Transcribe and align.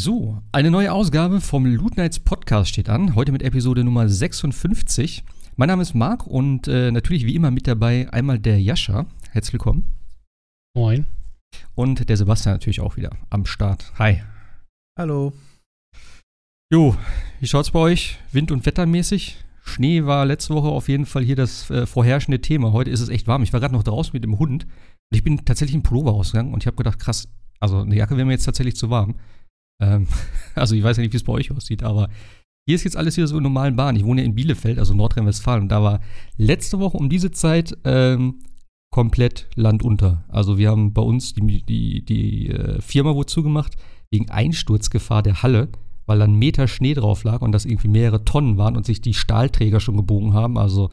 So, 0.00 0.40
eine 0.52 0.70
neue 0.70 0.92
Ausgabe 0.92 1.40
vom 1.40 1.66
Loot 1.66 1.96
Nights 1.96 2.20
Podcast 2.20 2.70
steht 2.70 2.88
an. 2.88 3.16
Heute 3.16 3.32
mit 3.32 3.42
Episode 3.42 3.82
Nummer 3.82 4.08
56. 4.08 5.24
Mein 5.56 5.66
Name 5.66 5.82
ist 5.82 5.92
Marc 5.92 6.24
und 6.24 6.68
äh, 6.68 6.92
natürlich 6.92 7.26
wie 7.26 7.34
immer 7.34 7.50
mit 7.50 7.66
dabei 7.66 8.08
einmal 8.12 8.38
der 8.38 8.62
Jascha. 8.62 9.06
Herzlich 9.32 9.54
willkommen. 9.54 9.82
Moin. 10.76 11.04
Und 11.74 12.08
der 12.08 12.16
Sebastian 12.16 12.54
natürlich 12.54 12.80
auch 12.80 12.96
wieder 12.96 13.10
am 13.28 13.44
Start. 13.44 13.92
Hi. 13.98 14.22
Hallo. 14.96 15.32
Jo, 16.72 16.94
wie 17.40 17.48
schaut's 17.48 17.72
bei 17.72 17.80
euch? 17.80 18.18
Wind- 18.30 18.52
und 18.52 18.66
wettermäßig? 18.66 19.42
Schnee 19.64 20.04
war 20.04 20.26
letzte 20.26 20.54
Woche 20.54 20.68
auf 20.68 20.88
jeden 20.88 21.06
Fall 21.06 21.24
hier 21.24 21.34
das 21.34 21.70
äh, 21.70 21.86
vorherrschende 21.86 22.40
Thema. 22.40 22.70
Heute 22.70 22.90
ist 22.90 23.00
es 23.00 23.08
echt 23.08 23.26
warm. 23.26 23.42
Ich 23.42 23.52
war 23.52 23.58
gerade 23.58 23.74
noch 23.74 23.82
draußen 23.82 24.12
mit 24.12 24.22
dem 24.22 24.38
Hund 24.38 24.62
und 24.62 25.16
ich 25.16 25.24
bin 25.24 25.44
tatsächlich 25.44 25.74
im 25.74 25.82
Pullover 25.82 26.12
rausgegangen 26.12 26.54
und 26.54 26.62
ich 26.62 26.68
habe 26.68 26.76
gedacht, 26.76 27.00
krass, 27.00 27.26
also 27.58 27.78
eine 27.78 27.96
Jacke 27.96 28.16
wäre 28.16 28.26
mir 28.26 28.34
jetzt 28.34 28.44
tatsächlich 28.44 28.76
zu 28.76 28.90
warm. 28.90 29.16
Ähm, 29.82 30.06
also 30.54 30.74
ich 30.74 30.82
weiß 30.82 30.96
ja 30.96 31.02
nicht, 31.02 31.12
wie 31.12 31.18
es 31.18 31.24
bei 31.24 31.32
euch 31.32 31.50
aussieht, 31.50 31.82
aber 31.82 32.08
hier 32.66 32.74
ist 32.74 32.84
jetzt 32.84 32.96
alles 32.96 33.16
wieder 33.16 33.26
so 33.26 33.38
in 33.38 33.42
normalen 33.42 33.76
Bahnen. 33.76 33.96
Ich 33.96 34.04
wohne 34.04 34.20
ja 34.20 34.26
in 34.26 34.34
Bielefeld, 34.34 34.78
also 34.78 34.92
Nordrhein-Westfalen, 34.92 35.62
und 35.62 35.68
da 35.68 35.82
war 35.82 36.00
letzte 36.36 36.78
Woche 36.78 36.98
um 36.98 37.08
diese 37.08 37.30
Zeit 37.30 37.74
ähm, 37.84 38.40
komplett 38.90 39.48
Land 39.54 39.82
unter. 39.82 40.24
Also 40.28 40.58
wir 40.58 40.70
haben 40.70 40.92
bei 40.92 41.02
uns 41.02 41.34
die, 41.34 41.62
die, 41.64 42.04
die 42.04 42.50
äh, 42.50 42.80
Firma 42.82 43.14
wurde 43.14 43.26
zugemacht 43.26 43.76
wegen 44.10 44.30
Einsturzgefahr 44.30 45.22
der 45.22 45.42
Halle, 45.42 45.68
weil 46.06 46.18
da 46.18 46.24
ein 46.24 46.34
Meter 46.34 46.68
Schnee 46.68 46.94
drauf 46.94 47.24
lag 47.24 47.42
und 47.42 47.52
das 47.52 47.64
irgendwie 47.64 47.88
mehrere 47.88 48.24
Tonnen 48.24 48.56
waren 48.56 48.76
und 48.76 48.86
sich 48.86 49.00
die 49.00 49.14
Stahlträger 49.14 49.80
schon 49.80 49.96
gebogen 49.96 50.32
haben. 50.32 50.58
Also 50.58 50.90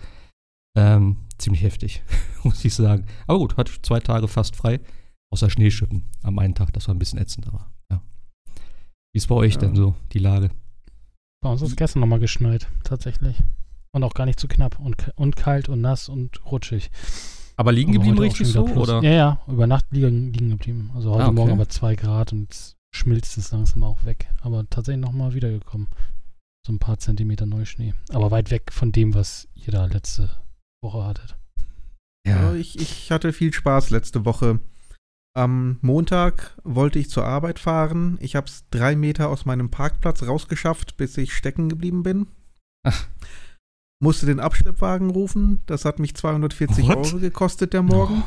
ähm, 0.78 1.18
ziemlich 1.38 1.64
heftig, 1.64 2.04
muss 2.44 2.64
ich 2.64 2.74
sagen. 2.74 3.06
Aber 3.28 3.40
gut, 3.40 3.58
hatte 3.58 3.72
zwei 3.82 4.00
Tage 4.00 4.28
fast 4.28 4.56
frei, 4.56 4.80
außer 5.32 5.50
Schneeschippen 5.50 6.04
am 6.24 6.40
einen 6.40 6.56
Tag. 6.56 6.74
Das 6.74 6.88
war 6.88 6.96
ein 6.96 7.00
bisschen 7.00 7.20
ätzend, 7.20 7.48
aber. 7.48 7.75
Wie 9.16 9.18
ist 9.18 9.28
bei 9.28 9.36
euch 9.36 9.54
Ja. 9.54 9.62
denn 9.62 9.76
so 9.78 9.96
die 10.12 10.20
Lage? 10.20 10.50
Bei 11.42 11.50
uns 11.50 11.62
ist 11.62 11.78
gestern 11.78 12.02
nochmal 12.02 12.20
geschneit, 12.20 12.68
tatsächlich. 12.84 13.42
Und 13.94 14.04
auch 14.04 14.14
gar 14.14 14.26
nicht 14.26 14.42
zu 14.42 14.50
knapp. 14.50 14.78
Und, 14.78 15.10
und 15.16 15.38
kalt 15.38 15.70
und 15.70 15.80
nass 15.80 16.10
und 16.10 16.46
rutschig. 16.52 16.92
Aber 17.56 17.72
liegen 17.72 17.94
geblieben 17.94 18.20
richtig 18.20 18.50
so? 18.50 18.66
plus. 18.66 18.76
Oder? 18.90 19.02
Ja, 19.04 19.12
ja, 19.12 19.42
über 19.48 19.68
Nacht 19.68 19.86
liegen, 19.92 20.34
liegen 20.34 20.50
geblieben. 20.50 20.92
Also 20.96 21.12
heute 21.12 21.24
Ah, 21.24 21.28
okay. 21.28 21.36
Morgen 21.36 21.52
aber 21.54 21.70
2 21.70 21.96
Grad 21.96 22.34
und 22.34 22.76
schmilzt 22.94 23.38
es 23.38 23.52
langsam 23.54 23.86
auch 23.86 24.04
weg. 24.04 24.28
Aber 24.42 24.70
tatsächlich 24.70 25.06
nochmal 25.06 25.34
wiedergekommen. 25.34 25.88
So 26.68 26.74
ein 26.74 26.80
paar 26.80 26.98
Zentimeter 26.98 27.46
Neuschnee. 27.46 27.94
Aber 28.12 28.32
weit 28.32 28.52
weg 28.52 28.74
von 28.74 28.92
dem, 28.92 29.14
was 29.14 29.48
ihr 29.54 29.72
da 29.72 29.86
letzte 29.86 30.30
Woche 30.84 31.06
hattet. 31.06 31.38
Ja. 32.28 32.54
Ich, 32.54 32.78
ich 32.82 33.12
hatte 33.12 33.32
viel 33.32 33.54
Spaß 33.54 33.92
letzte 33.92 34.26
Woche. 34.26 34.60
Am 35.36 35.80
Montag 35.82 36.56
wollte 36.64 36.98
ich 36.98 37.10
zur 37.10 37.26
Arbeit 37.26 37.60
fahren. 37.60 38.18
Ich 38.22 38.36
habe 38.38 38.48
es 38.48 38.64
drei 38.72 38.96
Meter 38.96 39.30
aus 39.30 39.46
meinem 39.46 39.70
Parkplatz 39.70 40.24
rausgeschafft, 40.24 40.96
bis 40.96 41.18
ich 41.18 41.34
stecken 41.34 41.68
geblieben 41.68 42.04
bin. 42.04 42.28
Ach. 42.84 43.06
Musste 44.02 44.26
den 44.26 44.40
Abschleppwagen 44.40 45.10
rufen. 45.10 45.62
Das 45.66 45.84
hat 45.84 46.00
mich 46.00 46.16
240 46.16 46.88
What? 46.88 46.98
Euro 46.98 47.20
gekostet, 47.20 47.74
der 47.74 47.82
Morgen. 47.82 48.24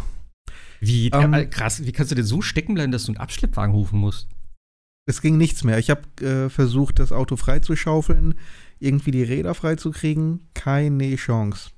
Wie, 0.81 1.09
Ähm, 1.09 1.33
äh, 1.33 1.47
krass, 1.47 1.85
wie 1.85 1.93
kannst 1.93 2.13
du 2.13 2.15
denn 2.15 2.25
so 2.25 2.43
stecken 2.43 2.75
bleiben, 2.75 2.93
dass 2.93 3.05
du 3.05 3.13
einen 3.13 3.21
Abschleppwagen 3.21 3.75
rufen 3.75 3.99
musst? 3.99 4.29
Es 5.07 5.23
ging 5.23 5.39
nichts 5.39 5.65
mehr. 5.65 5.79
Ich 5.79 5.89
habe 5.89 6.03
äh, 6.21 6.51
versucht, 6.51 6.99
das 6.99 7.13
Auto 7.13 7.37
freizuschaufeln, 7.37 8.35
irgendwie 8.79 9.11
die 9.13 9.23
Räder 9.23 9.55
freizukriegen. 9.55 10.49
Keine 10.53 11.17
Chance. 11.17 11.71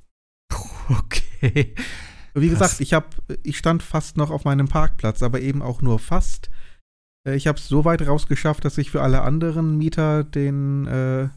Okay. 0.89 1.77
Wie 2.35 2.49
Krass. 2.49 2.59
gesagt, 2.59 2.81
ich, 2.81 2.93
hab, 2.95 3.15
ich 3.43 3.59
stand 3.59 3.83
fast 3.83 4.17
noch 4.17 4.31
auf 4.31 4.45
meinem 4.45 4.69
Parkplatz, 4.69 5.23
aber 5.23 5.41
eben 5.41 5.63
auch 5.63 5.83
nur 5.83 5.99
fast. 5.99 6.51
Äh, 7.27 7.35
Ich 7.37 7.47
habe 7.47 7.59
es 7.59 7.69
so 7.69 7.85
weit 7.85 8.07
rausgeschafft, 8.07 8.65
dass 8.65 8.79
ich 8.79 8.91
für 8.91 9.03
alle 9.03 9.23
anderen 9.23 9.77
Mieter 9.79 10.25
den 10.25 10.87
äh, 10.87 11.29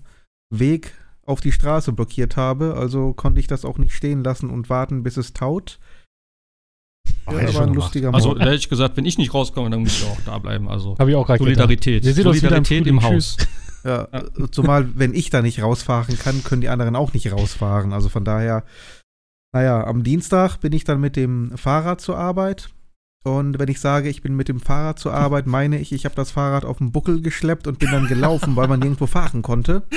Weg 0.54 0.94
auf 1.26 1.40
die 1.42 1.52
Straße 1.52 1.94
blockiert 1.94 2.36
habe. 2.38 2.76
Also 2.76 3.14
konnte 3.14 3.40
ich 3.40 3.48
das 3.48 3.66
auch 3.66 3.78
nicht 3.78 3.94
stehen 3.94 4.24
lassen 4.24 4.50
und 4.50 4.70
warten, 4.70 5.04
bis 5.04 5.18
es 5.18 5.34
taut. 5.34 5.80
Ja, 7.26 7.34
hätte 7.34 7.42
ich 7.52 7.56
aber 7.56 7.64
schon 7.66 7.70
ein 7.70 7.76
lustiger 7.76 8.14
Also, 8.14 8.28
Morgen. 8.30 8.40
da 8.42 8.46
hätte 8.48 8.56
ich 8.58 8.70
gesagt, 8.70 8.98
wenn 8.98 9.06
ich 9.06 9.18
nicht 9.18 9.34
rauskomme, 9.34 9.70
dann 9.70 9.82
muss 9.82 10.02
ich 10.02 10.06
auch 10.06 10.18
da 10.26 10.38
bleiben. 10.38 10.68
Also, 10.70 10.98
Habe 11.00 11.10
ich 11.12 11.16
auch 11.16 11.28
Solidarität. 11.28 12.04
Wir 12.04 12.14
sehen 12.14 12.26
im 12.28 12.34
Solidarität 12.34 12.84
Frühling. 12.84 12.98
im 13.00 13.04
Haus. 13.04 13.38
Ja, 13.86 14.08
zumal, 14.52 14.98
wenn 14.98 15.14
ich 15.14 15.30
da 15.30 15.42
nicht 15.42 15.62
rausfahren 15.62 16.18
kann, 16.18 16.42
können 16.46 16.62
die 16.62 16.70
anderen 16.70 16.96
auch 16.96 17.12
nicht 17.12 17.30
rausfahren. 17.30 17.92
Also 17.92 18.08
von 18.08 18.24
daher, 18.24 18.64
naja, 19.54 19.86
am 19.86 20.04
Dienstag 20.04 20.58
bin 20.58 20.74
ich 20.74 20.84
dann 20.84 21.00
mit 21.00 21.16
dem 21.16 21.56
Fahrrad 21.58 22.02
zur 22.02 22.18
Arbeit. 22.18 22.70
Und 23.26 23.58
wenn 23.58 23.70
ich 23.70 23.80
sage, 23.80 24.10
ich 24.10 24.22
bin 24.22 24.36
mit 24.36 24.50
dem 24.50 24.60
Fahrrad 24.60 25.00
zur 25.00 25.14
Arbeit, 25.14 25.48
meine 25.48 25.80
ich, 25.80 25.94
ich 25.94 26.04
habe 26.04 26.16
das 26.16 26.32
Fahrrad 26.32 26.66
auf 26.66 26.80
dem 26.80 26.92
Buckel 26.92 27.22
geschleppt 27.22 27.68
und 27.68 27.80
bin 27.80 27.90
dann 27.92 28.08
gelaufen, 28.08 28.56
weil 28.58 28.68
man 28.68 28.80
nirgendwo 28.82 29.06
fahren 29.08 29.42
konnte. 29.42 29.84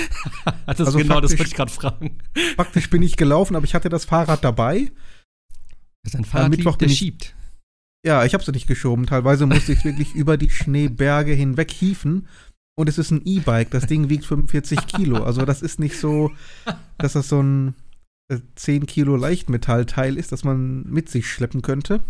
Das 0.67 0.81
Also 0.81 0.99
genau, 0.99 1.21
das 1.21 1.33
faktisch- 1.33 1.39
wollte 1.39 1.50
ich 1.50 1.56
gerade 1.56 1.72
fragen. 1.72 2.19
Praktisch 2.56 2.91
bin 2.91 3.03
ich 3.03 3.17
gelaufen, 3.17 3.56
aber 3.56 3.65
ich 3.65 3.75
hatte 3.75 3.89
das 3.89 4.05
Fahrrad 4.05 4.44
dabei. 4.44 4.91
Das 6.05 6.12
ist 6.12 6.17
ein 6.19 6.25
Fahrrad, 6.25 6.50
Mittwoch 6.50 6.77
der 6.77 6.88
ich- 6.88 6.99
schiebt. 6.99 7.34
Ja, 8.05 8.25
ich 8.25 8.34
habe 8.34 8.43
es 8.44 8.53
nicht 8.53 8.67
geschoben. 8.69 9.06
Teilweise 9.06 9.47
musste 9.47 9.73
ich 9.73 9.84
wirklich 9.84 10.15
über 10.15 10.37
die 10.37 10.50
Schneeberge 10.50 11.33
hinweg 11.33 11.71
hieven. 11.73 12.28
Und 12.78 12.88
es 12.88 12.99
ist 12.99 13.11
ein 13.11 13.23
E-Bike. 13.25 13.71
Das 13.71 13.87
Ding 13.87 14.09
wiegt 14.11 14.25
45 14.27 14.87
Kilo. 14.87 15.25
Also 15.25 15.44
das 15.44 15.62
ist 15.62 15.81
nicht 15.81 15.99
so, 15.99 16.31
dass 16.99 17.15
das 17.15 17.28
so 17.28 17.41
ein 17.43 17.75
10 18.56 18.87
Kilo 18.87 19.16
Leichtmetallteil 19.16 20.16
ist, 20.16 20.32
das 20.32 20.44
man 20.44 20.82
mit 20.84 21.09
sich 21.09 21.31
schleppen 21.31 21.62
könnte. 21.62 22.00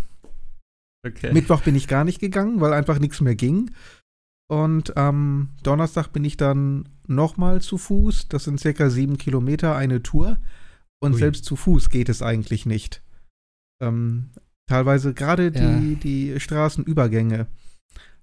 Okay. 1.06 1.32
Mittwoch 1.32 1.62
bin 1.62 1.74
ich 1.76 1.88
gar 1.88 2.04
nicht 2.04 2.20
gegangen, 2.20 2.60
weil 2.60 2.72
einfach 2.72 2.98
nichts 2.98 3.20
mehr 3.20 3.34
ging. 3.36 3.70
Und 4.48 4.96
am 4.96 5.50
Donnerstag 5.62 6.12
bin 6.12 6.24
ich 6.24 6.36
dann 6.36 6.88
nochmal 7.06 7.60
zu 7.60 7.78
Fuß. 7.78 8.28
Das 8.28 8.44
sind 8.44 8.60
circa 8.60 8.90
sieben 8.90 9.18
Kilometer 9.18 9.76
eine 9.76 10.02
Tour. 10.02 10.38
Und 11.02 11.12
Ui. 11.14 11.18
selbst 11.18 11.44
zu 11.44 11.56
Fuß 11.56 11.90
geht 11.90 12.08
es 12.08 12.22
eigentlich 12.22 12.64
nicht. 12.66 13.02
Ähm, 13.82 14.30
teilweise 14.68 15.12
gerade 15.14 15.50
die, 15.52 15.96
die 15.96 16.40
Straßenübergänge, 16.40 17.46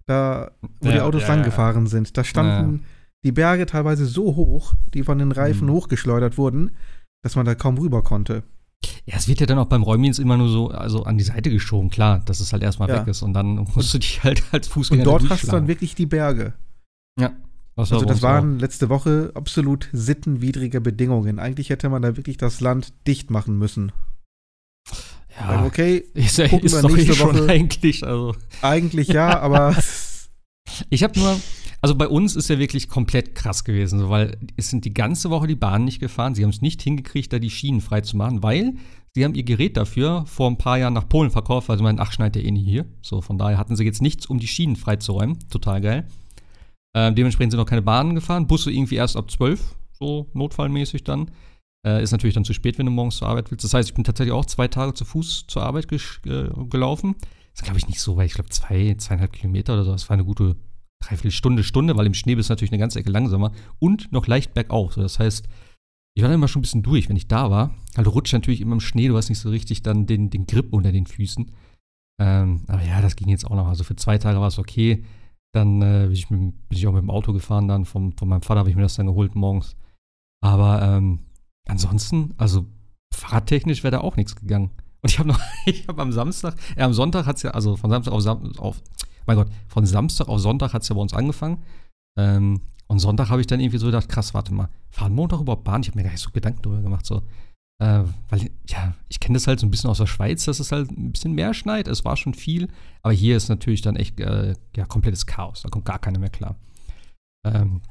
da 0.08 0.52
wo 0.82 0.90
die 0.90 0.96
Ja, 0.96 1.04
Autos 1.04 1.22
ja, 1.22 1.28
ja. 1.30 1.36
langgefahren 1.36 1.88
sind, 1.88 2.18
da 2.18 2.24
standen 2.24 2.84
die 3.24 3.32
Berge 3.32 3.66
teilweise 3.66 4.06
so 4.06 4.36
hoch, 4.36 4.74
die 4.94 5.04
von 5.04 5.20
den 5.20 5.32
Reifen 5.32 5.68
Mhm. 5.68 5.74
hochgeschleudert 5.74 6.38
wurden, 6.38 6.72
dass 7.24 7.36
man 7.36 7.46
da 7.46 7.56
kaum 7.56 7.78
rüber 7.80 8.04
konnte. 8.04 8.44
Ja, 9.06 9.16
es 9.18 9.28
wird 9.28 9.40
ja 9.40 9.46
dann 9.46 9.58
auch 9.60 9.66
beim 9.68 9.82
Räumdienst 9.84 10.20
immer 10.20 10.38
nur 10.38 10.50
so 10.50 10.68
also 10.70 11.04
an 11.04 11.18
die 11.18 11.24
Seite 11.24 11.50
geschoben, 11.50 11.90
klar, 11.90 12.20
dass 12.20 12.40
es 12.40 12.54
halt 12.54 12.64
erstmal 12.64 12.90
Ja. 12.90 13.00
weg 13.02 13.08
ist 13.08 13.22
und 13.24 13.34
dann 13.34 13.56
musst 13.76 13.94
du 13.94 13.98
dich 13.98 14.24
halt 14.24 14.44
als 14.52 14.68
Fußgänger 14.68 15.02
Und 15.02 15.06
dort 15.08 15.30
hast 15.32 15.44
du 15.44 15.52
dann 15.52 15.68
wirklich 15.68 15.96
die 15.96 16.06
Berge. 16.06 16.54
Ja. 17.20 17.32
Das 17.76 17.92
Also 17.92 18.06
das 18.06 18.18
uns 18.18 18.24
auch. 18.24 18.30
waren 18.30 18.60
letzte 18.60 18.90
Woche 18.90 19.32
absolut 19.34 19.90
sittenwidrige 19.94 20.80
Bedingungen. 20.80 21.40
Eigentlich 21.40 21.70
hätte 21.72 21.90
man 21.90 22.02
da 22.04 22.16
wirklich 22.18 22.38
das 22.38 22.60
Land 22.62 22.94
dicht 23.08 23.32
machen 23.32 23.58
müssen. 23.58 23.92
Ja, 25.40 25.66
okay, 25.66 25.98
ist, 26.14 26.38
gucken 26.50 26.60
ist 26.66 26.74
wir 26.76 26.82
doch 26.84 26.90
eh 26.92 26.94
nächste 26.94 27.14
schon 27.16 27.36
Woche. 27.36 27.48
eigentlich, 27.50 28.06
also. 28.06 28.36
eigentlich 28.62 29.08
ja, 29.08 29.40
aber 29.40 29.76
Ich 30.90 31.04
habe 31.04 31.20
nur, 31.20 31.40
also 31.84 31.96
bei 31.96 32.08
uns 32.08 32.38
ist 32.38 32.50
ja 32.50 32.60
wirklich 32.60 32.88
komplett 32.88 33.36
krass 33.36 33.66
gewesen, 33.66 34.08
weil 34.08 34.38
es 34.56 34.70
sind 34.70 34.86
die 34.86 34.94
ganze 34.94 35.30
Woche 35.30 35.48
die 35.48 35.58
Bahnen 35.58 35.84
nicht 35.84 36.00
gefahren. 36.00 36.34
Sie 36.34 36.44
haben 36.44 36.52
es 36.52 36.62
nicht 36.62 36.82
hingekriegt, 36.82 37.34
da 37.34 37.40
die 37.40 37.50
Schienen 37.50 37.82
frei 37.82 38.00
zu 38.00 38.16
machen, 38.16 38.42
weil 38.42 38.76
sie 39.14 39.26
haben 39.26 39.36
ihr 39.36 39.44
Gerät 39.44 39.76
dafür 39.76 40.24
vor 40.26 40.50
ein 40.50 40.58
paar 40.58 40.78
Jahren 40.78 40.94
nach 40.94 41.10
Polen 41.10 41.30
verkauft, 41.30 41.68
weil 41.68 41.78
sie 41.78 41.84
meinen, 41.84 42.00
ach, 42.00 42.14
schneit 42.14 42.38
ja 42.38 42.42
eh 42.42 42.52
nie 42.52 42.64
hier. 42.64 42.86
So, 43.02 43.20
von 43.20 43.38
daher 43.38 43.58
hatten 43.58 43.76
sie 43.76 43.84
jetzt 43.84 44.02
nichts, 44.02 44.28
um 44.28 44.40
die 44.40 44.48
Schienen 44.48 44.78
freizuräumen. 44.78 45.38
Total 45.50 45.82
geil. 45.82 46.08
Ähm, 46.96 47.16
dementsprechend 47.16 47.52
sind 47.52 47.60
noch 47.60 47.66
keine 47.66 47.82
Bahnen 47.82 48.16
gefahren. 48.16 48.48
Busse 48.48 48.72
irgendwie 48.72 48.96
erst 48.96 49.18
ab 49.18 49.30
12, 49.30 49.76
so 49.92 50.30
notfallmäßig 50.32 51.04
dann. 51.04 51.32
Äh, 51.86 52.02
ist 52.02 52.14
natürlich 52.14 52.36
dann 52.36 52.46
zu 52.46 52.54
spät, 52.54 52.78
wenn 52.78 52.86
du 52.86 52.94
morgens 52.94 53.18
zur 53.18 53.28
Arbeit 53.28 53.52
willst. 53.52 53.66
Das 53.66 53.74
heißt, 53.74 53.90
ich 53.90 53.96
bin 53.96 54.06
tatsächlich 54.06 54.34
auch 54.34 54.46
zwei 54.46 54.70
Tage 54.70 54.94
zu 54.94 55.04
Fuß 55.04 55.48
zur 55.48 55.64
Arbeit 55.64 55.92
äh, 55.92 56.48
gelaufen. 56.70 57.16
Das 57.20 57.60
ist, 57.60 57.64
glaube 57.66 57.80
ich, 57.80 57.88
nicht 57.88 58.00
so 58.00 58.16
weit. 58.16 58.28
Ich 58.28 58.36
glaube, 58.36 58.52
zwei, 58.52 58.96
zweieinhalb 58.98 59.34
Kilometer 59.34 59.74
oder 59.74 59.84
so. 59.84 59.92
Das 59.92 60.08
war 60.08 60.14
eine 60.14 60.24
gute 60.24 60.56
Dreiviertelstunde, 61.04 61.64
Stunde, 61.64 61.98
weil 61.98 62.06
im 62.06 62.14
Schnee 62.14 62.36
bist 62.36 62.50
du 62.50 62.54
natürlich 62.54 62.72
eine 62.72 62.80
ganze 62.80 63.00
Ecke 63.00 63.12
langsamer 63.12 63.52
und 63.80 64.12
noch 64.12 64.28
leicht 64.28 64.54
bergauf. 64.54 64.94
So, 64.94 65.02
das 65.02 65.20
heißt, 65.20 65.48
ich 66.16 66.22
war 66.22 66.30
dann 66.30 66.36
immer 66.36 66.48
schon 66.48 66.60
ein 66.60 66.64
bisschen 66.64 66.84
durch, 66.84 67.10
wenn 67.10 67.16
ich 67.16 67.28
da 67.28 67.50
war. 67.50 67.76
Also 67.96 68.12
rutscht 68.12 68.34
natürlich 68.34 68.62
immer 68.62 68.74
im 68.74 68.80
Schnee, 68.80 69.08
du 69.08 69.18
hast 69.18 69.30
nicht 69.30 69.40
so 69.40 69.50
richtig 69.50 69.84
dann 69.84 70.06
den, 70.06 70.30
den 70.30 70.46
Grip 70.46 70.72
unter 70.72 70.92
den 70.92 71.08
Füßen. 71.08 71.52
Ähm, 72.22 72.64
aber 72.68 72.84
ja, 72.84 73.02
das 73.02 73.16
ging 73.16 73.30
jetzt 73.30 73.46
auch 73.46 73.56
noch. 73.56 73.68
Also 73.68 73.84
für 73.84 73.96
zwei 73.96 74.18
Tage 74.18 74.40
war 74.40 74.48
es 74.48 74.60
okay. 74.60 75.04
Dann 75.54 75.82
äh, 75.82 76.06
bin, 76.06 76.14
ich 76.14 76.30
mit, 76.30 76.40
bin 76.40 76.78
ich 76.78 76.88
auch 76.88 76.94
mit 76.94 77.02
dem 77.02 77.10
Auto 77.10 77.34
gefahren, 77.34 77.68
dann 77.68 77.86
vom, 77.86 78.16
von 78.18 78.28
meinem 78.28 78.42
Vater 78.42 78.60
habe 78.60 78.70
ich 78.70 78.76
mir 78.76 78.82
das 78.82 78.96
dann 78.96 79.08
geholt 79.08 79.36
morgens. 79.36 79.76
Aber 80.44 80.82
ähm, 80.82 81.20
ansonsten, 81.68 82.34
also 82.38 82.66
fahrradtechnisch 83.14 83.84
wäre 83.84 83.92
da 83.92 84.02
auch 84.02 84.16
nichts 84.16 84.36
gegangen. 84.36 84.72
Und 85.02 85.12
ich 85.12 85.20
habe 85.20 85.30
noch, 85.30 85.40
ich 85.66 85.88
habe 85.88 86.02
am 86.02 86.12
Samstag, 86.12 86.56
äh, 86.76 86.84
am 86.84 86.94
Sonntag 86.94 87.26
hat 87.26 87.38
es 87.38 87.44
ja, 87.44 87.52
also 87.52 87.76
von 87.76 87.90
Samstag 87.90 88.14
auf, 88.14 88.22
Sam 88.22 88.52
auf, 88.58 88.82
mein 89.26 89.38
Gott, 89.38 89.50
von 89.68 89.86
Samstag 89.86 90.28
auf 90.28 90.40
Sonntag 90.40 90.74
hat 90.74 90.84
es 90.84 90.90
ja 90.90 90.96
bei 90.96 91.02
uns 91.02 91.14
angefangen. 91.14 91.64
Ähm, 92.18 92.62
und 92.88 93.00
Sonntag 93.00 93.30
habe 93.30 93.42
ich 93.42 93.48
dann 93.48 93.60
irgendwie 93.60 93.78
so 93.78 93.88
gedacht, 93.88 94.10
krass, 94.10 94.34
warte 94.34 94.54
mal, 94.54 94.70
fahren 94.92 95.16
Montag 95.16 95.40
überhaupt 95.42 95.64
Bahn? 95.64 95.82
Ich 95.82 95.88
habe 95.88 95.98
mir 95.98 96.04
gar 96.04 96.12
nicht 96.12 96.22
so 96.22 96.30
Gedanken 96.32 96.62
darüber 96.62 96.82
gemacht, 96.82 97.06
so. 97.06 97.22
Äh, 97.82 98.04
weil, 98.30 98.52
ja, 98.68 98.94
ich 99.10 99.20
kenne 99.20 99.36
das 99.36 99.48
halt 99.48 99.60
so 99.60 99.66
ein 99.66 99.72
bisschen 99.72 99.90
aus 99.90 99.98
der 99.98 100.06
Schweiz, 100.06 100.46
dass 100.46 100.60
es 100.60 100.72
halt 100.72 100.92
ein 100.92 101.12
bisschen 101.12 101.34
mehr 101.34 101.54
schneit. 101.54 101.88
Es 101.88 102.06
war 102.06 102.18
schon 102.18 102.34
viel, 102.34 102.70
aber 103.02 103.14
hier 103.14 103.36
ist 103.36 103.50
natürlich 103.50 103.82
dann 103.82 103.96
echt 103.96 104.20
äh, 104.20 104.56
ja, 104.76 104.86
komplettes 104.86 105.26
Chaos. 105.26 105.64
Da 105.64 105.70
kommt 105.70 105.86
gar 105.86 106.00
keiner 106.00 106.20
mehr 106.20 106.30
klar. 106.30 106.56
Ähm, 107.46 107.82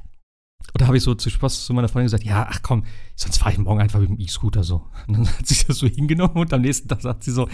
und 0.71 0.81
da 0.81 0.87
habe 0.87 0.97
ich 0.97 1.03
so 1.03 1.13
zu 1.13 1.29
Spaß 1.29 1.65
zu 1.65 1.73
meiner 1.73 1.87
Freundin 1.87 2.05
gesagt, 2.05 2.23
ja, 2.23 2.47
ach 2.49 2.61
komm, 2.63 2.83
sonst 3.15 3.37
fahre 3.37 3.51
ich 3.51 3.59
morgen 3.59 3.79
einfach 3.79 3.99
mit 3.99 4.09
dem 4.09 4.19
E-Scooter 4.19 4.63
so. 4.63 4.83
Und 5.07 5.17
dann 5.17 5.27
hat 5.27 5.45
sie 5.45 5.65
das 5.67 5.77
so 5.77 5.87
hingenommen 5.87 6.37
und 6.37 6.53
am 6.53 6.61
nächsten 6.61 6.87
Tag 6.87 7.01
sagt 7.01 7.23
sie 7.23 7.31
so, 7.31 7.47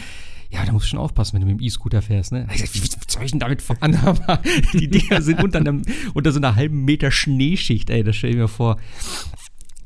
ja, 0.52 0.66
da 0.66 0.72
musst 0.72 0.86
du 0.86 0.90
schon 0.90 1.00
aufpassen, 1.00 1.34
wenn 1.34 1.42
du 1.42 1.48
mit 1.48 1.60
dem 1.60 1.66
E-Scooter 1.66 2.02
fährst, 2.02 2.32
ne? 2.32 2.48
Ich 2.54 2.62
sag, 2.62 2.74
wie 2.74 2.80
soll 3.08 3.24
ich 3.24 3.32
denn 3.32 3.40
damit 3.40 3.62
fahren? 3.62 3.96
Aber 4.04 4.42
die 4.74 4.88
Dinger 4.88 5.22
sind 5.22 5.44
unter, 5.44 5.60
einem, 5.60 5.84
unter 6.14 6.32
so 6.32 6.40
einer 6.40 6.56
halben 6.56 6.86
Meter 6.86 7.12
Schneeschicht, 7.12 7.90
ey, 7.90 8.04
das 8.04 8.16
stell 8.16 8.32
ich 8.32 8.38
mir 8.38 8.48
vor. 8.48 8.78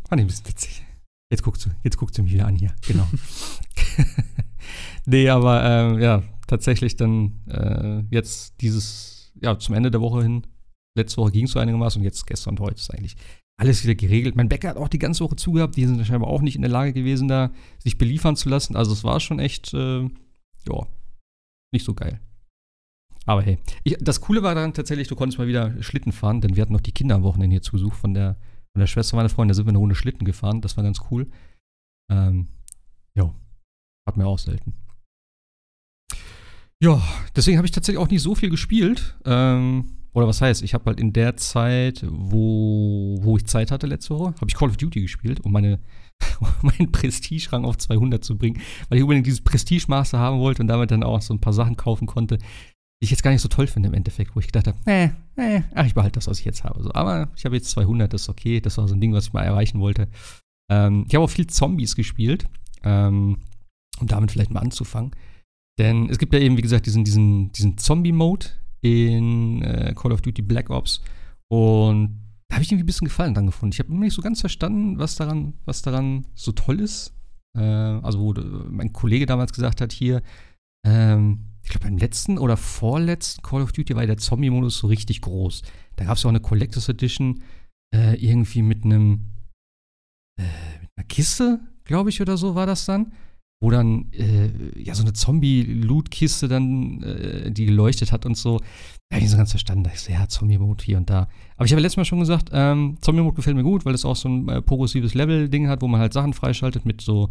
Fand 0.08 0.22
ich 0.22 0.26
ein 0.26 0.28
bisschen 0.28 0.48
witzig. 0.48 0.84
Jetzt 1.30 1.44
guckst 1.44 1.66
du, 1.66 1.70
jetzt 1.84 1.98
guckst 1.98 2.18
du 2.18 2.24
mich 2.24 2.34
wieder 2.34 2.46
an 2.46 2.56
hier, 2.56 2.74
genau. 2.88 3.08
nee, 5.06 5.28
aber 5.30 5.64
ähm, 5.64 6.00
ja, 6.00 6.24
tatsächlich 6.48 6.96
dann 6.96 7.42
äh, 7.48 8.04
jetzt 8.16 8.62
dieses, 8.62 9.34
ja, 9.42 9.58
zum 9.58 9.76
Ende 9.76 9.92
der 9.92 10.02
Woche 10.02 10.22
hin. 10.22 10.46
Letzte 10.96 11.18
Woche 11.18 11.32
ging 11.32 11.46
es 11.46 11.52
so 11.52 11.60
einigermaßen 11.60 12.00
und 12.00 12.06
jetzt 12.06 12.28
gestern 12.28 12.52
und 12.52 12.60
heute 12.60 12.76
ist 12.76 12.94
eigentlich 12.94 13.16
alles 13.60 13.84
wieder 13.84 13.96
geregelt. 13.96 14.36
Mein 14.36 14.50
Bäcker 14.50 14.70
hat 14.70 14.78
auch 14.78 14.88
die 14.88 15.00
ganze 15.00 15.24
Woche 15.24 15.36
zugehabt. 15.36 15.76
Die 15.76 15.86
sind 15.86 16.06
scheinbar 16.06 16.30
auch 16.30 16.42
nicht 16.42 16.56
in 16.56 16.62
der 16.62 16.72
Lage 16.72 16.94
gewesen, 16.94 17.28
da 17.28 17.52
sich 17.80 17.98
beliefern 17.98 18.36
zu 18.36 18.50
lassen. 18.50 18.76
Also 18.76 18.94
es 18.94 19.04
war 19.04 19.20
schon 19.20 19.40
echt, 19.40 19.74
äh, 19.74 20.02
ja, 20.02 20.88
nicht 21.72 21.86
so 21.86 21.94
geil. 21.94 22.20
Aber 23.26 23.42
hey, 23.42 23.58
ich, 23.84 23.98
das 24.00 24.22
Coole 24.22 24.44
war 24.44 24.56
dann 24.56 24.74
tatsächlich, 24.74 25.08
du 25.08 25.16
konntest 25.16 25.40
mal 25.40 25.48
wieder 25.48 25.82
Schlitten 25.82 26.12
fahren, 26.12 26.42
denn 26.42 26.56
wir 26.56 26.62
hatten 26.62 26.74
noch 26.74 26.82
die 26.82 26.92
Kinder 26.92 27.16
am 27.16 27.24
Wochenende 27.24 27.54
hier 27.54 27.62
zu 27.62 27.72
Besuch 27.72 27.94
von 27.94 28.14
der, 28.14 28.36
von 28.74 28.80
der 28.80 28.88
Schwester 28.88 29.16
meiner 29.16 29.30
Freundin. 29.30 29.50
Da 29.50 29.56
sind 29.56 29.66
wir 29.66 29.70
eine 29.70 29.78
Runde 29.78 29.96
Schlitten 29.96 30.26
gefahren. 30.26 30.62
Das 30.62 30.76
war 30.76 30.84
ganz 30.84 31.00
cool. 31.10 31.30
Ähm, 32.12 32.48
ja, 33.16 33.34
hat 34.08 34.18
mir 34.18 34.26
auch 34.26 34.40
selten. 34.40 34.74
Ja, 36.82 37.02
deswegen 37.36 37.58
habe 37.58 37.66
ich 37.66 37.72
tatsächlich 37.72 38.04
auch 38.04 38.10
nicht 38.10 38.22
so 38.22 38.36
viel 38.36 38.50
gespielt. 38.50 39.18
Ähm, 39.24 40.03
oder 40.14 40.28
was 40.28 40.42
heißt, 40.42 40.62
ich 40.62 40.74
habe 40.74 40.86
halt 40.86 41.00
in 41.00 41.12
der 41.12 41.38
Zeit, 41.38 42.06
wo, 42.08 43.18
wo 43.22 43.38
ich 43.38 43.46
Zeit 43.48 43.72
hatte 43.72 43.88
letzte 43.88 44.12
Woche, 44.12 44.36
habe 44.36 44.46
ich 44.48 44.54
Call 44.54 44.70
of 44.70 44.78
Duty 44.78 45.02
gespielt, 45.02 45.40
um 45.42 45.52
meine, 45.52 45.80
meinen 46.62 46.92
Prestige-Rang 46.92 47.66
auf 47.66 47.78
200 47.78 48.24
zu 48.24 48.38
bringen, 48.38 48.62
weil 48.90 49.00
ich 49.00 49.04
unbedingt 49.04 49.26
dieses 49.26 49.42
Prestige-Master 49.42 50.20
haben 50.20 50.40
wollte 50.40 50.62
und 50.62 50.68
damit 50.68 50.92
dann 50.92 51.04
auch 51.04 51.22
so 51.22 51.34
ein 51.34 51.42
paar 51.42 51.54
Sachen 51.54 51.78
kaufen 51.78 52.06
konnte, 52.06 52.38
die 52.38 53.06
ich 53.06 53.12
jetzt 53.12 53.24
gar 53.24 53.32
nicht 53.32 53.42
so 53.42 53.50
toll 53.50 53.68
finde 53.68 53.90
im 53.90 53.96
Endeffekt, 53.96 54.36
wo 54.36 54.40
ich 54.40 54.48
gedacht 54.48 54.68
habe, 54.68 54.78
äh, 54.86 55.10
äh, 55.36 55.64
ach, 55.74 55.86
ich 55.86 55.96
behalte 55.96 56.20
das, 56.20 56.28
was 56.28 56.40
ich 56.40 56.46
jetzt 56.46 56.64
habe. 56.64 56.84
So, 56.84 56.94
aber 56.94 57.32
ich 57.36 57.44
habe 57.46 57.56
jetzt 57.56 57.72
200, 57.72 58.14
das 58.14 58.24
ist 58.24 58.30
okay, 58.30 58.62
das 58.62 58.78
war 58.78 58.88
so 58.88 58.94
ein 58.94 59.02
Ding, 59.02 59.14
was 59.14 59.28
ich 59.28 59.34
mal 59.34 59.44
erreichen 59.44 59.80
wollte. 59.80 60.08
Ähm, 60.72 61.06
ich 61.08 61.16
habe 61.16 61.26
auch 61.26 61.30
viel 61.30 61.48
Zombies 61.48 61.96
gespielt, 61.96 62.48
ähm, 62.84 63.40
um 64.00 64.08
damit 64.08 64.32
vielleicht 64.32 64.52
mal 64.52 64.62
anzufangen. 64.62 65.12
Denn 65.80 66.08
es 66.10 66.20
gibt 66.20 66.34
ja 66.34 66.40
eben, 66.40 66.56
wie 66.56 66.62
gesagt, 66.62 66.86
diesen, 66.86 67.04
diesen, 67.04 67.52
diesen 67.52 67.78
Zombie-Mode 67.80 68.46
in 68.84 69.62
äh, 69.62 69.94
Call 69.96 70.12
of 70.12 70.22
Duty 70.22 70.42
Black 70.42 70.70
Ops. 70.70 71.02
Und 71.50 72.20
da 72.48 72.56
habe 72.56 72.64
ich 72.64 72.72
irgendwie 72.72 72.84
ein 72.84 72.88
bisschen 72.88 73.08
Gefallen 73.08 73.34
dran 73.34 73.48
gefunden. 73.48 73.74
Ich 73.74 73.80
habe 73.80 73.90
immer 73.90 74.02
nicht 74.02 74.14
so 74.14 74.22
ganz 74.22 74.42
verstanden, 74.42 75.00
was 75.00 75.16
daran, 75.16 75.54
was 75.66 75.82
daran 75.82 76.28
so 76.36 76.52
toll 76.52 76.80
ist. 76.80 77.14
Äh, 77.58 77.62
also, 77.62 78.20
wo 78.20 78.34
mein 78.70 78.94
Kollege 78.94 79.26
damals 79.26 79.54
gesagt 79.54 79.82
hat, 79.82 79.94
hier, 79.94 80.22
ähm, 80.86 81.46
ich 81.64 81.70
glaube, 81.70 81.86
beim 81.86 81.98
letzten 81.98 82.38
oder 82.38 82.58
vorletzten 82.58 83.42
Call 83.42 83.62
of 83.62 83.72
Duty 83.72 83.96
war 83.96 84.06
der 84.06 84.18
Zombie-Modus 84.18 84.80
so 84.80 84.88
richtig 84.88 85.22
groß. 85.22 85.62
Da 85.96 86.06
gab 86.06 86.18
es 86.18 86.24
ja 86.24 86.28
auch 86.28 86.34
eine 86.34 86.42
Collectors 86.42 86.90
Edition, 86.90 87.42
äh, 87.96 88.16
irgendwie 88.16 88.62
mit 88.62 88.84
einem, 88.84 89.28
äh, 90.38 90.44
mit 90.82 90.90
einer 90.98 91.08
Kiste, 91.08 91.62
glaube 91.86 92.10
ich, 92.10 92.22
oder 92.22 92.36
so 92.36 92.56
war 92.56 92.66
das 92.66 92.86
dann 92.86 93.14
wo 93.62 93.70
dann 93.70 94.12
äh, 94.12 94.50
ja 94.76 94.94
so 94.94 95.04
eine 95.04 95.14
Zombie-Loot-Kiste 95.14 96.48
dann, 96.48 97.02
äh, 97.02 97.52
die 97.52 97.66
geleuchtet 97.66 98.12
hat 98.12 98.26
und 98.26 98.36
so. 98.36 98.60
Da 99.10 99.16
habe 99.16 99.18
ich 99.18 99.22
nicht 99.24 99.32
so 99.32 99.38
ganz 99.38 99.52
verstanden. 99.52 99.84
Da 99.84 99.92
ich 99.94 100.08
ja, 100.08 100.28
Zombie-Mode 100.28 100.84
hier 100.84 100.98
und 100.98 101.10
da. 101.10 101.30
Aber 101.56 101.66
ich 101.66 101.72
habe 101.72 101.82
letztes 101.82 101.98
Mal 101.98 102.06
schon 102.06 102.20
gesagt, 102.20 102.50
ähm, 102.52 102.98
Zombie-Mode 103.02 103.36
gefällt 103.36 103.56
mir 103.56 103.64
gut, 103.64 103.86
weil 103.86 103.94
es 103.94 104.06
auch 104.06 104.16
so 104.16 104.28
ein 104.28 104.50
äh, 104.50 104.62
progressives 104.62 105.14
Level-Ding 105.14 105.68
hat, 105.68 105.82
wo 105.82 105.88
man 105.88 106.02
halt 106.02 106.14
Sachen 106.14 106.34
freischaltet 106.34 106.86
mit 106.86 107.02
so 107.02 107.30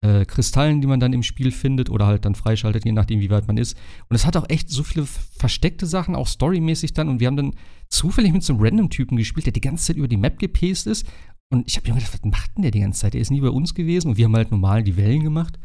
äh, 0.00 0.24
Kristallen, 0.24 0.80
die 0.80 0.86
man 0.86 1.00
dann 1.00 1.12
im 1.12 1.22
Spiel 1.22 1.50
findet 1.50 1.90
oder 1.90 2.06
halt 2.06 2.24
dann 2.24 2.34
freischaltet, 2.34 2.84
je 2.84 2.92
nachdem, 2.92 3.20
wie 3.20 3.30
weit 3.30 3.46
man 3.46 3.56
ist. 3.56 3.76
Und 4.08 4.16
es 4.16 4.26
hat 4.26 4.36
auch 4.36 4.48
echt 4.48 4.70
so 4.70 4.82
viele 4.82 5.06
versteckte 5.06 5.86
Sachen, 5.86 6.14
auch 6.14 6.28
storymäßig 6.28 6.92
dann. 6.92 7.08
Und 7.08 7.20
wir 7.20 7.26
haben 7.26 7.36
dann 7.36 7.54
zufällig 7.88 8.32
mit 8.32 8.42
so 8.42 8.52
einem 8.52 8.62
Random-Typen 8.62 9.16
gespielt, 9.16 9.46
der 9.46 9.52
die 9.52 9.60
ganze 9.60 9.86
Zeit 9.86 9.96
über 9.96 10.08
die 10.08 10.16
Map 10.16 10.38
gepaced 10.38 10.86
ist. 10.86 11.06
Und 11.50 11.66
ich 11.66 11.76
habe 11.76 11.88
mir 11.88 11.94
gedacht, 11.94 12.12
was 12.12 12.30
macht 12.30 12.56
denn 12.56 12.62
der 12.62 12.70
die 12.70 12.80
ganze 12.80 13.00
Zeit? 13.00 13.14
Der 13.14 13.20
ist 13.20 13.30
nie 13.30 13.40
bei 13.40 13.50
uns 13.50 13.74
gewesen 13.74 14.08
und 14.08 14.16
wir 14.16 14.26
haben 14.26 14.36
halt 14.36 14.50
normal 14.50 14.82
die 14.82 14.96
Wellen 14.96 15.22
gemacht. 15.22 15.58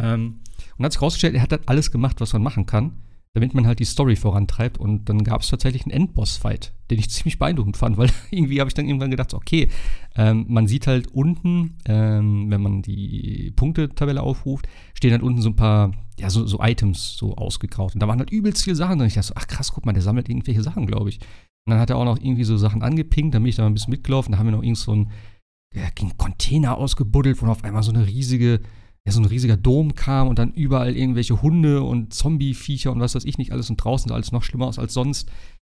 Ähm, 0.00 0.40
und 0.76 0.84
hat 0.84 0.92
sich 0.92 1.02
rausgestellt, 1.02 1.34
er 1.34 1.42
hat 1.42 1.52
halt 1.52 1.68
alles 1.68 1.90
gemacht, 1.90 2.20
was 2.20 2.32
man 2.32 2.42
machen 2.42 2.66
kann, 2.66 3.02
damit 3.34 3.54
man 3.54 3.66
halt 3.66 3.78
die 3.78 3.84
Story 3.84 4.16
vorantreibt. 4.16 4.78
Und 4.78 5.08
dann 5.08 5.22
gab 5.22 5.42
es 5.42 5.48
tatsächlich 5.48 5.82
einen 5.82 5.92
Endboss-Fight, 5.92 6.72
den 6.90 6.98
ich 6.98 7.10
ziemlich 7.10 7.38
beeindruckend 7.38 7.76
fand, 7.76 7.96
weil 7.98 8.10
irgendwie 8.30 8.58
habe 8.58 8.68
ich 8.68 8.74
dann 8.74 8.86
irgendwann 8.86 9.12
gedacht, 9.12 9.32
okay, 9.32 9.70
ähm, 10.16 10.46
man 10.48 10.66
sieht 10.66 10.88
halt 10.88 11.06
unten, 11.08 11.76
ähm, 11.84 12.50
wenn 12.50 12.62
man 12.62 12.82
die 12.82 13.52
Punktetabelle 13.54 14.22
aufruft, 14.22 14.66
stehen 14.94 15.12
halt 15.12 15.22
unten 15.22 15.40
so 15.40 15.50
ein 15.50 15.56
paar, 15.56 15.92
ja, 16.18 16.30
so, 16.30 16.46
so 16.48 16.60
Items 16.60 17.16
so 17.16 17.36
ausgegraut. 17.36 17.94
Und 17.94 18.00
da 18.00 18.08
waren 18.08 18.18
halt 18.18 18.30
übelst 18.30 18.64
viele 18.64 18.76
Sachen. 18.76 19.00
Und 19.00 19.06
ich 19.06 19.14
dachte 19.14 19.28
so, 19.28 19.34
ach 19.36 19.46
krass, 19.46 19.72
guck 19.72 19.86
mal, 19.86 19.92
der 19.92 20.02
sammelt 20.02 20.28
irgendwelche 20.28 20.62
Sachen, 20.62 20.86
glaube 20.86 21.10
ich. 21.10 21.20
Und 21.66 21.72
dann 21.72 21.80
hat 21.80 21.90
er 21.90 21.96
auch 21.96 22.04
noch 22.04 22.18
irgendwie 22.18 22.44
so 22.44 22.56
Sachen 22.56 22.82
angepinkt, 22.82 23.34
da 23.34 23.38
bin 23.38 23.48
ich 23.48 23.56
da 23.56 23.62
mal 23.62 23.70
ein 23.70 23.74
bisschen 23.74 23.90
mitgelaufen. 23.90 24.32
Da 24.32 24.38
haben 24.38 24.46
wir 24.46 24.52
noch 24.52 24.62
irgend 24.62 24.78
so 24.78 24.92
ein, 24.92 25.10
ja, 25.74 25.82
Container 26.16 26.78
ausgebuddelt, 26.78 27.42
wo 27.42 27.46
auf 27.46 27.64
einmal 27.64 27.82
so 27.82 27.92
eine 27.92 28.06
riesige 28.06 28.60
ja, 29.08 29.12
so 29.12 29.20
ein 29.20 29.26
riesiger 29.26 29.56
Dom 29.56 29.94
kam 29.94 30.28
und 30.28 30.38
dann 30.38 30.52
überall 30.52 30.94
irgendwelche 30.94 31.40
Hunde 31.40 31.82
und 31.82 32.12
Zombie-Viecher 32.12 32.92
und 32.92 33.00
was 33.00 33.14
weiß 33.14 33.24
ich 33.24 33.38
nicht 33.38 33.52
alles 33.52 33.70
und 33.70 33.78
draußen 33.78 34.10
sah 34.10 34.14
alles 34.14 34.32
noch 34.32 34.42
schlimmer 34.42 34.66
aus 34.66 34.78
als 34.78 34.92
sonst. 34.92 35.30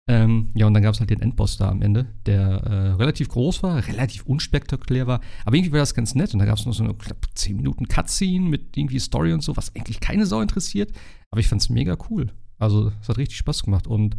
Ähm, 0.09 0.51
ja, 0.55 0.67
und 0.67 0.75
dann 0.75 0.83
gab 0.83 0.95
es 0.95 1.01
halt 1.01 1.11
den 1.11 1.23
Endboss 1.23 1.57
da 1.57 1.69
am 1.69 1.81
Ende, 1.81 2.07
der 2.27 2.41
äh, 2.41 2.91
relativ 2.95 3.29
groß 3.29 3.63
war, 3.63 3.87
relativ 3.87 4.27
unspektakulär 4.27 5.07
war, 5.07 5.21
aber 5.45 5.55
irgendwie 5.55 5.71
war 5.71 5.79
das 5.79 5.95
ganz 5.95 6.17
nett. 6.17 6.33
Und 6.33 6.41
da 6.41 6.45
gab 6.45 6.59
es 6.59 6.67
noch 6.67 6.73
so 6.73 6.83
eine 6.83 6.95
knapp 6.95 7.25
10 7.33 7.57
Minuten 7.57 7.87
Cutscene 7.87 8.49
mit 8.49 8.77
irgendwie 8.77 8.99
Story 8.99 9.33
und 9.33 9.45
so, 9.45 9.57
was 9.57 9.77
eigentlich 9.77 10.01
keine 10.01 10.27
Sau 10.27 10.41
interessiert. 10.41 10.91
Aber 11.31 11.41
ich 11.41 11.47
fand 11.47 11.63
es 11.63 11.69
mega 11.69 11.97
cool. 12.11 12.33
Also, 12.59 12.91
es 13.01 13.09
hat 13.09 13.19
richtig 13.19 13.39
Spaß 13.39 13.63
gemacht. 13.63 13.87
Und 13.87 14.17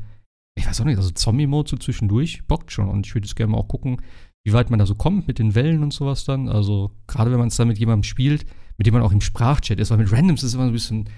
ich 0.58 0.68
weiß 0.68 0.82
auch 0.82 0.86
nicht, 0.86 0.98
also 0.98 1.12
Zombie-Mode 1.12 1.70
so 1.70 1.78
zwischendurch 1.78 2.46
bockt 2.48 2.72
schon. 2.72 2.90
Und 2.90 3.06
ich 3.06 3.16
würde 3.16 3.28
jetzt 3.28 3.36
gerne 3.36 3.52
mal 3.52 3.60
auch 3.60 3.68
gucken, 3.68 4.02
wie 4.46 4.54
weit 4.54 4.70
man 4.70 4.80
da 4.80 4.86
so 4.86 4.96
kommt 4.96 5.28
mit 5.28 5.40
den 5.40 5.56
Wellen 5.56 5.84
und 5.84 5.94
sowas 5.94 6.26
dann. 6.26 6.50
Also, 6.50 6.92
gerade 7.08 7.32
wenn 7.32 7.40
man 7.40 7.50
es 7.50 7.56
dann 7.56 7.68
mit 7.68 7.78
jemandem 7.78 8.04
spielt, 8.04 8.46
mit 8.78 8.88
dem 8.88 8.94
man 8.94 9.04
auch 9.04 9.12
im 9.12 9.22
Sprachchat 9.22 9.80
ist, 9.80 9.92
weil 9.92 9.98
mit 9.98 10.12
Randoms 10.12 10.44
ist 10.44 10.50
es 10.50 10.54
immer 10.56 10.64
so 10.64 10.72
ein 10.72 10.74
bisschen, 10.74 11.10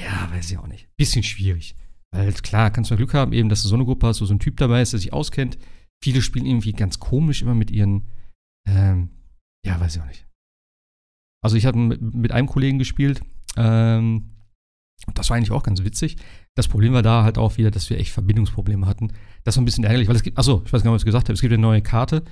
ja, 0.00 0.30
weiß 0.30 0.50
ich 0.50 0.58
auch 0.58 0.66
nicht, 0.66 0.88
bisschen 0.96 1.22
schwierig. 1.22 1.76
Weil 2.14 2.32
klar, 2.32 2.70
kannst 2.70 2.90
du 2.90 2.96
Glück 2.96 3.14
haben, 3.14 3.32
eben, 3.32 3.48
dass 3.48 3.62
du 3.62 3.68
so 3.68 3.74
eine 3.74 3.84
Gruppe 3.84 4.06
hast, 4.06 4.20
wo 4.20 4.24
so 4.24 4.34
ein 4.34 4.38
Typ 4.38 4.56
dabei 4.56 4.82
ist, 4.82 4.92
der 4.92 5.00
sich 5.00 5.12
auskennt. 5.12 5.58
Viele 6.02 6.20
spielen 6.22 6.46
irgendwie 6.46 6.72
ganz 6.72 6.98
komisch 6.98 7.42
immer 7.42 7.54
mit 7.54 7.70
ihren, 7.70 8.08
ähm, 8.68 9.10
ja, 9.64 9.78
weiß 9.80 9.96
ich 9.96 10.02
auch 10.02 10.06
nicht. 10.06 10.26
Also 11.42 11.56
ich 11.56 11.66
habe 11.66 11.78
mit 11.78 12.32
einem 12.32 12.46
Kollegen 12.46 12.78
gespielt, 12.78 13.22
ähm, 13.56 14.30
das 15.14 15.30
war 15.30 15.36
eigentlich 15.36 15.50
auch 15.50 15.62
ganz 15.62 15.82
witzig. 15.82 16.16
Das 16.54 16.68
Problem 16.68 16.92
war 16.92 17.02
da 17.02 17.24
halt 17.24 17.38
auch 17.38 17.56
wieder, 17.56 17.70
dass 17.70 17.88
wir 17.88 17.98
echt 17.98 18.12
Verbindungsprobleme 18.12 18.86
hatten. 18.86 19.12
Das 19.44 19.56
war 19.56 19.62
ein 19.62 19.64
bisschen 19.64 19.84
ärgerlich, 19.84 20.08
weil 20.08 20.16
es 20.16 20.22
gibt, 20.22 20.38
achso, 20.38 20.62
ich 20.64 20.72
weiß 20.72 20.82
gar 20.82 20.90
nicht, 20.90 20.96
was 20.96 21.02
ich 21.02 21.06
gesagt 21.06 21.28
habe, 21.28 21.34
es 21.34 21.40
gibt 21.40 21.52
eine 21.52 21.62
neue 21.62 21.80
Karte. 21.80 22.22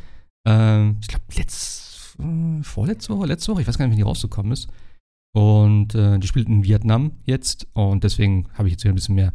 Ähm, 0.47 0.99
ich 1.01 1.09
glaube, 1.09 1.25
letzt, 1.37 2.17
äh, 2.19 2.63
vorletzte 2.63 3.15
Woche, 3.15 3.27
letzte 3.27 3.53
Woche, 3.53 3.63
ich 3.63 3.69
weiß 3.69 3.79
gar 3.79 3.87
nicht, 3.87 3.93
wie 3.93 3.97
die 3.97 4.03
rausgekommen 4.03 4.53
ist. 4.53 4.69
Und 5.33 5.95
äh, 5.95 6.19
die 6.19 6.27
spielt 6.27 6.49
in 6.49 6.65
Vietnam 6.65 7.13
jetzt 7.25 7.67
und 7.73 8.05
deswegen 8.05 8.49
habe 8.55 8.69
ich 8.69 8.73
jetzt 8.73 8.85
wieder 8.85 8.93
ein 8.93 8.97
bisschen 8.97 9.15
mehr, 9.15 9.33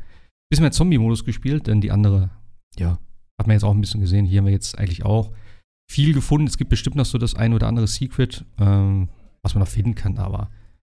bisschen 0.49 0.63
mehr 0.63 0.71
Zombie-Modus 0.71 1.25
gespielt, 1.25 1.67
denn 1.67 1.81
die 1.81 1.91
andere, 1.91 2.29
ja, 2.77 2.99
hat 3.39 3.47
man 3.47 3.55
jetzt 3.55 3.63
auch 3.63 3.73
ein 3.73 3.81
bisschen 3.81 4.01
gesehen. 4.01 4.25
Hier 4.25 4.39
haben 4.39 4.45
wir 4.45 4.53
jetzt 4.53 4.77
eigentlich 4.77 5.03
auch 5.03 5.31
viel 5.89 6.13
gefunden. 6.13 6.47
Es 6.47 6.57
gibt 6.57 6.69
bestimmt 6.69 6.95
noch 6.95 7.05
so 7.05 7.17
das 7.17 7.35
ein 7.35 7.53
oder 7.53 7.67
andere 7.67 7.87
Secret, 7.87 8.45
ähm, 8.59 9.09
was 9.41 9.55
man 9.55 9.61
noch 9.61 9.69
finden 9.69 9.95
kann, 9.95 10.17
aber 10.17 10.49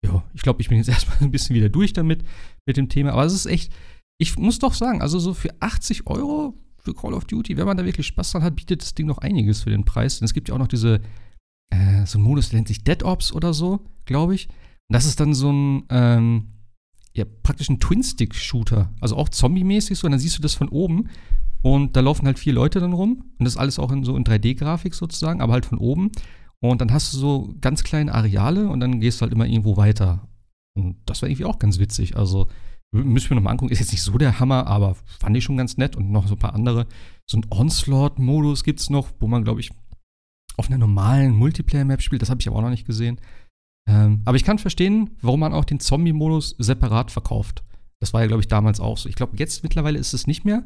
ja, 0.04 0.22
ich 0.34 0.42
glaube, 0.42 0.60
ich 0.60 0.68
bin 0.68 0.78
jetzt 0.78 0.88
erstmal 0.88 1.18
ein 1.20 1.30
bisschen 1.30 1.56
wieder 1.56 1.68
durch 1.68 1.92
damit, 1.92 2.24
mit 2.66 2.76
dem 2.76 2.88
Thema. 2.88 3.12
Aber 3.12 3.24
es 3.24 3.32
ist 3.32 3.46
echt, 3.46 3.72
ich 4.18 4.36
muss 4.36 4.58
doch 4.58 4.74
sagen, 4.74 5.02
also 5.02 5.18
so 5.18 5.34
für 5.34 5.50
80 5.60 6.06
Euro 6.06 6.54
für 6.78 6.94
Call 6.94 7.14
of 7.14 7.24
Duty, 7.24 7.56
wenn 7.56 7.66
man 7.66 7.76
da 7.76 7.84
wirklich 7.84 8.06
Spaß 8.06 8.32
dran 8.32 8.42
hat, 8.42 8.56
bietet 8.56 8.82
das 8.82 8.94
Ding 8.94 9.06
noch 9.06 9.18
einiges 9.18 9.62
für 9.62 9.70
den 9.70 9.84
Preis. 9.84 10.18
Denn 10.18 10.26
es 10.26 10.34
gibt 10.34 10.48
ja 10.48 10.54
auch 10.54 10.58
noch 10.58 10.68
diese 10.68 11.00
äh, 11.70 12.06
so 12.06 12.18
ein 12.18 12.22
Modus, 12.22 12.48
der 12.48 12.58
nennt 12.58 12.68
sich 12.68 12.84
Dead 12.84 13.02
Ops 13.02 13.32
oder 13.32 13.52
so, 13.52 13.80
glaube 14.04 14.34
ich. 14.34 14.48
Und 14.48 14.94
das 14.94 15.04
ist 15.04 15.20
dann 15.20 15.34
so 15.34 15.52
ein, 15.52 15.84
ähm, 15.90 16.48
ja, 17.14 17.24
praktisch 17.42 17.68
ein 17.68 17.80
Twin-Stick-Shooter. 17.80 18.92
Also 19.00 19.16
auch 19.16 19.28
zombie-mäßig 19.28 19.98
so. 19.98 20.06
Und 20.06 20.12
dann 20.12 20.20
siehst 20.20 20.38
du 20.38 20.42
das 20.42 20.54
von 20.54 20.68
oben. 20.68 21.08
Und 21.60 21.96
da 21.96 22.00
laufen 22.00 22.26
halt 22.26 22.38
vier 22.38 22.52
Leute 22.52 22.80
dann 22.80 22.92
rum. 22.92 23.24
Und 23.38 23.44
das 23.44 23.54
ist 23.54 23.58
alles 23.58 23.78
auch 23.78 23.90
in 23.92 24.04
so 24.04 24.16
in 24.16 24.24
3D-Grafik 24.24 24.94
sozusagen, 24.94 25.40
aber 25.40 25.52
halt 25.52 25.66
von 25.66 25.78
oben. 25.78 26.10
Und 26.60 26.80
dann 26.80 26.92
hast 26.92 27.12
du 27.12 27.18
so 27.18 27.54
ganz 27.60 27.84
kleine 27.84 28.12
Areale 28.12 28.68
und 28.68 28.80
dann 28.80 29.00
gehst 29.00 29.20
du 29.20 29.22
halt 29.22 29.32
immer 29.32 29.46
irgendwo 29.46 29.76
weiter. 29.76 30.28
Und 30.76 30.96
das 31.06 31.22
war 31.22 31.28
irgendwie 31.28 31.44
auch 31.44 31.58
ganz 31.58 31.78
witzig. 31.78 32.16
Also, 32.16 32.48
müssen 32.92 33.30
wir 33.30 33.36
nochmal 33.36 33.52
angucken. 33.52 33.72
Ist 33.72 33.80
jetzt 33.80 33.92
nicht 33.92 34.02
so 34.02 34.16
der 34.18 34.40
Hammer, 34.40 34.66
aber 34.66 34.96
fand 35.20 35.36
ich 35.36 35.44
schon 35.44 35.56
ganz 35.56 35.76
nett. 35.76 35.96
Und 35.96 36.10
noch 36.10 36.26
so 36.26 36.34
ein 36.34 36.38
paar 36.38 36.54
andere. 36.54 36.86
So 37.30 37.38
ein 37.38 37.46
Onslaught-Modus 37.50 38.64
gibt 38.64 38.80
es 38.80 38.90
noch, 38.90 39.10
wo 39.20 39.28
man, 39.28 39.44
glaube 39.44 39.60
ich, 39.60 39.70
auf 40.56 40.68
einer 40.68 40.78
normalen 40.78 41.34
Multiplayer-Map 41.36 42.02
spielt. 42.02 42.22
Das 42.22 42.30
habe 42.30 42.40
ich 42.40 42.48
aber 42.48 42.56
auch 42.56 42.62
noch 42.62 42.70
nicht 42.70 42.86
gesehen. 42.86 43.20
Ähm, 43.88 44.22
aber 44.24 44.36
ich 44.36 44.44
kann 44.44 44.58
verstehen, 44.58 45.10
warum 45.22 45.40
man 45.40 45.52
auch 45.52 45.64
den 45.64 45.80
Zombie-Modus 45.80 46.56
separat 46.58 47.10
verkauft. 47.10 47.62
Das 48.00 48.12
war 48.12 48.20
ja, 48.20 48.26
glaube 48.26 48.42
ich, 48.42 48.48
damals 48.48 48.80
auch 48.80 48.98
so. 48.98 49.08
Ich 49.08 49.14
glaube, 49.14 49.36
jetzt 49.36 49.62
mittlerweile 49.62 49.98
ist 49.98 50.12
es 50.12 50.26
nicht 50.26 50.44
mehr. 50.44 50.64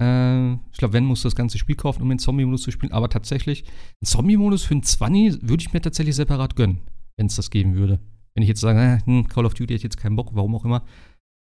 Äh, 0.00 0.52
ich 0.54 0.78
glaube, 0.78 0.92
wenn, 0.92 1.04
musst 1.04 1.24
du 1.24 1.28
das 1.28 1.36
ganze 1.36 1.58
Spiel 1.58 1.76
kaufen, 1.76 2.02
um 2.02 2.08
den 2.08 2.18
Zombie-Modus 2.18 2.62
zu 2.62 2.70
spielen. 2.70 2.92
Aber 2.92 3.08
tatsächlich, 3.08 3.64
einen 3.64 4.06
Zombie-Modus 4.06 4.64
für 4.64 4.74
einen 4.74 4.82
20 4.82 5.48
würde 5.48 5.62
ich 5.62 5.72
mir 5.72 5.80
tatsächlich 5.80 6.16
separat 6.16 6.56
gönnen, 6.56 6.82
wenn 7.16 7.26
es 7.26 7.36
das 7.36 7.50
geben 7.50 7.74
würde. 7.76 8.00
Wenn 8.34 8.42
ich 8.42 8.48
jetzt 8.48 8.60
sage, 8.60 8.78
äh, 8.80 8.98
hm, 9.06 9.28
Call 9.28 9.46
of 9.46 9.54
Duty 9.54 9.74
hat 9.74 9.82
jetzt 9.82 9.96
keinen 9.96 10.16
Bock, 10.16 10.30
warum 10.34 10.54
auch 10.54 10.64
immer. 10.64 10.84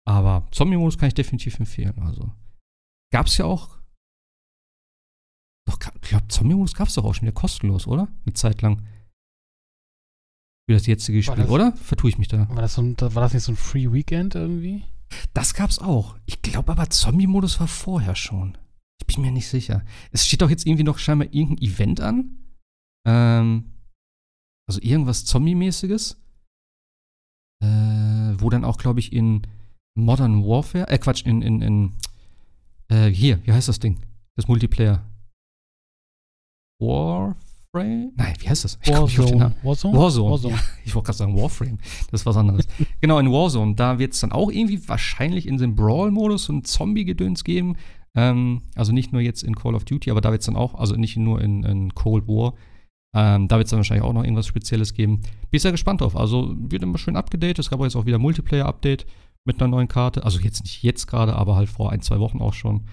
Aber 0.08 0.48
Zombie-Modus 0.52 0.98
kann 0.98 1.08
ich 1.10 1.14
definitiv 1.14 1.60
empfehlen. 1.60 2.00
Also, 2.00 2.32
gab 3.14 3.28
es 3.28 3.38
ja 3.38 3.46
auch. 3.46 3.78
Doch, 5.68 5.78
ich 6.02 6.10
glaube, 6.10 6.28
Zombie-Modus 6.30 6.74
gab 6.74 6.88
es 6.88 6.96
doch 6.96 7.04
auch 7.06 7.14
schon 7.14 7.24
wieder 7.28 7.34
kostenlos, 7.34 7.86
oder? 7.86 8.08
Eine 8.26 8.34
Zeit 8.34 8.64
lang. 8.64 8.82
Wie 10.68 10.74
das 10.74 10.88
jetzige 10.88 11.22
Spiel, 11.22 11.36
das- 11.36 11.50
oder? 11.50 11.74
Vertue 11.74 12.10
ich 12.10 12.18
mich 12.18 12.28
da? 12.28 12.50
War 12.50 12.62
das, 12.62 12.74
so 12.76 12.82
ein, 12.82 12.96
war 13.00 13.22
das 13.22 13.34
nicht 13.34 13.44
so 13.44 13.52
ein 13.52 13.56
Free 13.56 13.92
Weekend 13.92 14.34
irgendwie? 14.34 14.84
Das 15.34 15.54
gab's 15.54 15.80
auch. 15.80 16.18
Ich 16.26 16.42
glaube 16.42 16.72
aber, 16.72 16.90
Zombie-Modus 16.90 17.60
war 17.60 17.68
vorher 17.68 18.16
schon. 18.16 18.58
Ich 19.02 19.08
bin 19.08 19.24
mir 19.24 19.32
nicht 19.32 19.48
sicher. 19.48 19.84
Es 20.12 20.28
steht 20.28 20.42
doch 20.42 20.50
jetzt 20.50 20.66
irgendwie 20.66 20.84
noch 20.84 20.98
scheinbar 20.98 21.28
irgendein 21.32 21.66
Event 21.66 22.02
an. 22.02 22.38
Ähm, 23.08 23.72
also 24.68 24.82
irgendwas 24.82 25.26
Zombie-mäßiges. 25.26 26.18
Äh, 27.62 28.40
wo 28.40 28.50
dann 28.50 28.64
auch, 28.64 28.78
glaube 28.78 29.00
ich, 29.00 29.12
in 29.12 29.48
Modern 29.96 30.46
Warfare, 30.46 30.88
äh, 30.88 30.98
Quatsch, 30.98 31.26
in, 31.26 31.42
in, 31.42 31.62
in, 31.62 31.94
äh, 32.88 33.10
hier, 33.10 33.46
wie 33.46 33.52
heißt 33.52 33.68
das 33.68 33.80
Ding? 33.80 34.00
Das 34.36 34.48
Multiplayer. 34.48 35.06
Warframe? 37.74 38.12
Nein, 38.16 38.34
wie 38.40 38.50
heißt 38.50 38.64
das? 38.64 38.80
Ich 38.84 38.92
komm 38.92 39.04
nicht 39.04 39.20
auf 39.20 39.26
den 39.28 39.38
Namen. 39.38 39.56
Warzone? 39.64 39.98
Warzone. 39.98 40.32
Warzone. 40.32 40.54
Ja, 40.56 40.62
ich 40.86 40.96
wollte 40.96 41.08
gerade 41.08 41.18
sagen 41.18 41.38
Warframe. 41.38 41.78
Das 42.12 42.22
ist 42.22 42.26
was 42.26 42.38
anderes. 42.38 42.68
genau, 43.02 43.20
in 43.20 43.32
Warzone. 43.32 43.76
Da 43.76 44.00
wird 44.00 44.14
es 44.14 44.20
dann 44.20 44.32
auch 44.32 44.52
irgendwie 44.52 44.88
wahrscheinlich 44.88 45.48
in 45.48 45.58
dem 45.58 45.76
Brawl-Modus 45.76 46.46
so 46.46 46.54
ein 46.54 46.64
Zombie-Gedöns 46.64 47.44
geben. 47.44 47.78
Ähm, 48.16 48.64
also 48.76 48.92
nicht 48.92 49.14
nur 49.14 49.22
jetzt 49.22 49.44
in 49.44 49.56
Call 49.56 49.76
of 49.76 49.86
Duty, 49.86 50.10
aber 50.10 50.22
da 50.22 50.32
wird 50.32 50.42
es 50.42 50.48
dann 50.48 50.56
auch, 50.56 50.76
also 50.76 50.96
nicht 50.96 51.18
nur 51.18 51.42
in, 51.42 51.64
in 51.64 51.94
Cold 51.94 52.28
War. 52.28 52.56
Ähm, 53.16 53.48
da 53.48 53.58
wird 53.58 53.66
es 53.66 53.72
dann 53.72 53.80
wahrscheinlich 53.80 54.04
auch 54.04 54.14
noch 54.14 54.24
irgendwas 54.24 54.48
Spezielles 54.48 54.94
geben. 54.94 55.22
Bin 55.22 55.30
ich 55.52 55.62
sehr 55.62 55.72
gespannt 55.72 56.02
drauf. 56.02 56.16
Also 56.16 56.56
wird 56.58 56.84
immer 56.84 56.98
schön 56.98 57.16
abgedatet. 57.16 57.60
Es 57.60 57.70
gab 57.70 57.80
auch 57.80 57.84
jetzt 57.84 57.96
auch 57.96 58.06
wieder 58.06 58.20
Multiplayer-Update 58.20 59.06
mit 59.46 59.62
einer 59.62 59.70
neuen 59.70 59.88
Karte. 59.88 60.24
Also 60.24 60.40
jetzt 60.40 60.64
nicht 60.64 60.84
jetzt 60.84 61.08
gerade, 61.08 61.36
aber 61.36 61.56
halt 61.56 61.70
vor 61.70 61.92
ein, 61.92 62.02
zwei 62.02 62.20
Wochen 62.20 62.40
auch 62.40 62.54
schon. 62.54 62.86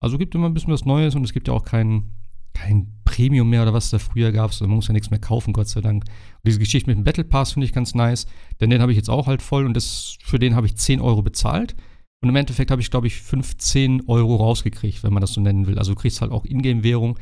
Also 0.00 0.18
gibt 0.18 0.34
immer 0.34 0.48
ein 0.48 0.54
bisschen 0.54 0.72
was 0.72 0.84
Neues 0.84 1.14
und 1.14 1.24
es 1.24 1.32
gibt 1.32 1.48
ja 1.48 1.54
auch 1.54 1.64
kein, 1.64 2.12
kein 2.54 2.92
Premium 3.04 3.48
mehr 3.48 3.62
oder 3.62 3.74
was 3.74 3.90
da 3.90 3.98
früher 3.98 4.32
gab. 4.32 4.50
Also 4.50 4.66
man 4.66 4.76
muss 4.76 4.88
ja 4.88 4.92
nichts 4.92 5.10
mehr 5.10 5.20
kaufen, 5.20 5.52
Gott 5.52 5.68
sei 5.68 5.80
Dank. 5.80 6.04
Und 6.04 6.46
diese 6.46 6.58
Geschichte 6.58 6.88
mit 6.88 6.98
dem 6.98 7.04
Battle 7.04 7.24
Pass 7.24 7.52
finde 7.52 7.66
ich 7.66 7.72
ganz 7.72 7.94
nice, 7.94 8.26
denn 8.60 8.70
den 8.70 8.80
habe 8.80 8.92
ich 8.92 8.96
jetzt 8.96 9.10
auch 9.10 9.26
halt 9.26 9.42
voll 9.42 9.66
und 9.66 9.74
das, 9.74 10.16
für 10.22 10.38
den 10.38 10.54
habe 10.54 10.66
ich 10.66 10.76
10 10.76 11.00
Euro 11.00 11.22
bezahlt. 11.22 11.74
Und 12.22 12.28
im 12.28 12.36
Endeffekt 12.36 12.70
habe 12.70 12.80
ich, 12.80 12.90
glaube 12.90 13.08
ich, 13.08 13.20
15 13.20 14.04
Euro 14.06 14.36
rausgekriegt, 14.36 15.02
wenn 15.02 15.12
man 15.12 15.20
das 15.20 15.32
so 15.32 15.40
nennen 15.40 15.66
will. 15.66 15.78
Also 15.78 15.94
du 15.94 16.00
kriegst 16.00 16.20
halt 16.20 16.30
auch 16.30 16.44
Ingame-Währung. 16.44 17.18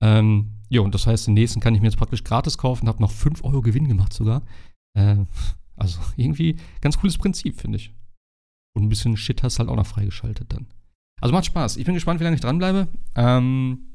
Ähm, 0.00 0.52
ja, 0.68 0.80
und 0.80 0.94
das 0.94 1.06
heißt, 1.06 1.26
den 1.26 1.34
nächsten 1.34 1.60
kann 1.60 1.74
ich 1.74 1.80
mir 1.80 1.88
jetzt 1.88 1.98
praktisch 1.98 2.22
gratis 2.22 2.56
kaufen, 2.56 2.88
habe 2.88 3.02
noch 3.02 3.10
5 3.10 3.44
Euro 3.44 3.62
Gewinn 3.62 3.88
gemacht 3.88 4.12
sogar. 4.12 4.42
Äh, 4.96 5.16
also 5.76 5.98
irgendwie 6.16 6.56
ganz 6.80 6.98
cooles 6.98 7.18
Prinzip, 7.18 7.60
finde 7.60 7.76
ich. 7.76 7.92
Und 8.76 8.84
ein 8.84 8.88
bisschen 8.88 9.16
Shit 9.16 9.42
hast 9.42 9.58
halt 9.58 9.68
auch 9.68 9.76
noch 9.76 9.86
freigeschaltet 9.86 10.52
dann. 10.52 10.66
Also 11.20 11.32
macht 11.32 11.46
Spaß. 11.46 11.76
Ich 11.76 11.84
bin 11.84 11.94
gespannt, 11.94 12.20
wie 12.20 12.24
lange 12.24 12.36
ich 12.36 12.42
dranbleibe. 12.42 12.88
Ähm, 13.14 13.93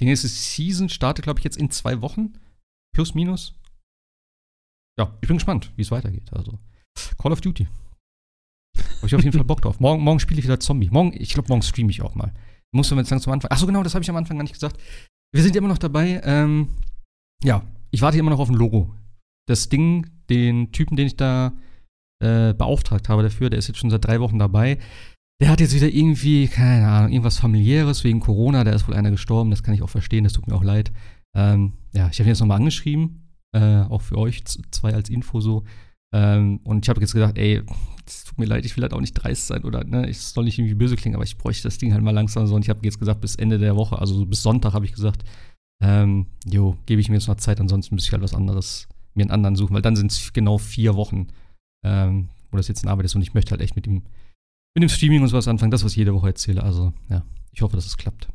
die 0.00 0.06
nächste 0.06 0.28
Season 0.28 0.88
startet, 0.88 1.24
glaube 1.24 1.38
ich, 1.40 1.44
jetzt 1.44 1.56
in 1.56 1.70
zwei 1.70 2.00
Wochen. 2.00 2.32
Plus, 2.94 3.14
minus. 3.14 3.54
Ja, 4.98 5.16
ich 5.20 5.28
bin 5.28 5.36
gespannt, 5.36 5.72
wie 5.76 5.82
es 5.82 5.90
weitergeht. 5.90 6.32
Also, 6.32 6.58
Call 7.18 7.32
of 7.32 7.40
Duty. 7.40 7.68
Habe 8.76 9.06
ich 9.06 9.14
auf 9.14 9.22
jeden 9.22 9.32
Fall 9.32 9.44
Bock 9.44 9.62
drauf. 9.62 9.80
Morgen, 9.80 10.02
morgen 10.02 10.20
spiele 10.20 10.40
ich 10.40 10.44
wieder 10.44 10.60
Zombie. 10.60 10.90
Morgen, 10.90 11.12
ich 11.14 11.32
glaube, 11.32 11.48
morgen 11.48 11.62
streame 11.62 11.90
ich 11.90 12.02
auch 12.02 12.14
mal. 12.14 12.34
Muss 12.72 12.90
man 12.90 13.00
jetzt 13.00 13.10
langsam 13.10 13.32
anfangen. 13.32 13.52
Achso, 13.52 13.66
genau, 13.66 13.82
das 13.82 13.94
habe 13.94 14.02
ich 14.02 14.10
am 14.10 14.16
Anfang 14.16 14.36
gar 14.36 14.42
nicht 14.42 14.54
gesagt. 14.54 14.80
Wir 15.32 15.42
sind 15.42 15.56
immer 15.56 15.68
noch 15.68 15.78
dabei. 15.78 16.20
Ähm, 16.24 16.68
ja, 17.42 17.64
ich 17.90 18.02
warte 18.02 18.18
immer 18.18 18.30
noch 18.30 18.40
auf 18.40 18.48
ein 18.48 18.54
Logo. 18.54 18.94
Das 19.46 19.68
Ding, 19.68 20.08
den 20.28 20.72
Typen, 20.72 20.96
den 20.96 21.06
ich 21.06 21.16
da 21.16 21.52
äh, 22.22 22.54
beauftragt 22.54 23.08
habe 23.08 23.22
dafür, 23.22 23.50
der 23.50 23.58
ist 23.58 23.68
jetzt 23.68 23.78
schon 23.78 23.90
seit 23.90 24.04
drei 24.04 24.20
Wochen 24.20 24.38
dabei. 24.38 24.78
Der 25.40 25.48
hat 25.48 25.60
jetzt 25.60 25.74
wieder 25.74 25.88
irgendwie, 25.88 26.48
keine 26.48 26.86
Ahnung, 26.86 27.12
irgendwas 27.12 27.38
familiäres 27.38 28.04
wegen 28.04 28.20
Corona. 28.20 28.62
Da 28.62 28.72
ist 28.72 28.86
wohl 28.86 28.94
einer 28.94 29.10
gestorben. 29.10 29.50
Das 29.50 29.62
kann 29.62 29.74
ich 29.74 29.82
auch 29.82 29.88
verstehen. 29.88 30.24
Das 30.24 30.34
tut 30.34 30.46
mir 30.46 30.54
auch 30.54 30.64
leid. 30.64 30.92
Ähm, 31.34 31.72
ja, 31.92 32.08
ich 32.12 32.18
habe 32.18 32.28
ihn 32.28 32.32
jetzt 32.32 32.40
nochmal 32.40 32.58
angeschrieben. 32.58 33.30
Äh, 33.52 33.82
auch 33.82 34.02
für 34.02 34.18
euch 34.18 34.44
zwei 34.44 34.94
als 34.94 35.08
Info 35.08 35.40
so. 35.40 35.64
Ähm, 36.12 36.60
und 36.64 36.84
ich 36.84 36.88
habe 36.88 37.00
jetzt 37.00 37.14
gedacht, 37.14 37.38
ey, 37.38 37.62
es 38.06 38.24
tut 38.24 38.38
mir 38.38 38.44
leid, 38.44 38.64
ich 38.64 38.76
will 38.76 38.82
halt 38.82 38.92
auch 38.92 39.00
nicht 39.00 39.14
dreist 39.14 39.46
sein 39.46 39.64
oder, 39.64 39.84
ne, 39.84 40.08
ich 40.10 40.18
soll 40.18 40.44
nicht 40.44 40.58
irgendwie 40.58 40.74
böse 40.74 40.96
klingen, 40.96 41.14
aber 41.14 41.24
ich 41.24 41.38
bräuchte 41.38 41.62
das 41.62 41.78
Ding 41.78 41.92
halt 41.92 42.02
mal 42.02 42.10
langsam 42.10 42.46
so. 42.46 42.54
Und 42.54 42.62
ich 42.62 42.68
habe 42.68 42.80
jetzt 42.82 42.98
gesagt, 42.98 43.20
bis 43.20 43.36
Ende 43.36 43.58
der 43.58 43.76
Woche, 43.76 43.98
also 43.98 44.14
so 44.14 44.26
bis 44.26 44.42
Sonntag 44.42 44.72
habe 44.74 44.84
ich 44.84 44.92
gesagt, 44.92 45.24
ähm, 45.82 46.26
jo, 46.44 46.76
gebe 46.86 47.00
ich 47.00 47.08
mir 47.08 47.14
jetzt 47.16 47.28
noch 47.28 47.36
Zeit, 47.36 47.60
ansonsten 47.60 47.94
müsste 47.94 48.08
ich 48.08 48.12
halt 48.12 48.22
was 48.22 48.34
anderes, 48.34 48.88
mir 49.14 49.22
einen 49.22 49.30
anderen 49.30 49.56
suchen, 49.56 49.74
weil 49.74 49.82
dann 49.82 49.96
sind 49.96 50.12
es 50.12 50.32
genau 50.32 50.58
vier 50.58 50.96
Wochen, 50.96 51.28
ähm, 51.84 52.28
wo 52.50 52.56
das 52.56 52.68
jetzt 52.68 52.82
in 52.82 52.88
Arbeit 52.88 53.06
ist 53.06 53.14
und 53.14 53.22
ich 53.22 53.34
möchte 53.34 53.52
halt 53.52 53.62
echt 53.62 53.76
mit 53.76 53.86
dem, 53.86 54.02
mit 54.74 54.82
dem 54.82 54.88
Streaming 54.88 55.22
und 55.22 55.28
sowas 55.28 55.48
anfangen, 55.48 55.70
das, 55.70 55.84
was 55.84 55.92
ich 55.92 55.98
jede 55.98 56.14
Woche 56.14 56.28
erzähle. 56.28 56.62
Also, 56.62 56.92
ja, 57.08 57.24
ich 57.52 57.62
hoffe, 57.62 57.76
dass 57.76 57.86
es 57.86 57.96
klappt. 57.96 58.28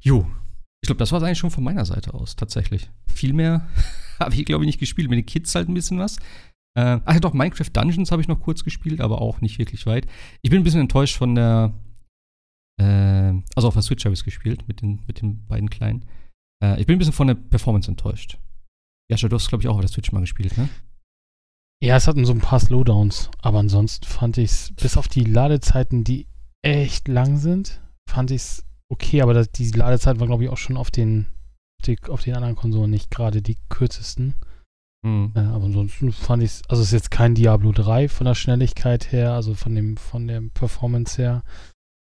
Jo, 0.00 0.26
ich 0.84 0.86
glaube, 0.86 0.98
das 0.98 1.12
war 1.12 1.18
es 1.18 1.24
eigentlich 1.24 1.38
schon 1.38 1.50
von 1.50 1.64
meiner 1.64 1.86
Seite 1.86 2.12
aus, 2.12 2.36
tatsächlich. 2.36 2.90
Viel 3.06 3.32
mehr 3.32 3.66
habe 4.20 4.34
ich, 4.34 4.44
glaube 4.44 4.64
ich, 4.64 4.66
nicht 4.66 4.80
gespielt. 4.80 5.08
Mit 5.08 5.16
den 5.16 5.26
Kids 5.26 5.54
halt 5.54 5.68
ein 5.68 5.74
bisschen 5.74 5.98
was. 5.98 6.18
Äh, 6.76 7.00
ach 7.04 7.14
ja, 7.14 7.20
doch, 7.20 7.32
Minecraft 7.32 7.70
Dungeons 7.72 8.12
habe 8.12 8.20
ich 8.20 8.28
noch 8.28 8.40
kurz 8.40 8.64
gespielt, 8.64 9.00
aber 9.00 9.22
auch 9.22 9.40
nicht 9.40 9.58
wirklich 9.58 9.86
weit. 9.86 10.06
Ich 10.42 10.50
bin 10.50 10.60
ein 10.60 10.64
bisschen 10.64 10.80
enttäuscht 10.80 11.16
von 11.16 11.34
der. 11.34 11.72
Äh, 12.78 13.32
also 13.54 13.68
auf 13.68 13.74
der 13.74 13.82
Switch 13.82 14.04
habe 14.04 14.12
ich 14.12 14.20
es 14.20 14.24
gespielt, 14.24 14.68
mit 14.68 14.82
den, 14.82 15.00
mit 15.06 15.22
den 15.22 15.46
beiden 15.46 15.70
Kleinen. 15.70 16.04
Äh, 16.62 16.80
ich 16.80 16.86
bin 16.86 16.96
ein 16.96 16.98
bisschen 16.98 17.14
von 17.14 17.28
der 17.28 17.34
Performance 17.34 17.90
enttäuscht. 17.90 18.38
Jascha, 19.10 19.28
du 19.28 19.36
hast, 19.36 19.48
glaube 19.48 19.62
ich, 19.62 19.68
auch 19.68 19.76
auf 19.76 19.80
der 19.80 19.88
Switch 19.88 20.12
mal 20.12 20.20
gespielt, 20.20 20.58
ne? 20.58 20.68
Ja, 21.84 21.96
es 21.96 22.08
hatten 22.08 22.24
so 22.24 22.32
ein 22.32 22.40
paar 22.40 22.60
Slowdowns, 22.60 23.28
aber 23.42 23.58
ansonsten 23.58 24.06
fand 24.06 24.38
ich 24.38 24.50
es, 24.50 24.72
bis 24.72 24.96
auf 24.96 25.06
die 25.06 25.24
Ladezeiten, 25.24 26.02
die 26.02 26.26
echt 26.62 27.08
lang 27.08 27.36
sind, 27.36 27.82
fand 28.08 28.30
ich 28.30 28.40
es 28.40 28.64
okay, 28.90 29.20
aber 29.20 29.34
das, 29.34 29.50
die 29.50 29.70
Ladezeit 29.70 30.18
war, 30.18 30.26
glaube 30.26 30.44
ich, 30.44 30.50
auch 30.50 30.56
schon 30.56 30.78
auf 30.78 30.90
den, 30.90 31.26
die, 31.84 31.98
auf 32.08 32.22
den 32.22 32.36
anderen 32.36 32.56
Konsolen 32.56 32.90
nicht 32.90 33.10
gerade 33.10 33.42
die 33.42 33.58
kürzesten. 33.68 34.34
Hm. 35.04 35.32
Äh, 35.34 35.40
aber 35.40 35.66
ansonsten 35.66 36.10
fand 36.12 36.42
ich 36.42 36.52
es, 36.52 36.62
also 36.70 36.80
es 36.80 36.88
ist 36.88 36.94
jetzt 36.94 37.10
kein 37.10 37.34
Diablo 37.34 37.70
3 37.70 38.08
von 38.08 38.24
der 38.24 38.34
Schnelligkeit 38.34 39.12
her, 39.12 39.34
also 39.34 39.54
von 39.54 39.74
dem, 39.74 39.98
von 39.98 40.26
der 40.26 40.40
Performance 40.40 41.20
her, 41.20 41.42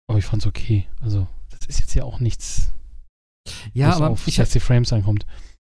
aber 0.09 0.19
ich 0.19 0.25
fand 0.25 0.43
es 0.43 0.47
okay. 0.47 0.85
Also, 0.99 1.29
das 1.49 1.65
ist 1.67 1.79
jetzt 1.79 1.93
ja 1.93 2.03
auch 2.03 2.19
nichts, 2.19 2.73
Ja, 3.71 3.87
was 3.87 3.95
aber 3.95 4.09
auf 4.09 4.27
ich, 4.27 4.35
60 4.35 4.61
Frames 4.61 4.91
ankommt. 4.91 5.25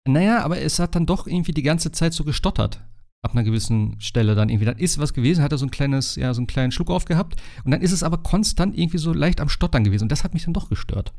Naja, 0.05 0.43
aber 0.43 0.59
es 0.59 0.79
hat 0.79 0.95
dann 0.95 1.05
doch 1.05 1.27
irgendwie 1.27 1.53
die 1.53 1.63
ganze 1.63 1.93
Zeit 1.93 2.11
so 2.11 2.25
gestottert. 2.25 2.81
Ab 3.25 3.31
einer 3.31 3.43
gewissen 3.43 3.95
Stelle 3.99 4.35
dann 4.35 4.49
irgendwie. 4.49 4.65
Dann 4.65 4.77
ist 4.77 4.99
was 4.99 5.13
gewesen, 5.13 5.43
hat 5.43 5.51
er 5.51 5.57
so 5.57 5.65
ein 5.65 5.71
kleines, 5.71 6.15
ja, 6.15 6.31
so 6.33 6.39
einen 6.39 6.47
kleinen 6.47 6.71
Schluck 6.71 6.91
aufgehabt. 6.91 7.41
Und 7.63 7.71
dann 7.71 7.81
ist 7.81 7.91
es 7.91 8.03
aber 8.03 8.19
konstant 8.19 8.77
irgendwie 8.77 8.99
so 8.99 9.13
leicht 9.13 9.41
am 9.41 9.49
Stottern 9.49 9.83
gewesen. 9.83 10.03
Und 10.03 10.11
das 10.11 10.23
hat 10.23 10.35
mich 10.35 10.43
dann 10.43 10.53
doch 10.53 10.69
gestört. 10.69 11.11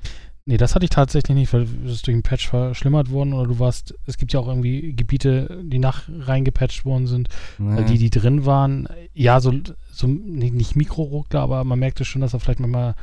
Nee, 0.48 0.56
das 0.56 0.76
hatte 0.76 0.84
ich 0.84 0.90
tatsächlich 0.90 1.36
nicht, 1.36 1.52
weil 1.52 1.62
es 1.84 2.02
durch 2.02 2.14
den 2.14 2.22
Patch 2.22 2.48
verschlimmert 2.48 3.10
worden 3.10 3.32
oder 3.32 3.48
du 3.48 3.58
warst, 3.58 3.94
es 4.06 4.16
gibt 4.16 4.32
ja 4.32 4.38
auch 4.38 4.46
irgendwie 4.46 4.94
Gebiete, 4.94 5.60
die 5.64 5.80
nach 5.80 6.08
reingepatcht 6.08 6.84
worden 6.84 7.08
sind, 7.08 7.28
weil 7.58 7.84
die, 7.84 7.98
die 7.98 8.10
drin 8.10 8.46
waren, 8.46 8.88
ja, 9.12 9.40
so, 9.40 9.52
so 9.90 10.06
nicht, 10.06 10.54
nicht 10.54 10.76
Mikroruckler, 10.76 11.40
aber 11.40 11.64
man 11.64 11.80
merkte 11.80 12.04
schon, 12.04 12.22
dass 12.22 12.32
er 12.32 12.38
vielleicht 12.38 12.60
manchmal 12.60 12.94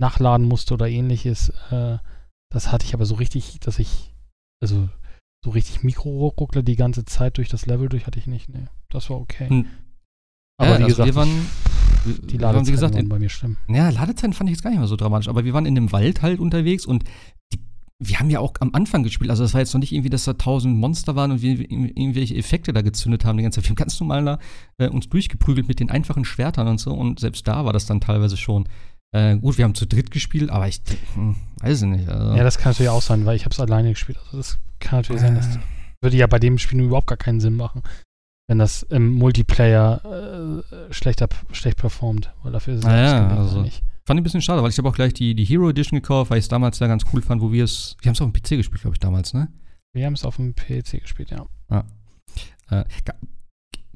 nachladen 0.00 0.48
musste 0.48 0.74
oder 0.74 0.88
ähnliches. 0.88 1.50
Äh, 1.70 1.98
das 2.52 2.72
hatte 2.72 2.84
ich 2.84 2.94
aber 2.94 3.06
so 3.06 3.14
richtig, 3.14 3.60
dass 3.60 3.78
ich, 3.78 4.12
also 4.60 4.88
so 5.44 5.50
richtig 5.50 5.82
Mikroruckler 5.82 6.62
die 6.62 6.76
ganze 6.76 7.04
Zeit 7.04 7.38
durch 7.38 7.48
das 7.48 7.66
Level 7.66 7.88
durch 7.88 8.06
hatte 8.06 8.18
ich 8.18 8.26
nicht. 8.26 8.48
Nee, 8.48 8.66
das 8.90 9.08
war 9.10 9.18
okay. 9.20 9.48
Hm. 9.48 9.66
Aber 10.60 10.72
ja, 10.72 10.78
wie 10.78 10.84
also 10.84 10.96
gesagt, 10.96 11.06
wir 11.06 11.14
waren, 11.14 11.46
die 12.04 12.40
waren, 12.40 12.40
Ladezeiten 12.40 12.66
wie 12.66 12.70
gesagt, 12.72 12.94
waren 12.94 13.08
bei 13.08 13.18
mir 13.18 13.28
schlimm. 13.28 13.56
ja, 13.68 13.90
Ladezeiten 13.90 14.32
fand 14.32 14.50
ich 14.50 14.56
jetzt 14.56 14.62
gar 14.62 14.70
nicht 14.70 14.80
mal 14.80 14.88
so 14.88 14.96
dramatisch, 14.96 15.28
aber 15.28 15.44
wir 15.44 15.52
waren 15.52 15.66
in 15.66 15.74
dem 15.76 15.92
Wald 15.92 16.22
halt 16.22 16.40
unterwegs 16.40 16.84
und 16.84 17.04
die, 17.52 17.60
wir 18.00 18.18
haben 18.18 18.30
ja 18.30 18.40
auch 18.40 18.54
am 18.60 18.74
Anfang 18.74 19.04
gespielt, 19.04 19.30
also 19.30 19.44
das 19.44 19.54
war 19.54 19.60
jetzt 19.60 19.72
noch 19.74 19.80
nicht 19.80 19.92
irgendwie, 19.92 20.10
dass 20.10 20.24
da 20.24 20.32
tausend 20.34 20.76
Monster 20.76 21.14
waren 21.14 21.30
und 21.30 21.42
wir 21.42 21.54
ir- 21.54 21.96
irgendwelche 21.96 22.34
Effekte 22.34 22.72
da 22.72 22.82
gezündet 22.82 23.24
haben 23.24 23.36
die 23.36 23.44
ganze 23.44 23.60
Zeit. 23.60 23.66
Wir 23.66 23.70
haben 23.70 23.76
ganz 23.76 24.00
normal 24.00 24.24
da 24.24 24.38
äh, 24.78 24.88
uns 24.88 25.08
durchgeprügelt 25.08 25.68
mit 25.68 25.78
den 25.78 25.90
einfachen 25.90 26.24
Schwertern 26.24 26.66
und 26.66 26.78
so 26.80 26.92
und 26.92 27.20
selbst 27.20 27.46
da 27.46 27.64
war 27.64 27.72
das 27.72 27.86
dann 27.86 28.00
teilweise 28.00 28.36
schon. 28.36 28.68
Äh, 29.12 29.36
gut, 29.38 29.56
wir 29.58 29.64
haben 29.64 29.74
zu 29.74 29.86
dritt 29.86 30.10
gespielt, 30.10 30.50
aber 30.50 30.68
ich 30.68 30.80
hm, 31.14 31.36
weiß 31.60 31.82
ich 31.82 31.88
nicht. 31.88 32.08
Also, 32.08 32.36
Ja, 32.36 32.44
das 32.44 32.58
kann 32.58 32.72
natürlich 32.72 32.90
auch 32.90 33.02
sein, 33.02 33.24
weil 33.24 33.36
ich 33.36 33.44
habe 33.44 33.52
es 33.54 33.60
alleine 33.60 33.90
gespielt. 33.90 34.18
Also 34.26 34.36
das 34.36 34.58
kann 34.80 34.98
natürlich 35.00 35.22
sein, 35.22 35.34
dass 35.34 35.58
würde 36.02 36.16
ja 36.16 36.26
bei 36.26 36.38
dem 36.38 36.58
Spiel 36.58 36.80
überhaupt 36.80 37.06
gar 37.08 37.16
keinen 37.16 37.40
Sinn 37.40 37.56
machen, 37.56 37.82
wenn 38.48 38.58
das 38.58 38.82
im 38.84 39.12
Multiplayer 39.14 40.62
äh, 40.64 40.92
schlechter, 40.92 41.28
schlecht 41.52 41.78
performt, 41.78 42.32
weil 42.42 42.52
dafür 42.52 42.74
ist 42.74 42.80
es 42.80 42.86
Ah 42.86 42.96
ja, 42.96 43.28
also- 43.36 43.60
eigentlich. 43.60 43.82
Fand 44.06 44.16
ich 44.18 44.22
ein 44.22 44.24
bisschen 44.24 44.40
schade, 44.40 44.62
weil 44.62 44.70
ich 44.70 44.78
habe 44.78 44.88
auch 44.88 44.94
gleich 44.94 45.12
die, 45.12 45.34
die 45.34 45.44
Hero 45.44 45.68
Edition 45.68 46.00
gekauft, 46.00 46.30
weil 46.30 46.38
ich 46.38 46.44
es 46.44 46.48
damals 46.48 46.78
ja 46.78 46.86
ganz 46.86 47.04
cool 47.12 47.20
fand, 47.20 47.42
wo 47.42 47.52
wir 47.52 47.64
es. 47.64 47.94
Wir 48.00 48.08
haben 48.08 48.14
es 48.14 48.22
auf 48.22 48.30
dem 48.30 48.32
PC 48.32 48.56
gespielt, 48.56 48.80
glaube 48.80 48.94
ich, 48.94 49.00
damals, 49.00 49.34
ne? 49.34 49.48
Wir 49.92 50.06
haben 50.06 50.14
es 50.14 50.24
auf 50.24 50.36
dem 50.36 50.54
PC 50.54 51.00
gespielt, 51.02 51.30
ja. 51.30 51.44
Äh, 52.70 52.84
ga- 53.04 53.14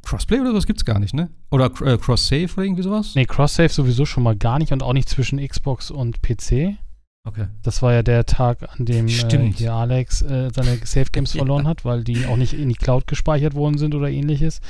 Crossplay 0.04 0.40
oder 0.40 0.50
sowas 0.50 0.66
gibt's 0.66 0.84
gar 0.84 0.98
nicht, 0.98 1.14
ne? 1.14 1.30
Oder 1.50 1.66
äh, 1.82 1.96
Cross-Save 1.98 2.48
oder 2.54 2.64
irgendwie 2.64 2.82
sowas? 2.82 3.12
Nee, 3.14 3.24
Cross-Save 3.26 3.68
sowieso 3.68 4.04
schon 4.04 4.22
mal 4.24 4.36
gar 4.36 4.58
nicht 4.58 4.72
und 4.72 4.82
auch 4.82 4.92
nicht 4.92 5.08
zwischen 5.08 5.38
Xbox 5.46 5.90
und 5.90 6.22
PC. 6.22 6.76
Okay. 7.24 7.46
Das 7.62 7.82
war 7.82 7.92
ja 7.92 8.02
der 8.02 8.26
Tag, 8.26 8.58
an 8.76 8.84
dem 8.84 9.06
äh, 9.06 9.52
hier 9.52 9.72
Alex 9.74 10.22
äh, 10.22 10.50
seine 10.52 10.76
Save 10.84 11.06
Games 11.12 11.32
Ja. 11.34 11.38
verloren 11.38 11.68
hat, 11.68 11.84
weil 11.84 12.02
die 12.02 12.26
auch 12.26 12.36
nicht 12.36 12.52
in 12.52 12.68
die 12.68 12.74
Cloud 12.74 13.06
gespeichert 13.06 13.54
worden 13.54 13.78
sind 13.78 13.94
oder 13.94 14.10
ähnliches. 14.10 14.60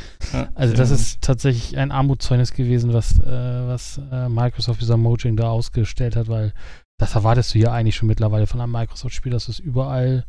Also 0.55 0.75
das 0.77 0.91
Ja. 0.91 0.97
ist 0.97 1.23
tatsächlich 1.23 1.79
ein 1.79 1.91
Armutszeugnis 1.91 2.53
gewesen, 2.53 2.93
was, 2.93 3.19
äh, 3.21 3.23
was 3.67 3.99
äh, 4.13 4.29
Microsoft 4.29 4.83
dieser 4.83 4.99
Mojang 4.99 5.37
da 5.37 5.49
ausgestellt 5.49 6.15
hat, 6.15 6.29
weil 6.29 6.53
das 6.99 7.15
erwartest 7.15 7.55
du 7.55 7.59
ja 7.59 7.73
eigentlich 7.73 7.97
schon 7.97 8.09
mittlerweile 8.09 8.47
von 8.47 8.61
einem 8.61 8.73
Microsoft-Spiel, 8.73 9.33
dass 9.33 9.47
du 9.47 9.53
es 9.53 9.59
überall 9.59 10.27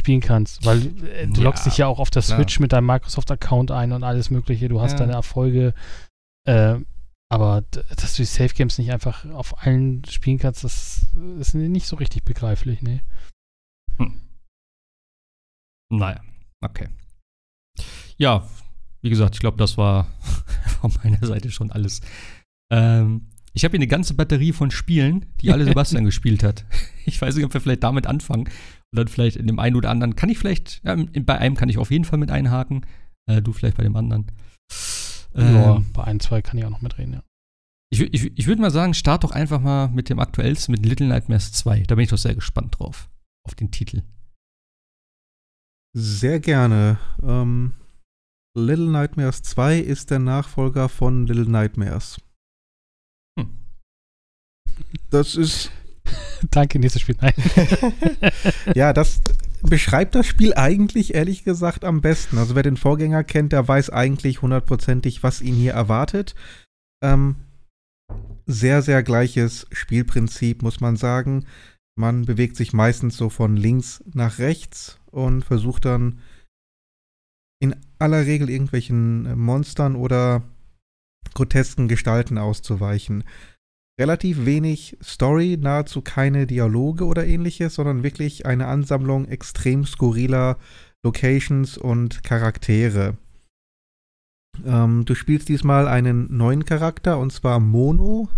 spielen 0.00 0.20
kannst, 0.20 0.64
weil 0.64 0.78
äh, 1.06 1.26
du 1.28 1.40
Ja, 1.40 1.44
loggst 1.44 1.66
dich 1.66 1.76
ja 1.78 1.86
auch 1.86 1.98
auf 2.00 2.10
der 2.10 2.22
klar. 2.22 2.38
Switch 2.38 2.58
mit 2.58 2.72
deinem 2.72 2.86
Microsoft-Account 2.86 3.70
ein 3.70 3.92
und 3.92 4.02
alles 4.02 4.30
mögliche, 4.30 4.68
du 4.68 4.80
hast 4.80 4.92
Ja. 4.92 4.98
deine 4.98 5.12
Erfolge, 5.12 5.74
äh, 6.48 6.76
aber 7.32 7.62
dass 7.70 8.14
du 8.14 8.22
die 8.22 8.26
Safe 8.26 8.52
Games 8.54 8.78
nicht 8.78 8.90
einfach 8.90 9.24
auf 9.30 9.62
allen 9.64 10.04
spielen 10.06 10.38
kannst, 10.38 10.64
das 10.64 11.06
ist 11.38 11.54
nicht 11.54 11.86
so 11.86 11.96
richtig 11.96 12.24
begreiflich, 12.24 12.82
ne? 12.82 13.02
Naja, 15.92 16.20
okay. 16.64 16.88
Ja, 18.16 18.48
wie 19.02 19.10
gesagt, 19.10 19.34
ich 19.34 19.40
glaube, 19.40 19.58
das 19.58 19.76
war 19.76 20.06
von 20.80 20.92
meiner 21.02 21.24
Seite 21.26 21.50
schon 21.50 21.70
alles. 21.72 22.00
Ähm, 22.72 23.26
ich 23.52 23.64
habe 23.64 23.72
hier 23.72 23.78
eine 23.78 23.88
ganze 23.88 24.14
Batterie 24.14 24.52
von 24.52 24.70
Spielen, 24.70 25.26
die 25.40 25.50
alle 25.52 25.64
Sebastian 25.70 26.04
gespielt 26.04 26.42
hat. 26.44 26.64
Ich 27.06 27.20
weiß 27.20 27.34
nicht, 27.34 27.44
ob 27.44 27.52
wir 27.54 27.60
vielleicht 27.60 27.82
damit 27.82 28.06
anfangen. 28.06 28.48
Dann 28.92 29.08
vielleicht 29.08 29.36
in 29.36 29.46
dem 29.46 29.58
einen 29.58 29.76
oder 29.76 29.90
anderen. 29.90 30.16
Kann 30.16 30.28
ich 30.28 30.38
vielleicht, 30.38 30.82
ja, 30.84 30.96
bei 30.96 31.38
einem 31.38 31.54
kann 31.54 31.68
ich 31.68 31.78
auf 31.78 31.90
jeden 31.90 32.04
Fall 32.04 32.18
mit 32.18 32.30
einhaken. 32.30 32.86
Äh, 33.26 33.40
du 33.40 33.52
vielleicht 33.52 33.76
bei 33.76 33.84
dem 33.84 33.96
anderen. 33.96 34.26
ja, 35.34 35.76
Ähm, 35.76 35.86
bei 35.92 36.04
ein, 36.04 36.20
zwei 36.20 36.42
kann 36.42 36.58
ich 36.58 36.64
auch 36.64 36.70
noch 36.70 36.82
mitreden, 36.82 37.14
ja. 37.14 37.22
ich 37.90 38.00
ich, 38.00 38.38
ich 38.38 38.46
würde 38.46 38.60
mal 38.60 38.70
sagen, 38.70 38.94
start 38.94 39.22
doch 39.24 39.30
einfach 39.30 39.60
mal 39.60 39.88
mit 39.88 40.08
dem 40.08 40.18
aktuellsten, 40.18 40.72
mit 40.72 40.84
Little 40.84 41.06
Nightmares 41.06 41.52
2. 41.52 41.84
Da 41.84 41.94
bin 41.94 42.04
ich 42.04 42.10
doch 42.10 42.18
sehr 42.18 42.34
gespannt 42.34 42.78
drauf. 42.78 43.08
Auf 43.46 43.54
den 43.54 43.70
Titel. 43.70 44.02
Sehr 45.96 46.40
gerne. 46.40 46.98
Ähm, 47.22 47.74
Little 48.56 48.90
Nightmares 48.90 49.42
2 49.42 49.78
ist 49.78 50.10
der 50.10 50.18
Nachfolger 50.18 50.88
von 50.88 51.26
Little 51.26 51.48
Nightmares. 51.48 52.20
Hm. 53.38 53.58
Das 55.10 55.36
ist, 55.36 55.70
Danke, 56.50 56.78
nächstes 56.78 57.02
Spiel. 57.02 57.16
Nein. 57.20 57.34
ja, 58.74 58.92
das 58.92 59.20
beschreibt 59.62 60.14
das 60.14 60.26
Spiel 60.26 60.54
eigentlich 60.54 61.14
ehrlich 61.14 61.44
gesagt 61.44 61.84
am 61.84 62.00
besten. 62.00 62.38
Also 62.38 62.54
wer 62.54 62.62
den 62.62 62.76
Vorgänger 62.76 63.24
kennt, 63.24 63.52
der 63.52 63.66
weiß 63.66 63.90
eigentlich 63.90 64.42
hundertprozentig, 64.42 65.22
was 65.22 65.42
ihn 65.42 65.54
hier 65.54 65.72
erwartet. 65.72 66.34
Ähm, 67.02 67.36
sehr, 68.46 68.82
sehr 68.82 69.02
gleiches 69.02 69.66
Spielprinzip, 69.70 70.62
muss 70.62 70.80
man 70.80 70.96
sagen. 70.96 71.46
Man 71.96 72.24
bewegt 72.24 72.56
sich 72.56 72.72
meistens 72.72 73.16
so 73.16 73.28
von 73.28 73.56
links 73.56 74.02
nach 74.12 74.38
rechts 74.38 74.98
und 75.10 75.44
versucht 75.44 75.84
dann 75.84 76.20
in 77.62 77.76
aller 77.98 78.24
Regel 78.24 78.48
irgendwelchen 78.48 79.38
Monstern 79.38 79.94
oder 79.94 80.42
grotesken 81.34 81.88
Gestalten 81.88 82.38
auszuweichen. 82.38 83.24
Relativ 84.00 84.46
wenig 84.46 84.96
Story, 85.02 85.58
nahezu 85.60 86.00
keine 86.00 86.46
Dialoge 86.46 87.04
oder 87.04 87.26
ähnliches, 87.26 87.74
sondern 87.74 88.02
wirklich 88.02 88.46
eine 88.46 88.66
Ansammlung 88.66 89.28
extrem 89.28 89.84
skurriler 89.84 90.56
Locations 91.04 91.76
und 91.76 92.24
Charaktere. 92.24 93.18
Ähm, 94.64 95.04
du 95.04 95.14
spielst 95.14 95.50
diesmal 95.50 95.86
einen 95.86 96.34
neuen 96.34 96.64
Charakter 96.64 97.18
und 97.18 97.30
zwar 97.30 97.60
Mono, 97.60 98.30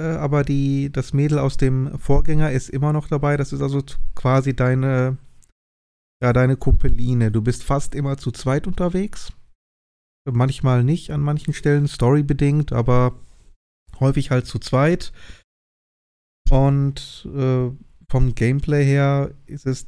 äh, 0.00 0.04
aber 0.04 0.42
die, 0.42 0.90
das 0.90 1.12
Mädel 1.12 1.38
aus 1.38 1.58
dem 1.58 1.98
Vorgänger 1.98 2.50
ist 2.50 2.70
immer 2.70 2.94
noch 2.94 3.08
dabei. 3.08 3.36
Das 3.36 3.52
ist 3.52 3.60
also 3.60 3.82
quasi 4.14 4.56
deine, 4.56 5.18
ja, 6.22 6.32
deine 6.32 6.56
Kumpeline. 6.56 7.30
Du 7.30 7.42
bist 7.42 7.62
fast 7.62 7.94
immer 7.94 8.16
zu 8.16 8.30
zweit 8.30 8.66
unterwegs. 8.66 9.34
Manchmal 10.26 10.82
nicht 10.82 11.10
an 11.10 11.20
manchen 11.20 11.52
Stellen, 11.52 11.88
storybedingt, 11.88 12.72
aber 12.72 13.20
häufig 14.00 14.30
halt 14.30 14.46
zu 14.46 14.58
zweit. 14.58 15.12
Und 16.50 17.28
äh, 17.34 17.70
vom 18.08 18.34
Gameplay 18.34 18.84
her 18.84 19.34
ist 19.46 19.66
es 19.66 19.86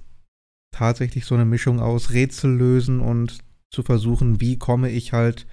tatsächlich 0.73 1.25
so 1.25 1.35
eine 1.35 1.45
Mischung 1.45 1.81
aus 1.81 2.11
Rätsel 2.11 2.55
lösen 2.55 3.01
und 3.01 3.39
zu 3.73 3.83
versuchen, 3.83 4.41
wie 4.41 4.59
komme 4.59 4.91
ich 4.91 5.13
halt 5.13 5.47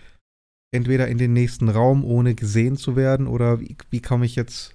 entweder 0.74 1.08
in 1.08 1.18
den 1.18 1.34
nächsten 1.34 1.70
Raum, 1.70 2.04
ohne 2.04 2.36
gesehen 2.36 2.78
zu 2.78 2.96
werden, 2.96 3.28
oder 3.28 3.62
wie, 3.62 3.78
wie 3.90 4.02
komme 4.02 4.26
ich 4.26 4.36
jetzt 4.36 4.74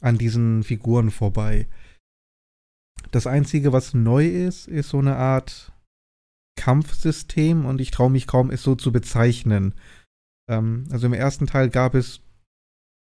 an 0.00 0.18
diesen 0.18 0.62
Figuren 0.62 1.10
vorbei. 1.10 1.66
Das 3.10 3.26
Einzige, 3.26 3.72
was 3.72 3.94
neu 3.94 4.26
ist, 4.26 4.68
ist 4.68 4.90
so 4.90 4.98
eine 4.98 5.16
Art 5.16 5.72
Kampfsystem 6.56 7.64
und 7.64 7.80
ich 7.80 7.90
traue 7.90 8.10
mich 8.10 8.26
kaum, 8.26 8.50
es 8.50 8.62
so 8.62 8.74
zu 8.74 8.92
bezeichnen. 8.92 9.74
Ähm, 10.50 10.84
also 10.90 11.06
im 11.06 11.12
ersten 11.12 11.46
Teil 11.46 11.70
gab 11.70 11.94
es, 11.94 12.20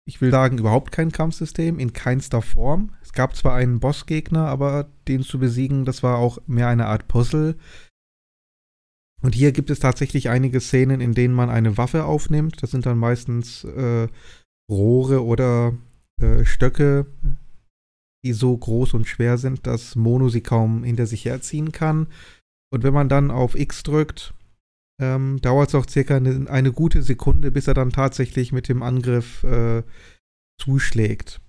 ich 0.07 0.21
will 0.21 0.31
sagen, 0.31 0.59
überhaupt 0.59 0.91
kein 0.91 1.11
Kampfsystem, 1.11 1.79
in 1.79 1.93
keinster 1.93 2.41
Form. 2.41 2.91
Es 3.01 3.11
gab 3.13 3.35
zwar 3.35 3.55
einen 3.55 3.79
Bossgegner, 3.79 4.47
aber 4.47 4.87
den 5.07 5.23
zu 5.23 5.39
besiegen, 5.39 5.83
das 5.83 6.03
war 6.03 6.17
auch 6.17 6.37
mehr 6.45 6.67
eine 6.67 6.85
Art 6.85 7.07
Puzzle. 7.07 7.57
Und 9.21 9.33
hier 9.33 9.51
gibt 9.51 9.71
es 9.71 9.79
tatsächlich 9.79 10.29
einige 10.29 10.59
Szenen, 10.59 11.01
in 11.01 11.13
denen 11.13 11.33
man 11.33 11.49
eine 11.49 11.77
Waffe 11.77 12.05
aufnimmt. 12.05 12.61
Das 12.61 12.69
sind 12.69 12.85
dann 12.85 12.99
meistens 12.99 13.63
äh, 13.63 14.07
Rohre 14.69 15.23
oder 15.23 15.75
äh, 16.21 16.45
Stöcke, 16.45 17.07
die 18.23 18.33
so 18.33 18.55
groß 18.55 18.93
und 18.93 19.07
schwer 19.07 19.39
sind, 19.39 19.65
dass 19.65 19.95
Mono 19.95 20.29
sie 20.29 20.41
kaum 20.41 20.83
hinter 20.83 21.07
sich 21.07 21.25
herziehen 21.25 21.71
kann. 21.71 22.07
Und 22.71 22.83
wenn 22.83 22.93
man 22.93 23.09
dann 23.09 23.31
auf 23.31 23.55
X 23.55 23.81
drückt, 23.81 24.35
ähm, 24.99 25.39
dauert 25.41 25.69
es 25.69 25.75
auch 25.75 25.87
circa 25.87 26.17
eine, 26.17 26.49
eine 26.49 26.71
gute 26.71 27.01
Sekunde, 27.01 27.51
bis 27.51 27.67
er 27.67 27.73
dann 27.73 27.91
tatsächlich 27.91 28.51
mit 28.51 28.69
dem 28.69 28.83
Angriff 28.83 29.43
äh, 29.43 29.83
zuschlägt. 30.59 31.41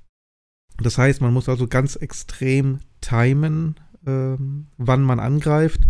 Das 0.79 0.99
heißt, 0.99 1.21
man 1.21 1.33
muss 1.33 1.49
also 1.49 1.67
ganz 1.67 1.97
extrem 1.97 2.81
timen, 3.01 3.81
ähm, 4.07 4.67
wann 4.77 5.03
man 5.03 5.21
angreift. 5.21 5.81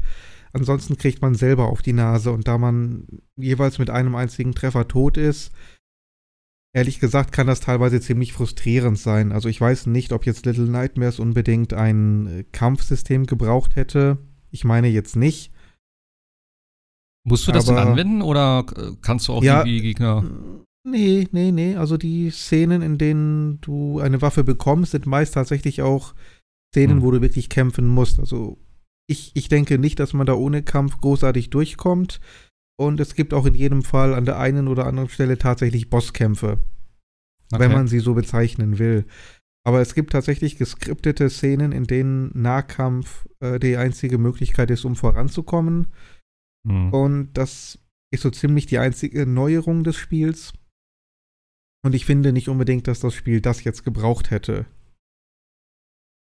Ansonsten 0.53 0.97
kriegt 0.97 1.21
man 1.23 1.35
selber 1.35 1.69
auf 1.69 1.83
die 1.83 1.93
Nase 1.93 2.31
und 2.33 2.49
da 2.49 2.57
man 2.57 3.07
jeweils 3.37 3.79
mit 3.79 3.91
einem 3.91 4.15
einzigen 4.15 4.55
Treffer 4.55 4.89
tot 4.89 5.17
ist, 5.17 5.53
ehrlich 6.73 7.01
gesagt 7.01 7.33
kann 7.33 7.47
das 7.47 7.61
teilweise 7.61 8.01
ziemlich 8.01 8.33
frustrierend 8.33 8.99
sein. 8.99 9.33
Also 9.33 9.49
ich 9.49 9.61
weiß 9.61 9.87
nicht, 9.87 10.13
ob 10.13 10.25
jetzt 10.25 10.47
Little 10.47 10.69
Nightmares 10.69 11.19
unbedingt 11.19 11.75
ein 11.75 12.27
äh, 12.27 12.45
Kampfsystem 12.53 13.27
gebraucht 13.27 13.77
hätte. 13.77 14.19
Ich 14.51 14.65
meine 14.65 14.89
jetzt 14.89 15.17
nicht. 15.17 15.53
Musst 17.29 17.47
du 17.49 17.53
das 17.53 17.65
denn 17.67 17.77
Aber- 17.77 17.91
anwenden 17.91 18.23
oder 18.23 18.65
kannst 19.03 19.29
du 19.29 19.33
auch 19.35 19.43
Ja. 19.43 19.59
irgendwie 19.61 19.81
Gegner. 19.83 20.25
Nee, 20.85 21.27
nee, 21.33 21.51
nee. 21.51 21.75
Also 21.77 21.97
die 21.97 22.31
Szenen, 22.31 22.81
in 22.83 22.99
denen 22.99 23.61
du 23.61 23.99
eine 23.99 24.23
Waffe 24.23 24.45
bekommst, 24.45 24.93
sind 24.93 25.07
meist 25.07 25.35
tatsächlich 25.35 25.83
auch 25.83 26.15
Szenen, 26.73 26.99
Hm. 26.99 27.03
wo 27.03 27.11
du 27.11 27.21
wirklich 27.23 27.49
kämpfen 27.49 27.89
musst. 27.89 28.21
Also 28.21 28.59
ich, 29.09 29.33
ich 29.35 29.49
denke 29.49 29.79
nicht, 29.79 29.99
dass 29.99 30.13
man 30.13 30.27
da 30.27 30.35
ohne 30.35 30.63
Kampf 30.63 31.01
großartig 31.01 31.51
durchkommt. 31.51 32.21
Und 32.79 33.01
es 33.01 33.15
gibt 33.15 33.33
auch 33.35 33.47
in 33.47 33.55
jedem 33.55 33.83
Fall 33.83 34.15
an 34.15 34.27
der 34.27 34.39
einen 34.39 34.69
oder 34.69 34.87
anderen 34.87 35.09
Stelle 35.09 35.39
tatsächlich 35.39 35.89
Bosskämpfe, 35.91 36.59
wenn 37.51 37.73
man 37.73 37.89
sie 37.89 38.01
so 38.01 38.13
bezeichnen 38.15 38.79
will. 38.79 39.07
Aber 39.67 39.81
es 39.81 39.95
gibt 39.95 40.13
tatsächlich 40.13 40.57
geskriptete 40.59 41.31
Szenen, 41.31 41.73
in 41.73 41.85
denen 41.85 42.31
Nahkampf 42.35 43.27
äh, 43.41 43.59
die 43.59 43.77
einzige 43.77 44.19
Möglichkeit 44.19 44.71
ist, 44.71 44.85
um 44.85 44.95
voranzukommen. 44.95 45.89
Hm. 46.67 46.93
Und 46.93 47.33
das 47.35 47.79
ist 48.13 48.23
so 48.23 48.31
ziemlich 48.31 48.67
die 48.67 48.79
einzige 48.79 49.27
Neuerung 49.27 49.85
des 49.85 49.97
Spiels. 49.97 50.53
Und 51.85 51.95
ich 51.95 52.05
finde 52.05 52.33
nicht 52.33 52.49
unbedingt, 52.49 52.89
dass 52.89 53.01
das 53.01 53.15
Spiel 53.15 53.41
das 53.41 53.65
jetzt 53.65 53.85
gebraucht 53.85 54.31
hätte. 54.31 54.67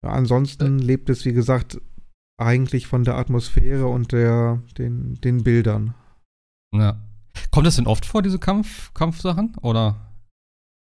Ja, 0.04 0.10
ansonsten 0.10 0.78
lebt 0.78 1.08
es, 1.10 1.24
wie 1.24 1.32
gesagt, 1.32 1.80
eigentlich 2.38 2.86
von 2.86 3.04
der 3.04 3.16
Atmosphäre 3.16 3.86
und 3.86 4.12
der, 4.12 4.62
den, 4.76 5.14
den 5.16 5.42
Bildern. 5.42 5.94
Ja. 6.72 7.00
Kommt 7.50 7.66
das 7.66 7.76
denn 7.76 7.86
oft 7.86 8.04
vor, 8.04 8.22
diese 8.22 8.38
Kampf, 8.38 8.92
Kampfsachen? 8.94 9.56
Oder 9.62 10.08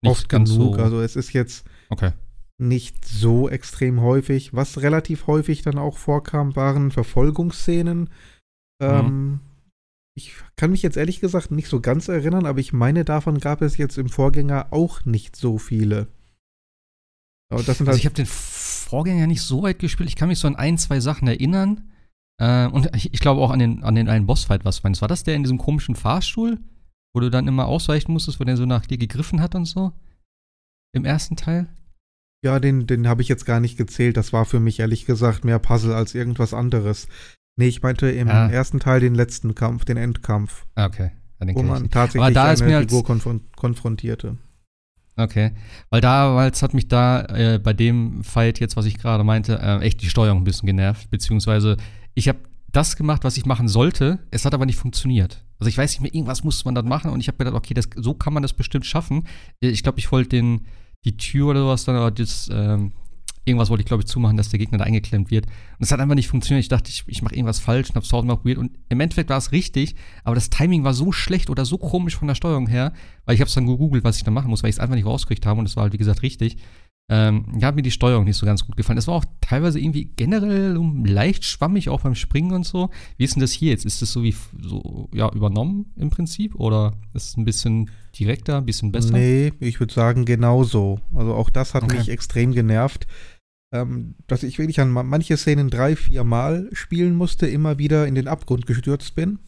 nicht 0.03 0.11
Oft 0.11 0.29
ganz 0.29 0.53
genug. 0.53 0.77
so? 0.77 0.83
Also 0.83 1.01
es 1.01 1.17
ist 1.17 1.33
jetzt 1.33 1.67
okay. 1.89 2.13
nicht 2.59 3.05
so 3.05 3.49
extrem 3.49 4.01
häufig. 4.01 4.55
Was 4.55 4.83
relativ 4.83 5.27
häufig 5.27 5.63
dann 5.63 5.79
auch 5.79 5.99
vorkam, 5.99 6.55
waren 6.57 6.91
Verfolgungsszenen. 6.91 8.11
Ähm, 8.85 9.41
ich 10.17 10.35
kann 10.57 10.71
mich 10.71 10.83
jetzt 10.83 10.97
ehrlich 10.97 11.21
gesagt 11.21 11.51
nicht 11.51 11.69
so 11.69 11.81
ganz 11.81 12.09
erinnern, 12.09 12.47
aber 12.47 12.61
ich 12.61 12.73
meine, 12.73 13.05
davon 13.05 13.39
gab 13.39 13.63
es 13.63 13.77
jetzt 13.77 13.99
im 13.99 14.09
Vorgänger 14.09 14.69
auch 14.71 15.05
nicht 15.05 15.37
so 15.37 15.59
viele. 15.59 16.09
Aber 17.51 17.63
das 17.63 17.79
sind 17.79 17.89
Also 17.89 17.97
halt 17.97 18.01
ich 18.01 18.07
habe 18.07 18.15
den 18.15 18.27
Vorgänger 18.27 19.27
nicht 19.27 19.43
so 19.43 19.63
weit 19.63 19.79
gespielt. 19.79 20.09
Ich 20.09 20.17
kann 20.17 20.29
mich 20.29 20.39
so 20.39 20.49
an 20.49 20.57
ein, 20.57 20.79
zwei 20.79 21.01
Sachen 21.01 21.27
erinnern. 21.27 21.91
Äh, 22.41 22.67
und 22.67 22.95
ich, 22.95 23.13
ich 23.13 23.21
glaube 23.21 23.41
auch 23.41 23.51
an 23.51 23.59
den, 23.59 23.83
an 23.83 23.95
den 23.95 24.09
einen 24.09 24.27
Bossfight, 24.27 24.65
was 24.65 24.83
meinst. 24.83 25.01
War 25.01 25.09
das 25.09 25.25
der 25.25 25.35
in 25.35 25.43
diesem 25.43 25.59
komischen 25.59 25.95
Fahrstuhl, 25.95 26.59
wo 27.13 27.21
du 27.21 27.31
dann 27.31 27.49
immer 27.49 27.67
ausweichen 27.67 28.13
musstest, 28.13 28.41
wo 28.41 28.45
der 28.45 28.57
so 28.57 28.67
nach 28.67 28.87
dir 28.87 28.99
gegriffen 28.99 29.41
hat 29.41 29.55
und 29.55 29.67
so? 29.67 29.93
Im 30.95 31.05
ersten 31.05 31.37
Teil? 31.37 31.69
Ja, 32.45 32.61
den, 32.61 32.87
den 32.87 33.09
habe 33.09 33.23
ich 33.23 33.29
jetzt 33.29 33.47
gar 33.47 33.59
nicht 33.59 33.77
gezählt. 33.77 34.17
Das 34.17 34.33
war 34.33 34.45
für 34.45 34.61
mich 34.61 34.79
ehrlich 34.79 35.07
gesagt 35.07 35.45
mehr 35.45 35.59
Puzzle 35.59 35.95
als 35.95 36.15
irgendwas 36.15 36.55
anderes. 36.55 37.09
Nee, 37.57 37.69
ich 37.69 37.83
meinte 37.83 38.11
im 38.11 38.29
ah. 38.29 38.49
ersten 38.49 38.81
Teil 38.81 39.01
den 39.01 39.15
letzten 39.15 39.55
Kampf, 39.55 39.85
den 39.85 39.97
Endkampf. 39.97 40.67
Ah, 40.75 40.87
okay. 40.87 41.11
Ja, 41.41 41.55
wo 41.55 41.63
man 41.63 41.91
tatsächlich 41.91 42.35
da 42.35 42.45
eine 42.45 42.81
Figur 42.81 43.05
konfron 43.05 43.43
konfrontierte. 43.57 44.39
Okay, 45.17 45.53
weil 45.91 46.01
da, 46.01 46.35
weil 46.35 46.51
es 46.51 46.63
hat 46.63 46.75
mich 46.75 46.89
da 46.89 47.25
äh, 47.27 47.61
bei 47.63 47.73
dem 47.73 48.25
Fight 48.25 48.59
jetzt, 48.59 48.77
was 48.77 48.87
ich 48.87 48.99
gerade 48.99 49.23
meinte, 49.23 49.59
äh, 49.61 49.79
echt 49.81 50.03
die 50.03 50.09
Steuerung 50.09 50.41
ein 50.41 50.45
bisschen 50.45 50.67
genervt, 50.67 51.09
beziehungsweise 51.11 51.77
ich 52.15 52.29
habe 52.29 52.39
das 52.73 52.97
gemacht, 52.97 53.23
was 53.23 53.37
ich 53.37 53.47
machen 53.47 53.69
sollte, 53.69 54.19
es 54.33 54.45
hat 54.45 54.55
aber 54.55 54.67
nicht 54.67 54.79
funktioniert. 54.79 55.45
Also 55.61 55.69
ich 55.69 55.79
weiß 55.79 55.93
nicht 55.93 56.01
mehr, 56.01 56.13
irgendwas 56.13 56.43
muss 56.43 56.65
man 56.65 56.75
dann 56.75 56.89
machen 56.89 57.13
und 57.13 57.21
ich 57.21 57.29
habe 57.29 57.39
gedacht, 57.39 57.55
okay, 57.55 57.75
das, 57.75 57.89
so 57.95 58.15
kann 58.15 58.35
man 58.35 58.43
das 58.43 58.53
bestimmt 58.53 58.87
schaffen. 58.87 59.29
Äh, 59.63 59.69
ich 59.69 59.85
glaube, 59.85 60.01
ich 60.01 60.11
wollte 60.11 60.31
den 60.31 60.67
die 61.05 61.17
Tür 61.17 61.49
oder 61.49 61.61
sowas 61.61 61.85
dann, 61.85 61.97
aber 61.97 62.11
das, 62.11 62.49
ähm, 62.53 62.93
irgendwas 63.45 63.71
wollte 63.71 63.83
ich, 63.83 63.87
glaube 63.87 64.03
ich, 64.03 64.07
zumachen, 64.07 64.37
dass 64.37 64.49
der 64.49 64.59
Gegner 64.59 64.79
da 64.79 64.85
eingeklemmt 64.85 65.31
wird. 65.31 65.47
Und 65.47 65.81
es 65.81 65.93
hat 65.93 66.01
einfach 66.01 66.15
nicht 66.15 66.29
funktioniert. 66.29 66.63
Ich 66.63 66.69
dachte, 66.69 66.91
ich, 66.91 67.05
ich 67.07 67.23
mache 67.23 67.35
irgendwas 67.35 67.61
falsch 67.61 67.91
und 67.91 67.97
hab's 67.97 68.09
tausendmal 68.09 68.39
probiert. 68.39 68.59
Und 68.59 68.73
im 68.89 69.01
Endeffekt 69.01 69.31
war 69.31 69.39
es 69.39 69.53
richtig, 69.53 69.95
aber 70.25 70.35
das 70.35 70.51
Timing 70.51 70.85
war 70.85 70.95
so 70.95 71.13
schlecht 71.13 71.51
oder 71.51 71.65
so 71.65 71.79
komisch 71.79 72.17
von 72.17 72.29
der 72.29 72.35
Steuerung 72.35 72.67
her, 72.67 72.93
weil 73.27 73.35
ich 73.35 73.41
habe 73.41 73.49
es 73.49 73.55
dann 73.55 73.67
gegoogelt, 73.67 74.05
was 74.05 74.17
ich 74.17 74.25
da 74.25 74.31
machen 74.31 74.51
muss, 74.51 74.63
weil 74.63 74.71
ich 74.71 74.77
es 74.77 74.81
einfach 74.81 74.97
nicht 74.97 75.07
rausgekriegt 75.07 75.47
habe 75.47 75.61
und 75.61 75.67
es 75.67 75.77
war 75.77 75.85
halt, 75.85 75.93
wie 75.93 75.99
gesagt, 75.99 76.23
richtig. 76.23 76.57
Ähm, 77.11 77.45
ja, 77.59 77.69
hat 77.69 77.77
mir 77.77 77.83
die 77.83 77.91
Steuerung 77.91 78.25
nicht 78.25 78.39
so 78.39 78.47
ganz 78.47 78.65
gut 78.65 78.79
gefallen. 78.79 78.97
Es 78.97 79.07
war 79.07 79.15
auch 79.15 79.27
teilweise 79.43 79.79
irgendwie 79.79 80.07
generell 80.17 80.75
leicht 81.05 81.45
schwammig, 81.45 81.91
auch 81.91 82.01
beim 82.01 82.15
Springen 82.15 82.53
und 82.53 82.65
so. 82.65 82.89
Wie 83.19 83.25
ist 83.25 83.35
denn 83.35 83.43
das 83.43 83.53
hier 83.53 83.71
jetzt? 83.71 83.85
Ist 83.85 84.01
das 84.01 84.11
so 84.11 84.23
wie 84.23 84.35
so, 84.63 85.11
ja, 85.13 85.31
übernommen 85.31 85.93
im 85.97 86.09
Prinzip? 86.09 86.55
Oder 86.55 86.95
ist 87.13 87.29
es 87.29 87.37
ein 87.37 87.45
bisschen 87.45 87.91
direkter, 88.19 88.57
ein 88.57 88.65
bisschen 88.65 88.91
besser? 88.91 89.13
Nee, 89.13 89.53
ich 89.61 89.81
würde 89.81 89.93
sagen 89.93 90.25
genauso. 90.25 90.99
Also 91.15 91.35
auch 91.35 91.51
das 91.51 91.75
hat 91.75 91.83
okay. 91.83 91.99
mich 91.99 92.09
extrem 92.09 92.53
genervt 92.53 93.07
ähm, 93.75 94.15
dass 94.29 94.45
ich 94.45 94.59
wirklich 94.59 94.81
an 94.81 94.91
manche 94.91 95.37
Szenen 95.37 95.69
drei, 95.69 95.97
vier 95.97 96.23
Mal 96.23 96.71
spielen 96.73 97.17
musste, 97.17 97.49
immer 97.49 97.77
wieder 97.77 98.07
in 98.07 98.15
den 98.15 98.29
Abgrund 98.29 98.67
gestürzt 98.67 99.17
bin. 99.17 99.41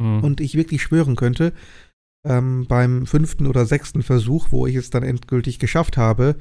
Mhm. 0.00 0.22
Und 0.22 0.40
ich 0.40 0.54
wirklich 0.54 0.82
schwören 0.82 1.16
könnte, 1.16 1.52
ähm, 2.24 2.66
beim 2.68 3.06
fünften 3.06 3.48
oder 3.48 3.66
sechsten 3.66 4.04
Versuch, 4.04 4.52
wo 4.52 4.68
ich 4.68 4.76
es 4.76 4.90
dann 4.90 5.02
endgültig 5.02 5.58
geschafft 5.58 5.96
habe, 5.96 6.36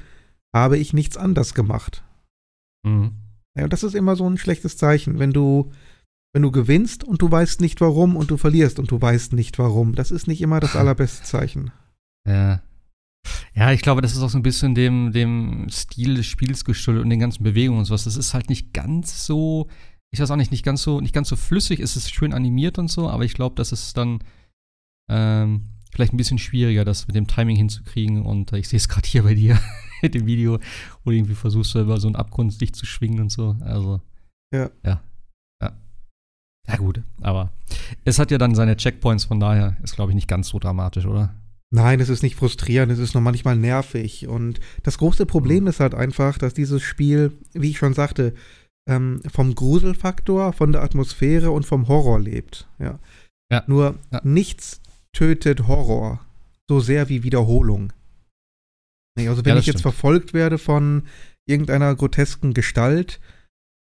habe 0.54 0.78
ich 0.78 0.94
nichts 0.94 1.18
anders 1.18 1.56
gemacht. 1.56 2.04
Mhm. 2.86 3.14
Ja, 3.58 3.64
und 3.64 3.74
das 3.74 3.84
ist 3.84 3.96
immer 3.96 4.16
so 4.16 4.30
ein 4.30 4.38
schlechtes 4.38 4.78
Zeichen, 4.78 5.18
wenn 5.18 5.32
du, 5.32 5.72
wenn 6.32 6.44
du 6.44 6.52
gewinnst 6.52 7.04
und 7.04 7.24
du 7.24 7.32
weißt 7.32 7.60
nicht 7.60 7.82
warum 7.82 8.18
und 8.18 8.30
du 8.30 8.38
verlierst 8.38 8.78
und 8.78 8.92
du 8.92 9.02
weißt 9.02 9.34
nicht 9.34 9.58
warum. 9.58 9.96
Das 9.96 10.12
ist 10.12 10.28
nicht 10.28 10.42
immer 10.42 10.60
das 10.60 10.76
allerbeste 10.76 11.24
Zeichen. 11.24 11.72
Ja, 12.28 12.62
ja, 13.54 13.72
ich 13.72 13.82
glaube, 13.82 14.02
das 14.02 14.14
ist 14.14 14.22
auch 14.22 14.30
so 14.30 14.38
ein 14.38 14.44
bisschen 14.44 14.76
dem, 14.76 15.12
dem 15.12 15.68
Stil 15.70 16.16
des 16.16 16.26
Spiels 16.26 16.66
geschuldet 16.66 17.04
und 17.04 17.10
den 17.10 17.20
ganzen 17.20 17.44
Bewegungen 17.44 17.80
und 17.80 17.86
sowas. 17.86 18.06
Das 18.06 18.16
ist 18.16 18.34
halt 18.34 18.50
nicht 18.50 18.74
ganz 18.74 19.26
so, 19.26 19.68
ich 20.12 20.20
weiß 20.20 20.32
auch 20.32 20.36
nicht, 20.36 20.52
nicht 20.52 20.64
ganz 20.64 20.82
so, 20.82 21.02
nicht 21.02 21.14
ganz 21.14 21.30
so 21.30 21.36
flüssig. 21.36 21.80
Es 21.80 21.96
ist 21.96 22.14
schön 22.14 22.34
animiert 22.34 22.78
und 22.78 22.90
so, 22.90 23.10
aber 23.10 23.26
ich 23.26 23.34
glaube, 23.34 23.56
das 23.56 23.72
ist 23.72 23.98
dann 23.98 24.20
ähm, 25.10 25.66
vielleicht 25.92 26.14
ein 26.14 26.18
bisschen 26.18 26.40
schwieriger, 26.40 26.86
das 26.86 27.08
mit 27.08 27.16
dem 27.16 27.28
Timing 27.28 27.56
hinzukriegen. 27.56 28.26
Und 28.26 28.54
äh, 28.54 28.60
ich 28.60 28.70
sehe 28.70 28.78
es 28.78 28.88
gerade 28.88 29.08
hier 29.08 29.24
bei 29.24 29.34
dir 29.34 29.60
mit 30.02 30.16
dem 30.16 30.26
Video, 30.26 30.60
wo 31.04 31.12
du 31.12 31.18
irgendwie 31.18 31.36
versuchst, 31.36 31.72
selber 31.72 32.00
so 32.00 32.08
einen 32.08 32.16
Abgrund 32.16 32.60
dich 32.62 32.74
zu 32.74 32.86
schwingen 32.86 33.20
und 33.20 33.32
so. 33.32 33.56
Also, 33.62 34.02
ja. 34.54 34.70
Ja. 34.86 35.02
Ja. 35.62 35.74
Ja, 36.68 36.76
gut, 36.78 37.02
aber 37.22 37.52
es 38.06 38.20
hat 38.20 38.32
ja 38.32 38.38
dann 38.38 38.54
seine 38.54 38.78
Checkpoints, 38.78 39.26
von 39.26 39.40
daher 39.40 39.76
ist, 39.82 39.96
glaube 39.96 40.12
ich, 40.12 40.16
nicht 40.16 40.28
ganz 40.28 40.50
so 40.50 40.60
dramatisch, 40.60 41.06
oder? 41.06 41.34
Nein, 41.72 42.00
es 42.00 42.10
ist 42.10 42.24
nicht 42.24 42.36
frustrierend, 42.36 42.92
es 42.92 43.00
ist 43.00 43.14
nur 43.14 43.22
manchmal 43.22 43.56
nervig. 43.56 44.28
Und 44.28 44.60
das 44.84 44.98
große 44.98 45.26
Problem 45.26 45.64
mhm. 45.64 45.70
ist 45.70 45.80
halt 45.80 45.94
einfach, 45.94 46.38
dass 46.38 46.54
dieses 46.54 46.82
Spiel, 46.82 47.34
wie 47.54 47.72
ich 47.72 47.78
schon 47.78 47.94
sagte, 47.94 48.34
ähm, 48.88 49.22
vom 49.32 49.54
Gruselfaktor, 49.54 50.54
von 50.54 50.72
der 50.72 50.82
Atmosphäre 50.82 51.52
und 51.52 51.66
vom 51.66 51.88
Horror 51.88 52.20
lebt. 52.20 52.68
Ja. 52.80 53.00
ja. 53.52 53.64
Nur 53.68 54.00
ja. 54.12 54.22
nichts 54.24 54.82
tötet 55.14 55.68
Horror 55.68 56.20
so 56.70 56.80
sehr 56.80 57.10
wie 57.10 57.24
Wiederholung. 57.24 57.92
Also 59.18 59.44
wenn 59.44 59.56
ja, 59.56 59.60
ich 59.60 59.66
jetzt 59.66 59.80
stimmt. 59.80 59.94
verfolgt 59.94 60.34
werde 60.34 60.58
von 60.58 61.04
irgendeiner 61.46 61.94
grotesken 61.96 62.54
Gestalt, 62.54 63.20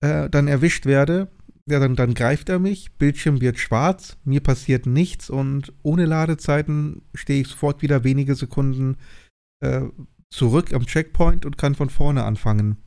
äh, 0.01 0.29
dann 0.29 0.47
erwischt 0.47 0.85
werde, 0.85 1.29
ja, 1.69 1.79
dann, 1.79 1.95
dann 1.95 2.13
greift 2.13 2.49
er 2.49 2.59
mich, 2.59 2.91
Bildschirm 2.93 3.41
wird 3.41 3.59
schwarz, 3.59 4.17
mir 4.23 4.41
passiert 4.41 4.85
nichts 4.85 5.29
und 5.29 5.73
ohne 5.83 6.05
Ladezeiten 6.05 7.01
stehe 7.13 7.41
ich 7.41 7.47
sofort 7.47 7.81
wieder 7.81 8.03
wenige 8.03 8.35
Sekunden 8.35 8.97
äh, 9.61 9.81
zurück 10.29 10.73
am 10.73 10.85
Checkpoint 10.85 11.45
und 11.45 11.57
kann 11.57 11.75
von 11.75 11.89
vorne 11.89 12.23
anfangen. 12.23 12.77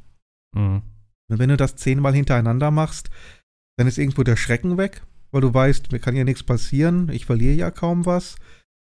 Mhm. 0.55 0.83
Und 1.31 1.39
wenn 1.39 1.49
du 1.49 1.57
das 1.57 1.77
zehnmal 1.77 2.15
hintereinander 2.15 2.71
machst, 2.71 3.11
dann 3.79 3.87
ist 3.87 3.99
irgendwo 3.99 4.23
der 4.23 4.37
Schrecken 4.37 4.77
weg, 4.77 5.03
weil 5.31 5.41
du 5.41 5.53
weißt, 5.53 5.93
mir 5.93 5.99
kann 5.99 6.17
ja 6.17 6.25
nichts 6.25 6.43
passieren, 6.43 7.09
ich 7.09 7.27
verliere 7.27 7.55
ja 7.55 7.71
kaum 7.71 8.07
was. 8.07 8.37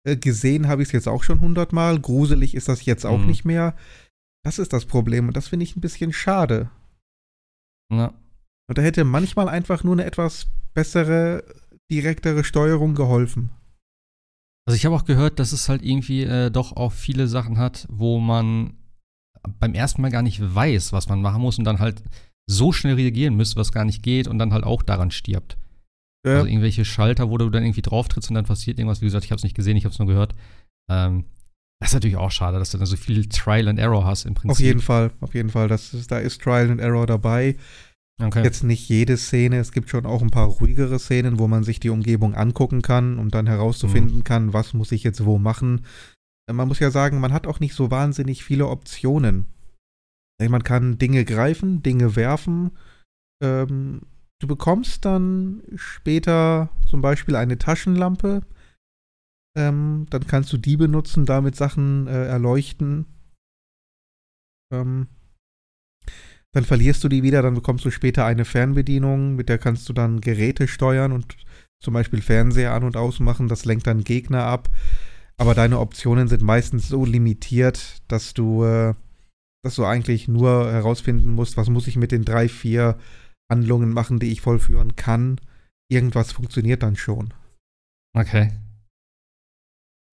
Äh, 0.06 0.16
gesehen 0.16 0.68
habe 0.68 0.82
ich 0.82 0.88
es 0.88 0.92
jetzt 0.92 1.08
auch 1.08 1.24
schon 1.24 1.40
hundertmal, 1.40 1.98
gruselig 2.00 2.54
ist 2.54 2.68
das 2.68 2.84
jetzt 2.84 3.04
auch 3.04 3.18
mhm. 3.18 3.26
nicht 3.26 3.44
mehr. 3.44 3.76
Das 4.44 4.58
ist 4.58 4.72
das 4.72 4.84
Problem 4.84 5.26
und 5.28 5.36
das 5.36 5.48
finde 5.48 5.64
ich 5.64 5.76
ein 5.76 5.80
bisschen 5.80 6.12
schade. 6.12 6.70
Ja. 7.92 8.14
Und 8.68 8.78
da 8.78 8.82
hätte 8.82 9.04
manchmal 9.04 9.48
einfach 9.48 9.84
nur 9.84 9.94
eine 9.94 10.04
etwas 10.04 10.48
bessere, 10.74 11.44
direktere 11.90 12.44
Steuerung 12.44 12.94
geholfen. 12.94 13.50
Also 14.66 14.76
ich 14.76 14.84
habe 14.84 14.96
auch 14.96 15.04
gehört, 15.04 15.38
dass 15.38 15.52
es 15.52 15.68
halt 15.68 15.82
irgendwie 15.82 16.24
äh, 16.24 16.50
doch 16.50 16.76
auch 16.76 16.92
viele 16.92 17.28
Sachen 17.28 17.58
hat, 17.58 17.86
wo 17.88 18.18
man 18.18 18.74
beim 19.60 19.74
ersten 19.74 20.02
Mal 20.02 20.10
gar 20.10 20.22
nicht 20.22 20.40
weiß, 20.42 20.92
was 20.92 21.08
man 21.08 21.22
machen 21.22 21.40
muss 21.40 21.58
und 21.58 21.64
dann 21.64 21.78
halt 21.78 22.02
so 22.48 22.72
schnell 22.72 22.94
reagieren 22.94 23.36
müsste, 23.36 23.56
was 23.56 23.72
gar 23.72 23.84
nicht 23.84 24.02
geht 24.02 24.26
und 24.26 24.38
dann 24.38 24.52
halt 24.52 24.64
auch 24.64 24.82
daran 24.82 25.12
stirbt. 25.12 25.56
Ja. 26.26 26.38
Also 26.38 26.46
irgendwelche 26.46 26.84
Schalter, 26.84 27.30
wo 27.30 27.38
du 27.38 27.48
dann 27.50 27.62
irgendwie 27.62 27.82
drauf 27.82 28.08
trittst 28.08 28.30
und 28.30 28.34
dann 28.34 28.44
passiert 28.44 28.78
irgendwas. 28.78 29.00
Wie 29.00 29.06
gesagt, 29.06 29.24
ich 29.24 29.30
habe 29.30 29.38
es 29.38 29.44
nicht 29.44 29.54
gesehen, 29.54 29.76
ich 29.76 29.84
habe 29.84 29.92
es 29.92 29.98
nur 30.00 30.08
gehört. 30.08 30.34
Ähm, 30.90 31.24
das 31.80 31.90
ist 31.90 31.94
natürlich 31.94 32.16
auch 32.16 32.30
schade, 32.30 32.58
dass 32.58 32.70
du 32.70 32.78
dann 32.78 32.86
so 32.86 32.96
viel 32.96 33.28
Trial 33.28 33.68
and 33.68 33.78
Error 33.78 34.04
hast 34.04 34.24
im 34.24 34.34
Prinzip. 34.34 34.50
Auf 34.50 34.60
jeden 34.60 34.80
Fall, 34.80 35.12
auf 35.20 35.34
jeden 35.34 35.50
Fall. 35.50 35.68
Das 35.68 35.94
ist, 35.94 36.10
da 36.10 36.18
ist 36.18 36.40
Trial 36.40 36.70
and 36.70 36.80
Error 36.80 37.06
dabei. 37.06 37.56
Okay. 38.22 38.42
Jetzt 38.42 38.64
nicht 38.64 38.88
jede 38.88 39.18
Szene, 39.18 39.58
es 39.58 39.72
gibt 39.72 39.90
schon 39.90 40.06
auch 40.06 40.22
ein 40.22 40.30
paar 40.30 40.46
ruhigere 40.46 40.98
Szenen, 40.98 41.38
wo 41.38 41.48
man 41.48 41.64
sich 41.64 41.80
die 41.80 41.90
Umgebung 41.90 42.34
angucken 42.34 42.80
kann 42.80 43.18
und 43.18 43.34
dann 43.34 43.46
herauszufinden 43.46 44.18
mhm. 44.18 44.24
kann, 44.24 44.52
was 44.54 44.72
muss 44.72 44.92
ich 44.92 45.02
jetzt 45.04 45.26
wo 45.26 45.36
machen. 45.38 45.84
Man 46.50 46.68
muss 46.68 46.78
ja 46.78 46.90
sagen, 46.90 47.20
man 47.20 47.32
hat 47.32 47.46
auch 47.46 47.60
nicht 47.60 47.74
so 47.74 47.90
wahnsinnig 47.90 48.42
viele 48.42 48.68
Optionen. 48.68 49.46
Man 50.40 50.62
kann 50.62 50.98
Dinge 50.98 51.24
greifen, 51.24 51.82
Dinge 51.82 52.14
werfen. 52.16 52.72
Ähm, 53.42 54.02
du 54.38 54.46
bekommst 54.46 55.04
dann 55.04 55.62
später 55.74 56.70
zum 56.86 57.00
Beispiel 57.00 57.36
eine 57.36 57.58
Taschenlampe. 57.58 58.42
Ähm, 59.56 60.06
dann 60.10 60.26
kannst 60.26 60.52
du 60.52 60.58
die 60.58 60.76
benutzen, 60.76 61.24
damit 61.26 61.56
Sachen 61.56 62.06
äh, 62.06 62.26
erleuchten. 62.26 63.06
Ähm, 64.72 65.08
dann 66.52 66.64
verlierst 66.64 67.04
du 67.04 67.08
die 67.08 67.22
wieder, 67.22 67.42
dann 67.42 67.54
bekommst 67.54 67.84
du 67.84 67.90
später 67.90 68.24
eine 68.24 68.44
Fernbedienung, 68.44 69.36
mit 69.36 69.48
der 69.48 69.58
kannst 69.58 69.88
du 69.88 69.92
dann 69.92 70.20
Geräte 70.20 70.68
steuern 70.68 71.12
und 71.12 71.36
zum 71.82 71.94
Beispiel 71.94 72.22
Fernseher 72.22 72.72
an- 72.72 72.84
und 72.84 72.96
ausmachen, 72.96 73.48
das 73.48 73.64
lenkt 73.64 73.86
dann 73.86 74.04
Gegner 74.04 74.44
ab. 74.44 74.70
Aber 75.38 75.54
deine 75.54 75.78
Optionen 75.80 76.28
sind 76.28 76.42
meistens 76.42 76.88
so 76.88 77.04
limitiert, 77.04 78.02
dass 78.08 78.32
du, 78.32 78.64
äh, 78.64 78.94
dass 79.62 79.74
du 79.74 79.84
eigentlich 79.84 80.28
nur 80.28 80.72
herausfinden 80.72 81.30
musst, 81.30 81.56
was 81.56 81.68
muss 81.68 81.86
ich 81.86 81.96
mit 81.96 82.10
den 82.10 82.24
drei, 82.24 82.48
vier 82.48 82.98
Handlungen 83.50 83.90
machen, 83.90 84.18
die 84.18 84.32
ich 84.32 84.40
vollführen 84.40 84.96
kann. 84.96 85.38
Irgendwas 85.90 86.32
funktioniert 86.32 86.82
dann 86.82 86.96
schon. 86.96 87.34
Okay. 88.16 88.52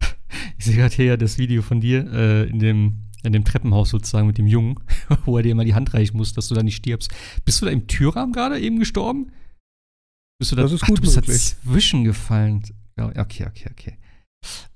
Ich 0.57 0.65
sehe 0.65 0.77
gerade 0.77 0.95
hier 0.95 1.17
das 1.17 1.37
Video 1.37 1.61
von 1.61 1.81
dir 1.81 2.11
äh, 2.11 2.49
in 2.49 2.59
dem 2.59 3.03
in 3.23 3.33
dem 3.33 3.45
Treppenhaus 3.45 3.89
sozusagen 3.89 4.27
mit 4.27 4.37
dem 4.37 4.47
Jungen, 4.47 4.79
wo 5.25 5.37
er 5.37 5.43
dir 5.43 5.55
mal 5.55 5.65
die 5.65 5.75
Hand 5.75 5.93
reichen 5.93 6.17
muss, 6.17 6.33
dass 6.33 6.47
du 6.47 6.55
da 6.55 6.63
nicht 6.63 6.75
stirbst. 6.75 7.11
Bist 7.45 7.61
du 7.61 7.65
da 7.65 7.71
im 7.71 7.87
Türrahmen 7.87 8.33
gerade 8.33 8.59
eben 8.59 8.79
gestorben? 8.79 9.31
Bist 10.39 10.51
du 10.51 10.55
da, 10.55 10.63
das 10.63 10.73
ist 10.73 10.81
gut 10.81 10.91
ach, 10.91 10.95
du 10.95 11.01
bist 11.01 11.15
möglich. 11.15 11.55
dazwischen 11.63 12.03
gefallen. 12.03 12.63
Okay, 12.97 13.45
okay, 13.47 13.69
okay. 13.71 13.97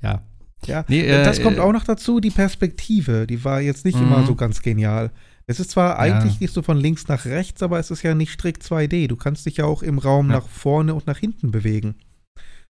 Ja. 0.02 0.24
Ja, 0.66 0.86
nee, 0.88 1.02
äh, 1.02 1.24
das 1.24 1.42
kommt 1.42 1.60
auch 1.60 1.72
noch 1.72 1.84
dazu, 1.84 2.20
die 2.20 2.32
Perspektive, 2.32 3.28
die 3.28 3.44
war 3.44 3.62
jetzt 3.62 3.86
nicht 3.86 4.00
immer 4.00 4.20
mhm. 4.20 4.26
so 4.26 4.36
ganz 4.36 4.64
genial. 4.64 5.12
Es 5.46 5.60
ist 5.60 5.72
zwar 5.72 6.00
eigentlich 6.00 6.34
ja. 6.34 6.40
nicht 6.42 6.54
so 6.54 6.62
von 6.62 6.78
links 6.78 7.08
nach 7.08 7.26
rechts, 7.26 7.62
aber 7.62 7.80
es 7.80 7.92
ist 7.92 8.02
ja 8.02 8.16
nicht 8.16 8.34
strikt 8.34 8.64
2D. 8.64 9.08
Du 9.08 9.16
kannst 9.16 9.46
dich 9.46 9.58
ja 9.58 9.66
auch 9.66 9.84
im 9.84 9.98
Raum 9.98 10.30
ja. 10.30 10.38
nach 10.38 10.48
vorne 10.48 10.94
und 10.94 11.08
nach 11.08 11.20
hinten 11.20 11.52
bewegen. 11.52 11.96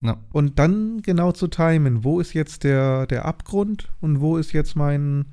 Ja. 0.02 0.18
Und 0.34 0.60
dann 0.60 1.02
genau 1.02 1.32
zu 1.32 1.48
timen, 1.48 2.04
wo 2.04 2.20
ist 2.20 2.34
jetzt 2.34 2.64
der, 2.64 3.08
der 3.08 3.26
Abgrund 3.26 3.90
und 4.02 4.20
wo 4.20 4.38
ist 4.38 4.52
jetzt 4.52 4.76
mein, 4.76 5.28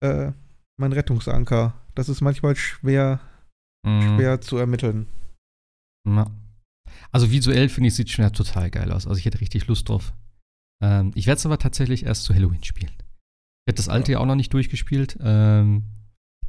äh, 0.00 0.32
mein 0.76 0.92
Rettungsanker. 0.92 1.74
Das 1.94 2.08
ist 2.08 2.20
manchmal 2.20 2.56
schwer, 2.56 3.20
mhm. 3.84 4.02
schwer 4.02 4.40
zu 4.40 4.56
ermitteln. 4.56 5.06
Ja. 6.08 6.30
Also 7.12 7.30
visuell 7.30 7.68
finde 7.68 7.88
ich, 7.88 7.94
sieht 7.94 8.10
schon 8.10 8.24
ja 8.24 8.30
total 8.30 8.70
geil 8.70 8.92
aus. 8.92 9.06
Also 9.06 9.18
ich 9.18 9.24
hätte 9.24 9.40
richtig 9.40 9.66
Lust 9.66 9.88
drauf. 9.88 10.12
Ähm, 10.82 11.12
ich 11.14 11.26
werde 11.26 11.38
es 11.38 11.46
aber 11.46 11.58
tatsächlich 11.58 12.04
erst 12.04 12.24
zu 12.24 12.34
Halloween 12.34 12.64
spielen. 12.64 12.92
Ich 12.92 13.72
hätte 13.72 13.76
das 13.76 13.88
alte 13.88 14.12
ja. 14.12 14.18
auch 14.18 14.26
noch 14.26 14.34
nicht 14.34 14.52
durchgespielt. 14.52 15.18
Ähm, 15.20 15.84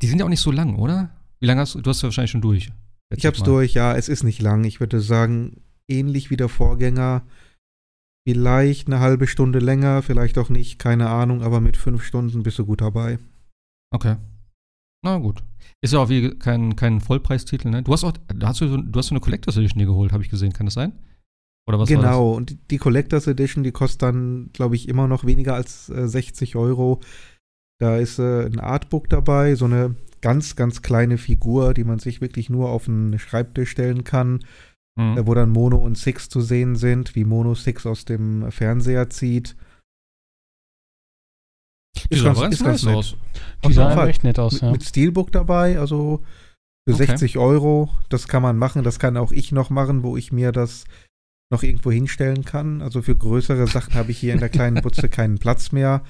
die 0.02 0.08
sind 0.08 0.20
ja 0.20 0.26
auch 0.26 0.30
nicht 0.30 0.42
so 0.42 0.52
lang, 0.52 0.76
oder? 0.76 1.10
Wie 1.40 1.46
lange 1.46 1.62
hast 1.62 1.76
du? 1.76 1.82
Du 1.82 1.90
hast 1.90 2.02
ja 2.02 2.08
wahrscheinlich 2.08 2.32
schon 2.32 2.42
durch. 2.42 2.72
Ich 3.16 3.26
hab's 3.26 3.40
mal. 3.40 3.46
durch, 3.46 3.74
ja. 3.74 3.96
Es 3.96 4.10
ist 4.10 4.24
nicht 4.24 4.42
lang. 4.42 4.64
Ich 4.64 4.80
würde 4.80 5.02
sagen, 5.02 5.62
ähnlich 5.90 6.30
wie 6.30 6.38
der 6.38 6.50
Vorgänger. 6.50 7.24
Vielleicht 8.28 8.88
eine 8.88 9.00
halbe 9.00 9.26
Stunde 9.26 9.58
länger, 9.58 10.04
vielleicht 10.04 10.38
auch 10.38 10.50
nicht, 10.50 10.78
keine 10.78 11.10
Ahnung, 11.10 11.42
aber 11.42 11.60
mit 11.60 11.76
fünf 11.76 12.04
Stunden 12.04 12.44
bist 12.44 12.60
du 12.60 12.66
gut 12.68 12.82
dabei. 12.82 13.18
Okay. 13.92 14.16
Na 15.04 15.18
gut. 15.18 15.44
Ist 15.82 15.94
ja 15.94 16.00
auch 16.00 16.10
wie 16.10 16.30
kein, 16.38 16.76
kein 16.76 17.02
Vollpreistitel, 17.02 17.70
ne? 17.70 17.84
Du 17.84 17.92
hast 17.92 18.04
auch, 18.04 18.14
hast 18.44 18.62
du, 18.62 18.68
so, 18.68 18.78
du 18.78 19.00
hast 19.00 19.08
so 19.08 19.16
eine 19.16 19.20
Collectors 19.20 19.58
Edition 19.58 19.80
dir 19.80 19.86
geholt, 19.86 20.12
habe 20.12 20.24
ich 20.24 20.30
gesehen, 20.30 20.54
kann 20.54 20.68
das 20.68 20.76
sein? 20.76 20.94
Oder 21.68 21.80
was 21.80 21.90
Genau, 21.90 22.32
und 22.32 22.58
die 22.72 22.78
Collectors 22.78 23.28
Edition, 23.28 23.64
die 23.64 23.72
kostet 23.72 24.04
dann, 24.04 24.50
glaube 24.54 24.76
ich, 24.76 24.88
immer 24.88 25.08
noch 25.08 25.26
weniger 25.26 25.56
als 25.56 25.90
äh, 25.90 26.08
60 26.08 26.56
Euro. 26.56 27.02
Da 27.80 27.98
ist 27.98 28.20
äh, 28.20 28.46
ein 28.46 28.60
Artbook 28.60 29.10
dabei, 29.10 29.56
so 29.56 29.66
eine 29.66 29.96
ganz, 30.22 30.56
ganz 30.56 30.82
kleine 30.82 31.18
Figur, 31.18 31.74
die 31.74 31.84
man 31.84 32.00
sich 32.00 32.22
wirklich 32.22 32.50
nur 32.50 32.70
auf 32.70 32.88
einen 32.88 33.18
Schreibtisch 33.18 33.72
stellen 33.72 34.04
kann, 34.04 34.46
mhm. 34.96 35.18
äh, 35.18 35.28
wo 35.28 35.34
dann 35.34 35.50
Mono 35.50 35.78
und 35.78 35.98
Six 35.98 36.30
zu 36.30 36.42
sehen 36.42 36.76
sind, 36.76 37.16
wie 37.16 37.26
Mono 37.26 37.56
Six 37.56 37.86
aus 37.86 38.06
dem 38.06 38.52
Fernseher 38.52 39.10
zieht. 39.10 39.56
Die 41.98 42.16
ist, 42.16 42.24
ganz, 42.24 42.40
ganz 42.40 42.56
ist 42.56 42.64
ganz 42.64 42.84
nett. 42.84 42.96
aus. 42.96 43.16
Die 43.66 43.74
sah 43.74 44.08
echt 44.08 44.24
nett 44.24 44.40
aus, 44.40 44.54
mit, 44.54 44.62
ja. 44.62 44.72
Mit 44.72 44.84
Steelbook 44.84 45.32
dabei, 45.32 45.80
also 45.80 46.22
für 46.88 46.96
okay. 46.96 47.06
60 47.06 47.38
Euro. 47.38 47.90
Das 48.10 48.28
kann 48.28 48.42
man 48.42 48.58
machen, 48.58 48.84
das 48.84 49.00
kann 49.00 49.18
auch 49.18 49.32
ich 49.32 49.52
noch 49.52 49.70
machen, 49.70 50.04
wo 50.04 50.18
ich 50.18 50.32
mir 50.32 50.52
das 50.52 50.86
noch 51.52 51.64
irgendwo 51.64 51.92
hinstellen 51.92 52.46
kann. 52.46 52.82
Also 52.82 53.02
für 53.02 53.16
größere 53.16 53.68
Sachen 53.68 53.94
habe 53.94 54.12
ich 54.12 54.20
hier 54.20 54.34
in 54.34 54.40
der 54.40 54.50
kleinen 54.50 54.82
Butze 54.82 55.10
keinen 55.10 55.38
Platz 55.38 55.72
mehr. 55.72 56.04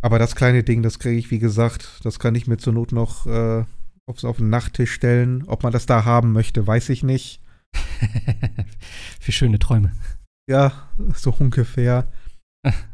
Aber 0.00 0.18
das 0.18 0.34
kleine 0.34 0.64
Ding, 0.64 0.82
das 0.82 0.98
kriege 0.98 1.18
ich, 1.18 1.30
wie 1.30 1.38
gesagt, 1.38 2.00
das 2.02 2.18
kann 2.18 2.34
ich 2.34 2.46
mir 2.46 2.56
zur 2.56 2.72
Not 2.72 2.92
noch 2.92 3.26
äh, 3.26 3.64
auf, 4.06 4.24
auf 4.24 4.36
den 4.38 4.50
Nachttisch 4.50 4.92
stellen. 4.92 5.44
Ob 5.46 5.62
man 5.62 5.72
das 5.72 5.86
da 5.86 6.04
haben 6.04 6.32
möchte, 6.32 6.66
weiß 6.66 6.88
ich 6.88 7.02
nicht. 7.02 7.40
für 9.20 9.32
schöne 9.32 9.58
Träume. 9.58 9.92
Ja, 10.48 10.88
so 11.14 11.34
ungefähr. 11.38 12.10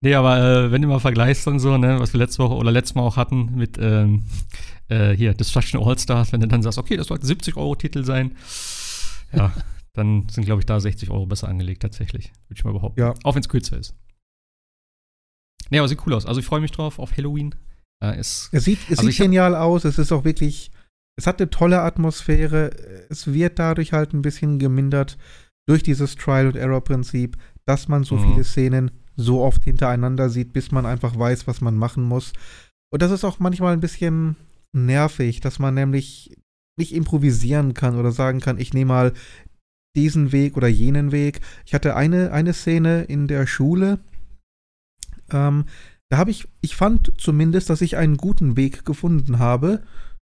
Nee, 0.00 0.14
aber 0.14 0.38
äh, 0.38 0.70
wenn 0.70 0.82
du 0.82 0.88
mal 0.88 1.00
vergleichst 1.00 1.46
und 1.48 1.58
so, 1.58 1.76
ne, 1.76 1.98
was 1.98 2.12
wir 2.12 2.18
letzte 2.18 2.42
Woche 2.42 2.54
oder 2.54 2.70
letztes 2.70 2.94
Mal 2.94 3.02
auch 3.02 3.16
hatten 3.16 3.56
mit 3.56 3.78
ähm, 3.80 4.24
äh, 4.88 5.10
hier 5.10 5.34
Destruction 5.34 5.82
All-Stars, 5.82 6.32
wenn 6.32 6.40
du 6.40 6.46
dann 6.46 6.62
sagst, 6.62 6.78
okay, 6.78 6.96
das 6.96 7.08
sollte 7.08 7.26
70 7.26 7.56
Euro 7.56 7.74
Titel 7.74 8.04
sein, 8.04 8.36
ja, 9.32 9.52
dann 9.94 10.28
sind, 10.28 10.44
glaube 10.44 10.60
ich, 10.60 10.66
da 10.66 10.78
60 10.78 11.10
Euro 11.10 11.26
besser 11.26 11.48
angelegt 11.48 11.82
tatsächlich, 11.82 12.32
würde 12.46 12.58
ich 12.58 12.64
mal 12.64 12.72
behaupten. 12.72 13.00
Ja. 13.00 13.14
Auch 13.24 13.34
wenn 13.34 13.40
es 13.40 13.48
kürzer 13.48 13.76
ist. 13.76 13.94
Nee, 15.70 15.78
aber 15.78 15.88
sieht 15.88 16.06
cool 16.06 16.14
aus. 16.14 16.26
Also 16.26 16.40
ich 16.40 16.46
freue 16.46 16.60
mich 16.60 16.70
drauf 16.70 16.98
auf 16.98 17.16
Halloween. 17.16 17.54
Äh, 18.02 18.16
es, 18.16 18.48
es 18.52 18.64
sieht, 18.64 18.78
es 18.88 19.00
also 19.00 19.10
sieht 19.10 19.18
genial 19.18 19.54
aus. 19.54 19.84
Es 19.84 19.98
ist 19.98 20.12
auch 20.12 20.24
wirklich, 20.24 20.70
es 21.16 21.26
hat 21.26 21.40
eine 21.40 21.50
tolle 21.50 21.80
Atmosphäre. 21.80 22.70
Es 23.10 23.32
wird 23.32 23.58
dadurch 23.58 23.92
halt 23.92 24.14
ein 24.14 24.22
bisschen 24.22 24.58
gemindert 24.58 25.18
durch 25.68 25.82
dieses 25.82 26.14
Trial-and-Error-Prinzip, 26.14 27.36
dass 27.66 27.88
man 27.88 28.04
so 28.04 28.16
mhm. 28.16 28.30
viele 28.30 28.44
Szenen 28.44 28.90
so 29.18 29.42
oft 29.42 29.64
hintereinander 29.64 30.30
sieht, 30.30 30.52
bis 30.52 30.70
man 30.70 30.86
einfach 30.86 31.18
weiß, 31.18 31.46
was 31.46 31.60
man 31.60 31.76
machen 31.76 32.04
muss. 32.04 32.32
Und 32.90 33.02
das 33.02 33.10
ist 33.10 33.24
auch 33.24 33.38
manchmal 33.38 33.74
ein 33.74 33.80
bisschen 33.80 34.36
nervig, 34.72 35.40
dass 35.40 35.58
man 35.58 35.74
nämlich 35.74 36.36
nicht 36.78 36.94
improvisieren 36.94 37.74
kann 37.74 37.98
oder 37.98 38.12
sagen 38.12 38.40
kann, 38.40 38.58
ich 38.58 38.72
nehme 38.72 38.88
mal 38.88 39.12
diesen 39.96 40.32
Weg 40.32 40.56
oder 40.56 40.68
jenen 40.68 41.10
Weg. 41.10 41.40
Ich 41.66 41.74
hatte 41.74 41.96
eine, 41.96 42.30
eine 42.32 42.52
Szene 42.52 43.02
in 43.02 43.26
der 43.26 43.46
Schule, 43.46 43.98
ähm, 45.30 45.64
da 46.10 46.16
habe 46.18 46.30
ich, 46.30 46.48
ich 46.60 46.76
fand 46.76 47.12
zumindest, 47.18 47.68
dass 47.68 47.82
ich 47.82 47.96
einen 47.96 48.16
guten 48.16 48.56
Weg 48.56 48.84
gefunden 48.84 49.38
habe. 49.38 49.82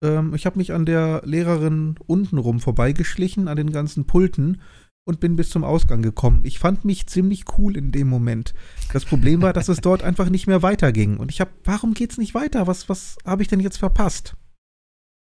Ähm, 0.03 0.35
ich 0.35 0.47
habe 0.47 0.59
mich 0.59 0.73
an 0.73 0.87
der 0.87 1.23
Lehrerin 1.25 1.97
untenrum 2.07 2.61
vorbeigeschlichen, 2.61 3.49
an 3.49 3.57
den 3.57 3.73
ganzen 3.73 4.07
Pulten 4.07 4.61
und 5.07 5.21
bin 5.21 5.37
bis 5.37 5.51
zum 5.51 5.65
Ausgang 5.65 6.03
gekommen. 6.03 6.43
Ich 6.45 6.59
fand 6.59 6.85
mich 6.85 7.07
ziemlich 7.07 7.45
cool 7.57 7.77
in 7.77 7.93
dem 7.93 8.09
Moment. 8.09 8.55
Das 8.93 9.05
Problem 9.05 9.41
war, 9.41 9.53
dass 9.53 9.69
es 9.69 9.81
dort 9.81 10.03
einfach 10.03 10.29
nicht 10.29 10.49
mehr 10.49 10.63
weiterging. 10.63 11.17
Und 11.17 11.31
ich 11.31 11.41
habe, 11.41 11.53
warum 11.65 11.95
geht's 11.95 12.19
nicht 12.19 12.35
weiter? 12.35 12.67
Was, 12.67 12.89
was 12.89 13.17
habe 13.25 13.43
ich 13.43 13.49
denn 13.49 13.61
jetzt 13.61 13.79
verpasst? 13.79 14.37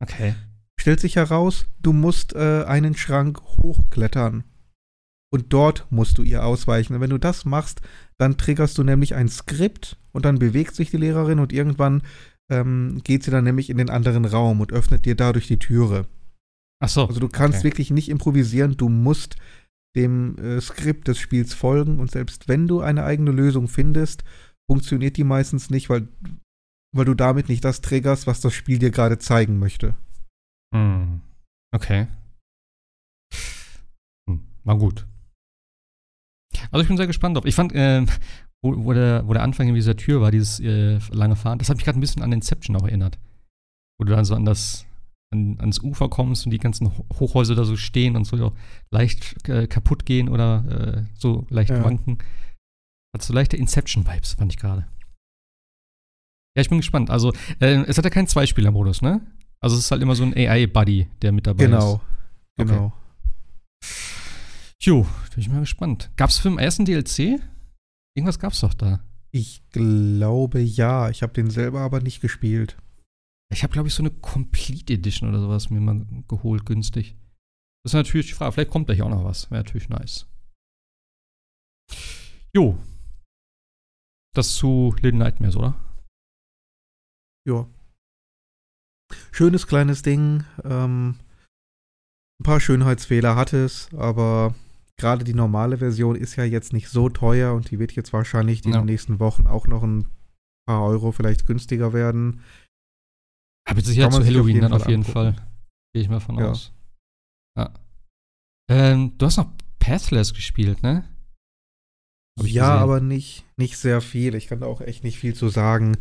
Okay. 0.02 0.34
Stellt 0.78 1.00
sich 1.00 1.16
heraus, 1.16 1.66
du 1.80 1.92
musst 1.92 2.34
äh, 2.34 2.64
einen 2.64 2.96
Schrank 2.96 3.40
hochklettern. 3.62 4.44
Und 5.32 5.52
dort 5.52 5.86
musst 5.90 6.18
du 6.18 6.22
ihr 6.22 6.44
ausweichen. 6.44 6.94
Und 6.94 7.00
wenn 7.00 7.10
du 7.10 7.18
das 7.18 7.44
machst, 7.44 7.80
dann 8.18 8.36
triggerst 8.36 8.76
du 8.78 8.82
nämlich 8.82 9.14
ein 9.14 9.28
Skript 9.28 9.98
und 10.12 10.24
dann 10.24 10.38
bewegt 10.38 10.74
sich 10.74 10.90
die 10.90 10.96
Lehrerin 10.96 11.38
und 11.38 11.52
irgendwann 11.52 12.02
ähm, 12.50 13.00
geht 13.04 13.22
sie 13.22 13.30
dann 13.30 13.44
nämlich 13.44 13.70
in 13.70 13.78
den 13.78 13.90
anderen 13.90 14.24
Raum 14.24 14.60
und 14.60 14.72
öffnet 14.72 15.04
dir 15.04 15.14
dadurch 15.14 15.46
die 15.46 15.58
Türe. 15.58 16.06
Ach 16.80 16.88
so. 16.88 17.06
Also 17.06 17.20
du 17.20 17.28
kannst 17.28 17.58
okay. 17.58 17.68
wirklich 17.68 17.90
nicht 17.90 18.08
improvisieren, 18.08 18.76
du 18.76 18.88
musst 18.88 19.36
dem 19.96 20.36
äh, 20.38 20.60
Skript 20.60 21.08
des 21.08 21.18
Spiels 21.18 21.54
folgen 21.54 21.98
und 21.98 22.10
selbst 22.10 22.48
wenn 22.48 22.68
du 22.68 22.80
eine 22.80 23.04
eigene 23.04 23.32
Lösung 23.32 23.68
findest, 23.68 24.24
funktioniert 24.70 25.16
die 25.16 25.24
meistens 25.24 25.70
nicht, 25.70 25.88
weil, 25.88 26.08
weil 26.94 27.04
du 27.04 27.14
damit 27.14 27.48
nicht 27.48 27.64
das 27.64 27.80
triggerst, 27.80 28.26
was 28.26 28.40
das 28.40 28.54
Spiel 28.54 28.78
dir 28.78 28.90
gerade 28.90 29.18
zeigen 29.18 29.58
möchte. 29.58 29.94
Hm. 30.74 31.20
Okay. 31.74 32.08
Hm. 34.28 34.40
War 34.64 34.78
gut. 34.78 35.06
Also 36.70 36.82
ich 36.82 36.88
bin 36.88 36.96
sehr 36.96 37.06
gespannt 37.06 37.36
drauf. 37.36 37.44
Ich 37.44 37.54
fand, 37.54 37.72
äh, 37.74 38.04
wo, 38.62 38.84
wo, 38.84 38.92
der, 38.92 39.26
wo 39.26 39.32
der 39.32 39.42
Anfang 39.42 39.68
in 39.68 39.74
dieser 39.74 39.96
Tür 39.96 40.20
war, 40.20 40.30
dieses 40.30 40.60
äh, 40.60 40.98
lange 41.10 41.36
Fahren, 41.36 41.58
das 41.58 41.68
hat 41.68 41.76
mich 41.76 41.84
gerade 41.84 41.98
ein 41.98 42.00
bisschen 42.00 42.22
an 42.22 42.32
Inception 42.32 42.76
auch 42.76 42.84
erinnert. 42.84 43.18
Wo 43.98 44.04
du 44.04 44.12
dann 44.12 44.24
so 44.24 44.34
an 44.34 44.44
das, 44.44 44.85
an, 45.36 45.56
ans 45.60 45.80
Ufer 45.80 46.08
kommst 46.08 46.46
und 46.46 46.50
die 46.50 46.58
ganzen 46.58 46.90
Hochhäuser 47.20 47.54
da 47.54 47.64
so 47.64 47.76
stehen 47.76 48.16
und 48.16 48.24
so 48.24 48.52
leicht 48.90 49.48
äh, 49.48 49.66
kaputt 49.66 50.06
gehen 50.06 50.28
oder 50.28 51.04
äh, 51.04 51.18
so 51.18 51.46
leicht 51.50 51.70
ja. 51.70 51.84
wanken. 51.84 52.18
Hat 53.14 53.22
so 53.22 53.32
leichte 53.32 53.56
Inception-Vibes, 53.56 54.34
fand 54.34 54.52
ich 54.52 54.58
gerade. 54.58 54.86
Ja, 56.56 56.62
ich 56.62 56.68
bin 56.68 56.78
gespannt. 56.78 57.10
Also, 57.10 57.32
äh, 57.60 57.84
es 57.86 57.98
hat 57.98 58.04
ja 58.04 58.10
keinen 58.10 58.28
Zweispieler-Modus, 58.28 59.02
ne? 59.02 59.20
Also, 59.60 59.76
es 59.76 59.84
ist 59.84 59.90
halt 59.90 60.02
immer 60.02 60.16
so 60.16 60.24
ein 60.24 60.34
AI-Buddy, 60.34 61.08
der 61.22 61.32
mit 61.32 61.46
dabei 61.46 61.66
genau. 61.66 61.94
ist. 61.94 62.00
Genau, 62.56 62.72
genau. 62.72 62.92
Jo, 64.80 65.02
bin 65.02 65.40
ich 65.40 65.48
mal 65.48 65.60
gespannt. 65.60 66.10
Gab 66.16 66.30
es 66.30 66.38
für 66.38 66.48
den 66.48 66.58
ersten 66.58 66.84
DLC? 66.84 67.40
Irgendwas 68.14 68.38
gab's 68.38 68.60
doch 68.60 68.74
da. 68.74 69.00
Ich 69.30 69.62
glaube 69.70 70.60
ja. 70.60 71.10
Ich 71.10 71.22
habe 71.22 71.32
den 71.32 71.50
selber 71.50 71.80
aber 71.80 72.00
nicht 72.00 72.20
gespielt. 72.20 72.76
Ich 73.52 73.62
habe, 73.62 73.72
glaube 73.72 73.88
ich, 73.88 73.94
so 73.94 74.02
eine 74.02 74.10
Complete 74.10 74.94
Edition 74.94 75.28
oder 75.28 75.40
sowas 75.40 75.70
mir 75.70 75.80
mal 75.80 76.04
geholt, 76.28 76.66
günstig. 76.66 77.16
Das 77.84 77.92
ist 77.92 77.94
natürlich 77.94 78.26
die 78.26 78.32
Frage. 78.32 78.52
Vielleicht 78.52 78.70
kommt 78.70 78.88
da 78.88 78.92
hier 78.92 79.06
auch 79.06 79.10
noch 79.10 79.24
was. 79.24 79.50
Wäre 79.50 79.62
natürlich 79.62 79.88
nice. 79.88 80.26
Jo. 82.52 82.78
Das 84.34 84.54
zu 84.54 84.94
Little 85.00 85.18
Nightmares, 85.18 85.56
oder? 85.56 85.74
Ja. 87.46 87.68
Schönes 89.30 89.66
kleines 89.66 90.02
Ding. 90.02 90.44
Ähm, 90.64 91.20
ein 92.40 92.44
paar 92.44 92.60
Schönheitsfehler 92.60 93.36
hat 93.36 93.52
es, 93.52 93.88
aber 93.94 94.54
gerade 94.98 95.24
die 95.24 95.34
normale 95.34 95.78
Version 95.78 96.16
ist 96.16 96.36
ja 96.36 96.44
jetzt 96.44 96.72
nicht 96.72 96.88
so 96.88 97.08
teuer 97.08 97.54
und 97.54 97.70
die 97.70 97.78
wird 97.78 97.92
jetzt 97.92 98.12
wahrscheinlich 98.12 98.64
in 98.64 98.72
ja. 98.72 98.78
den 98.80 98.86
nächsten 98.86 99.20
Wochen 99.20 99.46
auch 99.46 99.66
noch 99.66 99.82
ein 99.82 100.06
paar 100.66 100.84
Euro 100.84 101.12
vielleicht 101.12 101.46
günstiger 101.46 101.92
werden. 101.92 102.40
Aber 103.68 103.80
sicher 103.80 104.10
zu 104.10 104.24
Halloween 104.24 104.60
dann 104.60 104.72
auf 104.72 104.88
jeden 104.88 105.04
Fall. 105.04 105.34
Gehe 105.92 106.02
ich 106.02 106.08
mal 106.08 106.20
von 106.20 106.38
ja. 106.38 106.50
aus. 106.50 106.72
Ja. 107.58 107.74
Ähm, 108.70 109.16
du 109.18 109.26
hast 109.26 109.36
noch 109.36 109.50
Pathless 109.78 110.34
gespielt, 110.34 110.82
ne? 110.82 111.04
Ja, 112.38 112.44
gesehen. 112.44 112.62
aber 112.62 113.00
nicht, 113.00 113.44
nicht 113.56 113.78
sehr 113.78 114.00
viel. 114.00 114.34
Ich 114.34 114.46
kann 114.46 114.60
da 114.60 114.66
auch 114.66 114.80
echt 114.80 115.04
nicht 115.04 115.18
viel 115.18 115.34
zu 115.34 115.48
sagen. 115.48 115.96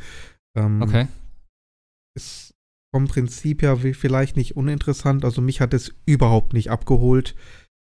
Ähm, 0.56 0.82
okay. 0.82 1.08
Ist 2.16 2.54
vom 2.94 3.08
Prinzip 3.08 3.62
her 3.62 3.78
vielleicht 3.78 4.38
nicht 4.38 4.56
uninteressant. 4.56 5.26
Also 5.26 5.42
mich 5.42 5.62
hat 5.62 5.74
es 5.74 5.94
überhaupt 6.06 6.54
nicht 6.54 6.72
abgeholt. 6.72 7.36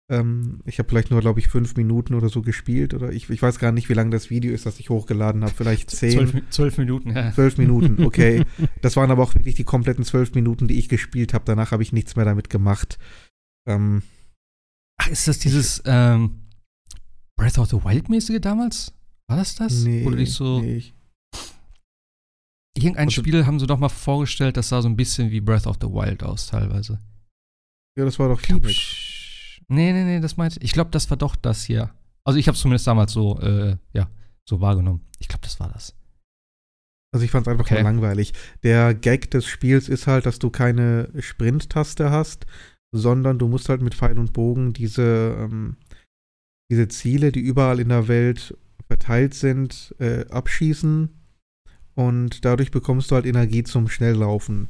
Ähm, 0.09 0.61
ich 0.65 0.79
habe 0.79 0.87
vielleicht 0.87 1.11
nur, 1.11 1.19
glaube 1.19 1.39
ich, 1.39 1.49
fünf 1.49 1.75
Minuten 1.75 2.13
oder 2.13 2.29
so 2.29 2.41
gespielt. 2.41 2.93
Oder 2.93 3.11
ich, 3.11 3.29
ich 3.29 3.41
weiß 3.41 3.59
gar 3.59 3.71
nicht, 3.71 3.89
wie 3.89 3.93
lang 3.93 4.09
das 4.09 4.29
Video 4.29 4.53
ist, 4.53 4.65
das 4.65 4.79
ich 4.79 4.89
hochgeladen 4.89 5.43
habe. 5.43 5.53
Vielleicht 5.53 5.89
zehn. 5.89 6.11
Zwölf, 6.11 6.49
zwölf, 6.49 6.77
Minuten, 6.77 7.11
ja. 7.11 7.33
Zwölf 7.33 7.57
Minuten, 7.57 8.03
okay. 8.05 8.45
das 8.81 8.95
waren 8.95 9.11
aber 9.11 9.23
auch 9.23 9.35
wirklich 9.35 9.55
die 9.55 9.65
kompletten 9.65 10.05
zwölf 10.05 10.33
Minuten, 10.33 10.67
die 10.67 10.79
ich 10.79 10.87
gespielt 10.87 11.33
habe. 11.33 11.45
Danach 11.45 11.71
habe 11.71 11.83
ich 11.83 11.91
nichts 11.91 12.15
mehr 12.15 12.25
damit 12.25 12.49
gemacht. 12.49 12.97
Ähm, 13.67 14.01
Ach, 14.97 15.09
ist 15.09 15.27
das 15.27 15.39
dieses 15.39 15.81
ähm, 15.85 16.47
Breath 17.35 17.57
of 17.57 17.69
the 17.69 17.83
Wild-mäßige 17.83 18.39
damals? 18.39 18.93
War 19.27 19.37
das 19.37 19.55
das? 19.55 19.83
Nee. 19.83 20.05
Oder 20.05 20.15
nicht 20.15 20.31
so. 20.31 20.61
Nee. 20.61 20.93
Irgendein 22.77 23.07
also, 23.07 23.21
Spiel 23.21 23.45
haben 23.45 23.59
sie 23.59 23.67
doch 23.67 23.79
mal 23.79 23.89
vorgestellt, 23.89 24.55
das 24.55 24.69
sah 24.69 24.81
so 24.81 24.87
ein 24.87 24.95
bisschen 24.95 25.31
wie 25.31 25.41
Breath 25.41 25.67
of 25.67 25.77
the 25.81 25.87
Wild 25.87 26.23
aus, 26.23 26.47
teilweise. 26.47 26.99
Ja, 27.97 28.05
das 28.05 28.19
war 28.19 28.29
doch 28.29 28.41
Glaub, 28.41 28.61
Nee, 29.67 29.91
nee, 29.93 30.03
nee, 30.03 30.19
das 30.19 30.37
meinte 30.37 30.57
ich. 30.59 30.65
Ich 30.65 30.71
glaube, 30.73 30.91
das 30.91 31.09
war 31.09 31.17
doch 31.17 31.35
das 31.35 31.63
hier. 31.63 31.91
Also 32.23 32.39
ich 32.39 32.47
habe 32.47 32.55
es 32.55 32.61
zumindest 32.61 32.87
damals 32.87 33.11
so, 33.13 33.39
äh, 33.39 33.77
ja, 33.93 34.09
so 34.47 34.61
wahrgenommen. 34.61 35.01
Ich 35.19 35.27
glaube, 35.27 35.43
das 35.43 35.59
war 35.59 35.69
das. 35.69 35.95
Also 37.13 37.23
ich 37.25 37.31
fand 37.31 37.47
es 37.47 37.51
einfach 37.51 37.65
Okay. 37.65 37.81
langweilig. 37.81 38.33
Der 38.63 38.93
Gag 38.93 39.31
des 39.31 39.45
Spiels 39.45 39.89
ist 39.89 40.07
halt, 40.07 40.25
dass 40.25 40.39
du 40.39 40.49
keine 40.49 41.09
Sprint-Taste 41.17 42.11
hast, 42.11 42.45
sondern 42.93 43.39
du 43.39 43.47
musst 43.47 43.69
halt 43.69 43.81
mit 43.81 43.95
Pfeil 43.95 44.19
und 44.19 44.33
Bogen 44.33 44.73
diese, 44.73 45.35
ähm, 45.39 45.77
diese 46.69 46.87
Ziele, 46.89 47.31
die 47.31 47.39
überall 47.39 47.79
in 47.79 47.89
der 47.89 48.07
Welt 48.07 48.57
verteilt 48.87 49.33
sind, 49.33 49.95
äh, 49.99 50.25
abschießen. 50.29 51.09
Und 51.95 52.45
dadurch 52.45 52.71
bekommst 52.71 53.09
du 53.09 53.15
halt 53.15 53.25
Energie 53.25 53.63
zum 53.63 53.87
Schnelllaufen. 53.87 54.69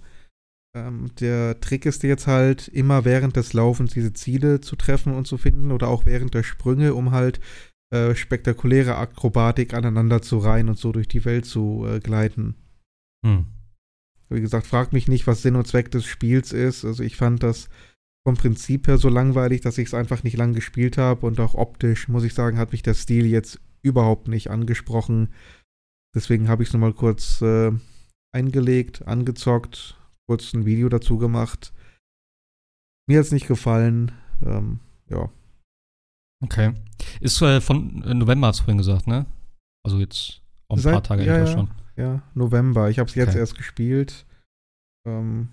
Ähm, 0.77 1.11
der 1.19 1.59
Trick 1.59 1.85
ist 1.85 2.03
jetzt 2.03 2.27
halt, 2.27 2.67
immer 2.67 3.05
während 3.05 3.35
des 3.35 3.53
Laufens 3.53 3.93
diese 3.93 4.13
Ziele 4.13 4.61
zu 4.61 4.75
treffen 4.75 5.13
und 5.13 5.25
zu 5.25 5.37
finden 5.37 5.71
oder 5.71 5.87
auch 5.87 6.05
während 6.05 6.33
der 6.33 6.43
Sprünge, 6.43 6.93
um 6.93 7.11
halt 7.11 7.39
äh, 7.93 8.15
spektakuläre 8.15 8.97
Akrobatik 8.97 9.73
aneinander 9.73 10.21
zu 10.21 10.37
reihen 10.37 10.69
und 10.69 10.77
so 10.77 10.91
durch 10.91 11.07
die 11.07 11.25
Welt 11.25 11.45
zu 11.45 11.85
äh, 11.87 11.99
gleiten. 11.99 12.55
Hm. 13.25 13.45
Wie 14.29 14.41
gesagt, 14.41 14.67
frag 14.67 14.93
mich 14.93 15.07
nicht, 15.07 15.25
was 15.25 15.41
Sinn 15.41 15.55
und 15.55 15.67
Zweck 15.67 15.89
des 15.91 16.05
Spiels 16.05 16.51
ist. 16.51 16.83
Also 16.83 17.01
ich 17.01 17.15
fand 17.15 17.43
das 17.43 17.69
vom 18.25 18.35
Prinzip 18.35 18.87
her 18.87 18.97
so 18.97 19.07
langweilig, 19.07 19.61
dass 19.61 19.77
ich 19.77 19.87
es 19.87 19.93
einfach 19.93 20.23
nicht 20.23 20.35
lang 20.35 20.53
gespielt 20.53 20.97
habe 20.97 21.25
und 21.25 21.39
auch 21.39 21.55
optisch, 21.55 22.09
muss 22.09 22.25
ich 22.25 22.33
sagen, 22.33 22.57
hat 22.57 22.73
mich 22.73 22.83
der 22.83 22.93
Stil 22.93 23.25
jetzt 23.25 23.61
überhaupt 23.81 24.27
nicht 24.27 24.49
angesprochen. 24.49 25.29
Deswegen 26.13 26.49
habe 26.49 26.61
ich 26.61 26.69
es 26.69 26.73
nochmal 26.73 26.93
kurz 26.93 27.41
äh, 27.41 27.71
eingelegt, 28.33 29.07
angezockt, 29.07 29.96
kurz 30.27 30.53
ein 30.53 30.65
Video 30.65 30.89
dazu 30.89 31.17
gemacht. 31.17 31.73
Mir 33.07 33.19
hat 33.19 33.25
es 33.25 33.31
nicht 33.31 33.47
gefallen. 33.47 34.11
Ähm, 34.45 34.79
ja. 35.09 35.29
Okay. 36.43 36.73
Ist 37.21 37.41
äh, 37.41 37.61
von 37.61 38.03
äh, 38.03 38.13
November 38.13 38.47
hast 38.47 38.59
du 38.59 38.63
vorhin 38.65 38.77
gesagt, 38.77 39.07
ne? 39.07 39.25
Also 39.85 39.99
jetzt 39.99 40.41
auch 40.67 40.77
ein 40.77 40.83
paar 40.83 40.93
Seit- 40.93 41.05
Tage 41.05 41.25
ja, 41.25 41.37
etwa 41.37 41.45
ja. 41.49 41.51
schon. 41.57 41.71
Ja, 41.95 42.21
November. 42.35 42.89
Ich 42.89 42.99
habe 42.99 43.09
es 43.09 43.15
jetzt 43.15 43.29
Okay. 43.29 43.39
erst 43.39 43.55
gespielt. 43.57 44.25
Ähm, 45.07 45.49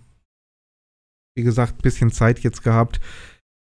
wie 1.36 1.42
gesagt, 1.44 1.78
ein 1.78 1.82
bisschen 1.82 2.10
Zeit 2.12 2.40
jetzt 2.40 2.62
gehabt. 2.62 3.00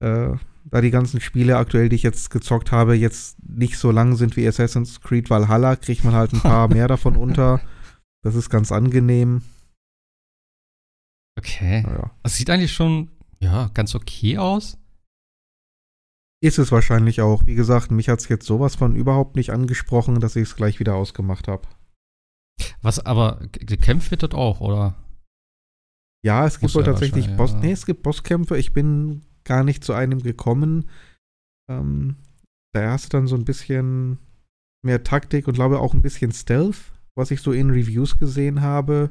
Äh, 0.04 0.36
da 0.64 0.80
die 0.82 0.90
ganzen 0.90 1.20
Spiele 1.20 1.56
aktuell, 1.56 1.88
die 1.88 1.96
ich 1.96 2.02
jetzt 2.02 2.28
gezockt 2.30 2.72
habe, 2.72 2.94
jetzt 2.94 3.38
nicht 3.48 3.78
so 3.78 3.90
lang 3.90 4.16
sind 4.16 4.36
wie 4.36 4.46
Assassin's 4.46 5.00
Creed 5.00 5.30
Valhalla, 5.30 5.76
kriegt 5.76 6.04
man 6.04 6.12
halt 6.14 6.34
ein 6.34 6.40
paar 6.40 6.68
mehr 6.74 6.88
davon 6.88 7.16
unter. 7.16 7.60
Das 8.22 8.34
ist 8.34 8.50
ganz 8.50 8.70
angenehm. 8.70 9.42
Okay. 11.38 11.82
Naja. 11.82 12.10
Das 12.22 12.36
sieht 12.36 12.50
eigentlich 12.50 12.72
schon, 12.72 13.10
ja, 13.40 13.68
ganz 13.74 13.94
okay 13.94 14.38
aus. 14.38 14.76
Ist 16.40 16.58
es 16.58 16.70
wahrscheinlich 16.70 17.20
auch. 17.20 17.46
Wie 17.46 17.54
gesagt, 17.54 17.90
mich 17.90 18.08
hat 18.08 18.20
es 18.20 18.28
jetzt 18.28 18.46
sowas 18.46 18.76
von 18.76 18.94
überhaupt 18.94 19.36
nicht 19.36 19.50
angesprochen, 19.50 20.20
dass 20.20 20.36
ich 20.36 20.44
es 20.44 20.56
gleich 20.56 20.78
wieder 20.78 20.94
ausgemacht 20.94 21.48
habe. 21.48 21.66
Was 22.82 23.00
aber 23.04 23.40
ge- 23.52 23.64
gekämpft 23.64 24.10
wird 24.10 24.22
dort 24.22 24.34
auch, 24.34 24.60
oder? 24.60 24.94
Ja, 26.24 26.46
es 26.46 26.58
gibt 26.60 26.74
wohl 26.74 26.84
tatsächlich 26.84 27.36
Boss. 27.36 27.52
ja. 27.52 27.60
Nee, 27.60 27.72
es 27.72 27.86
gibt 27.86 28.02
Bosskämpfe. 28.02 28.56
Ich 28.56 28.72
bin 28.72 29.24
gar 29.44 29.64
nicht 29.64 29.82
zu 29.84 29.92
einem 29.94 30.22
gekommen. 30.22 30.88
Ähm, 31.70 32.16
da 32.72 32.90
hast 32.92 33.06
du 33.06 33.08
dann 33.16 33.26
so 33.28 33.36
ein 33.36 33.44
bisschen 33.44 34.18
mehr 34.84 35.02
Taktik 35.04 35.48
und 35.48 35.54
glaube 35.54 35.78
auch 35.80 35.94
ein 35.94 36.02
bisschen 36.02 36.32
Stealth, 36.32 36.92
was 37.16 37.30
ich 37.30 37.40
so 37.40 37.52
in 37.52 37.70
Reviews 37.70 38.18
gesehen 38.18 38.60
habe. 38.60 39.10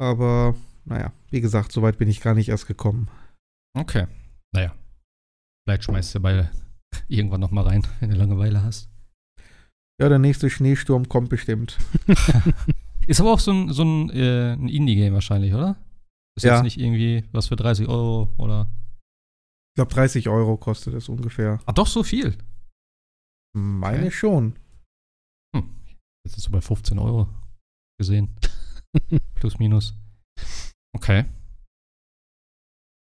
Aber 0.00 0.54
naja, 0.84 1.12
wie 1.30 1.40
gesagt, 1.40 1.72
soweit 1.72 1.98
bin 1.98 2.08
ich 2.08 2.20
gar 2.20 2.34
nicht 2.34 2.48
erst 2.48 2.66
gekommen. 2.66 3.08
Okay. 3.76 4.06
Naja. 4.52 4.74
Vielleicht 5.66 5.84
schmeißt 5.84 6.14
du 6.14 6.20
bei 6.20 6.50
irgendwann 7.08 7.40
noch 7.40 7.50
mal 7.50 7.64
rein, 7.64 7.86
wenn 8.00 8.10
du 8.10 8.16
Langeweile 8.16 8.62
hast. 8.62 8.88
Ja, 10.00 10.08
der 10.08 10.18
nächste 10.18 10.50
Schneesturm 10.50 11.08
kommt 11.08 11.28
bestimmt. 11.30 11.78
Ist 13.06 13.20
aber 13.20 13.32
auch 13.32 13.38
so 13.40 13.52
ein, 13.52 13.72
so 13.72 13.82
ein, 13.84 14.10
äh, 14.10 14.52
ein 14.54 14.68
Indie-Game 14.68 15.14
wahrscheinlich, 15.14 15.52
oder? 15.54 15.76
Ist 16.36 16.44
Ja. 16.44 16.54
jetzt 16.54 16.64
nicht 16.64 16.78
irgendwie 16.80 17.24
was 17.32 17.48
für 17.48 17.56
30 17.56 17.86
Euro 17.88 18.32
oder. 18.38 18.68
Ich 19.72 19.76
glaube, 19.76 19.92
30 19.92 20.28
Euro 20.28 20.56
kostet 20.56 20.94
es 20.94 21.08
ungefähr. 21.08 21.60
Ah, 21.66 21.72
doch 21.72 21.86
so 21.86 22.02
viel. 22.02 22.36
Meine 23.56 24.06
Okay. 24.06 24.10
schon. 24.10 24.58
Jetzt 26.26 26.38
ist 26.38 26.44
so 26.44 26.50
bei 26.50 26.60
15 26.60 26.98
Euro 26.98 27.28
gesehen. 28.00 28.34
Plus, 29.34 29.58
minus. 29.58 29.94
Okay. 30.94 31.24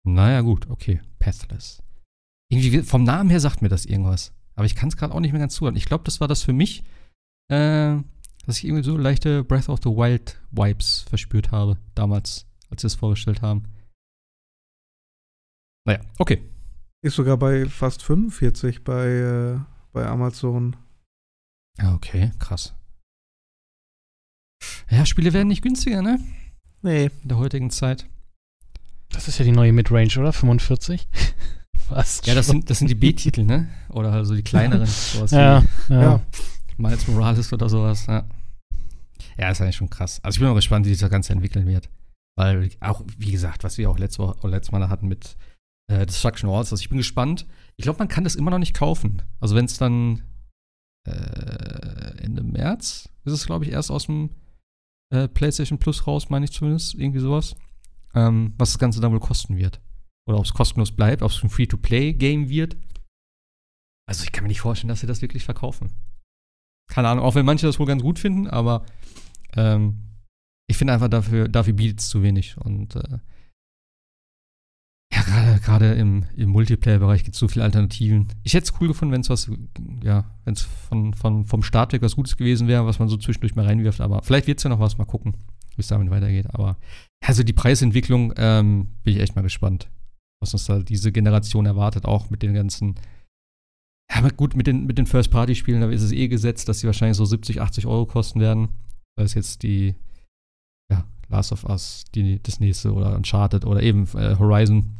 Naja, 0.04 0.40
gut, 0.42 0.68
okay. 0.70 1.00
Pathless. 1.18 1.82
Irgendwie 2.50 2.82
vom 2.82 3.04
Namen 3.04 3.28
her 3.30 3.40
sagt 3.40 3.60
mir 3.60 3.68
das 3.68 3.84
irgendwas. 3.84 4.32
Aber 4.54 4.66
ich 4.66 4.74
kann 4.74 4.88
es 4.88 4.96
gerade 4.96 5.14
auch 5.14 5.20
nicht 5.20 5.32
mehr 5.32 5.40
ganz 5.40 5.54
zuhören. 5.54 5.76
Ich 5.76 5.84
glaube, 5.84 6.04
das 6.04 6.20
war 6.20 6.28
das 6.28 6.42
für 6.42 6.52
mich, 6.52 6.84
äh, 7.48 7.96
dass 8.46 8.58
ich 8.58 8.64
irgendwie 8.64 8.84
so 8.84 8.96
leichte 8.96 9.44
Breath 9.44 9.68
of 9.68 9.80
the 9.82 9.90
Wild 9.90 10.40
Vibes 10.50 11.02
verspürt 11.02 11.50
habe, 11.50 11.78
damals, 11.94 12.46
als 12.70 12.80
sie 12.80 12.86
es 12.86 12.94
vorgestellt 12.94 13.42
haben. 13.42 13.64
Naja, 15.86 16.00
okay. 16.18 16.42
Ist 17.02 17.16
sogar 17.16 17.36
bei 17.36 17.66
fast 17.66 18.02
45 18.02 18.84
bei, 18.84 19.06
äh, 19.06 19.60
bei 19.92 20.06
Amazon. 20.06 20.76
Ja, 21.78 21.94
okay, 21.94 22.32
krass. 22.38 22.74
Ja, 24.90 25.06
Spiele 25.06 25.32
werden 25.32 25.48
nicht 25.48 25.62
günstiger, 25.62 26.02
ne? 26.02 26.18
Nee, 26.82 27.10
In 27.22 27.28
der 27.28 27.38
heutigen 27.38 27.70
Zeit. 27.70 28.06
Das 29.10 29.26
ist 29.28 29.38
ja 29.38 29.44
die 29.44 29.52
neue 29.52 29.72
Midrange, 29.72 30.16
oder? 30.18 30.32
45? 30.32 31.08
Fast. 31.76 32.26
Ja, 32.26 32.34
das 32.34 32.46
sind, 32.46 32.68
das 32.70 32.78
sind 32.78 32.88
die 32.88 32.94
B-Titel, 32.94 33.44
ne? 33.44 33.68
Oder 33.88 34.12
also 34.12 34.34
die 34.34 34.42
kleineren. 34.42 34.86
Sowas 34.86 35.30
Ja, 35.30 35.64
ja. 35.88 36.02
Ja. 36.02 36.20
wie 36.76 36.82
Miles 36.82 37.08
Morales 37.08 37.52
oder 37.52 37.68
sowas, 37.68 38.06
ja. 38.06 38.24
Ja, 39.38 39.50
ist 39.50 39.60
eigentlich 39.60 39.76
schon 39.76 39.88
krass. 39.90 40.20
Also 40.22 40.36
ich 40.36 40.40
bin 40.40 40.48
auch 40.48 40.54
gespannt, 40.54 40.84
wie 40.86 40.90
sich 40.90 40.98
das 41.00 41.10
Ganze 41.10 41.32
entwickeln 41.32 41.66
wird. 41.66 41.88
Weil 42.36 42.70
auch, 42.80 43.02
wie 43.16 43.32
gesagt, 43.32 43.64
was 43.64 43.78
wir 43.78 43.88
auch 43.90 43.98
letzte 43.98 44.22
Woche, 44.22 44.38
oder 44.40 44.50
letztes 44.50 44.72
Mal 44.72 44.88
hatten 44.88 45.08
mit 45.08 45.36
äh, 45.90 46.04
Destruction 46.06 46.50
Walls, 46.50 46.70
also 46.72 46.80
ich 46.80 46.88
bin 46.88 46.98
gespannt. 46.98 47.46
Ich 47.76 47.82
glaube, 47.84 47.98
man 47.98 48.08
kann 48.08 48.24
das 48.24 48.34
immer 48.36 48.50
noch 48.50 48.58
nicht 48.58 48.74
kaufen. 48.74 49.22
Also 49.40 49.54
wenn 49.56 49.64
es 49.64 49.78
dann 49.78 50.22
äh, 51.06 52.22
Ende 52.22 52.42
März 52.42 53.08
ist 53.24 53.32
es, 53.32 53.46
glaube 53.46 53.64
ich, 53.64 53.72
erst 53.72 53.90
aus 53.90 54.06
dem 54.06 54.30
äh, 55.10 55.28
PlayStation 55.28 55.78
Plus 55.78 56.06
raus, 56.06 56.30
meine 56.30 56.44
ich 56.44 56.52
zumindest, 56.52 56.94
irgendwie 56.94 57.20
sowas. 57.20 57.56
Ähm, 58.14 58.54
was 58.56 58.72
das 58.72 58.78
Ganze 58.78 59.00
dann 59.00 59.12
wohl 59.12 59.20
kosten 59.20 59.56
wird. 59.56 59.80
Oder 60.28 60.38
ob 60.38 60.44
es 60.44 60.54
kostenlos 60.54 60.92
bleibt, 60.92 61.22
ob 61.22 61.30
es 61.30 61.42
ein 61.42 61.50
Free-to-Play-Game 61.50 62.48
wird. 62.48 62.76
Also 64.08 64.24
ich 64.24 64.32
kann 64.32 64.44
mir 64.44 64.48
nicht 64.48 64.60
vorstellen, 64.60 64.88
dass 64.88 65.00
sie 65.00 65.06
das 65.06 65.22
wirklich 65.22 65.44
verkaufen. 65.44 65.92
Keine 66.90 67.08
Ahnung, 67.08 67.24
auch 67.24 67.34
wenn 67.34 67.44
manche 67.44 67.66
das 67.66 67.78
wohl 67.78 67.86
ganz 67.86 68.02
gut 68.02 68.18
finden, 68.18 68.46
aber 68.46 68.86
ähm, 69.54 70.08
ich 70.66 70.76
finde 70.76 70.94
einfach, 70.94 71.08
dafür, 71.08 71.48
dafür 71.48 71.74
bietet 71.74 72.00
es 72.00 72.08
zu 72.08 72.22
wenig. 72.22 72.56
Und 72.58 72.96
äh, 72.96 73.18
gerade- 75.28 75.60
gerade 75.60 75.92
im, 75.94 76.24
im 76.36 76.50
Multiplayer-Bereich 76.50 77.24
gibt 77.24 77.34
es 77.34 77.40
so 77.40 77.48
viele 77.48 77.64
Alternativen. 77.64 78.28
Ich 78.42 78.54
hätte 78.54 78.64
es 78.64 78.80
cool 78.80 78.88
gefunden, 78.88 79.12
wenn 79.12 79.20
es 79.20 79.30
was, 79.30 79.50
ja, 80.02 80.24
wenn 80.44 80.54
es 80.54 80.62
von, 80.62 81.14
von, 81.14 81.44
vom 81.46 81.62
Start 81.62 81.92
weg 81.92 82.02
was 82.02 82.16
Gutes 82.16 82.36
gewesen 82.36 82.68
wäre, 82.68 82.86
was 82.86 82.98
man 82.98 83.08
so 83.08 83.16
zwischendurch 83.16 83.54
mal 83.54 83.64
reinwirft. 83.66 84.00
Aber 84.00 84.22
vielleicht 84.22 84.46
wird 84.46 84.58
es 84.58 84.64
ja 84.64 84.70
noch 84.70 84.80
was, 84.80 84.98
mal 84.98 85.04
gucken, 85.04 85.34
wie 85.76 85.80
es 85.80 85.88
damit 85.88 86.10
weitergeht. 86.10 86.46
Aber 86.54 86.76
also 87.24 87.42
die 87.42 87.52
Preisentwicklung 87.52 88.32
ähm, 88.36 88.88
bin 89.04 89.14
ich 89.14 89.20
echt 89.20 89.36
mal 89.36 89.42
gespannt, 89.42 89.88
was 90.40 90.52
uns 90.54 90.64
da 90.66 90.78
diese 90.80 91.12
Generation 91.12 91.66
erwartet, 91.66 92.04
auch 92.04 92.30
mit 92.30 92.42
den 92.42 92.54
ganzen 92.54 92.94
ja, 94.10 94.26
gut, 94.30 94.56
mit 94.56 94.66
den, 94.66 94.86
mit 94.86 94.96
den 94.96 95.04
First-Party-Spielen, 95.06 95.82
da 95.82 95.90
ist 95.90 96.02
es 96.02 96.12
eh 96.12 96.28
gesetzt, 96.28 96.68
dass 96.68 96.80
sie 96.80 96.86
wahrscheinlich 96.86 97.18
so 97.18 97.26
70, 97.26 97.60
80 97.60 97.86
Euro 97.86 98.06
kosten 98.06 98.40
werden. 98.40 98.68
Da 99.16 99.24
ist 99.24 99.34
jetzt 99.34 99.62
die, 99.62 99.94
ja, 100.90 101.04
Last 101.28 101.52
of 101.52 101.64
Us, 101.64 102.04
die, 102.14 102.42
das 102.42 102.58
nächste 102.58 102.94
oder 102.94 103.14
Uncharted 103.14 103.66
oder 103.66 103.82
eben 103.82 104.04
äh, 104.14 104.36
Horizon. 104.38 104.94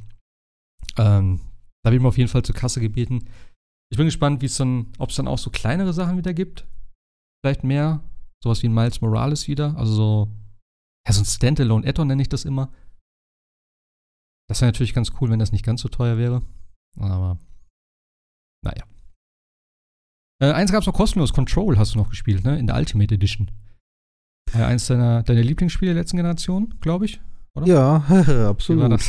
Ähm, 0.97 1.41
da 1.85 1.93
wird 1.93 2.03
mir 2.03 2.09
auf 2.09 2.19
jeden 2.19 2.31
Fall 2.31 2.43
zur 2.43 2.55
Kasse 2.55 2.81
gebeten. 2.81 3.29
Ich 3.91 3.97
bin 3.97 4.07
gespannt, 4.07 4.43
dann, 4.59 4.93
ob 4.99 5.11
es 5.11 5.17
dann 5.17 5.29
auch 5.29 5.39
so 5.39 5.51
kleinere 5.51 5.93
Sachen 5.93 6.17
wieder 6.17 6.35
gibt. 6.35 6.67
Vielleicht 7.43 7.65
mehr. 7.65 8.03
Sowas 8.43 8.63
wie 8.63 8.69
ein 8.69 8.75
Miles 8.75 9.01
Morales 9.01 9.49
wieder. 9.49 9.77
Also 9.77 9.95
so, 9.95 10.37
ja, 11.07 11.13
so 11.13 11.23
ein 11.23 11.27
Standalone-Add-on 11.27 12.07
nenne 12.07 12.23
ich 12.23 12.29
das 12.29 12.45
immer. 12.45 12.73
Das 14.49 14.61
wäre 14.61 14.69
natürlich 14.69 14.95
ganz 14.95 15.13
cool, 15.21 15.31
wenn 15.31 15.39
das 15.39 15.53
nicht 15.53 15.65
ganz 15.65 15.83
so 15.83 15.89
teuer 15.89 16.17
wäre. 16.17 16.43
Aber, 16.97 17.39
naja. 18.65 18.85
Äh, 20.41 20.53
eins 20.53 20.71
gab 20.71 20.81
es 20.81 20.87
noch 20.87 20.95
kostenlos, 20.95 21.33
Control 21.33 21.79
hast 21.79 21.95
du 21.95 21.99
noch 21.99 22.11
gespielt, 22.11 22.45
ne? 22.45 22.59
In 22.59 22.67
der 22.67 22.77
Ultimate 22.77 23.15
Edition. 23.15 23.51
Äh, 24.55 24.63
eins 24.63 24.87
deiner, 24.87 25.23
deiner 25.23 25.43
Lieblingsspiele 25.43 25.93
der 25.93 26.03
letzten 26.03 26.17
Generation, 26.17 26.79
glaube 26.81 27.07
ich. 27.07 27.21
Oder? 27.59 27.67
ja, 27.67 28.05
Wie 28.09 28.27
war 28.27 28.49
absolut. 28.49 28.93
das? 28.93 29.09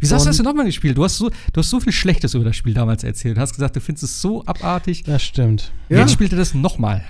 Wieso 0.00 0.14
hast 0.14 0.24
du 0.24 0.28
das 0.28 0.36
denn 0.36 0.44
nochmal 0.44 0.66
gespielt? 0.66 0.96
Du 0.96 1.04
hast, 1.04 1.16
so, 1.18 1.30
du 1.30 1.58
hast 1.60 1.70
so 1.70 1.80
viel 1.80 1.92
Schlechtes 1.92 2.34
über 2.34 2.44
das 2.44 2.56
Spiel 2.56 2.74
damals 2.74 3.04
erzählt. 3.04 3.36
Du 3.36 3.40
hast 3.40 3.54
gesagt, 3.54 3.76
du 3.76 3.80
findest 3.80 4.04
es 4.04 4.20
so 4.20 4.44
abartig. 4.44 5.04
Das 5.04 5.22
stimmt. 5.22 5.72
Ja. 5.88 5.98
Jetzt 5.98 6.12
spielt 6.12 6.32
er 6.32 6.38
das 6.38 6.54
nochmal. 6.54 7.04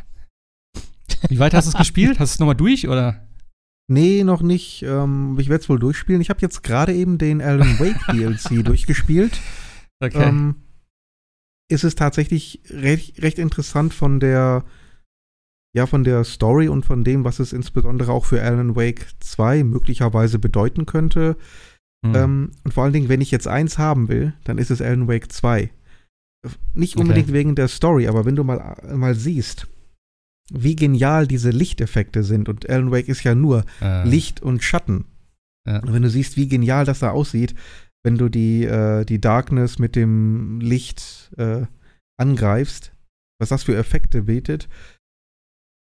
Wie 1.29 1.39
weit 1.39 1.55
hast 1.55 1.67
du 1.67 1.71
es 1.71 1.79
gespielt? 1.79 2.19
Hast 2.19 2.33
du 2.33 2.37
es 2.37 2.39
nochmal 2.41 2.57
durch 2.57 2.89
oder? 2.89 3.27
Nee, 3.89 4.25
noch 4.25 4.43
nicht. 4.43 4.83
Ähm, 4.83 5.37
ich 5.39 5.49
werde 5.49 5.63
es 5.63 5.69
wohl 5.69 5.79
durchspielen. 5.79 6.21
Ich 6.21 6.31
habe 6.31 6.41
jetzt 6.43 6.63
gerade 6.63 6.93
eben 6.93 7.19
den 7.19 7.41
Alan 7.41 7.79
Wake 7.79 8.01
DLC 8.09 8.65
durchgespielt. 8.65 9.39
Okay. 10.01 10.29
Ähm, 10.29 10.57
ist 11.69 11.85
es 11.85 11.95
tatsächlich 11.95 12.63
recht, 12.71 13.23
recht 13.23 13.39
interessant 13.39 13.95
von 13.95 14.21
der 14.21 14.65
ja, 15.77 15.87
von 15.87 16.05
der 16.05 16.25
Story 16.25 16.69
und 16.69 16.87
von 16.87 17.05
dem, 17.05 17.25
was 17.25 17.39
es 17.39 17.53
insbesondere 17.53 18.11
auch 18.11 18.25
für 18.25 18.41
Alan 18.41 18.77
Wake 18.77 19.07
2 19.21 19.63
möglicherweise 19.63 20.39
bedeuten 20.39 20.87
könnte. 20.87 21.37
Mhm. 22.03 22.15
Ähm, 22.15 22.51
und 22.65 22.73
vor 22.73 22.85
allen 22.85 22.95
Dingen, 22.95 23.11
wenn 23.11 23.21
ich 23.21 23.31
jetzt 23.31 23.47
eins 23.47 23.77
haben 23.77 24.09
will, 24.09 24.33
dann 24.45 24.57
ist 24.57 24.71
es 24.71 24.81
Alan 24.81 25.07
Wake 25.07 25.31
2. 25.31 25.71
Nicht 26.73 26.97
unbedingt 26.97 27.27
okay. 27.27 27.35
wegen 27.35 27.55
der 27.57 27.69
Story, 27.69 28.09
aber 28.09 28.25
wenn 28.25 28.37
du 28.37 28.45
mal, 28.45 28.81
mal 28.97 29.15
siehst, 29.15 29.67
wie 30.51 30.77
genial 30.77 31.27
diese 31.27 31.51
Lichteffekte 31.51 32.23
sind, 32.23 32.49
und 32.49 32.71
Alan 32.71 32.91
Wake 32.91 33.09
ist 33.09 33.23
ja 33.23 33.35
nur 33.35 33.67
äh. 33.83 34.09
Licht 34.09 34.41
und 34.41 34.63
Schatten. 34.63 35.05
Ja. 35.69 35.81
Und 35.81 35.93
wenn 35.93 36.03
du 36.03 36.09
siehst, 36.09 36.39
wie 36.39 36.49
genial 36.49 36.87
das 36.87 37.01
da 37.01 37.11
aussieht, 37.11 37.55
wenn 38.03 38.17
du 38.17 38.31
die, 38.31 38.65
äh, 38.65 39.05
die 39.05 39.21
Darkness 39.21 39.79
mit 39.79 39.95
dem 39.95 40.59
Licht 40.61 41.31
äh, 41.37 41.67
angreifst, 42.17 42.95
was 43.39 43.51
das 43.51 43.65
für 43.65 43.77
Effekte 43.77 44.23
bietet, 44.23 44.71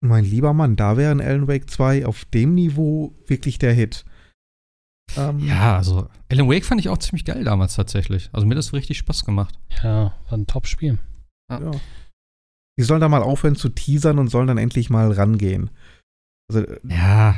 mein 0.00 0.24
lieber 0.24 0.52
Mann, 0.52 0.76
da 0.76 0.96
wäre 0.96 1.10
ein 1.10 1.20
Alan 1.20 1.48
Wake 1.48 1.68
2 1.70 2.06
auf 2.06 2.24
dem 2.26 2.54
Niveau 2.54 3.14
wirklich 3.26 3.58
der 3.58 3.72
Hit. 3.72 4.04
Ähm, 5.16 5.40
ja, 5.40 5.76
also 5.76 6.08
Alan 6.30 6.48
Wake 6.48 6.64
fand 6.64 6.80
ich 6.80 6.88
auch 6.88 6.98
ziemlich 6.98 7.24
geil 7.24 7.44
damals 7.44 7.74
tatsächlich. 7.74 8.30
Also 8.32 8.46
mir 8.46 8.54
hat 8.54 8.58
das 8.58 8.72
richtig 8.72 8.98
Spaß 8.98 9.24
gemacht. 9.24 9.58
Ja, 9.82 10.14
war 10.28 10.38
ein 10.38 10.46
Top-Spiel. 10.46 10.98
Ja. 11.50 11.60
ja. 11.60 11.70
Die 12.78 12.84
sollen 12.84 13.00
da 13.00 13.08
mal 13.08 13.22
aufhören 13.22 13.56
zu 13.56 13.68
teasern 13.68 14.18
und 14.18 14.28
sollen 14.28 14.46
dann 14.46 14.58
endlich 14.58 14.88
mal 14.88 15.10
rangehen. 15.12 15.70
Also, 16.48 16.64
ja. 16.84 17.36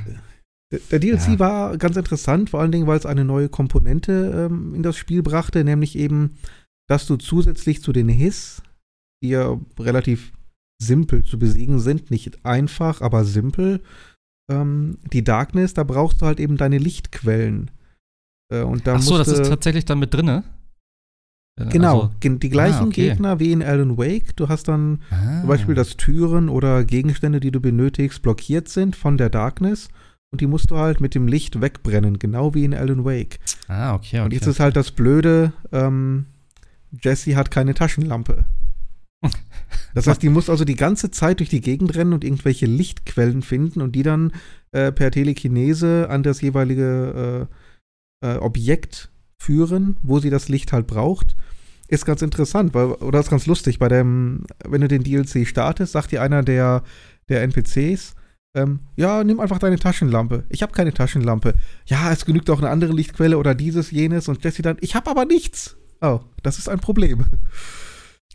Der, 0.70 0.80
der 0.90 0.98
DLC 1.00 1.28
ja. 1.28 1.38
war 1.38 1.78
ganz 1.78 1.96
interessant, 1.96 2.50
vor 2.50 2.60
allen 2.60 2.72
Dingen, 2.72 2.86
weil 2.86 2.98
es 2.98 3.06
eine 3.06 3.24
neue 3.24 3.48
Komponente 3.48 4.48
ähm, 4.50 4.74
in 4.74 4.82
das 4.82 4.96
Spiel 4.96 5.22
brachte, 5.22 5.64
nämlich 5.64 5.96
eben, 5.96 6.36
dass 6.88 7.06
du 7.06 7.16
zusätzlich 7.16 7.82
zu 7.82 7.92
den 7.92 8.08
Hiss, 8.08 8.62
die 9.22 9.30
ja 9.30 9.58
relativ 9.78 10.32
simpel 10.86 11.24
zu 11.24 11.38
besiegen 11.38 11.78
sind, 11.80 12.10
nicht 12.10 12.44
einfach, 12.44 13.00
aber 13.00 13.24
simpel. 13.24 13.80
Ähm, 14.50 14.98
die 15.12 15.24
Darkness, 15.24 15.74
da 15.74 15.84
brauchst 15.84 16.22
du 16.22 16.26
halt 16.26 16.40
eben 16.40 16.56
deine 16.56 16.78
Lichtquellen. 16.78 17.70
Äh, 18.52 18.62
und 18.62 18.86
da 18.86 18.96
Ach 18.96 19.02
so, 19.02 19.18
das 19.18 19.28
ist 19.28 19.48
tatsächlich 19.48 19.84
dann 19.84 19.98
mit 19.98 20.12
drinne? 20.12 20.44
Äh, 21.60 21.66
genau, 21.66 22.02
also, 22.02 22.38
die 22.38 22.48
gleichen 22.48 22.84
ah, 22.84 22.86
okay. 22.86 23.08
Gegner 23.08 23.40
wie 23.40 23.52
in 23.52 23.62
Alan 23.62 23.98
Wake. 23.98 24.36
Du 24.36 24.48
hast 24.48 24.68
dann 24.68 25.00
ah. 25.10 25.40
zum 25.40 25.48
Beispiel, 25.48 25.74
dass 25.74 25.96
Türen 25.96 26.48
oder 26.48 26.84
Gegenstände, 26.84 27.40
die 27.40 27.50
du 27.50 27.60
benötigst, 27.60 28.22
blockiert 28.22 28.68
sind 28.68 28.96
von 28.96 29.16
der 29.16 29.30
Darkness. 29.30 29.88
Und 30.30 30.40
die 30.40 30.46
musst 30.46 30.70
du 30.70 30.78
halt 30.78 31.00
mit 31.00 31.14
dem 31.14 31.28
Licht 31.28 31.60
wegbrennen, 31.60 32.18
genau 32.18 32.54
wie 32.54 32.64
in 32.64 32.74
Alan 32.74 33.04
Wake. 33.04 33.38
Ah, 33.68 33.94
okay, 33.94 34.18
okay. 34.18 34.20
Und 34.20 34.32
jetzt 34.32 34.46
ist 34.46 34.60
halt 34.60 34.76
das 34.76 34.90
Blöde, 34.90 35.52
ähm, 35.72 36.24
Jesse 37.02 37.36
hat 37.36 37.50
keine 37.50 37.74
Taschenlampe. 37.74 38.44
Das 39.94 40.06
heißt, 40.06 40.22
die 40.22 40.30
muss 40.30 40.48
also 40.48 40.64
die 40.64 40.76
ganze 40.76 41.10
Zeit 41.10 41.40
durch 41.40 41.50
die 41.50 41.60
Gegend 41.60 41.94
rennen 41.94 42.12
und 42.12 42.24
irgendwelche 42.24 42.66
Lichtquellen 42.66 43.42
finden 43.42 43.82
und 43.82 43.92
die 43.92 44.02
dann 44.02 44.32
äh, 44.70 44.90
per 44.90 45.10
Telekinese 45.10 46.08
an 46.08 46.22
das 46.22 46.40
jeweilige 46.40 47.48
äh, 48.22 48.26
äh, 48.26 48.36
Objekt 48.38 49.10
führen, 49.38 49.96
wo 50.02 50.18
sie 50.18 50.30
das 50.30 50.48
Licht 50.48 50.72
halt 50.72 50.86
braucht. 50.86 51.36
Ist 51.88 52.06
ganz 52.06 52.22
interessant, 52.22 52.72
weil, 52.72 52.86
oder 52.86 53.20
ist 53.20 53.30
ganz 53.30 53.46
lustig, 53.46 53.78
bei 53.78 53.88
dem, 53.88 54.44
wenn 54.64 54.80
du 54.80 54.88
den 54.88 55.02
DLC 55.02 55.46
startest, 55.46 55.92
sagt 55.92 56.12
dir 56.12 56.22
einer 56.22 56.42
der, 56.42 56.84
der 57.28 57.42
NPCs, 57.42 58.14
ähm, 58.54 58.80
ja, 58.96 59.24
nimm 59.24 59.40
einfach 59.40 59.58
deine 59.58 59.78
Taschenlampe. 59.78 60.44
Ich 60.48 60.62
habe 60.62 60.72
keine 60.72 60.92
Taschenlampe. 60.92 61.54
Ja, 61.86 62.12
es 62.12 62.24
genügt 62.24 62.48
auch 62.50 62.58
eine 62.58 62.70
andere 62.70 62.92
Lichtquelle 62.92 63.38
oder 63.38 63.54
dieses, 63.54 63.90
jenes 63.90 64.28
und 64.28 64.42
Jesse 64.44 64.62
dann, 64.62 64.76
ich 64.80 64.94
habe 64.94 65.10
aber 65.10 65.24
nichts. 65.24 65.76
Oh, 66.00 66.20
das 66.42 66.58
ist 66.58 66.68
ein 66.68 66.80
Problem. 66.80 67.26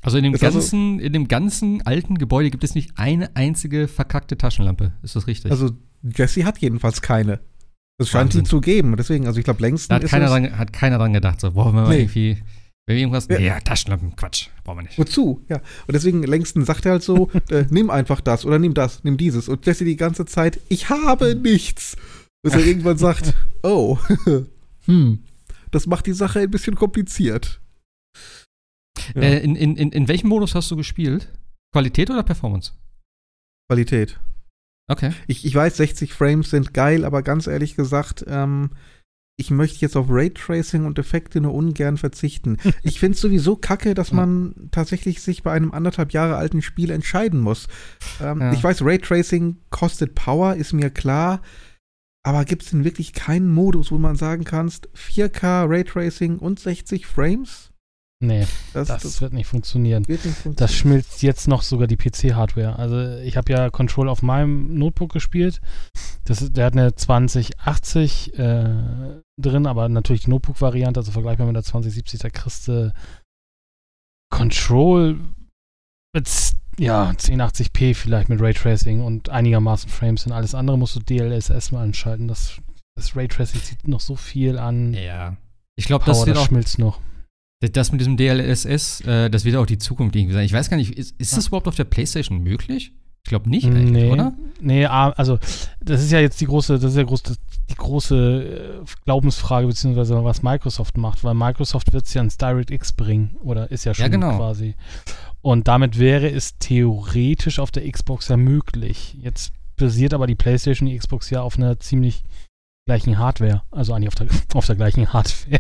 Also 0.04 0.18
in 0.18 0.24
dem, 0.24 0.34
ganzen, 0.34 0.96
also, 0.96 1.06
in 1.06 1.14
dem 1.14 1.28
ganzen 1.28 1.82
alten 1.86 2.18
Gebäude 2.18 2.52
gibt 2.52 2.64
es 2.64 2.76
nicht 2.76 2.92
eine 2.96 3.36
einzige 3.36 3.88
verkackte 3.88 4.38
Taschenlampe. 4.38 4.94
Ist 5.02 5.16
das 5.16 5.28
richtig? 5.28 5.52
Also 5.52 5.72
Jesse 6.04 6.46
hat 6.46 6.60
jedenfalls 6.60 7.02
keine. 7.02 7.40
Das 7.98 8.10
scheint 8.10 8.36
ihn 8.36 8.46
zu 8.46 8.62
geben. 8.62 8.96
Deswegen, 8.96 9.26
also 9.26 9.40
ich 9.40 9.44
glaube, 9.44 9.62
längst. 9.62 9.90
Da 9.90 9.96
hat 9.96 10.06
keiner, 10.06 10.28
dran, 10.28 10.58
hat 10.58 10.72
keiner 10.72 11.00
dran 11.00 11.14
gedacht, 11.14 11.42
so, 11.42 11.52
boah, 11.52 11.74
wir 11.74 11.88
nee. 11.88 12.02
irgendwie. 12.02 12.38
Wenn 12.86 12.96
wir 12.96 13.02
irgendwas. 13.02 13.28
Ja. 13.28 13.40
ja, 13.40 13.60
Taschenlampen, 13.60 14.16
Quatsch, 14.16 14.48
brauchen 14.64 14.78
wir 14.80 14.84
nicht. 14.84 14.98
Wozu? 14.98 15.44
Ja. 15.50 15.58
Und 15.58 15.94
deswegen, 15.94 16.24
längsten 16.24 16.64
sagt 16.64 16.86
er 16.86 16.94
halt 16.94 17.04
so: 17.04 17.30
äh, 17.50 17.66
nimm 17.70 17.90
einfach 17.90 18.22
das 18.22 18.46
oder 18.46 18.60
nimm 18.60 18.74
das, 18.74 19.04
nimm 19.04 19.18
dieses. 19.18 19.50
Und 19.50 19.66
Jesse 19.66 19.84
die 19.84 19.98
ganze 19.98 20.26
Zeit: 20.26 20.60
Ich 20.70 20.90
habe 20.90 21.36
nichts. 21.36 21.98
Bis 22.44 22.54
er 22.54 22.66
irgendwann 22.66 22.98
sagt: 22.98 23.34
Oh, 23.64 23.98
hm, 24.86 25.24
das 25.72 25.88
macht 25.88 26.06
die 26.06 26.14
Sache 26.14 26.40
ein 26.40 26.52
bisschen 26.52 26.76
kompliziert. 26.76 27.60
Ja. 29.16 29.22
Äh, 29.22 29.40
in, 29.40 29.56
in, 29.56 29.78
in 29.78 30.08
welchem 30.08 30.30
Modus 30.30 30.56
hast 30.56 30.70
du 30.72 30.76
gespielt? 30.76 31.32
Qualität 31.74 32.10
oder 32.10 32.24
Performance? 32.24 32.74
Qualität. 33.70 34.20
Okay. 34.90 35.12
Ich, 35.28 35.46
ich 35.46 35.54
weiß, 35.54 35.78
60 35.78 36.14
Frames 36.14 36.50
sind 36.50 36.74
geil, 36.74 37.04
aber 37.04 37.22
ganz 37.22 37.48
ehrlich 37.48 37.76
gesagt, 37.76 38.24
ähm, 38.28 38.72
ich 39.40 39.52
möchte 39.52 39.80
jetzt 39.82 39.96
auf 39.96 40.08
Raytracing 40.10 40.86
und 40.86 40.98
Effekte 40.98 41.42
nur 41.42 41.54
ungern 41.54 41.98
verzichten. 41.98 42.58
Ich 42.84 43.00
finde 43.00 43.16
es 43.16 43.22
sowieso 43.22 43.56
kacke, 43.56 43.94
dass 43.94 44.12
man 44.12 44.70
tatsächlich 44.72 45.22
sich 45.22 45.44
bei 45.44 45.52
einem 45.52 45.72
anderthalb 45.72 46.12
Jahre 46.12 46.38
alten 46.38 46.62
Spiel 46.62 46.90
entscheiden 46.90 47.40
muss. 47.40 47.68
Ähm, 48.22 48.42
ja. 48.42 48.54
Ich 48.54 48.64
weiß, 48.64 48.82
Raytracing 48.84 49.58
kostet 49.70 50.16
Power, 50.16 50.56
ist 50.56 50.74
mir 50.74 50.90
klar. 50.90 51.42
Aber 52.24 52.46
gibt 52.46 52.64
es 52.64 52.72
denn 52.72 52.84
wirklich 52.84 53.14
keinen 53.14 53.54
Modus, 53.54 53.92
wo 53.92 53.98
man 53.98 54.16
sagen 54.16 54.44
kannst, 54.44 54.90
4K 54.96 55.70
Raytracing 55.70 56.40
und 56.40 56.60
60 56.60 57.06
Frames? 57.06 57.72
Nee, 58.20 58.48
das, 58.74 58.88
das, 58.88 59.04
das, 59.04 59.22
wird, 59.22 59.34
nicht 59.34 59.46
funktionieren. 59.46 60.08
wird, 60.08 60.26
nicht 60.26 60.34
funktionieren. 60.34 60.56
Das 60.56 60.74
schmilzt 60.74 61.22
jetzt 61.22 61.48
noch 61.48 61.62
sogar 61.62 61.86
die 61.86 61.98
PC-Hardware. 61.98 62.78
Also 62.78 63.22
ich 63.22 63.38
habe 63.38 63.52
ja 63.52 63.70
Control 63.70 64.10
auf 64.10 64.24
meinem 64.24 64.74
Notebook 64.74 65.14
gespielt. 65.14 65.62
Das, 66.26 66.52
der 66.52 66.66
hat 66.66 66.74
eine 66.74 66.96
2080 66.96 68.40
äh, 68.40 69.22
drin, 69.40 69.68
aber 69.68 69.88
natürlich 69.88 70.24
die 70.24 70.32
Notebook-Variante, 70.32 71.00
also 71.00 71.12
vergleichbar 71.12 71.46
mit 71.46 71.56
der 71.56 71.64
2070, 71.64 72.20
da 72.20 72.30
kriegst 72.32 72.68
du 72.68 72.92
Control 74.34 75.20
mit 76.14 76.28
ja, 76.80 77.12
1080p 77.12 77.96
vielleicht 77.96 78.30
mit 78.30 78.42
Raytracing 78.42 79.02
und 79.02 79.30
einigermaßen 79.30 79.90
Frames 79.90 80.26
und 80.26 80.32
alles 80.32 80.56
andere 80.56 80.78
musst 80.78 80.96
du 80.96 81.00
DLSS 81.00 81.72
mal 81.72 81.84
anschalten. 81.84 82.28
Das, 82.28 82.60
das 82.96 83.16
Raytracing 83.16 83.62
zieht 83.62 83.88
noch 83.88 84.02
so 84.02 84.16
viel 84.16 84.58
an. 84.58 84.94
Ja. 84.94 85.38
Ich 85.76 85.86
glaube, 85.86 86.06
das, 86.06 86.26
das 86.26 86.46
schmilzt 86.46 86.80
noch. 86.80 87.00
Das 87.60 87.92
mit 87.92 88.02
diesem 88.02 88.18
DLSS, 88.18 89.02
äh, 89.02 89.30
das 89.30 89.44
wird 89.44 89.56
auch 89.56 89.66
die 89.66 89.80
Zukunft 89.80 90.16
irgendwie 90.16 90.34
sein. 90.34 90.46
Ich 90.46 90.54
weiß 90.54 90.70
gar 90.70 90.78
nicht, 90.78 90.98
ist, 90.98 91.20
ist 91.20 91.36
das 91.36 91.48
überhaupt 91.48 91.68
auf 91.68 91.76
der 91.76 91.86
PlayStation 91.86 92.40
möglich? 92.40 92.94
Ich 93.24 93.30
glaube 93.30 93.50
nicht, 93.50 93.68
nee, 93.68 94.10
oder? 94.10 94.32
Nee, 94.62 94.86
also 94.86 95.38
das 95.82 96.02
ist 96.02 96.14
ja 96.14 96.22
jetzt 96.22 96.40
die 96.40 96.46
große, 96.46 96.80
das 96.80 96.92
ist 96.92 96.98
ja 96.98 97.04
groß, 97.04 97.24
die 97.70 97.76
große 97.76 98.84
äh, 98.86 98.86
Glaubensfrage, 99.04 99.68
beziehungsweise 99.68 100.24
was 100.24 100.44
Microsoft 100.44 100.96
macht, 100.98 101.26
weil 101.26 101.34
Microsoft 101.34 101.92
wird 101.92 102.06
es 102.06 102.14
ja 102.14 102.22
ins 102.22 102.38
DirectX 102.38 102.94
bringen 102.94 103.36
oder 103.42 103.70
ist 103.70 103.84
ja 103.84 103.94
schon 103.94 104.04
ja, 104.04 104.10
genau. 104.10 104.38
quasi. 104.38 104.76
Und 105.42 105.68
damit 105.68 106.00
wäre 106.00 106.30
es 106.30 106.58
theoretisch 106.60 107.60
auf 107.60 107.72
der 107.72 107.92
Xbox 107.92 108.30
ja 108.30 108.38
möglich. 108.38 109.18
Jetzt 109.20 109.52
basiert 109.76 110.14
aber 110.14 110.26
die 110.26 110.36
PlayStation, 110.36 110.88
die 110.88 110.98
Xbox 110.98 111.30
ja 111.30 111.42
auf 111.42 111.58
einer 111.58 111.80
ziemlich 111.82 112.24
gleichen 112.86 113.18
Hardware, 113.18 113.64
also 113.72 113.94
eigentlich 113.94 114.08
auf 114.08 114.16
der, 114.16 114.28
auf 114.54 114.66
der 114.66 114.76
gleichen 114.76 115.12
Hardware. 115.12 115.60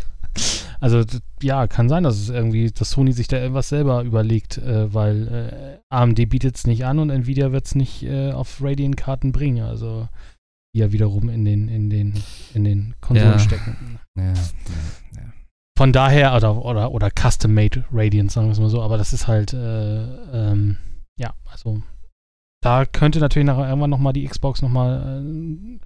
Also 0.79 1.03
ja, 1.41 1.67
kann 1.67 1.89
sein, 1.89 2.03
dass 2.03 2.17
es 2.19 2.29
irgendwie, 2.29 2.71
dass 2.71 2.91
Sony 2.91 3.11
sich 3.13 3.27
da 3.27 3.37
etwas 3.37 3.69
selber 3.69 4.03
überlegt, 4.03 4.57
äh, 4.57 4.93
weil 4.93 5.27
äh, 5.27 5.79
AMD 5.89 6.29
bietet 6.29 6.55
es 6.55 6.67
nicht 6.67 6.85
an 6.85 6.99
und 6.99 7.09
Nvidia 7.09 7.51
wird 7.51 7.65
es 7.65 7.75
nicht 7.75 8.03
äh, 8.03 8.31
auf 8.31 8.61
Radeon-Karten 8.61 9.31
bringen. 9.31 9.63
Also 9.63 10.07
die 10.73 10.79
ja 10.79 10.91
wiederum 10.91 11.29
in 11.29 11.45
den, 11.45 11.67
in 11.69 11.89
den, 11.89 12.13
in 12.53 12.63
den 12.63 12.95
Konsolen 13.01 13.31
ja. 13.31 13.39
stecken. 13.39 13.99
Ja, 14.15 14.23
ja, 14.25 14.33
ja. 14.33 15.33
Von 15.77 15.91
daher, 15.91 16.35
oder, 16.35 16.63
oder, 16.63 16.91
oder 16.91 17.09
Custom-Made 17.09 17.85
Radiant, 17.91 18.31
sagen 18.31 18.47
wir 18.47 18.51
es 18.51 18.59
mal 18.59 18.69
so, 18.69 18.81
aber 18.81 18.97
das 18.97 19.13
ist 19.13 19.27
halt, 19.27 19.53
äh, 19.53 20.03
ähm, 20.51 20.77
ja, 21.19 21.33
also 21.45 21.81
da 22.61 22.85
könnte 22.85 23.19
natürlich 23.19 23.45
nachher 23.45 23.69
irgendwann 23.69 23.89
nochmal 23.89 24.13
die 24.13 24.25
Xbox 24.27 24.61
nochmal 24.61 25.23
äh, 25.23 25.79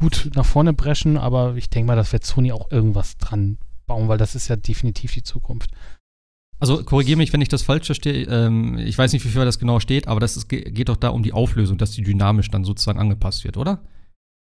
gut 0.00 0.30
nach 0.34 0.46
vorne 0.46 0.72
brechen, 0.72 1.16
aber 1.16 1.56
ich 1.56 1.70
denke 1.70 1.86
mal, 1.88 1.96
das 1.96 2.12
wird 2.12 2.24
Sony 2.24 2.52
auch 2.52 2.70
irgendwas 2.70 3.16
dran 3.16 3.58
bauen, 3.88 4.06
weil 4.06 4.18
das 4.18 4.36
ist 4.36 4.46
ja 4.46 4.54
definitiv 4.54 5.12
die 5.12 5.24
Zukunft. 5.24 5.70
Also 6.60 6.82
korrigiere 6.82 7.18
mich, 7.18 7.32
wenn 7.32 7.40
ich 7.40 7.48
das 7.48 7.62
falsch 7.62 7.86
verstehe. 7.86 8.24
Ähm, 8.24 8.78
ich 8.78 8.96
weiß 8.96 9.12
nicht, 9.12 9.24
wie 9.24 9.28
viel 9.28 9.44
das 9.44 9.58
genau 9.58 9.80
steht, 9.80 10.08
aber 10.08 10.20
das 10.20 10.36
ist, 10.36 10.48
geht 10.48 10.88
doch 10.88 10.96
da 10.96 11.08
um 11.08 11.22
die 11.22 11.32
Auflösung, 11.32 11.78
dass 11.78 11.92
die 11.92 12.02
dynamisch 12.02 12.50
dann 12.50 12.64
sozusagen 12.64 12.98
angepasst 12.98 13.44
wird, 13.44 13.56
oder? 13.56 13.80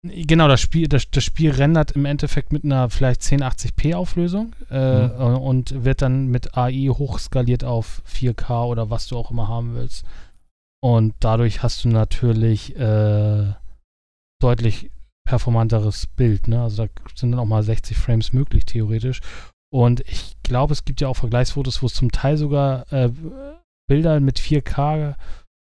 Genau, 0.06 0.50
das 0.50 0.60
Spiel, 0.60 0.90
das, 0.90 1.10
das 1.10 1.24
Spiel 1.24 1.52
rendert 1.52 1.92
im 1.92 2.04
Endeffekt 2.04 2.52
mit 2.52 2.66
einer 2.66 2.90
vielleicht 2.90 3.22
1080p 3.22 3.96
Auflösung 3.96 4.54
äh, 4.70 5.08
mhm. 5.08 5.38
und 5.38 5.86
wird 5.86 6.02
dann 6.02 6.28
mit 6.28 6.58
AI 6.58 6.90
hochskaliert 6.90 7.64
auf 7.64 8.04
4K 8.12 8.66
oder 8.66 8.90
was 8.90 9.08
du 9.08 9.18
auch 9.18 9.32
immer 9.32 9.48
haben 9.48 9.76
willst. 9.76 10.04
Und 10.82 11.16
dadurch 11.22 11.64
hast 11.64 11.86
du 11.86 11.90
natürlich 11.90 12.76
äh, 12.76 13.54
deutlich 14.42 14.92
performanteres 15.26 16.08
Bild. 16.08 16.48
Ne? 16.48 16.62
Also 16.62 16.86
da 16.86 16.92
sind 17.16 17.32
dann 17.32 17.40
auch 17.40 17.46
mal 17.46 17.64
60 17.64 17.98
Frames 17.98 18.34
möglich, 18.34 18.66
theoretisch. 18.66 19.22
Und 19.72 20.02
ich 20.02 20.36
glaube, 20.44 20.74
es 20.74 20.86
gibt 20.86 21.02
ja 21.02 21.08
auch 21.08 21.16
Vergleichsfotos, 21.16 21.82
wo 21.82 21.88
es 21.88 21.94
zum 21.94 22.12
Teil 22.12 22.38
sogar 22.38 22.92
äh, 22.92 23.10
Bilder 23.88 24.20
mit 24.20 24.40
4K 24.40 25.16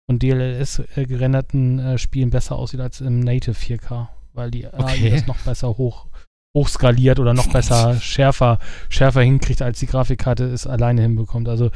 und 0.08 0.22
DLSS 0.22 0.82
äh, 0.96 1.06
gerenderten 1.06 1.78
äh, 1.78 1.98
Spielen 1.98 2.30
besser 2.30 2.56
aussieht 2.56 2.80
als 2.80 3.00
im 3.00 3.20
Native 3.20 3.56
4K, 3.56 4.08
weil 4.34 4.50
die 4.50 4.66
Okay. 4.66 5.08
AI 5.08 5.10
das 5.10 5.26
noch 5.26 5.38
besser 5.38 5.78
hoch, 5.78 6.08
hochskaliert 6.54 7.18
oder 7.20 7.32
noch 7.32 7.50
besser 7.50 7.98
schärfer, 8.00 8.58
schärfer 8.88 9.22
hinkriegt, 9.22 9.62
als 9.62 9.78
die 9.78 9.86
Grafikkarte 9.86 10.44
es 10.44 10.66
alleine 10.66 11.02
hinbekommt. 11.02 11.48
Also 11.48 11.70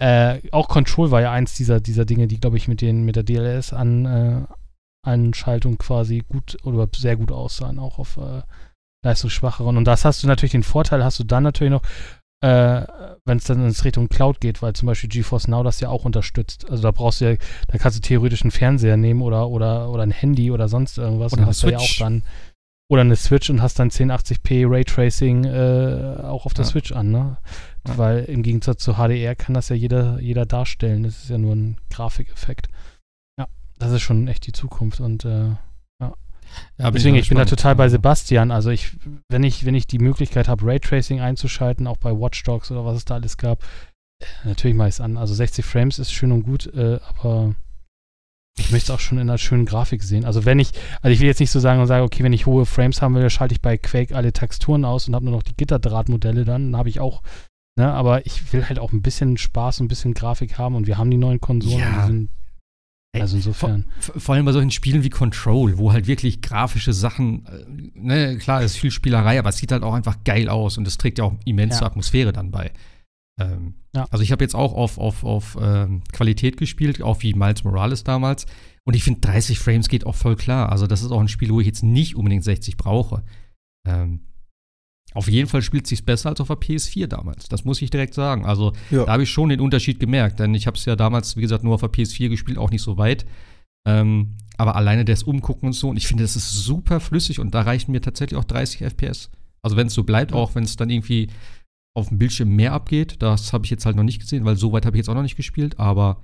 äh, 0.00 0.40
auch 0.52 0.68
Control 0.68 1.10
war 1.10 1.22
ja 1.22 1.32
eins 1.32 1.54
dieser, 1.54 1.80
dieser 1.80 2.04
Dinge, 2.04 2.26
die, 2.26 2.38
glaube 2.38 2.56
ich, 2.56 2.68
mit, 2.68 2.80
den, 2.80 3.04
mit 3.04 3.16
der 3.16 3.22
DLS 3.22 3.72
an, 3.72 4.06
äh, 4.06 4.54
Anschaltung 5.04 5.78
quasi 5.78 6.22
gut 6.28 6.56
oder 6.64 6.88
sehr 6.94 7.16
gut 7.16 7.32
aussahen, 7.32 7.78
auch 7.78 7.98
auf 7.98 8.16
äh, 8.16 8.42
leistungsschwacheren. 9.04 9.76
Und 9.76 9.84
das 9.84 10.04
hast 10.04 10.22
du 10.22 10.26
natürlich 10.26 10.52
den 10.52 10.62
Vorteil, 10.62 11.04
hast 11.04 11.18
du 11.18 11.24
dann 11.24 11.42
natürlich 11.42 11.72
noch, 11.72 11.82
äh, 12.42 12.86
wenn 13.24 13.38
es 13.38 13.44
dann 13.44 13.64
in 13.64 13.70
Richtung 13.70 14.08
Cloud 14.08 14.40
geht, 14.40 14.62
weil 14.62 14.72
zum 14.74 14.86
Beispiel 14.86 15.08
GeForce 15.08 15.48
Now 15.48 15.62
das 15.62 15.80
ja 15.80 15.88
auch 15.88 16.04
unterstützt. 16.04 16.70
Also 16.70 16.82
da 16.82 16.90
brauchst 16.90 17.20
du 17.20 17.30
ja, 17.30 17.36
da 17.68 17.78
kannst 17.78 17.98
du 17.98 18.02
theoretisch 18.02 18.42
einen 18.42 18.50
Fernseher 18.50 18.96
nehmen 18.96 19.22
oder, 19.22 19.48
oder, 19.48 19.90
oder 19.90 20.02
ein 20.02 20.10
Handy 20.10 20.50
oder 20.50 20.68
sonst 20.68 20.98
irgendwas 20.98 21.32
Oder 21.32 21.42
und 21.42 21.48
hast 21.48 21.62
da 21.62 21.68
ja 21.68 21.78
auch 21.78 21.96
dann 21.98 22.22
oder 22.90 23.00
eine 23.00 23.16
Switch 23.16 23.48
und 23.48 23.62
hast 23.62 23.78
dann 23.78 23.88
1080p 23.88 24.70
Raytracing 24.70 25.44
äh, 25.44 26.22
auch 26.22 26.44
auf 26.44 26.54
der 26.54 26.64
Ja. 26.64 26.70
Switch 26.70 26.92
an, 26.92 27.10
ne? 27.10 27.38
Ja. 27.88 27.98
Weil 27.98 28.24
im 28.24 28.42
Gegensatz 28.42 28.82
zu 28.82 28.94
HDR 28.94 29.34
kann 29.34 29.54
das 29.54 29.70
ja 29.70 29.76
jeder, 29.76 30.20
jeder 30.20 30.44
darstellen. 30.44 31.02
Das 31.02 31.22
ist 31.22 31.30
ja 31.30 31.38
nur 31.38 31.54
ein 31.54 31.78
Grafikeffekt. 31.90 32.68
Ja, 33.80 33.86
das 33.86 33.92
ist 33.92 34.02
schon 34.02 34.28
echt 34.28 34.46
die 34.46 34.52
Zukunft 34.52 35.00
und 35.00 35.24
äh, 35.24 35.50
Ja, 36.78 36.90
Deswegen, 36.90 37.14
mal 37.14 37.20
ich 37.20 37.28
bin 37.28 37.38
da 37.38 37.44
total 37.44 37.74
bei 37.74 37.88
Sebastian. 37.88 38.50
Also 38.50 38.70
ich, 38.70 38.96
wenn 39.28 39.42
ich, 39.42 39.64
wenn 39.64 39.74
ich 39.74 39.86
die 39.86 39.98
Möglichkeit 39.98 40.48
habe, 40.48 40.66
Raytracing 40.66 41.20
einzuschalten, 41.20 41.86
auch 41.86 41.96
bei 41.96 42.10
Watch 42.10 42.42
Dogs 42.44 42.70
oder 42.70 42.84
was 42.84 42.96
es 42.96 43.04
da 43.04 43.14
alles 43.14 43.36
gab, 43.36 43.62
äh, 44.20 44.26
natürlich 44.44 44.76
mache 44.76 44.88
ich 44.88 44.94
es 44.94 45.00
an. 45.00 45.16
Also 45.16 45.34
60 45.34 45.64
Frames 45.64 45.98
ist 45.98 46.12
schön 46.12 46.32
und 46.32 46.42
gut, 46.42 46.66
äh, 46.74 47.00
aber 47.18 47.54
ich 48.56 48.70
möchte 48.70 48.92
es 48.92 48.96
auch 48.96 49.00
schon 49.00 49.18
in 49.18 49.28
einer 49.28 49.38
schönen 49.38 49.66
Grafik 49.66 50.02
sehen. 50.02 50.24
Also 50.24 50.44
wenn 50.44 50.58
ich, 50.58 50.70
also 51.02 51.12
ich 51.12 51.20
will 51.20 51.26
jetzt 51.26 51.40
nicht 51.40 51.50
so 51.50 51.58
sagen 51.58 51.80
und 51.80 51.86
sage, 51.86 52.04
okay, 52.04 52.22
wenn 52.22 52.32
ich 52.32 52.46
hohe 52.46 52.66
Frames 52.66 53.02
haben 53.02 53.14
will, 53.14 53.28
schalte 53.30 53.54
ich 53.54 53.60
bei 53.60 53.76
Quake 53.76 54.14
alle 54.14 54.32
Texturen 54.32 54.84
aus 54.84 55.08
und 55.08 55.14
habe 55.14 55.24
nur 55.24 55.34
noch 55.34 55.42
die 55.42 55.56
Gitterdrahtmodelle 55.56 56.44
dann, 56.44 56.70
dann 56.70 56.78
habe 56.78 56.88
ich 56.88 57.00
auch, 57.00 57.22
ne, 57.76 57.92
aber 57.92 58.26
ich 58.26 58.52
will 58.52 58.68
halt 58.68 58.78
auch 58.78 58.92
ein 58.92 59.02
bisschen 59.02 59.38
Spaß 59.38 59.80
und 59.80 59.86
ein 59.86 59.88
bisschen 59.88 60.14
Grafik 60.14 60.56
haben 60.56 60.76
und 60.76 60.86
wir 60.86 60.98
haben 60.98 61.10
die 61.10 61.16
neuen 61.16 61.40
Konsolen. 61.40 61.78
Ja. 61.78 61.86
und 61.88 62.00
die 62.00 62.06
sind, 62.06 62.30
also 63.20 63.36
insofern. 63.36 63.84
Vor, 64.00 64.20
vor 64.20 64.34
allem 64.34 64.44
bei 64.44 64.52
solchen 64.52 64.70
Spielen 64.70 65.02
wie 65.02 65.10
Control, 65.10 65.78
wo 65.78 65.92
halt 65.92 66.06
wirklich 66.06 66.42
grafische 66.42 66.92
Sachen, 66.92 67.46
äh, 67.46 67.64
ne, 67.94 68.38
klar, 68.38 68.62
es 68.62 68.72
ist 68.72 68.78
viel 68.78 68.90
Spielerei, 68.90 69.38
aber 69.38 69.48
es 69.50 69.56
sieht 69.58 69.72
halt 69.72 69.82
auch 69.82 69.94
einfach 69.94 70.22
geil 70.24 70.48
aus 70.48 70.78
und 70.78 70.86
es 70.86 70.98
trägt 70.98 71.18
ja 71.18 71.24
auch 71.24 71.34
immens 71.44 71.74
Ja. 71.74 71.78
zur 71.78 71.86
Atmosphäre 71.88 72.32
dann 72.32 72.50
bei. 72.50 72.72
Ähm, 73.40 73.74
Ja. 73.94 74.06
Also 74.10 74.22
ich 74.22 74.32
habe 74.32 74.42
jetzt 74.44 74.54
auch 74.54 74.72
auf, 74.74 74.98
auf, 74.98 75.22
auf 75.24 75.56
ähm, 75.60 76.02
Qualität 76.12 76.56
gespielt, 76.56 77.00
auch 77.02 77.22
wie 77.22 77.34
Miles 77.34 77.62
Morales 77.64 78.02
damals. 78.04 78.46
Und 78.84 78.94
ich 78.94 79.04
finde, 79.04 79.20
30 79.20 79.58
Frames 79.58 79.88
geht 79.88 80.04
auch 80.04 80.14
voll 80.16 80.36
klar. 80.36 80.70
Also 80.70 80.86
das 80.86 81.02
ist 81.02 81.10
auch 81.12 81.20
ein 81.20 81.28
Spiel, 81.28 81.50
wo 81.50 81.60
ich 81.60 81.66
jetzt 81.66 81.82
nicht 81.82 82.16
unbedingt 82.16 82.44
60 82.44 82.76
brauche. 82.76 83.22
Ähm, 83.86 84.20
auf 85.14 85.28
jeden 85.28 85.48
Fall 85.48 85.62
spielt 85.62 85.84
es 85.84 85.90
sich 85.90 86.04
besser 86.04 86.28
als 86.28 86.40
auf 86.40 86.48
der 86.48 86.56
PS4 86.58 87.06
damals. 87.06 87.48
Das 87.48 87.64
muss 87.64 87.80
ich 87.80 87.88
direkt 87.90 88.14
sagen. 88.14 88.44
Also 88.44 88.72
Ja. 88.90 89.04
da 89.06 89.12
habe 89.12 89.22
ich 89.22 89.30
schon 89.30 89.48
den 89.48 89.60
Unterschied 89.60 89.98
gemerkt, 90.00 90.40
denn 90.40 90.54
ich 90.54 90.66
habe 90.66 90.76
es 90.76 90.84
ja 90.84 90.96
damals, 90.96 91.36
wie 91.36 91.40
gesagt, 91.40 91.64
nur 91.64 91.74
auf 91.74 91.80
der 91.80 91.90
PS4 91.90 92.28
gespielt, 92.28 92.58
auch 92.58 92.70
nicht 92.70 92.82
so 92.82 92.98
weit. 92.98 93.24
Ähm, 93.86 94.36
aber 94.56 94.76
alleine 94.76 95.04
das 95.04 95.22
Umgucken 95.22 95.66
und 95.68 95.72
so, 95.72 95.88
und 95.88 95.96
ich 95.96 96.06
finde, 96.06 96.24
das 96.24 96.36
ist 96.36 96.52
super 96.52 97.00
flüssig 97.00 97.38
und 97.40 97.54
da 97.54 97.62
reichen 97.62 97.92
mir 97.92 98.00
tatsächlich 98.00 98.38
auch 98.38 98.44
30 98.44 98.82
FPS. 98.82 99.30
Also 99.62 99.76
wenn 99.76 99.86
es 99.88 99.94
so 99.94 100.04
bleibt, 100.04 100.32
Ja. 100.32 100.36
auch 100.36 100.54
wenn 100.54 100.64
es 100.64 100.76
dann 100.76 100.90
irgendwie 100.90 101.28
auf 101.96 102.08
dem 102.08 102.18
Bildschirm 102.18 102.48
mehr 102.48 102.72
abgeht, 102.72 103.16
das 103.20 103.52
habe 103.52 103.64
ich 103.64 103.70
jetzt 103.70 103.86
halt 103.86 103.94
noch 103.96 104.02
nicht 104.02 104.20
gesehen, 104.20 104.44
weil 104.44 104.56
so 104.56 104.72
weit 104.72 104.84
habe 104.86 104.96
ich 104.96 104.98
jetzt 105.00 105.08
auch 105.08 105.14
noch 105.14 105.22
nicht 105.22 105.36
gespielt, 105.36 105.78
aber 105.78 106.16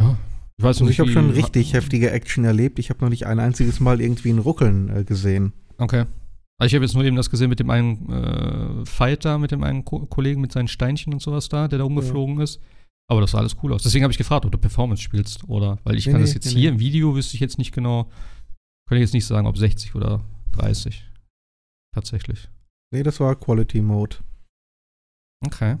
ja, 0.00 0.16
ich 0.56 0.64
weiß 0.64 0.76
Also 0.78 0.84
nicht. 0.84 0.94
ich 0.94 1.00
habe 1.00 1.10
schon 1.12 1.30
richtig 1.30 1.72
heftige 1.74 2.10
Action 2.10 2.44
erlebt. 2.44 2.78
Ich 2.80 2.90
habe 2.90 3.00
noch 3.04 3.08
nicht 3.10 3.26
ein 3.26 3.38
einziges 3.38 3.78
Mal 3.80 4.00
irgendwie 4.00 4.30
ein 4.30 4.38
Ruckeln 4.38 4.88
äh, 4.88 5.04
gesehen. 5.04 5.52
Okay. 5.78 6.04
Also 6.60 6.68
ich 6.68 6.74
habe 6.74 6.84
jetzt 6.84 6.94
nur 6.94 7.04
eben 7.04 7.16
das 7.16 7.30
gesehen 7.30 7.50
mit 7.50 7.60
dem 7.60 7.70
einen 7.70 8.08
äh, 8.10 8.84
Fighter, 8.84 9.38
mit 9.38 9.52
dem 9.52 9.62
einen 9.62 9.84
Ko 9.84 10.06
Kollegen 10.06 10.40
mit 10.40 10.52
seinen 10.52 10.68
Steinchen 10.68 11.12
und 11.12 11.22
sowas 11.22 11.48
da, 11.48 11.68
der 11.68 11.78
da 11.78 11.84
umgeflogen 11.84 12.40
ist. 12.40 12.60
Aber 13.10 13.20
das 13.20 13.30
sah 13.30 13.38
alles 13.38 13.56
cool 13.62 13.72
aus. 13.72 13.82
Deswegen 13.82 14.02
habe 14.02 14.12
ich 14.12 14.18
gefragt, 14.18 14.44
ob 14.44 14.52
du 14.52 14.58
Performance 14.58 15.02
spielst 15.02 15.48
oder, 15.48 15.78
weil 15.84 15.96
ich 15.96 16.06
Nee, 16.06 16.12
kann 16.12 16.20
nee, 16.20 16.26
das 16.26 16.34
jetzt 16.34 16.46
nee, 16.46 16.60
hier 16.60 16.70
im 16.70 16.80
Video, 16.80 17.14
wüsste 17.14 17.34
ich 17.34 17.40
jetzt 17.40 17.58
nicht 17.58 17.72
genau, 17.72 18.04
könnte 18.88 18.96
ich 18.96 19.08
jetzt 19.08 19.14
nicht 19.14 19.24
sagen, 19.24 19.46
ob 19.46 19.56
60 19.56 19.94
oder 19.94 20.24
30. 20.52 21.04
Tatsächlich. 21.94 22.48
Nee, 22.92 23.02
das 23.02 23.20
war 23.20 23.36
Quality 23.36 23.80
Mode. 23.80 24.16
Okay. 25.44 25.76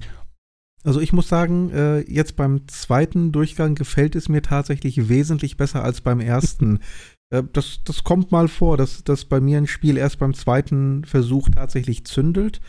Also 0.84 1.00
ich 1.00 1.12
muss 1.12 1.28
sagen, 1.28 1.70
äh, 1.70 2.00
jetzt 2.00 2.36
beim 2.36 2.66
zweiten 2.68 3.32
Durchgang 3.32 3.74
gefällt 3.74 4.14
es 4.14 4.28
mir 4.28 4.42
tatsächlich 4.42 5.08
wesentlich 5.08 5.56
besser 5.56 5.82
als 5.82 6.00
beim 6.00 6.20
ersten. 6.20 6.78
äh, 7.30 7.42
das, 7.52 7.80
das 7.84 8.04
kommt 8.04 8.32
mal 8.32 8.48
vor, 8.48 8.76
dass, 8.76 9.04
dass 9.04 9.24
bei 9.24 9.40
mir 9.40 9.58
ein 9.58 9.66
Spiel 9.66 9.96
erst 9.96 10.18
beim 10.18 10.34
zweiten 10.34 11.04
Versuch 11.04 11.48
tatsächlich 11.50 12.04
zündelt. 12.04 12.60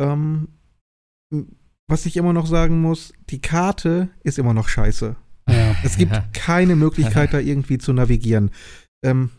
Ähm, 0.00 0.48
was 1.88 2.06
ich 2.06 2.16
immer 2.16 2.32
noch 2.32 2.46
sagen 2.46 2.80
muss, 2.80 3.12
die 3.30 3.40
Karte 3.40 4.10
ist 4.22 4.38
immer 4.38 4.54
noch 4.54 4.68
scheiße. 4.68 5.16
Ja. 5.48 5.76
Es 5.82 5.96
gibt 5.96 6.12
Ja. 6.12 6.24
keine 6.32 6.76
Möglichkeit, 6.76 7.32
da 7.32 7.38
irgendwie 7.38 7.78
zu 7.78 7.92
navigieren. 7.92 8.50
Ähm, 9.02 9.30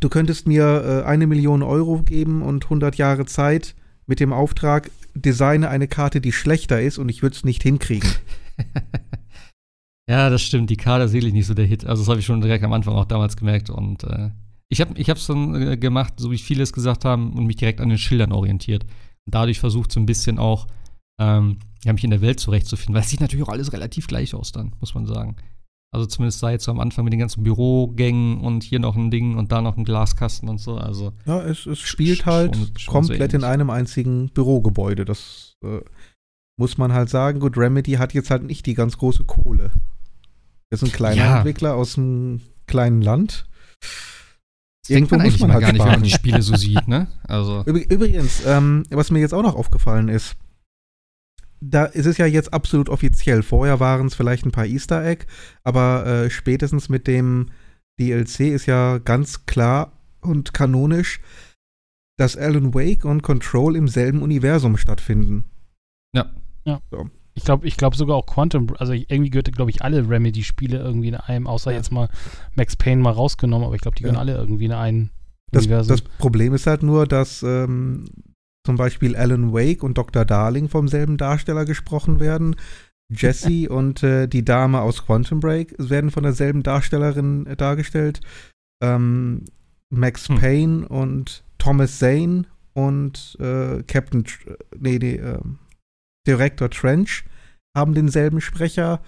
du 0.00 0.08
könntest 0.08 0.46
mir 0.46 1.02
äh, 1.04 1.08
eine 1.08 1.26
Million 1.26 1.62
Euro 1.62 2.02
geben 2.02 2.42
und 2.42 2.64
100 2.64 2.96
Jahre 2.96 3.26
Zeit 3.26 3.74
mit 4.06 4.20
dem 4.20 4.32
Auftrag, 4.32 4.90
designe 5.14 5.68
eine 5.68 5.88
Karte, 5.88 6.20
die 6.20 6.32
schlechter 6.32 6.80
ist 6.80 6.98
und 6.98 7.08
ich 7.08 7.22
würde 7.22 7.36
es 7.36 7.44
nicht 7.44 7.62
hinkriegen. 7.62 8.10
ja, 10.08 10.28
das 10.30 10.42
stimmt. 10.42 10.70
Die 10.70 10.76
Karte 10.76 11.04
ist 11.04 11.12
wirklich 11.12 11.32
nicht 11.32 11.46
so 11.46 11.54
der 11.54 11.66
Hit. 11.66 11.84
Also 11.86 12.02
das 12.02 12.08
habe 12.08 12.20
ich 12.20 12.26
schon 12.26 12.40
direkt 12.40 12.64
am 12.64 12.72
Anfang 12.72 12.94
auch 12.94 13.04
damals 13.06 13.36
gemerkt. 13.36 13.70
Und 13.70 14.04
äh, 14.04 14.30
ich 14.68 14.80
habe 14.80 14.98
ich 14.98 15.08
es 15.08 15.26
dann 15.26 15.54
äh, 15.54 15.76
gemacht, 15.76 16.14
so 16.18 16.30
wie 16.30 16.38
viele 16.38 16.62
es 16.62 16.72
gesagt 16.72 17.04
haben, 17.04 17.32
und 17.32 17.46
mich 17.46 17.56
direkt 17.56 17.80
an 17.80 17.88
den 17.88 17.98
Schildern 17.98 18.32
orientiert. 18.32 18.84
Und 19.26 19.34
dadurch 19.34 19.60
versucht 19.60 19.92
so 19.92 20.00
ein 20.00 20.06
bisschen 20.06 20.38
auch, 20.38 20.66
ähm, 21.20 21.58
ja, 21.84 21.92
mich 21.92 22.04
in 22.04 22.10
der 22.10 22.20
Welt 22.20 22.40
zurechtzufinden. 22.40 22.94
Weil 22.94 23.02
es 23.02 23.10
sieht 23.10 23.20
natürlich 23.20 23.44
auch 23.44 23.50
alles 23.52 23.72
relativ 23.72 24.06
gleich 24.06 24.34
aus 24.34 24.52
dann, 24.52 24.72
muss 24.80 24.94
man 24.94 25.06
sagen. 25.06 25.36
Also 25.94 26.06
zumindest 26.06 26.40
seit 26.40 26.60
so 26.60 26.72
am 26.72 26.80
Anfang 26.80 27.04
mit 27.04 27.12
den 27.12 27.20
ganzen 27.20 27.44
Bürogängen 27.44 28.40
und 28.40 28.64
hier 28.64 28.80
noch 28.80 28.96
ein 28.96 29.12
Ding 29.12 29.36
und 29.36 29.52
da 29.52 29.62
noch 29.62 29.76
ein 29.76 29.84
Glaskasten 29.84 30.48
und 30.48 30.58
so. 30.58 30.76
Also 30.76 31.12
Ja, 31.24 31.40
es, 31.42 31.66
es 31.66 31.78
spielt 31.78 32.26
halt 32.26 32.56
schon- 32.56 32.78
schon 32.78 32.92
komplett 32.92 33.30
so 33.30 33.36
in 33.36 33.44
einem 33.44 33.70
einzigen 33.70 34.28
Bürogebäude. 34.30 35.04
Das 35.04 35.54
äh, 35.64 35.80
muss 36.58 36.78
man 36.78 36.92
halt 36.92 37.10
sagen. 37.10 37.38
Gut, 37.38 37.56
Remedy 37.56 37.92
hat 37.92 38.12
jetzt 38.12 38.30
halt 38.30 38.42
nicht 38.42 38.66
die 38.66 38.74
ganz 38.74 38.98
große 38.98 39.24
Kohle. 39.24 39.70
Das 40.70 40.82
ist 40.82 40.88
ein 40.88 40.92
kleiner 40.92 41.16
Ja. 41.16 41.36
Entwickler 41.38 41.74
aus 41.74 41.96
einem 41.98 42.40
kleinen 42.66 43.02
Land. 43.02 43.46
das 43.80 44.88
denkt 44.88 45.12
Irgendwo 45.12 45.16
man 45.16 45.24
muss 45.24 45.32
eigentlich 45.34 45.40
man 45.40 45.48
mal 45.48 45.54
halt 45.54 45.62
gar 45.62 45.72
nicht, 45.72 45.78
wenn 45.80 45.86
man 45.86 45.92
sparen. 45.94 46.02
die 46.04 46.10
Spiele 46.10 46.42
so 46.42 46.56
sieht, 46.56 46.88
ne? 46.88 47.06
Also, 47.24 47.60
Übr- 47.62 47.90
Übrigens, 47.92 48.44
ähm, 48.46 48.84
was 48.90 49.10
mir 49.10 49.20
jetzt 49.20 49.34
auch 49.34 49.42
noch 49.42 49.54
aufgefallen 49.54 50.08
ist, 50.08 50.36
da 51.60 51.84
ist 51.86 52.06
es 52.06 52.18
ja 52.18 52.26
jetzt 52.26 52.52
absolut 52.52 52.88
offiziell. 52.90 53.42
Vorher 53.42 53.80
waren 53.80 54.06
es 54.08 54.14
vielleicht 54.14 54.44
ein 54.44 54.52
paar 54.52 54.66
Easter 54.66 55.02
Egg, 55.04 55.24
aber 55.62 56.04
äh, 56.06 56.30
spätestens 56.30 56.88
mit 56.90 57.06
dem 57.06 57.50
DLC 57.98 58.40
ist 58.40 58.66
ja 58.66 58.98
ganz 58.98 59.46
klar 59.46 59.92
und 60.20 60.52
kanonisch, 60.52 61.20
dass 62.18 62.36
Alan 62.36 62.74
Wake 62.74 63.04
und 63.04 63.22
Control 63.22 63.76
im 63.76 63.88
selben 63.88 64.20
Universum 64.22 64.76
stattfinden. 64.76 65.44
Ich 67.36 67.44
glaube 67.44 67.66
ich 67.66 67.76
glaub 67.76 67.96
sogar 67.96 68.16
auch 68.16 68.26
Quantum, 68.26 68.68
also 68.78 68.92
irgendwie 68.92 69.30
gehört, 69.30 69.52
glaube 69.52 69.70
ich, 69.70 69.82
alle 69.82 70.08
Remedy-Spiele 70.08 70.78
irgendwie 70.78 71.08
in 71.08 71.14
einem, 71.16 71.46
außer 71.46 71.72
Ja. 71.72 71.78
jetzt 71.78 71.90
mal 71.92 72.08
Max 72.54 72.76
Payne 72.76 73.02
mal 73.02 73.10
rausgenommen, 73.10 73.66
aber 73.66 73.74
ich 73.74 73.80
glaube, 73.82 73.96
die 73.96 74.02
gehören 74.02 74.14
Ja. 74.16 74.20
alle 74.20 74.36
irgendwie 74.36 74.66
in 74.66 74.72
ein 74.72 75.10
Das, 75.50 75.64
Universum. 75.64 75.88
das 75.88 76.00
Problem 76.02 76.54
ist 76.54 76.66
halt 76.66 76.82
nur, 76.82 77.06
dass 77.06 77.42
ähm, 77.42 78.04
zum 78.66 78.76
Beispiel 78.76 79.16
Alan 79.16 79.52
Wake 79.52 79.82
und 79.82 79.98
Dr. 79.98 80.24
Darling 80.24 80.68
vom 80.68 80.88
selben 80.88 81.16
Darsteller 81.16 81.64
gesprochen 81.64 82.20
werden. 82.20 82.56
Jesse 83.12 83.68
und 83.68 84.02
äh, 84.02 84.26
die 84.28 84.44
Dame 84.44 84.80
aus 84.80 85.04
Quantum 85.04 85.40
Break 85.40 85.74
werden 85.78 86.10
von 86.10 86.22
derselben 86.22 86.62
Darstellerin 86.62 87.46
äh, 87.46 87.56
dargestellt. 87.56 88.20
Ähm, 88.82 89.44
Max 89.90 90.28
Hm. 90.28 90.38
Payne 90.38 90.88
und 90.88 91.44
Thomas 91.58 91.98
Zane 91.98 92.44
und 92.74 93.36
äh, 93.40 93.82
Captain, 93.86 94.24
Tr- 94.24 94.56
nee, 94.78 94.98
nee, 94.98 95.14
äh, 95.16 95.38
Director 96.26 96.70
Trench 96.70 97.24
haben 97.76 97.94
denselben 97.94 98.40
Sprecher. 98.40 99.02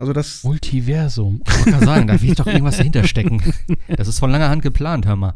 Also 0.00 0.12
das, 0.12 0.44
Multiversum. 0.44 1.42
ich 1.46 1.66
wollte 1.66 1.84
sagen, 1.84 2.06
da 2.06 2.20
will 2.20 2.30
ich 2.30 2.36
doch 2.36 2.46
irgendwas 2.46 2.78
dahinter 2.78 3.04
stecken. 3.04 3.42
Das 3.88 4.08
ist 4.08 4.18
von 4.18 4.30
langer 4.30 4.48
Hand 4.48 4.62
geplant, 4.62 5.06
hör 5.06 5.16
mal. 5.16 5.34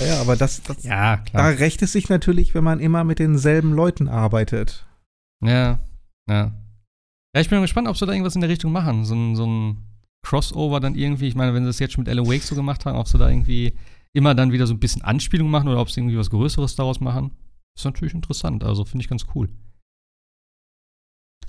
ja, 0.00 0.20
aber 0.20 0.36
das, 0.36 0.62
das 0.62 0.82
Ja, 0.82 1.22
Da 1.32 1.48
rächt 1.48 1.82
es 1.82 1.92
sich 1.92 2.08
natürlich, 2.08 2.54
wenn 2.54 2.64
man 2.64 2.80
immer 2.80 3.04
mit 3.04 3.18
denselben 3.18 3.72
Leuten 3.72 4.08
arbeitet. 4.08 4.86
Ja, 5.44 5.78
ja. 6.28 6.52
Ja, 7.34 7.40
ich 7.40 7.48
bin 7.50 7.60
gespannt, 7.60 7.88
ob 7.88 7.96
sie 7.96 8.06
da 8.06 8.12
irgendwas 8.12 8.34
in 8.34 8.40
der 8.40 8.50
Richtung 8.50 8.72
machen. 8.72 9.04
So 9.04 9.14
ein, 9.14 9.36
so 9.36 9.46
ein 9.46 9.76
Crossover 10.24 10.80
dann 10.80 10.94
irgendwie, 10.94 11.28
ich 11.28 11.34
meine, 11.34 11.52
wenn 11.52 11.64
sie 11.64 11.68
das 11.68 11.78
jetzt 11.78 11.92
schon 11.92 12.04
mit 12.04 12.08
Alan 12.08 12.26
Wake 12.26 12.42
so 12.42 12.54
gemacht 12.54 12.86
haben, 12.86 12.96
ob 12.96 13.08
sie 13.08 13.18
da 13.18 13.28
irgendwie 13.28 13.74
immer 14.14 14.34
dann 14.34 14.52
wieder 14.52 14.66
so 14.66 14.74
ein 14.74 14.80
bisschen 14.80 15.02
Anspielung 15.02 15.50
machen 15.50 15.68
oder 15.68 15.80
ob 15.80 15.90
sie 15.90 16.00
irgendwie 16.00 16.18
was 16.18 16.30
Größeres 16.30 16.76
daraus 16.76 17.00
machen, 17.00 17.32
ist 17.76 17.84
natürlich 17.84 18.14
interessant. 18.14 18.64
Also 18.64 18.84
finde 18.84 19.02
ich 19.04 19.08
ganz 19.08 19.26
cool. 19.34 19.48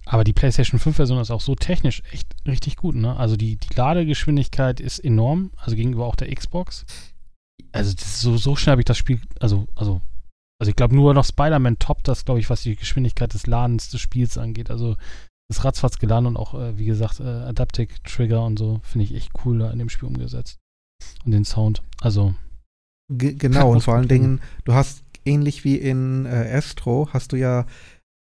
Aber 0.05 0.23
die 0.23 0.33
PlayStation 0.33 0.79
5-Version 0.79 1.19
ist 1.19 1.31
auch 1.31 1.41
so 1.41 1.55
technisch 1.55 2.03
echt 2.11 2.27
richtig 2.45 2.75
gut, 2.75 2.95
ne? 2.95 3.15
Also 3.15 3.37
die, 3.37 3.55
die 3.55 3.73
Ladegeschwindigkeit 3.73 4.79
ist 4.79 4.99
enorm, 4.99 5.51
also 5.55 5.75
gegenüber 5.75 6.05
auch 6.05 6.15
der 6.15 6.33
Xbox. 6.33 6.85
Also 7.71 7.93
so, 7.97 8.37
so 8.37 8.55
schnell 8.55 8.73
habe 8.73 8.81
ich 8.81 8.85
das 8.85 8.97
Spiel, 8.97 9.21
also, 9.39 9.65
also, 9.75 10.01
also 10.59 10.69
ich 10.69 10.75
glaube 10.75 10.95
nur 10.95 11.13
noch 11.13 11.23
Spider-Man 11.23 11.79
toppt 11.79 12.07
das, 12.07 12.25
glaube 12.25 12.41
ich, 12.41 12.49
was 12.49 12.63
die 12.63 12.75
Geschwindigkeit 12.75 13.33
des 13.33 13.47
Ladens 13.47 13.89
des 13.89 14.01
Spiels 14.01 14.37
angeht. 14.37 14.69
Also 14.69 14.97
ist 15.49 15.63
ratzfatz 15.63 15.99
geladen 15.99 16.25
und 16.25 16.37
auch, 16.37 16.53
äh, 16.53 16.77
wie 16.77 16.85
gesagt, 16.85 17.19
äh, 17.19 17.23
Adaptive 17.23 17.87
Trigger 18.03 18.43
und 18.43 18.59
so 18.59 18.81
finde 18.83 19.05
ich 19.05 19.15
echt 19.15 19.31
cool 19.45 19.59
da 19.59 19.71
in 19.71 19.79
dem 19.79 19.89
Spiel 19.89 20.07
umgesetzt. 20.07 20.59
Und 21.25 21.31
den 21.31 21.45
Sound. 21.45 21.81
Also. 22.01 22.35
G 23.11 23.33
genau, 23.33 23.71
und 23.71 23.81
vor 23.81 23.95
allen 23.95 24.07
Dingen, 24.07 24.41
du 24.63 24.73
hast 24.73 25.03
ähnlich 25.25 25.63
wie 25.63 25.75
in 25.75 26.25
äh, 26.25 26.51
Astro, 26.53 27.09
hast 27.11 27.31
du 27.31 27.35
ja 27.35 27.65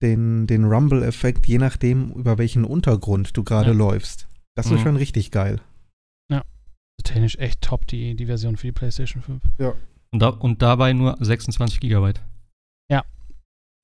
den, 0.01 0.47
den 0.47 0.65
Rumble-Effekt, 0.65 1.47
je 1.47 1.57
nachdem, 1.57 2.11
über 2.11 2.37
welchen 2.37 2.63
Untergrund 2.65 3.35
du 3.35 3.43
gerade 3.43 3.71
ja. 3.71 3.75
läufst. 3.75 4.27
Das 4.55 4.69
mhm. 4.69 4.75
ist 4.75 4.81
schon 4.83 4.95
richtig 4.95 5.31
geil. 5.31 5.61
Ja. 6.31 6.43
Technisch 7.03 7.37
echt 7.37 7.61
top, 7.61 7.87
die, 7.87 8.15
die 8.15 8.25
Version 8.25 8.57
für 8.57 8.67
die 8.67 8.71
PlayStation 8.71 9.21
5. 9.21 9.41
Ja. 9.57 9.73
Und, 10.11 10.19
da, 10.21 10.29
und 10.29 10.61
dabei 10.61 10.93
nur 10.93 11.17
26 11.19 11.79
Gigabyte. 11.79 12.21
Ja. 12.91 13.03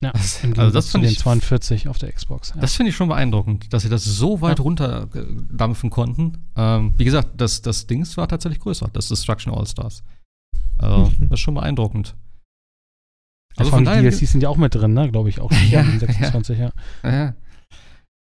Ja, 0.02 0.12
also 0.56 0.70
das 0.70 0.90
finde 0.90 1.08
ich 1.08 1.18
42 1.18 1.88
auf 1.88 1.98
der 1.98 2.12
Xbox. 2.12 2.50
Ja. 2.54 2.60
Das 2.60 2.74
finde 2.74 2.90
ich 2.90 2.96
schon 2.96 3.08
beeindruckend, 3.08 3.72
dass 3.72 3.82
sie 3.82 3.88
das 3.88 4.04
so 4.04 4.40
weit 4.40 4.58
ja. 4.58 4.64
runterdampfen 4.64 5.90
konnten. 5.90 6.44
Ähm, 6.56 6.94
wie 6.96 7.04
gesagt, 7.04 7.40
das, 7.40 7.62
das 7.62 7.86
Dings 7.86 8.16
war 8.16 8.28
tatsächlich 8.28 8.60
größer, 8.60 8.88
das 8.92 9.08
Destruction 9.08 9.54
All 9.54 9.66
Stars. 9.66 10.02
Also, 10.78 11.12
das 11.20 11.32
ist 11.32 11.40
schon 11.40 11.54
beeindruckend. 11.54 12.14
Also 13.56 13.70
von 13.70 13.84
daher, 13.84 14.02
DLCs 14.02 14.32
sind 14.32 14.42
ja 14.42 14.48
auch 14.48 14.56
mit 14.56 14.74
drin, 14.74 14.92
ne? 14.94 15.10
Glaube 15.10 15.28
ich 15.28 15.40
auch. 15.40 15.50
Ja, 15.70 15.84
26, 15.84 16.58
ja. 16.58 16.70
ja. 17.02 17.10
ja. 17.10 17.34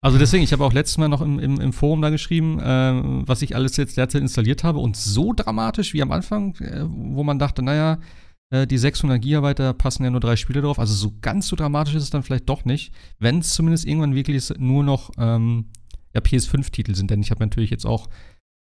Also 0.02 0.20
deswegen, 0.20 0.44
ich 0.44 0.54
habe 0.54 0.64
auch 0.64 0.74
letztes 0.74 0.98
Mal 1.00 1.08
noch 1.08 1.22
im, 1.22 1.40
im, 1.40 1.60
im 1.60 1.74
Forum 1.74 2.02
da 2.02 2.12
geschrieben, 2.12 2.60
äh, 2.60 3.02
was 3.28 3.42
ich 3.42 3.56
alles 3.56 3.76
jetzt 3.78 3.98
derzeit 3.98 4.22
installiert 4.22 4.64
habe 4.64 4.78
und 4.78 4.96
so 4.96 5.34
dramatisch 5.34 5.94
wie 5.94 6.02
am 6.02 6.12
Anfang, 6.12 6.56
äh, 6.58 6.84
wo 6.88 7.24
man 7.24 7.40
dachte, 7.40 7.64
naja, 7.64 7.98
äh, 8.52 8.68
die 8.68 8.78
600 8.78 9.20
Gigabyte, 9.22 9.60
da 9.60 9.74
passen 9.74 10.04
ja 10.04 10.12
nur 10.12 10.20
drei 10.20 10.36
Spiele 10.36 10.62
drauf. 10.62 10.78
Also 10.78 10.94
so 10.94 11.14
ganz 11.22 11.48
so 11.48 11.56
dramatisch 11.56 11.96
ist 11.96 12.04
es 12.04 12.10
dann 12.12 12.24
vielleicht 12.24 12.48
doch 12.50 12.66
nicht, 12.66 12.94
wenn 13.20 13.40
es 13.40 13.54
zumindest 13.54 13.86
irgendwann 13.86 14.14
wirklich 14.14 14.54
nur 14.60 14.84
noch 14.84 15.10
ähm, 15.18 15.70
ja, 16.14 16.22
PS5-Titel 16.22 16.94
sind. 16.94 17.10
Denn 17.10 17.22
ich 17.22 17.32
habe 17.32 17.44
natürlich 17.44 17.72
jetzt 17.72 17.86
auch 17.86 18.08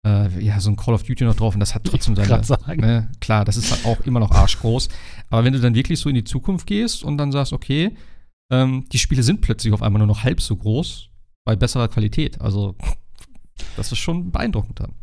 äh, 0.06 0.44
ja, 0.44 0.60
so 0.60 0.70
ein 0.70 0.76
Call 0.76 0.94
of 0.94 1.02
Duty 1.02 1.24
noch 1.24 1.34
drauf 1.34 1.54
und 1.54 1.60
das 1.60 1.74
hat 1.74 1.84
trotzdem 1.84 2.16
seine. 2.16 2.42
Ne, 2.76 3.10
klar, 3.20 3.44
das 3.44 3.56
ist 3.56 3.70
halt 3.70 3.84
auch 3.84 4.04
immer 4.06 4.20
noch 4.20 4.30
arschgroß. 4.30 4.88
Aber 5.30 5.44
wenn 5.44 5.52
du 5.52 5.60
dann 5.60 5.74
wirklich 5.74 5.98
so 5.98 6.08
in 6.08 6.14
die 6.14 6.24
Zukunft 6.24 6.66
gehst 6.66 7.02
und 7.04 7.18
dann 7.18 7.32
sagst, 7.32 7.52
okay, 7.52 7.96
ähm, 8.50 8.86
die 8.92 8.98
Spiele 8.98 9.22
sind 9.22 9.40
plötzlich 9.40 9.72
auf 9.72 9.82
einmal 9.82 9.98
nur 9.98 10.06
noch 10.06 10.24
halb 10.24 10.40
so 10.40 10.56
groß, 10.56 11.10
bei 11.44 11.56
besserer 11.56 11.88
Qualität. 11.88 12.40
Also, 12.40 12.76
das 13.76 13.92
ist 13.92 13.98
schon 13.98 14.30
beeindruckend 14.30 14.80
dann. 14.80 14.94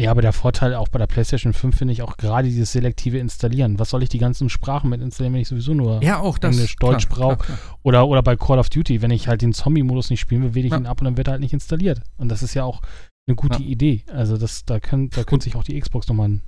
Ja, 0.00 0.12
aber 0.12 0.22
der 0.22 0.32
Vorteil 0.32 0.74
auch 0.76 0.88
bei 0.88 0.98
der 0.98 1.06
PlayStation 1.06 1.52
5 1.52 1.76
finde 1.76 1.92
ich 1.92 2.00
auch 2.00 2.16
gerade 2.16 2.48
dieses 2.48 2.72
selektive 2.72 3.18
Installieren. 3.18 3.78
Was 3.78 3.90
soll 3.90 4.02
ich 4.02 4.08
die 4.08 4.18
ganzen 4.18 4.48
Sprachen 4.48 4.88
mit 4.88 5.02
installieren, 5.02 5.34
wenn 5.34 5.42
ich 5.42 5.48
sowieso 5.48 5.74
nur 5.74 6.02
ja, 6.02 6.20
auch 6.20 6.38
das, 6.38 6.56
Englisch, 6.56 6.76
Deutsch 6.76 7.06
brauche? 7.08 7.58
Oder, 7.82 8.08
oder 8.08 8.22
bei 8.22 8.34
Call 8.34 8.58
of 8.58 8.70
Duty, 8.70 9.02
wenn 9.02 9.10
ich 9.10 9.28
halt 9.28 9.42
den 9.42 9.52
Zombie-Modus 9.52 10.08
nicht 10.08 10.20
spielen 10.20 10.42
will, 10.42 10.54
wähle 10.54 10.66
ich 10.68 10.72
ja. 10.72 10.78
ihn 10.78 10.86
ab 10.86 11.02
und 11.02 11.04
dann 11.04 11.18
wird 11.18 11.28
er 11.28 11.32
halt 11.32 11.42
nicht 11.42 11.52
installiert. 11.52 12.00
Und 12.16 12.30
das 12.30 12.42
ist 12.42 12.54
ja 12.54 12.64
auch 12.64 12.80
eine 13.26 13.36
gute 13.36 13.62
ja. 13.62 13.68
Idee. 13.68 14.04
Also 14.12 14.36
das, 14.36 14.64
da, 14.64 14.80
können, 14.80 15.10
da 15.10 15.24
könnte 15.24 15.44
sich 15.44 15.56
auch 15.56 15.64
die 15.64 15.78
Xbox 15.78 16.08
nochmal 16.08 16.28
ein 16.28 16.42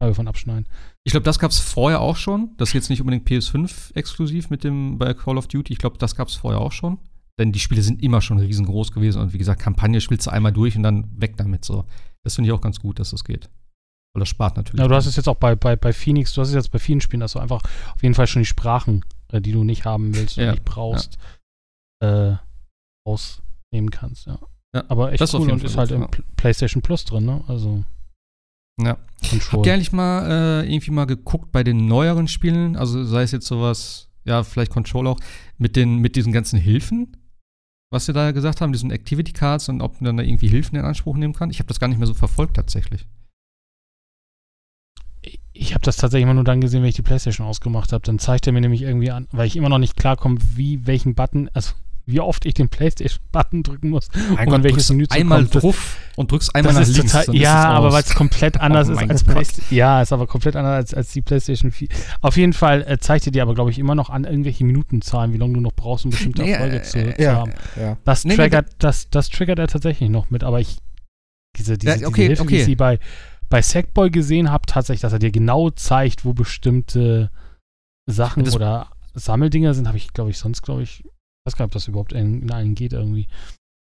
Teil 0.00 0.14
von 0.14 0.28
abschneiden. 0.28 0.66
Ich 1.04 1.12
glaube, 1.12 1.24
das 1.24 1.38
gab 1.38 1.50
es 1.50 1.58
vorher 1.58 2.00
auch 2.00 2.16
schon. 2.16 2.50
Das 2.56 2.70
ist 2.70 2.74
jetzt 2.74 2.90
nicht 2.90 3.00
unbedingt 3.00 3.28
PS5 3.28 3.94
exklusiv 3.94 4.50
mit 4.50 4.64
dem 4.64 4.98
bei 4.98 5.12
Call 5.14 5.38
of 5.38 5.46
Duty. 5.46 5.72
Ich 5.72 5.78
glaube, 5.78 5.98
das 5.98 6.14
gab 6.16 6.28
es 6.28 6.34
vorher 6.34 6.60
auch 6.60 6.72
schon. 6.72 6.98
Denn 7.38 7.52
die 7.52 7.58
Spiele 7.58 7.82
sind 7.82 8.02
immer 8.02 8.20
schon 8.20 8.38
riesengroß 8.38 8.92
gewesen. 8.92 9.20
Und 9.20 9.32
wie 9.32 9.38
gesagt, 9.38 9.62
Kampagne 9.62 10.00
spielst 10.00 10.26
du 10.26 10.30
einmal 10.30 10.52
durch 10.52 10.76
und 10.76 10.82
dann 10.82 11.10
weg 11.20 11.36
damit. 11.36 11.64
So. 11.64 11.86
Das 12.22 12.34
finde 12.34 12.48
ich 12.48 12.52
auch 12.52 12.60
ganz 12.60 12.80
gut, 12.80 12.98
dass 12.98 13.10
das 13.10 13.24
geht. 13.24 13.48
Weil 14.12 14.20
das 14.20 14.28
spart 14.28 14.56
natürlich. 14.56 14.80
Ja, 14.80 14.88
du 14.88 14.94
hast 14.94 15.06
es 15.06 15.16
jetzt 15.16 15.28
auch 15.28 15.36
bei, 15.36 15.54
bei, 15.54 15.76
bei 15.76 15.92
Phoenix, 15.92 16.34
du 16.34 16.40
hast 16.40 16.48
es 16.48 16.54
jetzt 16.54 16.70
bei 16.70 16.78
vielen 16.78 17.00
Spielen, 17.00 17.20
dass 17.20 17.32
du 17.32 17.38
einfach 17.38 17.62
auf 17.94 18.02
jeden 18.02 18.14
Fall 18.14 18.26
schon 18.26 18.42
die 18.42 18.46
Sprachen, 18.46 19.04
äh, 19.32 19.40
die 19.40 19.52
du 19.52 19.62
nicht 19.64 19.84
haben 19.84 20.14
willst 20.14 20.36
oder 20.36 20.46
ja, 20.46 20.52
nicht 20.52 20.64
brauchst, 20.64 21.16
ja. 22.02 22.32
äh, 22.32 22.38
rausnehmen 23.06 23.90
kannst, 23.90 24.26
ja. 24.26 24.38
Ja, 24.74 24.84
aber 24.88 25.12
echt 25.12 25.34
cool 25.34 25.50
und 25.50 25.64
ist 25.64 25.76
halt 25.76 25.90
im 25.90 26.06
PlayStation 26.36 26.82
Plus 26.82 27.04
drin, 27.04 27.24
ne? 27.24 27.42
Also. 27.48 27.84
Ja. 28.80 28.98
Habt 29.52 29.66
ihr 29.66 29.74
eigentlich 29.74 29.92
mal 29.92 30.62
äh, 30.62 30.72
irgendwie 30.72 30.90
mal 30.92 31.04
geguckt 31.04 31.52
bei 31.52 31.62
den 31.62 31.86
neueren 31.86 32.28
Spielen? 32.28 32.76
Also 32.76 33.04
sei 33.04 33.22
es 33.22 33.32
jetzt 33.32 33.46
sowas, 33.46 34.08
ja, 34.24 34.42
vielleicht 34.42 34.72
Control 34.72 35.06
auch, 35.08 35.20
mit, 35.58 35.76
den, 35.76 35.96
mit 35.98 36.16
diesen 36.16 36.32
ganzen 36.32 36.58
Hilfen, 36.58 37.16
was 37.92 38.06
sie 38.06 38.12
da 38.12 38.30
gesagt 38.30 38.60
haben, 38.60 38.72
diesen 38.72 38.90
Activity 38.90 39.32
Cards 39.32 39.68
und 39.68 39.82
ob 39.82 40.00
man 40.00 40.06
dann 40.06 40.16
da 40.18 40.22
irgendwie 40.22 40.48
Hilfen 40.48 40.78
in 40.78 40.84
Anspruch 40.84 41.16
nehmen 41.16 41.34
kann? 41.34 41.50
Ich 41.50 41.58
habe 41.58 41.66
das 41.66 41.80
gar 41.80 41.88
nicht 41.88 41.98
mehr 41.98 42.06
so 42.06 42.14
verfolgt 42.14 42.56
tatsächlich. 42.56 43.06
Ich 45.52 45.74
habe 45.74 45.84
das 45.84 45.98
tatsächlich 45.98 46.22
immer 46.22 46.34
nur 46.34 46.44
dann 46.44 46.62
gesehen, 46.62 46.82
wenn 46.82 46.88
ich 46.88 46.94
die 46.94 47.02
Playstation 47.02 47.46
ausgemacht 47.46 47.92
habe. 47.92 48.02
Dann 48.02 48.18
zeigt 48.18 48.46
er 48.46 48.54
mir 48.54 48.62
nämlich 48.62 48.82
irgendwie 48.82 49.10
an, 49.10 49.26
weil 49.32 49.46
ich 49.46 49.56
immer 49.56 49.68
noch 49.68 49.78
nicht 49.78 49.96
klarkomme, 49.96 50.38
wie 50.54 50.86
welchen 50.86 51.14
Button, 51.14 51.50
also 51.52 51.74
wie 52.06 52.20
oft 52.20 52.44
ich 52.46 52.54
den 52.54 52.68
PlayStation-Button 52.68 53.62
drücken 53.62 53.90
muss, 53.90 54.08
mein 54.34 54.46
um 54.46 54.52
Gott, 54.54 54.62
welches 54.64 54.90
Menü 54.90 55.06
zu 55.06 55.16
einmal 55.16 55.44
kommt. 55.44 55.62
drauf 55.62 55.96
und 56.16 56.30
drückst 56.30 56.54
einmal 56.54 56.74
nach 56.74 56.86
links. 56.86 57.12
Total, 57.12 57.36
ja, 57.36 57.64
aber 57.68 57.92
weil 57.92 58.02
es 58.02 58.14
komplett 58.14 58.60
anders 58.60 58.88
oh 58.88 58.92
ist 58.92 59.10
als 59.10 59.24
PlayStation. 59.24 59.76
Ja, 59.76 60.02
ist 60.02 60.12
aber 60.12 60.26
komplett 60.26 60.56
anders 60.56 60.74
als, 60.74 60.94
als 60.94 61.12
die 61.12 61.22
PlayStation 61.22 61.70
4. 61.70 61.88
Auf 62.20 62.36
jeden 62.36 62.52
Fall 62.52 62.82
äh, 62.86 62.98
zeigt 62.98 63.26
dir 63.26 63.32
dir 63.32 63.42
aber, 63.42 63.54
glaube 63.54 63.70
ich, 63.70 63.78
immer 63.78 63.94
noch 63.94 64.10
an 64.10 64.24
irgendwelche 64.24 64.64
Minutenzahlen, 64.64 65.32
wie 65.32 65.38
lange 65.38 65.54
du 65.54 65.60
noch 65.60 65.72
brauchst, 65.72 66.04
um 66.04 66.10
bestimmte 66.10 66.42
nee, 66.42 66.52
Erfolge 66.52 66.76
äh, 66.76 66.82
zu, 66.82 66.98
äh, 66.98 67.14
zu 67.14 67.22
ja, 67.22 67.34
haben. 67.36 67.52
Ja. 67.80 67.96
Das, 68.04 68.24
nee, 68.24 68.36
triggert, 68.36 68.66
nee, 68.66 68.76
das, 68.78 69.10
das 69.10 69.28
triggert 69.28 69.58
er 69.58 69.68
tatsächlich 69.68 70.10
noch 70.10 70.30
mit, 70.30 70.44
aber 70.44 70.60
ich 70.60 70.78
diese, 71.56 71.78
diese, 71.78 72.00
ja, 72.00 72.08
okay, 72.08 72.22
diese 72.22 72.26
Hilfe, 72.28 72.42
okay. 72.42 72.52
wie 72.52 72.58
ich 72.58 72.64
sie 72.64 72.76
bei, 72.76 72.98
bei 73.48 73.62
Sackboy 73.62 74.10
gesehen 74.10 74.50
habe, 74.50 74.66
tatsächlich, 74.66 75.02
dass 75.02 75.12
er 75.12 75.18
dir 75.18 75.32
genau 75.32 75.70
zeigt, 75.70 76.24
wo 76.24 76.32
bestimmte 76.32 77.30
Sachen 78.06 78.44
das 78.44 78.54
oder 78.54 78.88
Sammeldinger 79.14 79.74
sind, 79.74 79.88
habe 79.88 79.98
ich, 79.98 80.12
glaube 80.12 80.30
ich, 80.30 80.38
sonst, 80.38 80.62
glaube 80.62 80.82
ich, 80.82 81.04
weiß 81.52 81.56
gar 81.56 81.64
nicht, 81.64 81.70
ob 81.70 81.72
das 81.74 81.88
überhaupt 81.88 82.12
in, 82.12 82.42
in 82.42 82.50
allen 82.50 82.74
geht 82.74 82.92
irgendwie. 82.92 83.28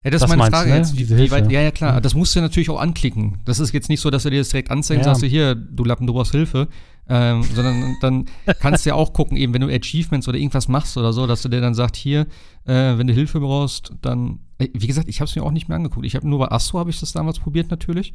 Ja, 0.03 0.11
das, 0.11 0.21
das 0.21 0.31
ist 0.31 0.37
meine 0.37 0.49
Frage 0.49 0.69
ne? 0.69 0.77
jetzt. 0.77 0.97
Wie, 0.97 1.09
wie 1.09 1.29
weit, 1.29 1.51
ja, 1.51 1.61
ja, 1.61 1.71
klar. 1.71 1.97
Mhm. 1.97 2.01
Das 2.03 2.13
musst 2.13 2.35
du 2.35 2.39
natürlich 2.39 2.69
auch 2.69 2.79
anklicken. 2.79 3.39
Das 3.45 3.59
ist 3.59 3.73
jetzt 3.73 3.89
nicht 3.89 3.99
so, 3.99 4.09
dass 4.09 4.23
er 4.23 4.31
dir 4.31 4.39
das 4.39 4.49
direkt 4.49 4.71
anzeigt 4.71 4.99
und 4.99 5.05
ja. 5.05 5.11
sagst 5.11 5.23
du, 5.23 5.27
hier, 5.27 5.55
du 5.55 5.83
Lappen, 5.83 6.07
du 6.07 6.13
brauchst 6.13 6.31
Hilfe. 6.31 6.69
Ähm, 7.11 7.41
sondern 7.41 7.97
dann 8.01 8.25
kannst 8.59 8.85
du 8.85 8.91
ja 8.91 8.95
auch 8.95 9.13
gucken, 9.13 9.35
eben 9.35 9.51
wenn 9.53 9.61
du 9.61 9.67
Achievements 9.67 10.27
oder 10.27 10.37
irgendwas 10.37 10.67
machst 10.67 10.95
oder 10.95 11.11
so, 11.11 11.25
dass 11.25 11.41
du 11.41 11.49
dir 11.49 11.59
dann 11.59 11.73
sagt, 11.73 11.95
hier, 11.95 12.27
äh, 12.65 12.97
wenn 12.99 13.07
du 13.07 13.13
Hilfe 13.13 13.39
brauchst, 13.39 13.93
dann, 14.01 14.41
äh, 14.59 14.67
wie 14.73 14.85
gesagt, 14.85 15.09
ich 15.09 15.19
habe 15.19 15.27
es 15.27 15.35
mir 15.35 15.41
auch 15.41 15.51
nicht 15.51 15.67
mehr 15.67 15.75
angeguckt. 15.75 16.05
Ich 16.05 16.15
habe 16.15 16.29
nur 16.29 16.37
bei 16.37 16.51
Astro 16.51 16.77
habe 16.77 16.91
ich 16.91 16.99
das 16.99 17.11
damals 17.11 17.39
probiert 17.39 17.71
natürlich. 17.71 18.13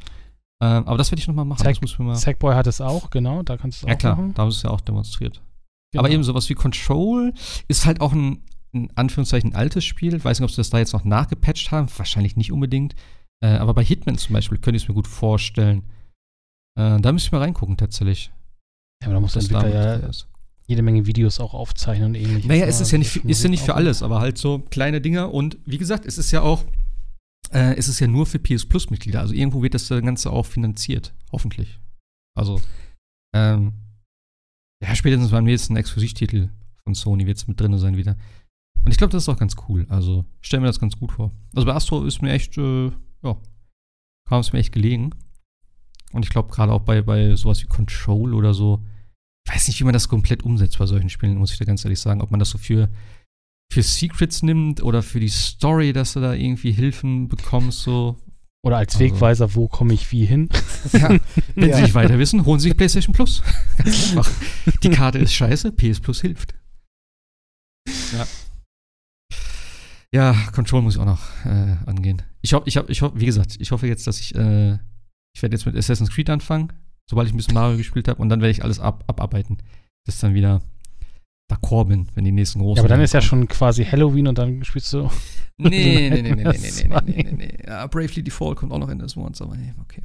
Ähm, 0.61 0.87
aber 0.87 0.97
das 0.97 1.11
werde 1.11 1.19
ich 1.19 1.27
nochmal 1.27 1.43
machen. 1.43 1.61
Zack, 1.61 1.77
Sackboy 2.15 2.55
hat 2.55 2.67
es 2.67 2.79
auch, 2.79 3.09
genau, 3.09 3.43
da 3.43 3.57
kannst 3.57 3.81
du 3.81 3.85
es 3.85 3.89
ja, 3.89 3.95
auch 3.95 3.99
klar, 3.99 4.15
machen. 4.15 4.33
da 4.33 4.43
haben 4.43 4.51
sie 4.51 4.57
es 4.57 4.63
ja 4.63 4.69
auch 4.69 4.81
demonstriert. 4.81 5.41
Genau. 5.91 6.03
Aber 6.03 6.09
eben 6.09 6.23
sowas 6.23 6.49
wie 6.49 6.55
Control 6.55 7.33
ist 7.67 7.85
halt 7.85 7.99
auch 7.99 8.13
ein 8.13 8.41
in 8.75 8.91
Anführungszeichen 8.95 9.55
altes 9.55 9.85
Spiel. 9.85 10.15
Ich 10.15 10.25
weiß 10.25 10.39
nicht, 10.39 10.45
ob 10.45 10.51
sie 10.51 10.57
das 10.57 10.69
da 10.69 10.79
jetzt 10.79 10.93
noch 10.93 11.05
nachgepatcht 11.05 11.71
haben. 11.71 11.87
Wahrscheinlich 11.97 12.35
nicht 12.35 12.51
unbedingt. 12.51 12.95
Äh, 13.43 13.57
aber 13.57 13.73
bei 13.73 13.83
Hitman 13.83 14.17
zum 14.17 14.33
Beispiel 14.33 14.57
könnte 14.57 14.77
ich 14.77 14.83
es 14.83 14.89
mir 14.89 14.95
gut 14.95 15.07
vorstellen. 15.07 15.83
Äh, 16.77 16.99
da 16.99 17.11
müsste 17.11 17.27
ich 17.27 17.31
mal 17.31 17.41
reingucken, 17.41 17.77
tatsächlich. 17.77 18.31
Ja, 19.01 19.07
aber 19.07 19.15
da 19.15 19.19
muss 19.21 19.33
der 19.33 19.41
Entwickler 19.41 19.99
ja 19.99 20.09
jede 20.67 20.81
Menge 20.81 21.05
Videos 21.05 21.39
auch 21.39 21.53
aufzeichnen 21.53 22.09
und 22.09 22.15
ähnliches. 22.15 22.45
Naja, 22.45 22.65
es 22.65 22.81
ist 22.81 22.91
ja 22.91 22.97
nicht, 22.97 23.17
ist 23.17 23.43
ja 23.43 23.49
nicht 23.49 23.63
für 23.63 23.75
alles, 23.75 24.01
aber 24.01 24.19
halt 24.19 24.37
so 24.37 24.59
kleine 24.59 24.99
Dinger. 24.99 25.33
Und 25.33 25.57
wie 25.65 25.77
gesagt, 25.77 26.05
es 26.05 26.17
ist 26.17 26.31
ja 26.31 26.41
auch, 26.41 26.63
äh, 27.51 27.75
es 27.75 27.87
ist 27.87 27.99
ja 27.99 28.07
nur 28.07 28.25
für 28.25 28.39
PS 28.39 28.65
Plus-Mitglieder. 28.65 29.19
Also 29.19 29.33
irgendwo 29.33 29.61
wird 29.61 29.75
das 29.75 29.87
Ganze 29.89 30.31
auch 30.31 30.45
finanziert. 30.45 31.13
Hoffentlich. 31.31 31.79
Also, 32.35 32.61
ähm, 33.35 33.73
ja, 34.83 34.95
spätestens 34.95 35.31
beim 35.31 35.45
nächsten 35.45 35.75
Exklusivtitel 35.75 36.49
von 36.83 36.95
Sony 36.95 37.27
wird 37.27 37.37
es 37.37 37.47
mit 37.47 37.59
drin 37.59 37.77
sein 37.77 37.97
wieder. 37.97 38.17
Und 38.85 38.91
ich 38.91 38.97
glaube, 38.97 39.11
das 39.11 39.23
ist 39.23 39.29
auch 39.29 39.37
ganz 39.39 39.55
cool. 39.67 39.87
Also, 39.89 40.25
ich 40.41 40.47
stelle 40.47 40.61
mir 40.61 40.67
das 40.67 40.79
ganz 40.79 40.95
gut 40.95 41.11
vor. 41.11 41.31
Also 41.55 41.65
bei 41.65 41.73
Astro 41.73 42.05
ist 42.05 42.21
mir 42.21 42.31
echt, 42.31 42.57
äh, 42.57 42.91
ja, 43.23 43.35
kam 44.29 44.39
es 44.39 44.53
mir 44.53 44.59
echt 44.59 44.71
gelegen. 44.71 45.09
Und 46.13 46.23
ich 46.23 46.29
glaube, 46.29 46.53
gerade 46.53 46.71
auch 46.71 46.81
bei, 46.81 47.01
bei 47.01 47.35
sowas 47.35 47.61
wie 47.63 47.67
Control 47.67 48.33
oder 48.33 48.53
so, 48.53 48.83
ich 49.47 49.53
weiß 49.53 49.67
nicht, 49.67 49.79
wie 49.79 49.83
man 49.83 49.93
das 49.93 50.07
komplett 50.07 50.43
umsetzt 50.43 50.77
bei 50.77 50.85
solchen 50.85 51.09
Spielen, 51.09 51.37
muss 51.37 51.51
ich 51.51 51.57
da 51.57 51.65
ganz 51.65 51.83
ehrlich 51.83 51.99
sagen. 51.99 52.21
Ob 52.21 52.29
man 52.31 52.39
das 52.39 52.51
so 52.51 52.57
für, 52.57 52.89
für 53.73 53.81
Secrets 53.81 54.43
nimmt 54.43 54.83
oder 54.83 55.01
für 55.01 55.19
die 55.19 55.29
Story, 55.29 55.91
dass 55.91 56.13
du 56.13 56.19
da 56.19 56.33
irgendwie 56.33 56.71
Hilfen 56.71 57.27
bekommst, 57.27 57.81
so. 57.81 58.17
Oder 58.63 58.77
als 58.77 58.95
also. 58.95 59.05
Wegweiser, 59.05 59.55
wo 59.55 59.67
komme 59.67 59.93
ich 59.93 60.11
wie 60.11 60.25
hin? 60.25 60.49
Ja, 60.93 61.09
wenn 61.55 61.69
ja. 61.69 61.77
Sie 61.77 61.81
nicht 61.81 61.95
weiter 61.95 62.19
wissen, 62.19 62.45
holen 62.45 62.59
Sie 62.59 62.69
sich 62.69 62.77
PlayStation 62.77 63.13
Plus. 63.13 63.41
Ganz 63.77 64.09
einfach. 64.09 64.31
Die 64.83 64.89
Karte 64.89 65.17
ist 65.17 65.33
scheiße, 65.33 65.71
PS 65.71 65.99
Plus 65.99 66.21
hilft. 66.21 66.53
Ja. 68.13 68.27
Ja, 70.11 70.33
Control 70.53 70.81
muss 70.81 70.95
ich 70.95 71.01
auch 71.01 71.05
noch 71.05 71.21
äh, 71.45 71.75
angehen. 71.85 72.21
Ich 72.41 72.53
hoffe, 72.53 72.67
ich 72.67 72.77
hoffe, 72.77 72.91
ich 72.91 73.01
hoffe, 73.01 73.19
wie 73.19 73.25
gesagt, 73.25 73.57
ich 73.59 73.71
hoffe 73.71 73.87
jetzt, 73.87 74.07
dass 74.07 74.19
ich 74.19 74.35
äh, 74.35 74.73
Ich 75.33 75.41
werde 75.41 75.55
jetzt 75.55 75.65
mit 75.65 75.75
Assassin's 75.75 76.11
Creed 76.11 76.29
anfangen, 76.29 76.71
sobald 77.09 77.27
ich 77.27 77.33
ein 77.33 77.37
bisschen 77.37 77.53
Mario 77.53 77.77
gespielt 77.77 78.07
habe 78.07 78.21
und 78.21 78.29
dann 78.29 78.41
werde 78.41 78.51
ich 78.51 78.63
alles 78.63 78.79
ab, 78.79 79.03
abarbeiten. 79.07 79.57
Das 80.05 80.15
ist 80.15 80.23
dann 80.23 80.33
wieder 80.33 80.61
d'accord 81.51 81.85
bin, 81.85 82.07
wenn 82.15 82.23
die 82.23 82.31
nächsten 82.31 82.59
großen. 82.59 82.77
Ja, 82.77 82.81
aber 82.81 82.89
dann 82.89 83.01
ist 83.01 83.13
ja 83.13 83.21
schon 83.21 83.47
quasi 83.47 83.83
Halloween 83.83 84.27
und 84.27 84.37
dann 84.37 84.63
spielst 84.63 84.93
du. 84.93 85.09
Nee, 85.57 86.09
nee, 86.09 86.21
nee, 86.21 86.21
nee, 86.21 86.35
nee, 86.35 86.43
nee, 86.43 86.87
nee, 86.87 87.01
nee, 87.05 87.23
nee, 87.23 87.31
nee. 87.31 87.57
Ja, 87.65 87.87
Bravely 87.87 88.23
Default 88.23 88.57
kommt 88.57 88.71
auch 88.71 88.79
noch 88.79 88.89
in 88.89 88.99
das 88.99 89.15
Monats, 89.15 89.41
aber 89.41 89.55
nee, 89.55 89.73
okay. 89.81 90.01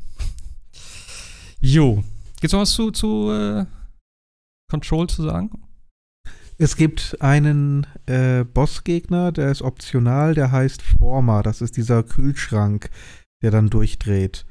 Jo. 1.61 2.03
Gibt's 2.41 2.53
noch 2.53 2.61
was 2.61 2.71
zu, 2.71 2.91
zu 2.91 3.31
äh, 3.31 3.67
Control 4.71 5.09
zu 5.09 5.23
sagen? 5.23 5.51
Es 6.63 6.77
gibt 6.77 7.17
einen 7.23 7.87
äh, 8.05 8.45
Bossgegner, 8.45 9.33
der 9.33 9.51
ist 9.51 9.63
optional, 9.63 10.35
der 10.35 10.53
heißt 10.53 10.83
Former. 10.83 11.43
Das 11.43 11.63
ist 11.63 11.79
dieser 11.79 12.03
Kühlschrank, 12.03 12.91
der 13.43 13.51
dann 13.51 13.71
durchdreht. 13.71 14.45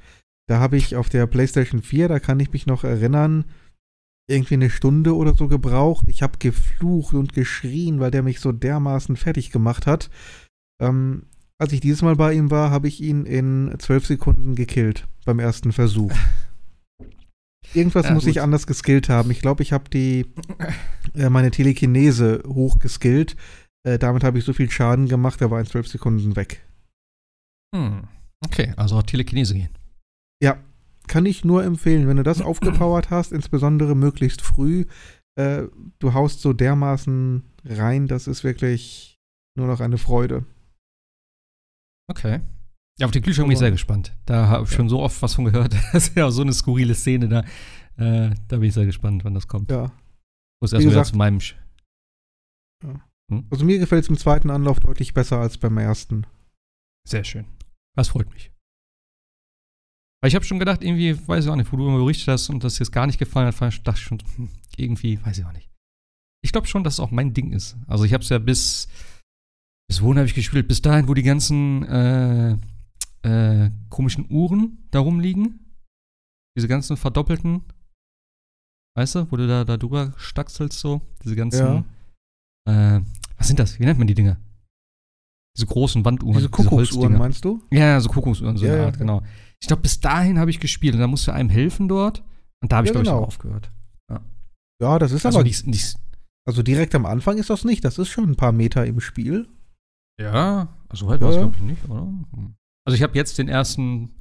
Da 0.47 0.59
habe 0.59 0.75
ich 0.75 0.95
auf 0.95 1.09
der 1.09 1.27
PlayStation 1.27 1.83
4, 1.83 2.07
da 2.07 2.19
kann 2.19 2.39
ich 2.39 2.51
mich 2.51 2.65
noch 2.65 2.83
erinnern, 2.83 3.45
irgendwie 4.27 4.55
eine 4.55 4.71
Stunde 4.71 5.15
oder 5.15 5.35
so 5.35 5.47
gebraucht. 5.47 6.05
Ich 6.07 6.23
habe 6.23 6.39
geflucht 6.39 7.13
und 7.13 7.33
geschrien, 7.33 7.99
weil 7.99 8.09
der 8.09 8.23
mich 8.23 8.39
so 8.39 8.51
dermaßen 8.51 9.15
fertig 9.15 9.51
gemacht 9.51 9.85
hat. 9.85 10.09
Ähm, 10.81 11.27
als 11.59 11.73
ich 11.73 11.79
dieses 11.79 12.01
Mal 12.01 12.15
bei 12.15 12.33
ihm 12.33 12.49
war, 12.49 12.71
habe 12.71 12.87
ich 12.87 13.01
ihn 13.01 13.27
in 13.27 13.75
zwölf 13.77 14.07
Sekunden 14.07 14.55
gekillt 14.55 15.07
beim 15.25 15.37
ersten 15.37 15.73
Versuch. 15.73 16.13
Irgendwas 17.75 18.07
ja, 18.07 18.13
muss 18.15 18.23
gut. 18.23 18.31
ich 18.31 18.41
anders 18.41 18.65
geskillt 18.65 19.09
haben. 19.09 19.29
Ich 19.29 19.41
glaube, 19.41 19.61
ich 19.61 19.73
habe 19.73 19.91
die 19.91 20.25
äh, 21.15 21.29
meine 21.29 21.51
Telekinese 21.51 22.43
hochgeskillt. 22.47 23.35
Äh, 23.83 23.97
damit 23.97 24.23
habe 24.23 24.37
ich 24.37 24.45
so 24.45 24.53
viel 24.53 24.69
Schaden 24.69 25.07
gemacht, 25.07 25.41
er 25.41 25.51
war 25.51 25.59
in 25.59 25.65
zwölf 25.65 25.87
Sekunden 25.87 26.35
weg. 26.35 26.65
Hm. 27.75 28.07
Okay, 28.45 28.73
also 28.77 28.97
auch 28.97 29.03
Telekinese 29.03 29.53
gehen. 29.53 29.69
Ja, 30.41 30.57
kann 31.07 31.25
ich 31.25 31.43
nur 31.43 31.63
empfehlen, 31.63 32.07
wenn 32.07 32.17
du 32.17 32.23
das 32.23 32.41
aufgepowert 32.41 33.09
hast, 33.09 33.31
insbesondere 33.31 33.95
möglichst 33.95 34.41
früh. 34.41 34.85
Äh, 35.35 35.63
du 35.99 36.13
haust 36.13 36.41
so 36.41 36.53
dermaßen 36.53 37.43
rein, 37.65 38.07
das 38.07 38.27
ist 38.27 38.43
wirklich 38.43 39.19
nur 39.55 39.67
noch 39.67 39.79
eine 39.79 39.97
Freude. 39.97 40.45
Okay. 42.09 42.41
Ja, 42.99 43.05
auf 43.05 43.11
den 43.11 43.21
Kühlschrank 43.21 43.47
bin 43.47 43.53
ich 43.53 43.59
sehr 43.59 43.71
gespannt. 43.71 44.13
Da 44.25 44.47
habe 44.47 44.65
ich 44.65 44.71
ja. 44.71 44.77
schon 44.77 44.89
so 44.89 44.99
oft 44.99 45.21
was 45.21 45.35
von 45.35 45.45
gehört. 45.45 45.73
Das 45.93 46.07
ist 46.07 46.17
ja 46.17 46.25
auch 46.25 46.31
so 46.31 46.41
eine 46.41 46.53
skurrile 46.53 46.95
Szene 46.95 47.29
da. 47.29 47.39
Äh, 47.97 48.31
da 48.47 48.57
bin 48.57 48.63
ich 48.63 48.73
sehr 48.73 48.85
gespannt, 48.85 49.23
wann 49.23 49.33
das 49.33 49.47
kommt. 49.47 49.71
Ja. 49.71 49.91
Muss 50.61 50.73
erst 50.73 50.85
mal 50.85 51.05
zu 51.05 51.17
meinem. 51.17 51.39
Sch 51.39 51.55
ja. 52.83 53.01
hm? 53.31 53.47
Also 53.49 53.65
mir 53.65 53.79
gefällt 53.79 54.03
es 54.03 54.09
im 54.09 54.17
zweiten 54.17 54.49
Anlauf 54.49 54.79
deutlich 54.79 55.13
besser 55.13 55.39
als 55.39 55.57
beim 55.57 55.77
ersten. 55.77 56.25
Sehr 57.07 57.23
schön. 57.23 57.45
Das 57.95 58.09
freut 58.09 58.31
mich. 58.33 58.51
Weil 60.21 60.29
ich 60.29 60.35
habe 60.35 60.45
schon 60.45 60.59
gedacht, 60.59 60.83
irgendwie, 60.83 61.15
weiß 61.27 61.45
ich 61.45 61.51
auch 61.51 61.55
nicht, 61.55 61.71
wo 61.71 61.77
du 61.77 61.87
immer 61.87 61.97
berichtet 61.97 62.27
hast 62.27 62.49
und 62.49 62.63
das 62.63 62.79
jetzt 62.79 62.91
gar 62.91 63.07
nicht 63.07 63.19
gefallen 63.19 63.47
hat, 63.47 63.87
dachte 63.87 63.97
ich 63.97 64.03
schon, 64.03 64.19
hm, 64.35 64.49
irgendwie, 64.75 65.23
weiß 65.23 65.37
ich 65.37 65.45
auch 65.45 65.53
nicht. 65.53 65.69
Ich 66.43 66.51
glaube 66.51 66.67
schon, 66.67 66.83
dass 66.83 66.95
es 66.95 66.99
auch 66.99 67.11
mein 67.11 67.33
Ding 67.33 67.51
ist. 67.51 67.77
Also 67.87 68.03
ich 68.03 68.13
habe 68.13 68.23
es 68.23 68.29
ja 68.29 68.37
bis, 68.37 68.87
bis 69.89 70.01
wohin 70.01 70.17
habe 70.17 70.27
ich 70.27 70.35
gespielt? 70.35 70.67
Bis 70.67 70.81
dahin, 70.81 71.07
wo 71.07 71.13
die 71.13 71.23
ganzen 71.23 71.83
äh, 71.83 72.57
äh, 73.23 73.71
komischen 73.89 74.29
Uhren 74.29 74.87
da 74.91 74.99
rumliegen. 74.99 75.73
Diese 76.57 76.67
ganzen 76.67 76.97
verdoppelten. 76.97 77.63
Weißt 78.99 79.15
du, 79.15 79.31
wo 79.31 79.37
du 79.37 79.47
da, 79.47 79.63
da 79.63 79.77
drüber 79.77 80.11
stackselst 80.17 80.77
so. 80.77 80.99
Diese 81.23 81.33
ganzen. 81.33 81.85
Ja. 82.67 82.97
Äh, 82.97 83.01
was 83.37 83.47
sind 83.47 83.57
das? 83.57 83.79
Wie 83.79 83.85
nennt 83.85 83.97
man 83.97 84.07
die 84.07 84.13
Dinger? 84.13 84.35
Diese 85.55 85.67
großen 85.67 86.03
Wanduhren. 86.03 86.35
Diese 86.35 86.49
Kuckucksuhren, 86.49 87.13
diese 87.13 87.17
meinst 87.17 87.45
du? 87.45 87.63
Ja, 87.71 87.97
so 88.01 88.09
Kuckucksuhren, 88.09 88.57
so 88.57 88.65
ja, 88.65 88.73
eine 88.73 88.85
Art, 88.87 88.95
ja. 88.95 88.99
genau. 88.99 89.23
Ich 89.61 89.67
glaube, 89.67 89.83
bis 89.83 90.01
dahin 90.01 90.37
habe 90.37 90.51
ich 90.51 90.59
gespielt 90.59 90.95
und 90.95 90.99
da 90.99 91.07
musst 91.07 91.25
du 91.25 91.31
einem 91.31 91.47
helfen 91.47 91.87
dort. 91.87 92.25
Und 92.61 92.73
da 92.73 92.75
habe 92.75 92.87
ich, 92.87 92.89
ja, 92.89 92.99
glaube 92.99 93.05
genau. 93.05 93.19
ich, 93.19 93.23
auch 93.23 93.27
aufgehört. 93.27 93.71
Ja. 94.11 94.21
ja, 94.81 94.99
das 94.99 95.13
ist 95.13 95.25
also 95.25 95.37
aber. 95.37 95.47
Nicht, 95.47 95.65
nicht, 95.65 95.97
also 96.45 96.61
direkt 96.61 96.93
am 96.93 97.05
Anfang 97.05 97.37
ist 97.37 97.49
das 97.49 97.63
nicht. 97.63 97.85
Das 97.85 97.99
ist 97.99 98.09
schon 98.09 98.29
ein 98.29 98.35
paar 98.35 98.51
Meter 98.51 98.85
im 98.85 98.99
Spiel. 98.99 99.47
Ja, 100.19 100.75
also 100.89 101.07
weit 101.07 101.21
war 101.21 101.29
es, 101.29 101.37
glaube 101.37 101.55
ich, 101.55 101.61
nicht, 101.61 101.87
oder? 101.87 102.05
Also 102.85 102.97
ich 102.97 103.01
habe 103.01 103.15
jetzt 103.15 103.37
den 103.37 103.47
ersten, 103.47 104.11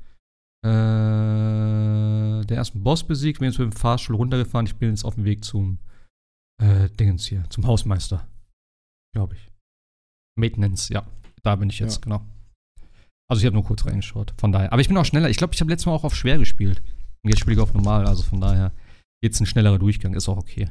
äh, 0.64 2.44
den 2.46 2.56
ersten 2.56 2.82
Boss 2.82 3.06
besiegt, 3.06 3.40
bin 3.40 3.48
jetzt 3.48 3.58
mit 3.58 3.72
dem 3.72 3.76
Fahrstuhl 3.76 4.16
runtergefahren. 4.16 4.66
Ich 4.66 4.76
bin 4.76 4.90
jetzt 4.90 5.04
auf 5.04 5.14
dem 5.14 5.24
Weg 5.24 5.44
zum 5.44 5.78
äh, 6.60 6.88
Dingens 6.90 7.26
hier, 7.26 7.48
zum 7.50 7.66
Hausmeister. 7.66 8.28
Glaube 9.14 9.34
ich. 9.34 9.50
Maintenance, 10.38 10.88
ja. 10.88 11.06
Da 11.42 11.56
bin 11.56 11.70
ich 11.70 11.78
jetzt, 11.78 11.96
ja. 11.96 12.00
genau. 12.00 12.26
Also 13.30 13.40
ich 13.40 13.46
habe 13.46 13.54
nur 13.54 13.64
kurz 13.64 13.84
reingeschaut, 13.84 14.34
von 14.38 14.52
daher. 14.52 14.72
Aber 14.72 14.80
ich 14.80 14.88
bin 14.88 14.96
auch 14.96 15.04
schneller. 15.04 15.28
Ich 15.28 15.36
glaube, 15.36 15.54
ich 15.54 15.60
habe 15.60 15.70
letztes 15.70 15.86
Mal 15.86 15.92
auch 15.92 16.04
auf 16.04 16.14
schwer 16.14 16.38
gespielt. 16.38 16.82
Und 17.22 17.30
jetzt 17.30 17.40
spiele 17.40 17.56
ich 17.56 17.62
auf 17.62 17.74
normal, 17.74 18.06
also 18.06 18.22
von 18.22 18.40
daher 18.40 18.72
jetzt 19.22 19.40
ein 19.40 19.46
schnellerer 19.46 19.78
Durchgang, 19.78 20.14
ist 20.14 20.28
auch 20.28 20.38
okay. 20.38 20.70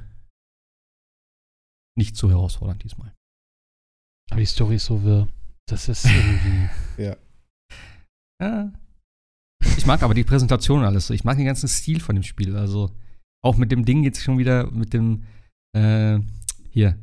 Nicht 1.98 2.16
zu 2.16 2.30
herausfordernd 2.30 2.84
diesmal. 2.84 3.14
Aber 4.32 4.40
die 4.40 4.46
Story 4.46 4.76
ist 4.76 4.86
so 4.86 5.04
wirr. 5.04 5.28
Das 5.68 5.88
ist 5.88 6.06
irgendwie. 6.06 6.70
ja. 6.98 7.18
Ja. 8.42 8.74
Ich 9.78 9.86
mag 9.86 10.04
aber 10.04 10.14
die 10.14 10.24
Präsentation 10.24 10.84
alles 10.84 11.08
so. 11.08 11.14
Ich 11.14 11.24
mag 11.24 11.38
den 11.38 11.46
ganzen 11.46 11.68
Stil 11.68 12.00
von 12.00 12.16
dem 12.16 12.24
Spiel. 12.24 12.56
Also 12.56 12.92
auch 13.42 13.58
mit 13.58 13.72
dem 13.72 13.86
Ding 13.86 14.04
jetzt 14.04 14.22
schon 14.22 14.38
wieder 14.38 14.70
mit 14.72 14.94
dem 14.94 15.24
äh, 15.74 16.20
hier 16.70 16.98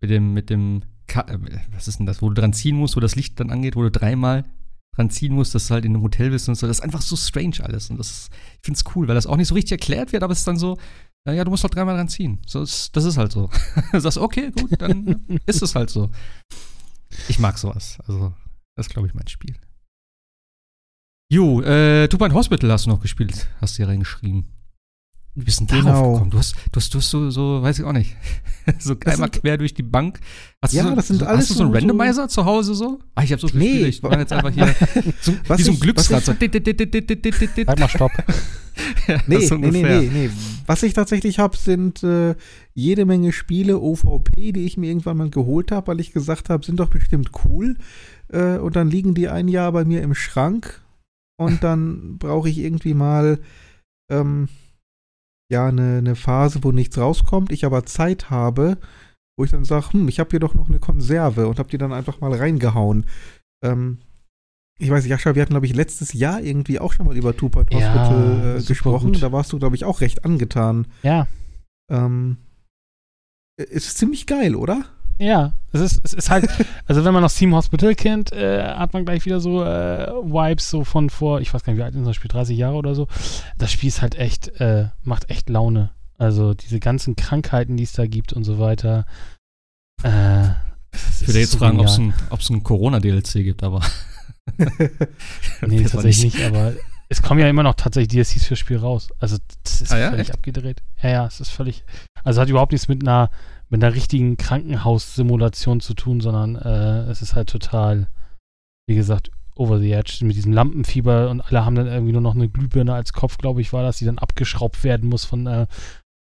mit 0.00 0.10
dem 0.10 0.32
mit 0.32 0.50
dem 0.50 0.82
Ka 1.06 1.22
äh, 1.22 1.38
was 1.72 1.88
ist 1.88 1.98
denn 1.98 2.06
das, 2.06 2.22
wo 2.22 2.28
du 2.28 2.40
dran 2.40 2.52
ziehen 2.52 2.76
musst, 2.76 2.96
wo 2.96 3.00
das 3.00 3.16
Licht 3.16 3.40
dann 3.40 3.50
angeht, 3.50 3.76
wo 3.76 3.82
du 3.82 3.90
dreimal 3.90 4.44
dran 4.98 5.10
ziehen 5.10 5.32
musst, 5.32 5.54
dass 5.54 5.68
du 5.68 5.74
halt 5.74 5.84
in 5.84 5.94
einem 5.94 6.02
Hotel 6.02 6.30
bist 6.30 6.48
und 6.48 6.56
so. 6.56 6.66
Das 6.66 6.78
ist 6.78 6.84
einfach 6.84 7.02
so 7.02 7.16
strange 7.16 7.62
alles. 7.62 7.88
Und 7.88 7.98
das, 7.98 8.30
ich 8.56 8.64
finde 8.64 8.78
es 8.78 8.96
cool, 8.96 9.08
weil 9.08 9.14
das 9.14 9.26
auch 9.26 9.36
nicht 9.36 9.48
so 9.48 9.54
richtig 9.54 9.72
erklärt 9.72 10.12
wird, 10.12 10.22
aber 10.22 10.32
es 10.32 10.40
ist 10.40 10.48
dann 10.48 10.58
so, 10.58 10.76
ja, 11.26 11.32
ja 11.32 11.44
du 11.44 11.50
musst 11.50 11.62
halt 11.62 11.74
dreimal 11.74 11.96
dran 11.96 12.08
ziehen. 12.08 12.40
So, 12.46 12.60
das, 12.60 12.90
das 12.92 13.04
ist 13.04 13.16
halt 13.16 13.32
so. 13.32 13.50
du 13.92 14.00
sagst, 14.00 14.18
okay, 14.18 14.50
gut, 14.50 14.80
dann 14.80 15.24
ist 15.46 15.62
es 15.62 15.74
halt 15.74 15.90
so. 15.90 16.10
Ich 17.28 17.38
mag 17.38 17.58
sowas. 17.58 17.98
Also, 18.06 18.34
das 18.74 18.86
ist, 18.86 18.92
glaube 18.92 19.08
ich, 19.08 19.14
mein 19.14 19.28
Spiel. 19.28 19.54
Jo, 21.30 21.60
äh, 21.60 22.08
Point 22.08 22.32
Hospital 22.32 22.72
hast 22.72 22.86
du 22.86 22.90
noch 22.90 23.00
gespielt, 23.00 23.48
hast 23.60 23.74
du 23.74 23.82
hier 23.82 23.88
reingeschrieben. 23.88 24.46
Wie 25.34 25.44
bist 25.44 25.60
denn 25.60 25.66
darauf 25.66 25.84
genau. 25.84 26.12
gekommen? 26.14 26.30
Du 26.30 26.38
hast, 26.38 26.54
du 26.72 26.76
hast, 26.76 26.94
du 26.94 26.98
hast 26.98 27.10
so, 27.10 27.30
so, 27.30 27.62
weiß 27.62 27.78
ich 27.78 27.84
auch 27.84 27.92
nicht, 27.92 28.16
so 28.78 28.94
das 28.94 29.12
einmal 29.12 29.30
sind, 29.30 29.42
quer 29.42 29.58
durch 29.58 29.74
die 29.74 29.82
Bank. 29.82 30.20
Hast 30.62 30.72
ja, 30.72 30.84
so, 30.84 30.94
das 30.94 31.06
sind 31.06 31.20
so, 31.20 31.26
alles 31.26 31.40
Hast 31.40 31.50
du 31.50 31.54
so 31.54 31.64
einen 31.64 31.74
Randomizer 31.74 32.22
so 32.22 32.28
zu 32.28 32.44
Hause 32.46 32.74
so? 32.74 32.98
Ah, 33.14 33.24
ich 33.24 33.32
habe 33.32 33.42
so 33.42 33.48
viel 33.48 33.60
nee, 33.60 33.68
Spiele. 33.68 33.88
Ich 33.88 34.02
war 34.02 34.18
jetzt 34.18 34.32
einfach 34.32 34.50
hier 34.50 34.74
so, 35.20 35.32
wie 35.32 35.62
so 35.62 35.72
ein 35.72 35.80
Glücksrad. 35.80 36.24
So. 36.24 36.32
Halt 36.32 37.78
mal 37.78 37.88
Stopp. 37.88 38.12
ja, 39.06 39.20
nee, 39.26 39.46
nee, 39.50 39.70
nee, 39.70 39.82
nee, 39.82 40.10
nee. 40.10 40.30
Was 40.64 40.82
ich 40.82 40.94
tatsächlich 40.94 41.38
habe, 41.38 41.58
sind 41.58 42.02
äh, 42.02 42.36
jede 42.72 43.04
Menge 43.04 43.32
Spiele 43.32 43.78
OVP, 43.78 44.52
die 44.52 44.64
ich 44.64 44.78
mir 44.78 44.88
irgendwann 44.88 45.18
mal 45.18 45.28
geholt 45.28 45.72
habe, 45.72 45.88
weil 45.88 46.00
ich 46.00 46.12
gesagt 46.12 46.48
habe, 46.48 46.64
sind 46.64 46.80
doch 46.80 46.88
bestimmt 46.88 47.32
cool. 47.44 47.76
Äh, 48.32 48.56
und 48.56 48.76
dann 48.76 48.90
liegen 48.90 49.12
die 49.14 49.28
ein 49.28 49.46
Jahr 49.48 49.72
bei 49.72 49.84
mir 49.84 50.00
im 50.00 50.14
Schrank 50.14 50.80
und 51.38 51.62
dann 51.62 52.18
brauche 52.18 52.48
ich 52.48 52.58
irgendwie 52.58 52.94
mal 52.94 53.38
ähm, 54.10 54.48
ja 55.50 55.66
eine, 55.66 55.98
eine 55.98 56.16
Phase, 56.16 56.62
wo 56.62 56.72
nichts 56.72 56.98
rauskommt, 56.98 57.52
ich 57.52 57.64
aber 57.64 57.86
Zeit 57.86 58.30
habe, 58.30 58.78
wo 59.38 59.44
ich 59.44 59.50
dann 59.50 59.64
sage, 59.64 59.92
hm, 59.92 60.08
ich 60.08 60.20
habe 60.20 60.30
hier 60.30 60.40
doch 60.40 60.54
noch 60.54 60.68
eine 60.68 60.80
Konserve 60.80 61.48
und 61.48 61.58
habe 61.58 61.70
die 61.70 61.78
dann 61.78 61.92
einfach 61.92 62.20
mal 62.20 62.34
reingehauen. 62.34 63.06
Ähm, 63.64 63.98
ich 64.80 64.90
weiß 64.90 65.02
nicht, 65.02 65.10
Jascha, 65.10 65.34
wir 65.34 65.42
hatten, 65.42 65.54
glaube 65.54 65.66
ich, 65.66 65.74
letztes 65.74 66.12
Jahr 66.12 66.40
irgendwie 66.40 66.78
auch 66.78 66.92
schon 66.92 67.06
mal 67.06 67.16
über 67.16 67.32
Point 67.32 67.74
Hospital 67.74 68.40
ja, 68.42 68.56
äh, 68.56 68.62
gesprochen. 68.62 69.12
Gut. 69.12 69.22
Da 69.22 69.32
warst 69.32 69.52
du, 69.52 69.58
glaube 69.58 69.74
ich, 69.74 69.84
auch 69.84 70.00
recht 70.00 70.24
angetan. 70.24 70.86
Ja. 71.02 71.26
Ähm, 71.90 72.36
ist 73.56 73.98
ziemlich 73.98 74.26
geil, 74.26 74.54
oder? 74.54 74.84
Ja, 75.18 75.52
es 75.72 75.80
ist, 75.80 76.00
es 76.04 76.12
ist 76.12 76.30
halt, 76.30 76.48
also 76.86 77.04
wenn 77.04 77.12
man 77.12 77.22
noch 77.22 77.32
Team 77.32 77.54
Hospital 77.54 77.94
kennt, 77.94 78.32
äh, 78.32 78.62
hat 78.62 78.92
man 78.92 79.04
gleich 79.04 79.24
wieder 79.24 79.40
so 79.40 79.64
äh, 79.64 80.08
Vibes 80.08 80.70
so 80.70 80.84
von 80.84 81.10
vor, 81.10 81.40
ich 81.40 81.52
weiß 81.52 81.64
gar 81.64 81.72
nicht, 81.72 81.80
wie 81.80 81.84
alt 81.84 81.94
ist 81.94 82.06
das 82.06 82.16
Spiel, 82.16 82.30
30 82.30 82.56
Jahre 82.56 82.76
oder 82.76 82.94
so. 82.94 83.08
Das 83.58 83.72
Spiel 83.72 83.88
ist 83.88 84.00
halt 84.00 84.14
echt, 84.14 84.48
äh, 84.60 84.86
macht 85.02 85.30
echt 85.30 85.48
Laune. 85.48 85.90
Also 86.16 86.54
diese 86.54 86.80
ganzen 86.80 87.16
Krankheiten, 87.16 87.76
die 87.76 87.84
es 87.84 87.92
da 87.92 88.06
gibt 88.06 88.32
und 88.32 88.44
so 88.44 88.58
weiter. 88.58 89.06
Äh, 90.02 90.48
ich 91.20 91.26
würde 91.26 91.40
jetzt 91.40 91.52
so 91.52 91.58
fragen, 91.58 91.78
ob 91.78 91.86
es 91.86 91.98
ein, 91.98 92.14
ein 92.50 92.62
Corona-DLC 92.62 93.44
gibt, 93.44 93.62
aber. 93.62 93.82
nee, 95.66 95.82
tatsächlich 95.84 96.34
nicht, 96.34 96.46
aber 96.46 96.72
es 97.08 97.22
kommen 97.22 97.40
ja 97.40 97.48
immer 97.48 97.62
noch 97.62 97.74
tatsächlich 97.74 98.08
DLCs 98.08 98.46
fürs 98.46 98.58
Spiel 98.58 98.78
raus. 98.78 99.08
Also 99.18 99.38
das 99.62 99.80
ist 99.82 99.92
ah, 99.92 99.98
ja? 99.98 100.10
völlig 100.10 100.28
Echt? 100.28 100.34
abgedreht. 100.34 100.82
Ja, 101.02 101.10
ja, 101.10 101.26
es 101.26 101.40
ist 101.40 101.50
völlig. 101.50 101.84
Also 102.24 102.40
hat 102.40 102.48
überhaupt 102.48 102.72
nichts 102.72 102.88
mit 102.88 103.02
einer 103.02 103.30
mit 103.70 103.82
einer 103.82 103.94
richtigen 103.94 104.36
Krankenhaussimulation 104.36 105.80
zu 105.80 105.94
tun, 105.94 106.20
sondern 106.20 106.56
äh, 106.56 107.10
es 107.10 107.22
ist 107.22 107.34
halt 107.34 107.50
total, 107.50 108.08
wie 108.86 108.94
gesagt, 108.94 109.30
over 109.54 109.78
the 109.78 109.92
edge 109.92 110.24
mit 110.24 110.36
diesem 110.36 110.52
Lampenfieber 110.52 111.30
und 111.30 111.40
alle 111.40 111.64
haben 111.64 111.74
dann 111.74 111.86
irgendwie 111.86 112.12
nur 112.12 112.20
noch 112.20 112.34
eine 112.34 112.48
Glühbirne 112.48 112.94
als 112.94 113.12
Kopf, 113.12 113.38
glaube 113.38 113.60
ich, 113.60 113.72
war 113.72 113.82
das, 113.82 113.98
die 113.98 114.04
dann 114.04 114.18
abgeschraubt 114.18 114.84
werden 114.84 115.08
muss 115.08 115.24
von, 115.24 115.46
äh, 115.46 115.66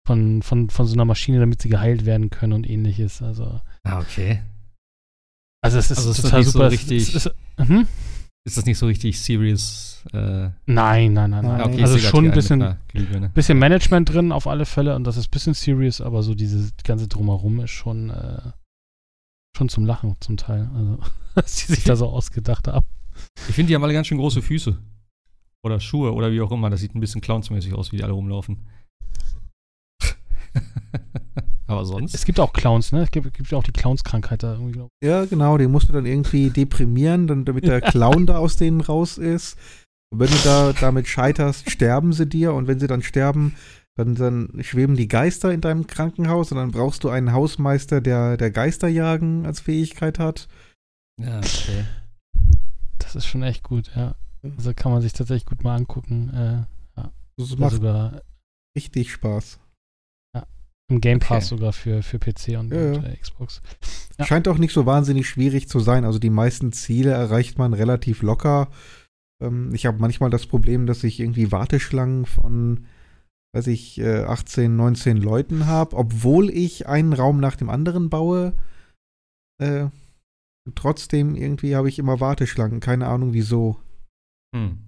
von, 0.07 0.42
von, 0.42 0.70
von 0.70 0.86
so 0.86 0.94
einer 0.94 1.05
Maschine, 1.05 1.38
damit 1.38 1.61
sie 1.61 1.68
geheilt 1.68 2.07
werden 2.07 2.30
können 2.30 2.53
und 2.55 2.68
ähnliches. 2.68 3.22
Also. 3.22 3.61
Ah, 3.84 4.01
okay. 4.01 4.42
Also 5.62 5.78
es 5.78 5.90
ist 5.90 5.99
also 5.99 6.22
total 6.22 6.44
super. 6.44 6.70
So 6.70 6.76
richtig. 6.76 7.09
Es 7.09 7.14
ist, 7.14 7.34
es, 7.57 7.68
hm? 7.68 7.86
Ist 8.47 8.57
das 8.57 8.64
nicht 8.64 8.78
so 8.78 8.86
richtig 8.86 9.20
serious? 9.20 10.05
Äh 10.12 10.51
nein, 10.66 11.12
nein, 11.12 11.30
nein, 11.30 11.42
nein. 11.42 11.61
Okay, 11.62 11.82
also 11.82 11.99
schon 11.99 12.26
ein 12.26 12.30
bisschen, 12.30 12.76
bisschen 13.34 13.59
Management 13.59 14.12
drin 14.12 14.30
auf 14.30 14.47
alle 14.47 14.66
Fälle 14.66 14.94
und 14.94 15.03
das 15.03 15.16
ist 15.16 15.26
ein 15.26 15.30
bisschen 15.32 15.55
serious, 15.55 16.01
aber 16.01 16.22
so 16.22 16.36
dieses 16.36 16.72
ganze 16.84 17.09
Drumherum 17.09 17.59
ist 17.59 17.72
schon, 17.72 18.11
äh, 18.11 18.53
schon 19.57 19.68
zum 19.68 19.84
Lachen 19.84 20.16
zum 20.20 20.36
Teil. 20.36 20.70
Also, 20.72 20.99
was 21.34 21.57
die 21.57 21.72
sich 21.72 21.82
da 21.82 21.97
so 21.97 22.07
ausgedacht 22.07 22.68
haben. 22.68 22.86
Ich 23.49 23.57
finde, 23.57 23.68
die 23.68 23.74
haben 23.74 23.82
alle 23.82 23.94
ganz 23.94 24.07
schön 24.07 24.18
große 24.18 24.42
Füße. 24.42 24.78
Oder 25.64 25.80
Schuhe 25.80 26.12
oder 26.12 26.30
wie 26.30 26.40
auch 26.40 26.53
immer. 26.53 26.70
Das 26.70 26.78
sieht 26.78 26.94
ein 26.94 27.01
bisschen 27.01 27.20
clownsmäßig 27.20 27.74
aus, 27.74 27.90
wie 27.90 27.97
die 27.97 28.05
alle 28.05 28.12
rumlaufen. 28.12 28.68
Aber 31.66 31.84
sonst? 31.84 32.14
Es 32.14 32.24
gibt 32.24 32.38
auch 32.38 32.52
Clowns, 32.52 32.92
ne? 32.92 33.02
Es 33.02 33.11
gibt, 33.11 33.32
gibt 33.34 33.52
auch 33.52 33.64
die 33.64 33.72
Clowns-Krankheit 33.72 34.42
da 34.42 34.52
irgendwie. 34.52 34.86
Ja, 35.02 35.24
genau. 35.24 35.59
Die 35.59 35.66
musst 35.66 35.88
du 35.88 35.92
dann 35.92 36.07
irgendwie 36.07 36.50
deprimieren, 36.50 37.26
dann, 37.26 37.44
damit 37.44 37.66
der 37.66 37.80
Clown 37.92 38.26
da 38.26 38.38
aus 38.38 38.57
denen 38.57 38.80
raus 38.80 39.18
ist. 39.18 39.57
Und 40.12 40.20
wenn 40.20 40.28
du 40.28 40.36
da 40.44 40.72
damit 40.72 41.09
scheiterst, 41.09 41.70
sterben 41.70 42.12
sie 42.12 42.26
dir. 42.26 42.54
Und 42.54 42.68
wenn 42.68 42.78
sie 42.78 42.86
dann 42.86 43.02
sterben, 43.02 43.57
dann, 43.96 44.14
dann 44.14 44.62
schweben 44.62 44.96
die 44.96 45.09
Geister 45.09 45.52
in 45.52 45.61
deinem 45.61 45.88
Krankenhaus. 45.88 46.52
Und 46.52 46.59
dann 46.59 46.70
brauchst 46.70 47.02
du 47.02 47.09
einen 47.09 47.32
Hausmeister, 47.32 48.00
der, 48.00 48.36
der 48.36 48.52
Geisterjagen 48.52 49.44
als 49.44 49.59
Fähigkeit 49.59 50.20
hat. 50.20 50.46
Ja, 51.20 51.38
okay. 51.38 51.84
Das 52.98 53.16
ist 53.16 53.26
schon 53.26 53.42
echt 53.42 53.64
gut, 53.64 53.90
ja. 53.96 54.14
Also 54.57 54.72
kann 54.74 54.92
man 54.92 55.02
sich 55.02 55.12
tatsächlich 55.12 55.46
gut 55.46 55.64
mal 55.64 55.74
angucken. 55.74 56.30
Äh, 56.32 57.00
ja. 57.00 57.11
Das 57.36 57.57
macht 57.59 57.74
sogar 57.74 58.22
richtig 58.76 59.11
Spaß. 59.11 59.59
Im 60.89 61.01
Game 61.01 61.18
Pass 61.18 61.51
okay. 61.51 61.57
sogar 61.57 61.72
für, 61.72 62.03
für 62.03 62.18
PC 62.18 62.59
und, 62.59 62.72
ja, 62.72 62.93
und 62.93 63.05
äh, 63.05 63.16
Xbox. 63.16 63.61
Ja. 64.18 64.24
Scheint 64.24 64.47
auch 64.47 64.59
nicht 64.59 64.72
so 64.72 64.87
wahnsinnig 64.87 65.28
schwierig 65.28 65.68
zu 65.68 65.80
sein. 65.80 66.05
Also 66.05 66.18
die 66.18 66.30
meisten 66.30 66.72
Ziele 66.72 67.11
erreicht 67.11 67.59
man 67.59 67.74
relativ 67.74 68.22
locker. 68.22 68.68
Ähm, 69.43 69.74
ich 69.74 69.84
habe 69.87 69.99
manchmal 69.99 70.30
das 70.30 70.47
Problem, 70.47 70.87
dass 70.87 71.03
ich 71.03 71.18
irgendwie 71.18 71.51
Warteschlangen 71.51 72.24
von, 72.24 72.87
weiß 73.53 73.66
ich, 73.66 73.99
äh, 73.99 74.22
18, 74.22 74.76
19 74.76 75.16
Leuten 75.16 75.66
habe, 75.66 75.97
obwohl 75.97 76.51
ich 76.51 76.87
einen 76.87 77.12
Raum 77.12 77.41
nach 77.41 77.57
dem 77.57 77.68
anderen 77.68 78.09
baue. 78.09 78.55
Äh, 79.59 79.89
trotzdem 80.76 81.34
irgendwie 81.34 81.74
habe 81.74 81.89
ich 81.89 81.99
immer 81.99 82.20
Warteschlangen. 82.20 82.78
Keine 82.78 83.09
Ahnung 83.09 83.32
wieso. 83.32 83.80
Hm. 84.55 84.86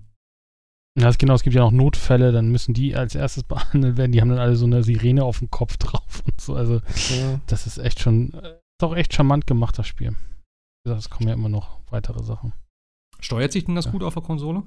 Ja, 0.99 1.11
genau, 1.13 1.35
es 1.35 1.43
gibt 1.45 1.55
ja 1.55 1.63
noch 1.63 1.71
Notfälle, 1.71 2.33
dann 2.33 2.51
müssen 2.51 2.75
die 2.75 2.97
als 2.97 3.15
erstes 3.15 3.43
behandelt 3.45 3.97
werden. 3.97 4.13
Die 4.13 4.21
haben 4.21 4.31
dann 4.31 4.39
alle 4.39 4.57
so 4.57 4.67
eine 4.67 4.83
Sirene 4.83 5.25
auf 5.25 5.39
dem 5.39 5.51
Kopf 5.51 5.77
drauf 5.77 6.23
und 6.27 6.41
so. 6.41 6.55
Also, 6.55 6.81
ja. 7.11 7.41
das 7.47 7.67
ist 7.67 7.79
echt 7.79 8.01
schon, 8.01 8.31
ist 8.31 8.83
auch 8.83 8.97
echt 8.97 9.15
charmant 9.15 9.47
gemacht, 9.47 9.79
das 9.79 9.87
Spiel. 9.87 10.11
Wie 10.11 10.91
gesagt, 10.91 11.03
es 11.03 11.11
kommen 11.11 11.29
ja 11.29 11.35
immer 11.35 11.49
noch 11.49 11.81
weitere 11.91 12.23
Sachen. 12.23 12.53
Steuert 13.21 13.53
sich 13.53 13.65
denn 13.65 13.75
das 13.75 13.87
ja. 13.87 13.91
gut 13.93 14.03
auf 14.03 14.15
der 14.15 14.23
Konsole? 14.23 14.63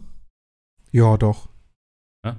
Ja, 0.92 1.18
doch. 1.18 1.50
Ja. 2.26 2.38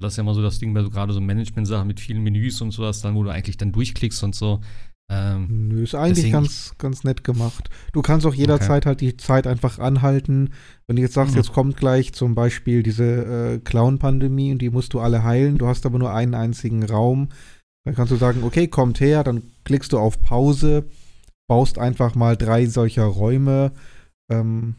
Das 0.00 0.12
ist 0.12 0.16
ja 0.16 0.22
immer 0.22 0.34
so 0.34 0.42
das 0.42 0.58
Ding 0.58 0.72
bei 0.74 0.82
so 0.82 0.90
gerade 0.90 1.12
so 1.12 1.20
Management-Sachen 1.20 1.86
mit 1.86 2.00
vielen 2.00 2.22
Menüs 2.22 2.60
und 2.60 2.70
sowas, 2.70 3.00
dann, 3.00 3.14
wo 3.14 3.22
du 3.22 3.30
eigentlich 3.30 3.58
dann 3.58 3.72
durchklickst 3.72 4.22
und 4.22 4.34
so. 4.34 4.60
Ähm, 5.12 5.66
Nö, 5.66 5.82
ist 5.82 5.96
eigentlich 5.96 6.30
ganz, 6.30 6.74
ganz 6.78 7.02
nett 7.02 7.24
gemacht. 7.24 7.68
Du 7.92 8.00
kannst 8.00 8.24
auch 8.26 8.34
jederzeit 8.34 8.82
okay. 8.82 8.86
halt 8.86 9.00
die 9.00 9.16
Zeit 9.16 9.48
einfach 9.48 9.80
anhalten. 9.80 10.50
Wenn 10.86 10.94
du 10.94 11.02
jetzt 11.02 11.14
sagst, 11.14 11.32
mhm. 11.32 11.38
jetzt 11.38 11.52
kommt 11.52 11.76
gleich 11.76 12.12
zum 12.12 12.36
Beispiel 12.36 12.84
diese 12.84 13.04
äh, 13.04 13.58
Clown-Pandemie 13.58 14.52
und 14.52 14.62
die 14.62 14.70
musst 14.70 14.94
du 14.94 15.00
alle 15.00 15.24
heilen, 15.24 15.58
du 15.58 15.66
hast 15.66 15.84
aber 15.84 15.98
nur 15.98 16.14
einen 16.14 16.34
einzigen 16.34 16.84
Raum, 16.84 17.30
dann 17.84 17.96
kannst 17.96 18.12
du 18.12 18.16
sagen, 18.16 18.44
okay, 18.44 18.68
kommt 18.68 19.00
her, 19.00 19.24
dann 19.24 19.42
klickst 19.64 19.92
du 19.92 19.98
auf 19.98 20.22
Pause, 20.22 20.88
baust 21.48 21.78
einfach 21.78 22.14
mal 22.14 22.36
drei 22.36 22.66
solcher 22.66 23.04
Räume 23.04 23.72
ähm, 24.30 24.76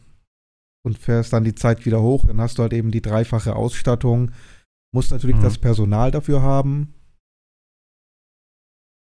und 0.86 0.98
fährst 0.98 1.34
dann 1.34 1.44
die 1.44 1.56
Zeit 1.56 1.86
wieder 1.86 2.02
hoch. 2.02 2.26
Dann 2.26 2.40
hast 2.40 2.58
du 2.58 2.62
halt 2.62 2.72
eben 2.72 2.92
die 2.92 3.02
dreifache 3.02 3.58
Ausstattung. 3.58 4.32
Musst 4.94 5.12
natürlich 5.12 5.38
mhm. 5.38 5.44
das 5.44 5.58
Personal 5.58 6.12
dafür 6.12 6.42
haben, 6.42 6.94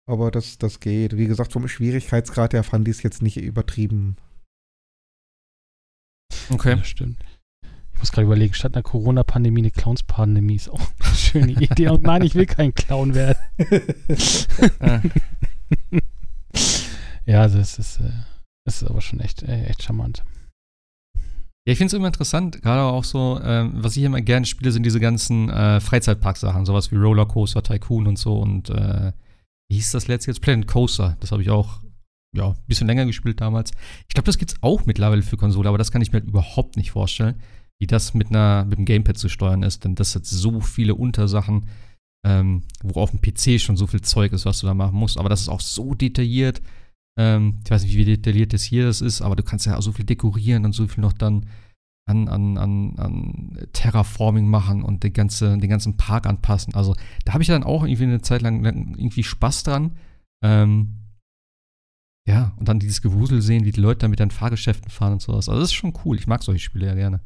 aber 0.10 0.32
das, 0.32 0.58
das 0.58 0.80
geht. 0.80 1.16
Wie 1.18 1.28
gesagt, 1.28 1.54
vom 1.54 1.68
Schwierigkeitsgrad 1.68 2.54
her 2.54 2.64
fand 2.64 2.88
ich 2.88 2.98
es 2.98 3.04
jetzt 3.04 3.22
nicht 3.22 3.38
übertrieben. 3.38 4.18
Okay. 6.50 6.76
Das 6.78 6.88
stimmt. 6.88 7.24
Ich 7.94 8.00
muss 8.00 8.12
gerade 8.12 8.26
überlegen, 8.26 8.54
statt 8.54 8.74
einer 8.74 8.82
Corona-Pandemie 8.82 9.62
eine 9.62 9.72
Clowns-Pandemie 9.72 10.56
ist 10.56 10.70
auch 10.70 10.82
eine 11.00 11.16
schöne 11.16 11.52
Idee. 11.52 11.90
Und 11.90 12.04
nein, 12.04 12.24
ich 12.24 12.34
will 12.34 12.46
kein 12.46 12.74
Clown 12.74 13.14
werden. 13.14 13.38
ja, 17.26 17.48
das 17.48 17.78
ist, 17.78 18.00
äh, 18.00 18.12
das 18.66 18.82
ist 18.82 18.90
aber 18.90 19.02
schon 19.02 19.20
echt, 19.20 19.44
äh, 19.44 19.66
echt 19.66 19.84
charmant. 19.84 20.24
Ja, 21.68 21.74
ich 21.74 21.78
finde 21.78 21.88
es 21.88 21.94
immer 21.94 22.08
interessant, 22.08 22.62
gerade 22.62 22.82
auch 22.82 23.04
so, 23.04 23.40
ähm, 23.44 23.74
was 23.76 23.96
ich 23.98 24.04
immer 24.04 24.22
gerne 24.22 24.46
spiele, 24.46 24.72
sind 24.72 24.84
diese 24.84 25.02
ganzen 25.02 25.50
äh, 25.50 25.80
Freizeitpark-Sachen, 25.82 26.66
sowas 26.66 26.92
wie 26.92 26.96
Rollercoaster, 26.96 27.62
Tycoon 27.62 28.08
und 28.08 28.18
so 28.18 28.40
und 28.40 28.70
äh, 28.70 29.12
wie 29.70 29.76
hieß 29.76 29.92
das 29.92 30.08
letzte 30.08 30.32
jetzt? 30.32 30.42
Planet 30.42 30.68
Coaster. 30.68 31.18
Das 31.20 31.32
habe 31.32 31.42
ich 31.42 31.50
auch, 31.50 31.82
ja, 32.36 32.50
ein 32.50 32.58
bisschen 32.68 32.88
länger 32.88 33.06
gespielt 33.06 33.40
damals. 33.40 33.72
Ich 34.08 34.14
glaube, 34.14 34.26
das 34.26 34.38
gibt 34.38 34.52
es 34.52 34.58
auch 34.62 34.86
mittlerweile 34.86 35.22
für 35.22 35.38
Konsole, 35.38 35.70
aber 35.70 35.78
das 35.78 35.92
kann 35.92 36.02
ich 36.02 36.12
mir 36.12 36.20
halt 36.20 36.30
überhaupt 36.30 36.76
nicht 36.76 36.92
vorstellen, 36.92 37.36
wie 37.80 37.88
das 37.88 38.14
mit, 38.14 38.30
einer, 38.30 38.66
mit 38.66 38.78
dem 38.78 38.86
Gamepad 38.86 39.18
zu 39.18 39.30
steuern 39.30 39.64
ist, 39.64 39.86
denn 39.86 39.96
das 39.96 40.16
hat 40.16 40.26
so 40.26 40.60
viele 40.60 40.96
Untersachen, 40.96 41.68
ähm, 42.26 42.64
wo 42.84 43.00
auf 43.00 43.12
dem 43.12 43.22
PC 43.22 43.62
schon 43.62 43.78
so 43.78 43.88
viel 43.88 44.02
Zeug 44.02 44.34
ist, 44.34 44.46
was 44.46 44.60
du 44.60 44.68
da 44.68 44.74
machen 44.74 44.98
musst. 44.98 45.18
Aber 45.18 45.30
das 45.30 45.42
ist 45.42 45.50
auch 45.50 45.62
so 45.62 45.94
detailliert. 45.94 46.62
Ähm, 47.18 47.60
ich 47.64 47.72
weiß 47.72 47.84
nicht, 47.84 47.96
wie 47.96 48.06
detailliert 48.06 48.54
das 48.54 48.64
hier 48.64 48.86
das 48.86 49.02
ist, 49.02 49.22
aber 49.22 49.36
du 49.36 49.44
kannst 49.44 49.66
ja 49.66 49.78
auch 49.78 49.82
so 49.82 49.92
viel 49.92 50.06
dekorieren 50.06 50.66
und 50.66 50.74
so 50.74 50.88
viel 50.88 51.02
noch 51.02 51.14
dann 51.14 51.46
an, 52.10 52.28
an, 52.28 52.58
an, 52.58 52.96
an 52.98 53.68
Terraforming 53.72 54.48
machen 54.48 54.84
und 54.84 55.04
den, 55.04 55.14
ganze, 55.14 55.58
den 55.58 55.70
ganzen 55.70 55.96
Park 55.96 56.26
anpassen. 56.26 56.74
Also 56.74 56.96
da 57.24 57.34
habe 57.34 57.44
ich 57.44 57.50
dann 57.50 57.64
auch 57.64 57.84
irgendwie 57.84 58.04
eine 58.04 58.22
Zeit 58.22 58.42
lang 58.42 58.66
irgendwie 58.66 59.24
Spaß 59.24 59.64
dran. 59.64 59.98
Ähm, 60.44 60.96
ja, 62.28 62.54
und 62.58 62.68
dann 62.68 62.80
dieses 62.80 63.02
Gewusel 63.02 63.42
sehen, 63.42 63.66
wie 63.66 63.72
die 63.72 63.82
Leute 63.82 64.00
da 64.00 64.08
mit 64.08 64.20
ihren 64.20 64.32
Fahrgeschäften 64.32 64.90
fahren 64.90 65.14
und 65.14 65.22
sowas. 65.22 65.50
Also 65.50 65.62
das 65.62 65.70
ist 65.70 65.76
schon 65.76 65.94
cool. 66.04 66.18
Ich 66.18 66.28
mag 66.28 66.44
solche 66.44 66.64
Spiele 66.64 66.88
ja 66.88 66.96
gerne. 66.96 67.22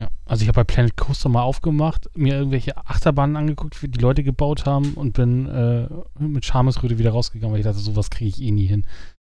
Ja, 0.00 0.08
also 0.24 0.42
ich 0.42 0.48
habe 0.48 0.56
bei 0.56 0.64
Planet 0.64 0.96
Coaster 0.96 1.28
mal 1.28 1.42
aufgemacht, 1.42 2.08
mir 2.16 2.34
irgendwelche 2.34 2.76
Achterbahnen 2.76 3.36
angeguckt, 3.36 3.82
wie 3.82 3.88
die 3.88 3.98
Leute 3.98 4.22
gebaut 4.22 4.64
haben 4.64 4.94
und 4.94 5.12
bin 5.12 5.46
äh, 5.46 5.88
mit 6.18 6.44
Schamesröte 6.44 6.98
wieder 6.98 7.10
rausgegangen, 7.10 7.52
weil 7.52 7.60
ich 7.60 7.66
dachte, 7.66 7.80
sowas 7.80 8.10
kriege 8.10 8.28
ich 8.28 8.40
eh 8.40 8.52
nie 8.52 8.66
hin. 8.66 8.86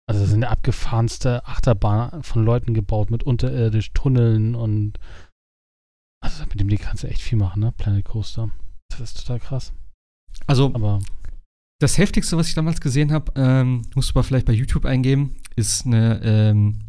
Also 0.07 0.21
das 0.21 0.31
sind 0.31 0.45
eine 0.45 0.51
abgefahrenste 0.51 1.47
Achterbahn 1.47 2.23
von 2.23 2.45
Leuten 2.45 2.75
gebaut 2.75 3.11
mit 3.11 3.23
unterirdisch 3.23 3.93
Tunneln 3.93 4.55
und 4.55 4.99
also 6.23 6.45
mit 6.45 6.61
dem 6.61 6.69
Ding 6.69 6.79
kannst 6.79 7.03
du 7.03 7.09
echt 7.09 7.23
viel 7.23 7.39
machen, 7.39 7.61
ne? 7.61 7.73
Planet 7.73 8.05
Coaster. 8.05 8.51
Das 8.91 9.01
ist 9.01 9.19
total 9.19 9.41
krass. 9.41 9.73
Also, 10.47 10.75
aber 10.75 11.01
das 11.81 11.99
heftigste, 11.99 12.37
was 12.37 12.49
ich 12.49 12.55
damals 12.55 12.81
gesehen 12.81 13.13
habe, 13.13 13.33
ähm, 13.37 13.83
musst 13.95 14.11
du 14.11 14.15
mal 14.15 14.23
vielleicht 14.23 14.47
bei 14.47 14.53
YouTube 14.53 14.85
eingeben, 14.85 15.37
ist 15.57 15.87
eine, 15.87 16.21
ähm, 16.23 16.81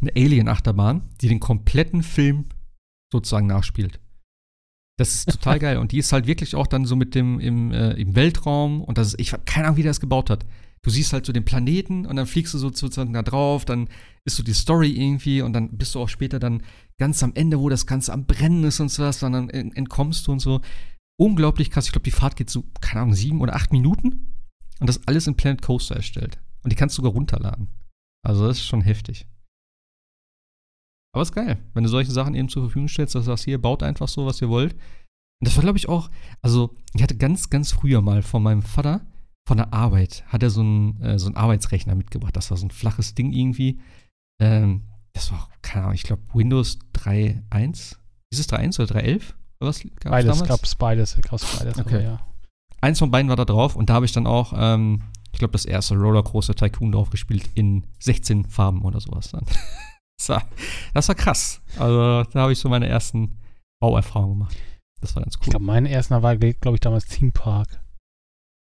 eine 0.00 0.12
Alien-Achterbahn, 0.14 1.02
die 1.20 1.28
den 1.28 1.40
kompletten 1.40 2.02
Film 2.02 2.46
sozusagen 3.12 3.46
nachspielt. 3.46 4.00
Das 4.98 5.14
ist 5.14 5.30
total 5.30 5.58
geil. 5.60 5.78
Und 5.78 5.92
die 5.92 5.98
ist 5.98 6.12
halt 6.12 6.26
wirklich 6.26 6.54
auch 6.54 6.66
dann 6.66 6.86
so 6.86 6.96
mit 6.96 7.14
dem 7.14 7.40
im, 7.40 7.72
äh, 7.72 7.92
im 7.92 8.14
Weltraum. 8.14 8.82
Und 8.82 8.98
das 8.98 9.08
ist, 9.08 9.20
ich 9.20 9.32
habe 9.32 9.44
keine 9.44 9.66
Ahnung, 9.66 9.76
wie 9.76 9.82
der 9.82 9.90
das 9.90 10.00
gebaut 10.00 10.30
hat 10.30 10.44
du 10.86 10.90
siehst 10.90 11.12
halt 11.12 11.26
so 11.26 11.32
den 11.32 11.44
Planeten 11.44 12.06
und 12.06 12.14
dann 12.14 12.28
fliegst 12.28 12.54
du 12.54 12.58
so 12.58 12.68
sozusagen 12.68 13.12
da 13.12 13.24
drauf, 13.24 13.64
dann 13.64 13.88
ist 14.24 14.36
so 14.36 14.44
die 14.44 14.52
Story 14.52 14.92
irgendwie 14.92 15.42
und 15.42 15.52
dann 15.52 15.76
bist 15.76 15.96
du 15.96 16.00
auch 16.00 16.08
später 16.08 16.38
dann 16.38 16.62
ganz 16.96 17.24
am 17.24 17.32
Ende, 17.34 17.58
wo 17.58 17.68
das 17.68 17.86
Ganze 17.86 18.12
am 18.12 18.24
Brennen 18.24 18.62
ist 18.62 18.78
und 18.78 18.88
so 18.88 19.02
was, 19.02 19.18
dann 19.18 19.50
entkommst 19.50 20.28
du 20.28 20.32
und 20.32 20.38
so. 20.38 20.60
Unglaublich 21.18 21.72
krass. 21.72 21.86
Ich 21.86 21.92
glaube, 21.92 22.04
die 22.04 22.12
Fahrt 22.12 22.36
geht 22.36 22.50
so, 22.50 22.62
keine 22.80 23.02
Ahnung, 23.02 23.14
sieben 23.14 23.40
oder 23.40 23.56
acht 23.56 23.72
Minuten 23.72 24.44
und 24.78 24.86
das 24.86 25.04
alles 25.08 25.26
in 25.26 25.36
Planet 25.36 25.60
Coaster 25.60 25.96
erstellt. 25.96 26.38
Und 26.62 26.70
die 26.70 26.76
kannst 26.76 26.96
du 26.96 27.02
sogar 27.02 27.12
runterladen. 27.12 27.66
Also 28.24 28.46
das 28.46 28.58
ist 28.58 28.66
schon 28.66 28.82
heftig. 28.82 29.26
Aber 31.12 31.22
ist 31.22 31.32
geil, 31.32 31.58
wenn 31.74 31.82
du 31.82 31.90
solche 31.90 32.12
Sachen 32.12 32.36
eben 32.36 32.48
zur 32.48 32.62
Verfügung 32.62 32.86
stellst, 32.86 33.16
dass 33.16 33.24
du 33.24 33.30
sagst, 33.32 33.44
hier, 33.44 33.60
baut 33.60 33.82
einfach 33.82 34.06
so, 34.06 34.24
was 34.24 34.40
ihr 34.40 34.50
wollt. 34.50 34.74
Und 34.74 35.48
das 35.48 35.56
war, 35.56 35.62
glaube 35.62 35.78
ich, 35.78 35.88
auch, 35.88 36.10
also 36.42 36.76
ich 36.94 37.02
hatte 37.02 37.16
ganz, 37.16 37.50
ganz 37.50 37.72
früher 37.72 38.02
mal 38.02 38.22
von 38.22 38.44
meinem 38.44 38.62
Vater 38.62 39.04
von 39.46 39.58
der 39.58 39.72
Arbeit 39.72 40.24
hat 40.26 40.42
er 40.42 40.50
so 40.50 40.60
einen, 40.60 41.00
äh, 41.00 41.18
so 41.18 41.26
einen 41.26 41.36
Arbeitsrechner 41.36 41.94
mitgebracht. 41.94 42.36
Das 42.36 42.50
war 42.50 42.58
so 42.58 42.66
ein 42.66 42.72
flaches 42.72 43.14
Ding 43.14 43.32
irgendwie. 43.32 43.80
Ähm, 44.40 44.82
das 45.12 45.30
war, 45.30 45.48
keine 45.62 45.84
Ahnung, 45.84 45.94
ich 45.94 46.02
glaube 46.02 46.22
Windows 46.34 46.78
3.1. 46.94 47.96
Ist 48.30 48.40
es 48.40 48.48
3.1 48.48 48.82
oder 48.82 49.00
3.11? 49.00 49.22
Was 49.60 49.80
gab's 49.80 50.04
beides, 50.04 50.44
gab 50.44 50.64
es 50.64 50.74
beides, 50.74 51.18
gab's 51.22 51.58
beides. 51.58 51.78
Okay. 51.78 52.02
ja. 52.02 52.20
Eins 52.80 52.98
von 52.98 53.10
beiden 53.10 53.28
war 53.28 53.36
da 53.36 53.44
drauf 53.44 53.76
und 53.76 53.88
da 53.88 53.94
habe 53.94 54.04
ich 54.04 54.12
dann 54.12 54.26
auch, 54.26 54.52
ähm, 54.54 55.04
ich 55.32 55.38
glaube, 55.38 55.52
das 55.52 55.64
erste 55.64 55.94
Rollercoaster 55.94 56.54
Tycoon 56.54 56.92
drauf 56.92 57.10
gespielt 57.10 57.48
in 57.54 57.84
16 58.00 58.46
Farben 58.46 58.82
oder 58.82 59.00
sowas 59.00 59.30
dann. 59.30 59.46
das, 60.18 60.28
war, 60.28 60.42
das 60.92 61.08
war 61.08 61.14
krass. 61.14 61.62
Also 61.78 62.24
da 62.24 62.40
habe 62.40 62.52
ich 62.52 62.58
so 62.58 62.68
meine 62.68 62.88
ersten 62.88 63.38
Bauerfahrungen 63.80 64.40
gemacht. 64.40 64.56
Das 65.00 65.14
war 65.14 65.22
ganz 65.22 65.36
cool. 65.36 65.44
Ich 65.44 65.50
glaube, 65.50 65.64
mein 65.64 65.86
erster 65.86 66.22
war, 66.22 66.36
glaube 66.36 66.74
ich, 66.74 66.80
damals 66.80 67.06
Theme 67.06 67.30
Park. 67.30 67.80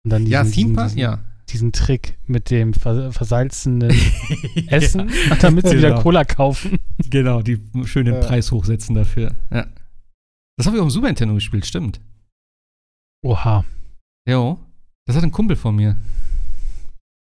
Und 0.03 0.11
dann 0.11 0.25
diesen, 0.25 0.31
ja, 0.31 0.43
Theme 0.43 0.73
Park, 0.73 0.95
ja. 0.95 1.19
diesen 1.49 1.71
Trick 1.71 2.17
mit 2.25 2.49
dem 2.49 2.73
vers 2.73 3.15
versalzenen 3.15 3.91
Essen, 4.67 5.09
ja, 5.29 5.35
damit 5.35 5.67
sie 5.67 5.75
genau. 5.75 5.87
wieder 5.87 6.01
Cola 6.01 6.23
kaufen. 6.25 6.79
Genau, 7.09 7.41
die 7.41 7.59
schön 7.85 8.05
den 8.05 8.15
ja. 8.15 8.21
Preis 8.21 8.51
hochsetzen 8.51 8.95
dafür. 8.95 9.35
Ja. 9.51 9.67
Das 10.57 10.65
habe 10.65 10.77
ich 10.77 10.81
auch 10.81 10.85
im 10.85 10.91
Super 10.91 11.07
Nintendo 11.07 11.33
gespielt, 11.35 11.65
stimmt. 11.65 11.99
Oha. 13.23 13.63
Jo. 14.27 14.59
Das 15.05 15.15
hat 15.15 15.23
ein 15.23 15.31
Kumpel 15.31 15.55
von 15.55 15.75
mir. 15.75 15.97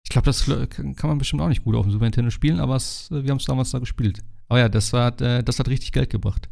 Ich 0.04 0.10
glaube, 0.10 0.26
das 0.26 0.46
kann 0.46 1.08
man 1.08 1.18
bestimmt 1.18 1.42
auch 1.42 1.48
nicht 1.48 1.64
gut 1.64 1.74
auf 1.74 1.86
dem 1.86 1.92
Super 1.92 2.04
Nintendo 2.04 2.30
spielen, 2.30 2.60
aber 2.60 2.76
es, 2.76 3.10
wir 3.10 3.30
haben 3.30 3.38
es 3.38 3.44
damals 3.44 3.70
da 3.70 3.78
gespielt. 3.78 4.22
Aber 4.48 4.58
ja, 4.58 4.68
das, 4.68 4.92
war, 4.92 5.18
äh, 5.20 5.42
das 5.42 5.58
hat 5.58 5.68
richtig 5.68 5.92
Geld 5.92 6.10
gebracht. 6.10 6.48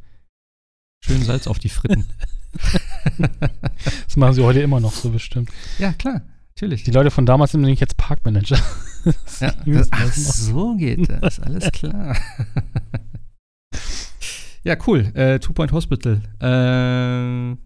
Schön 1.04 1.22
Salz 1.22 1.46
auf 1.46 1.58
die 1.58 1.68
Fritten. 1.68 2.06
das 4.04 4.16
machen 4.16 4.34
sie 4.34 4.44
heute 4.44 4.60
immer 4.60 4.80
noch 4.80 4.92
so 4.92 5.10
bestimmt. 5.10 5.50
Ja, 5.78 5.92
klar, 5.92 6.22
natürlich. 6.54 6.84
Die 6.84 6.90
Leute 6.90 7.10
von 7.10 7.26
damals 7.26 7.52
sind 7.52 7.60
nämlich 7.60 7.80
jetzt 7.80 7.96
Parkmanager. 7.96 8.58
ja, 9.40 9.52
das, 9.66 9.88
ach, 9.90 10.12
so 10.12 10.76
geht 10.76 11.08
das, 11.08 11.40
alles 11.40 11.70
klar. 11.72 12.16
ja, 14.64 14.76
cool. 14.86 15.10
Äh, 15.14 15.38
Two 15.38 15.52
Point 15.52 15.72
Hospital. 15.72 16.22
Äh, 16.40 17.56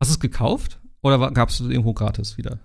hast 0.00 0.10
du 0.10 0.14
es 0.14 0.20
gekauft 0.20 0.80
oder 1.02 1.30
gab 1.30 1.50
es 1.50 1.60
irgendwo 1.60 1.92
gratis 1.92 2.38
wieder? 2.38 2.58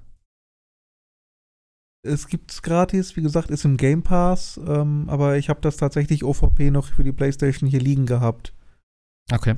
Es 2.06 2.28
gibt 2.28 2.52
es 2.52 2.62
gratis, 2.62 3.16
wie 3.16 3.22
gesagt, 3.22 3.50
ist 3.50 3.64
im 3.64 3.78
Game 3.78 4.04
Pass, 4.04 4.60
ähm, 4.68 5.06
aber 5.08 5.38
ich 5.38 5.48
habe 5.48 5.62
das 5.62 5.78
tatsächlich 5.78 6.26
OVP 6.26 6.70
noch 6.70 6.88
für 6.88 7.04
die 7.06 7.14
PlayStation 7.14 7.70
hier 7.70 7.80
liegen 7.80 8.06
gehabt. 8.06 8.54
Okay. 9.32 9.56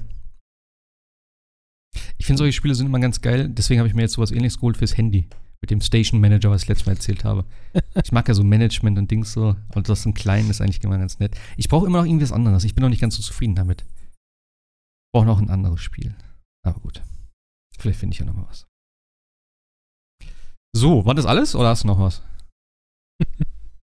Ich 2.17 2.25
finde, 2.25 2.37
solche 2.37 2.53
Spiele 2.53 2.75
sind 2.75 2.87
immer 2.87 2.99
ganz 2.99 3.21
geil. 3.21 3.49
Deswegen 3.49 3.79
habe 3.79 3.87
ich 3.87 3.95
mir 3.95 4.03
jetzt 4.03 4.13
sowas 4.13 4.31
ähnliches 4.31 4.57
geholt 4.57 4.77
fürs 4.77 4.97
Handy. 4.97 5.27
Mit 5.61 5.71
dem 5.71 5.81
Station 5.81 6.21
Manager, 6.21 6.51
was 6.51 6.63
ich 6.63 6.67
letztes 6.67 6.85
Mal 6.85 6.93
erzählt 6.93 7.23
habe. 7.23 7.45
ich 8.03 8.11
mag 8.11 8.27
ja 8.27 8.33
so 8.33 8.43
Management 8.43 8.97
und 8.97 9.09
Dings 9.09 9.33
so. 9.33 9.55
Und 9.73 9.89
das 9.89 10.05
ein 10.05 10.13
klein 10.13 10.49
ist 10.49 10.61
eigentlich 10.61 10.83
immer 10.83 10.97
ganz 10.97 11.19
nett. 11.19 11.35
Ich 11.57 11.69
brauche 11.69 11.87
immer 11.87 11.99
noch 11.99 12.05
irgendwas 12.05 12.31
anderes. 12.31 12.63
Ich 12.63 12.75
bin 12.75 12.83
noch 12.83 12.89
nicht 12.89 13.01
ganz 13.01 13.15
so 13.15 13.23
zufrieden 13.23 13.55
damit. 13.55 13.81
Ich 13.81 15.11
brauche 15.13 15.25
noch 15.25 15.39
ein 15.39 15.49
anderes 15.49 15.81
Spiel. 15.81 16.15
Aber 16.65 16.79
gut. 16.79 17.01
Vielleicht 17.79 17.99
finde 17.99 18.13
ich 18.13 18.19
ja 18.19 18.25
noch 18.25 18.35
mal 18.35 18.47
was. 18.47 18.67
So, 20.75 21.05
war 21.05 21.15
das 21.15 21.25
alles 21.25 21.55
oder 21.55 21.69
hast 21.69 21.83
du 21.83 21.87
noch 21.87 21.99
was? 21.99 22.21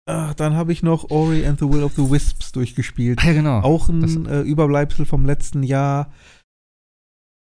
Ach, 0.07 0.34
dann 0.36 0.53
habe 0.53 0.71
ich 0.71 0.84
noch 0.84 1.09
Ori 1.09 1.45
and 1.45 1.59
the 1.59 1.67
Will 1.67 1.84
of 1.84 1.93
the 1.95 2.09
Wisps 2.09 2.51
durchgespielt. 2.51 3.19
Ah, 3.23 3.28
ja, 3.28 3.34
genau. 3.34 3.61
Auch 3.61 3.89
ein 3.89 4.28
äh, 4.28 4.41
Überbleibsel 4.41 5.05
vom 5.05 5.26
letzten 5.26 5.63
Jahr 5.63 6.13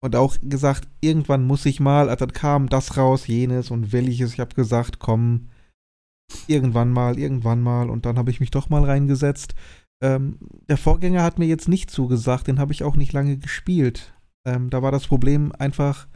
und 0.03 0.15
auch 0.15 0.37
gesagt, 0.41 0.87
irgendwann 1.01 1.45
muss 1.45 1.65
ich 1.65 1.79
mal, 1.79 2.09
also 2.09 2.25
dann 2.25 2.33
kam 2.33 2.69
das 2.69 2.97
raus, 2.97 3.27
jenes 3.27 3.71
und 3.71 3.91
welches. 3.91 4.33
Ich 4.33 4.39
habe 4.39 4.55
gesagt, 4.55 4.99
komm, 4.99 5.49
irgendwann 6.47 6.91
mal, 6.91 7.17
irgendwann 7.17 7.61
mal. 7.61 7.89
Und 7.89 8.05
dann 8.05 8.17
habe 8.17 8.31
ich 8.31 8.39
mich 8.39 8.51
doch 8.51 8.69
mal 8.69 8.83
reingesetzt. 8.83 9.55
Ähm, 10.03 10.37
der 10.69 10.77
Vorgänger 10.77 11.23
hat 11.23 11.39
mir 11.39 11.45
jetzt 11.45 11.67
nicht 11.67 11.89
zugesagt, 11.89 12.47
den 12.47 12.59
habe 12.59 12.73
ich 12.73 12.83
auch 12.83 12.95
nicht 12.95 13.13
lange 13.13 13.37
gespielt. 13.37 14.13
Ähm, 14.45 14.69
da 14.69 14.81
war 14.81 14.91
das 14.91 15.07
Problem 15.07 15.51
einfach 15.53 16.07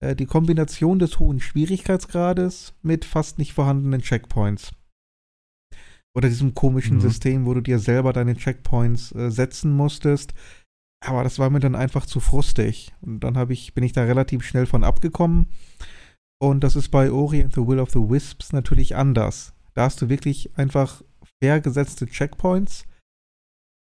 äh, 0.00 0.14
die 0.14 0.26
Kombination 0.26 0.98
des 0.98 1.18
hohen 1.18 1.40
Schwierigkeitsgrades 1.40 2.74
mit 2.82 3.04
fast 3.04 3.38
nicht 3.38 3.52
vorhandenen 3.52 4.00
Checkpoints. 4.00 4.72
Oder 6.14 6.28
diesem 6.28 6.54
komischen 6.54 6.96
mhm. 6.96 7.00
System, 7.00 7.46
wo 7.46 7.54
du 7.54 7.60
dir 7.60 7.78
selber 7.78 8.12
deine 8.12 8.36
Checkpoints 8.36 9.12
äh, 9.12 9.30
setzen 9.30 9.76
musstest. 9.76 10.34
Aber 11.04 11.22
das 11.22 11.38
war 11.38 11.50
mir 11.50 11.60
dann 11.60 11.74
einfach 11.74 12.06
zu 12.06 12.20
frustig. 12.20 12.92
Und 13.00 13.20
dann 13.20 13.50
ich, 13.50 13.74
bin 13.74 13.84
ich 13.84 13.92
da 13.92 14.02
relativ 14.02 14.44
schnell 14.44 14.66
von 14.66 14.84
abgekommen. 14.84 15.48
Und 16.40 16.62
das 16.62 16.76
ist 16.76 16.90
bei 16.90 17.10
Ori 17.10 17.42
and 17.42 17.54
the 17.54 17.66
Will 17.66 17.80
of 17.80 17.90
the 17.90 17.98
Wisps 17.98 18.52
natürlich 18.52 18.96
anders. 18.96 19.54
Da 19.74 19.84
hast 19.84 20.00
du 20.02 20.08
wirklich 20.08 20.56
einfach 20.56 21.02
fair 21.40 21.60
gesetzte 21.60 22.06
Checkpoints. 22.06 22.84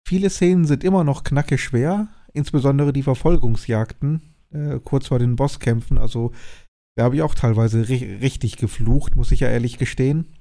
Viele 0.07 0.29
Szenen 0.29 0.65
sind 0.65 0.83
immer 0.83 1.03
noch 1.03 1.23
knacke 1.23 1.57
schwer, 1.57 2.07
insbesondere 2.33 2.93
die 2.93 3.03
Verfolgungsjagden, 3.03 4.35
äh, 4.51 4.79
kurz 4.79 5.07
vor 5.07 5.17
den 5.17 5.35
Bosskämpfen. 5.35 5.97
Also, 5.97 6.31
da 6.95 7.05
habe 7.05 7.15
ich 7.15 7.23
auch 7.23 7.33
teilweise 7.33 7.89
ri 7.89 8.15
richtig 8.21 8.57
geflucht, 8.57 9.15
muss 9.15 9.31
ich 9.31 9.41
ja 9.41 9.49
ehrlich 9.49 9.77
gestehen. 9.77 10.35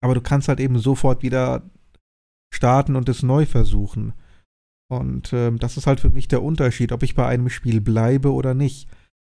Aber 0.00 0.14
du 0.14 0.20
kannst 0.20 0.48
halt 0.48 0.60
eben 0.60 0.78
sofort 0.78 1.22
wieder 1.22 1.68
starten 2.54 2.94
und 2.94 3.08
es 3.08 3.24
neu 3.24 3.44
versuchen. 3.44 4.12
Und 4.90 5.32
ähm, 5.32 5.58
das 5.58 5.76
ist 5.76 5.86
halt 5.86 6.00
für 6.00 6.10
mich 6.10 6.28
der 6.28 6.42
Unterschied, 6.42 6.92
ob 6.92 7.02
ich 7.02 7.14
bei 7.14 7.26
einem 7.26 7.50
Spiel 7.50 7.80
bleibe 7.80 8.32
oder 8.32 8.54
nicht. 8.54 8.88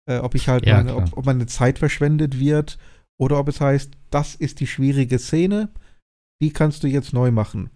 Äh, 0.09 0.18
ob 0.18 0.34
ich 0.34 0.48
halt 0.48 0.66
ja, 0.66 0.78
meine, 0.78 0.96
ob, 0.96 1.16
ob, 1.16 1.26
meine 1.26 1.46
Zeit 1.46 1.78
verschwendet 1.78 2.38
wird 2.38 2.78
oder 3.18 3.38
ob 3.38 3.48
es 3.48 3.61
heißt, 3.61 3.92
das 4.11 4.34
ist 4.34 4.61
die 4.61 4.66
schwierige 4.66 5.18
Szene, 5.18 5.68
die 6.40 6.53
kannst 6.53 6.82
du 6.82 6.88
jetzt 6.88 7.12
neu 7.12 7.30
machen. 7.30 7.70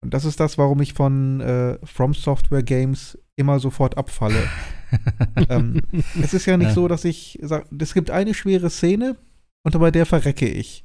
Und 0.00 0.14
das 0.14 0.24
ist 0.24 0.38
das, 0.38 0.58
warum 0.58 0.80
ich 0.80 0.92
von 0.92 1.40
äh, 1.40 1.84
From 1.84 2.14
Software 2.14 2.62
Games 2.62 3.18
immer 3.34 3.58
sofort 3.58 3.96
abfalle. 3.96 4.48
ähm, 5.48 5.82
es 6.22 6.34
ist 6.34 6.46
ja 6.46 6.56
nicht 6.56 6.68
ja. 6.68 6.74
so, 6.74 6.86
dass 6.88 7.04
ich 7.04 7.38
sage, 7.42 7.64
es 7.76 7.94
gibt 7.94 8.10
eine 8.10 8.34
schwere 8.34 8.70
Szene 8.70 9.16
und 9.64 9.78
bei 9.78 9.90
der 9.90 10.06
verrecke 10.06 10.48
ich. 10.48 10.84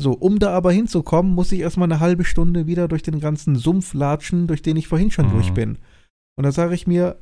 So, 0.00 0.12
um 0.12 0.38
da 0.38 0.52
aber 0.52 0.72
hinzukommen, 0.72 1.34
muss 1.34 1.52
ich 1.52 1.60
erstmal 1.60 1.86
eine 1.90 2.00
halbe 2.00 2.24
Stunde 2.24 2.66
wieder 2.66 2.88
durch 2.88 3.02
den 3.02 3.20
ganzen 3.20 3.56
Sumpf 3.56 3.94
latschen, 3.94 4.46
durch 4.46 4.62
den 4.62 4.76
ich 4.76 4.88
vorhin 4.88 5.10
schon 5.10 5.26
mhm. 5.26 5.32
durch 5.32 5.52
bin. 5.52 5.78
Und 6.36 6.44
da 6.44 6.52
sage 6.52 6.74
ich 6.74 6.86
mir, 6.86 7.20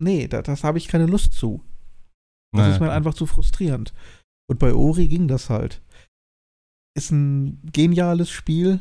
nee, 0.00 0.28
da, 0.28 0.42
das 0.42 0.64
habe 0.64 0.78
ich 0.78 0.88
keine 0.88 1.06
Lust 1.06 1.32
zu. 1.32 1.62
Das 2.52 2.62
naja, 2.62 2.74
ist 2.74 2.80
mir 2.80 2.92
einfach 2.92 3.14
zu 3.14 3.26
frustrierend. 3.26 3.94
Und 4.48 4.58
bei 4.58 4.74
Ori 4.74 5.08
ging 5.08 5.28
das 5.28 5.48
halt. 5.48 5.82
Ist 6.96 7.12
ein 7.12 7.60
geniales 7.72 8.30
Spiel. 8.30 8.80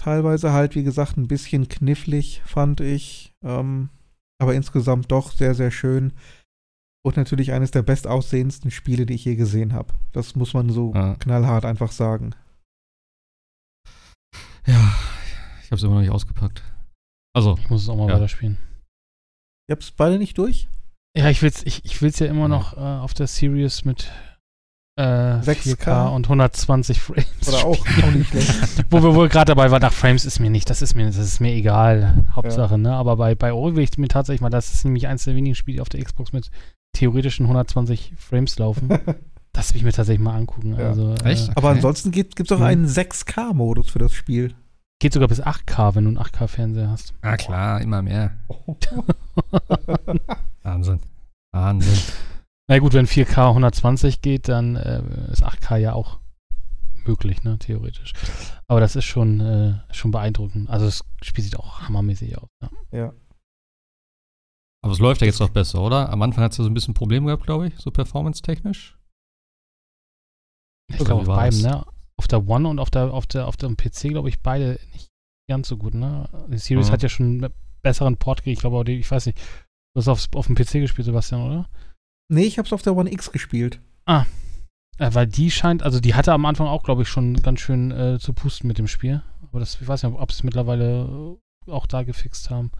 Teilweise 0.00 0.52
halt, 0.52 0.74
wie 0.74 0.84
gesagt, 0.84 1.18
ein 1.18 1.28
bisschen 1.28 1.68
knifflig, 1.68 2.42
fand 2.46 2.80
ich. 2.80 3.34
Ähm, 3.44 3.90
aber 4.40 4.54
insgesamt 4.54 5.12
doch 5.12 5.32
sehr, 5.32 5.54
sehr 5.54 5.70
schön. 5.70 6.14
Und 7.02 7.16
natürlich 7.16 7.52
eines 7.52 7.70
der 7.70 7.82
bestaussehendsten 7.82 8.70
Spiele, 8.70 9.06
die 9.06 9.14
ich 9.14 9.24
je 9.24 9.34
gesehen 9.34 9.72
habe. 9.72 9.94
Das 10.12 10.36
muss 10.36 10.52
man 10.52 10.68
so 10.68 10.92
ja. 10.94 11.14
knallhart 11.14 11.64
einfach 11.64 11.92
sagen. 11.92 12.34
Ja, 14.66 14.94
ich 15.62 15.66
habe 15.66 15.76
es 15.76 15.82
immer 15.82 15.94
noch 15.94 16.00
nicht 16.02 16.10
ausgepackt. 16.10 16.62
Also. 17.34 17.56
Ich 17.58 17.70
muss 17.70 17.82
es 17.82 17.88
auch 17.88 17.96
mal 17.96 18.08
ja. 18.08 18.14
weiterspielen. 18.14 18.58
Ihr 19.68 19.74
habt 19.74 19.82
es 19.82 19.92
beide 19.92 20.18
nicht 20.18 20.36
durch? 20.36 20.68
Ja, 21.16 21.30
ich 21.30 21.42
will 21.42 21.48
es 21.48 21.64
ich, 21.64 21.84
ich 21.84 22.02
will's 22.02 22.18
ja 22.18 22.26
immer 22.26 22.48
noch 22.48 22.76
äh, 22.76 22.80
auf 22.80 23.14
der 23.14 23.26
Series 23.26 23.84
mit 23.84 24.10
äh, 24.96 25.02
6K 25.02 25.76
4K 25.76 26.14
und 26.14 26.26
120 26.26 27.00
Frames. 27.00 27.48
Oder 27.48 27.64
auch, 27.64 27.78
auch 27.78 28.10
nicht 28.10 28.30
schlecht. 28.30 28.84
wo 28.90 29.02
wir 29.02 29.14
wohl 29.14 29.28
gerade 29.28 29.46
dabei 29.46 29.70
waren, 29.70 29.80
nach 29.80 29.92
Frames 29.92 30.24
ist 30.24 30.40
mir 30.40 30.50
nicht, 30.50 30.68
das 30.68 30.82
ist 30.82 30.94
mir, 30.94 31.06
das 31.06 31.16
ist 31.16 31.40
mir 31.40 31.52
egal. 31.52 32.24
Hauptsache, 32.34 32.74
ja. 32.74 32.78
ne? 32.78 32.92
Aber 32.94 33.16
bei, 33.16 33.34
bei 33.34 33.52
Ori 33.52 33.76
will 33.76 33.84
ich 33.84 33.96
mir 33.96 34.08
tatsächlich 34.08 34.40
mal, 34.40 34.50
das 34.50 34.72
ist 34.72 34.84
nämlich 34.84 35.08
eins 35.08 35.24
der 35.24 35.34
wenigen 35.34 35.54
Spiele 35.54 35.82
auf 35.82 35.88
der 35.88 36.02
Xbox 36.04 36.32
mit 36.32 36.50
theoretischen 36.92 37.46
120 37.46 38.14
Frames 38.16 38.58
laufen. 38.58 38.88
das 39.52 39.72
will 39.72 39.78
ich 39.78 39.84
mir 39.84 39.92
tatsächlich 39.92 40.22
mal 40.22 40.36
angucken. 40.36 40.76
Ja. 40.78 40.88
Also, 40.88 41.14
Echt? 41.24 41.48
Äh, 41.48 41.52
Aber 41.56 41.70
ansonsten 41.70 42.10
gibt 42.10 42.40
es 42.40 42.52
auch 42.52 42.58
mhm. 42.58 42.64
einen 42.64 42.86
6K-Modus 42.86 43.90
für 43.90 43.98
das 43.98 44.12
Spiel. 44.12 44.54
Geht 45.00 45.14
sogar 45.14 45.28
bis 45.28 45.42
8K, 45.42 45.94
wenn 45.94 46.04
du 46.04 46.10
einen 46.10 46.18
8K-Fernseher 46.18 46.90
hast. 46.90 47.14
Ah, 47.22 47.36
klar, 47.36 47.80
immer 47.80 48.02
mehr. 48.02 48.36
Wahnsinn. 50.62 51.00
Wahnsinn. 51.52 51.98
Na 52.68 52.78
gut, 52.78 52.92
wenn 52.92 53.06
4K 53.06 53.48
120 53.48 54.20
geht, 54.20 54.48
dann 54.48 54.76
äh, 54.76 55.02
ist 55.32 55.42
8K 55.42 55.78
ja 55.78 55.94
auch 55.94 56.20
möglich, 57.06 57.42
ne, 57.42 57.58
theoretisch. 57.58 58.12
Aber 58.68 58.80
das 58.80 58.94
ist 58.94 59.04
schon, 59.04 59.40
äh, 59.40 59.74
schon 59.92 60.10
beeindruckend. 60.10 60.68
Also 60.68 60.86
das 60.86 61.04
Spiel 61.22 61.44
sieht 61.44 61.58
auch 61.58 61.80
hammermäßig 61.80 62.38
aus. 62.38 62.48
Ja. 62.62 62.70
ja. 62.92 63.12
Aber 64.82 64.92
es 64.92 64.98
läuft 64.98 65.20
ja 65.20 65.26
jetzt 65.26 65.40
noch 65.40 65.50
besser, 65.50 65.82
oder? 65.82 66.10
Am 66.10 66.22
Anfang 66.22 66.44
hat 66.44 66.52
es 66.52 66.58
ja 66.58 66.64
so 66.64 66.70
ein 66.70 66.74
bisschen 66.74 66.94
Probleme 66.94 67.26
gehabt, 67.26 67.44
glaube 67.44 67.68
ich, 67.68 67.76
so 67.78 67.90
performance-technisch. 67.90 68.96
Ich 70.88 70.98
glaube 70.98 71.22
auf 71.22 71.26
beiden, 71.26 71.60
ne? 71.62 71.84
Auf 72.16 72.28
der 72.28 72.46
One 72.48 72.68
und 72.68 72.78
auf 72.78 72.90
der, 72.90 73.12
auf 73.12 73.26
der, 73.26 73.46
auf 73.46 73.56
dem 73.56 73.76
PC, 73.76 74.08
glaube 74.08 74.28
ich, 74.28 74.40
beide 74.40 74.78
nicht 74.92 75.08
ganz 75.48 75.68
so 75.68 75.76
gut, 75.76 75.94
ne? 75.94 76.28
Die 76.48 76.58
Series 76.58 76.88
mhm. 76.88 76.92
hat 76.92 77.02
ja 77.02 77.08
schon 77.08 77.26
einen 77.26 77.52
besseren 77.82 78.16
Port 78.16 78.38
gekriegt, 78.38 78.58
ich 78.58 78.60
glaube, 78.60 78.90
ich 78.90 79.10
weiß 79.10 79.26
nicht. 79.26 79.38
Du 79.94 80.00
hast 80.00 80.08
aufs, 80.08 80.28
auf 80.34 80.46
dem 80.46 80.54
PC 80.54 80.72
gespielt, 80.74 81.06
Sebastian, 81.06 81.42
oder? 81.42 81.68
Nee, 82.32 82.44
ich 82.44 82.58
habe 82.58 82.66
es 82.66 82.72
auf 82.72 82.82
der 82.82 82.96
One 82.96 83.12
X 83.12 83.32
gespielt. 83.32 83.80
Ah. 84.06 84.24
Äh, 84.98 85.14
weil 85.14 85.26
die 85.26 85.50
scheint, 85.50 85.82
also 85.82 85.98
die 85.98 86.14
hatte 86.14 86.32
am 86.32 86.46
Anfang 86.46 86.68
auch, 86.68 86.84
glaube 86.84 87.02
ich, 87.02 87.08
schon 87.08 87.34
ganz 87.42 87.60
schön 87.60 87.90
äh, 87.90 88.18
zu 88.20 88.32
pusten 88.32 88.68
mit 88.68 88.78
dem 88.78 88.86
Spiel. 88.86 89.22
Aber 89.42 89.58
das, 89.58 89.80
ich 89.80 89.88
weiß 89.88 90.04
nicht, 90.04 90.14
ob 90.14 90.30
sie 90.30 90.38
es 90.38 90.42
mittlerweile 90.44 91.38
auch 91.66 91.86
da 91.86 92.02
gefixt 92.02 92.50
haben. 92.50 92.70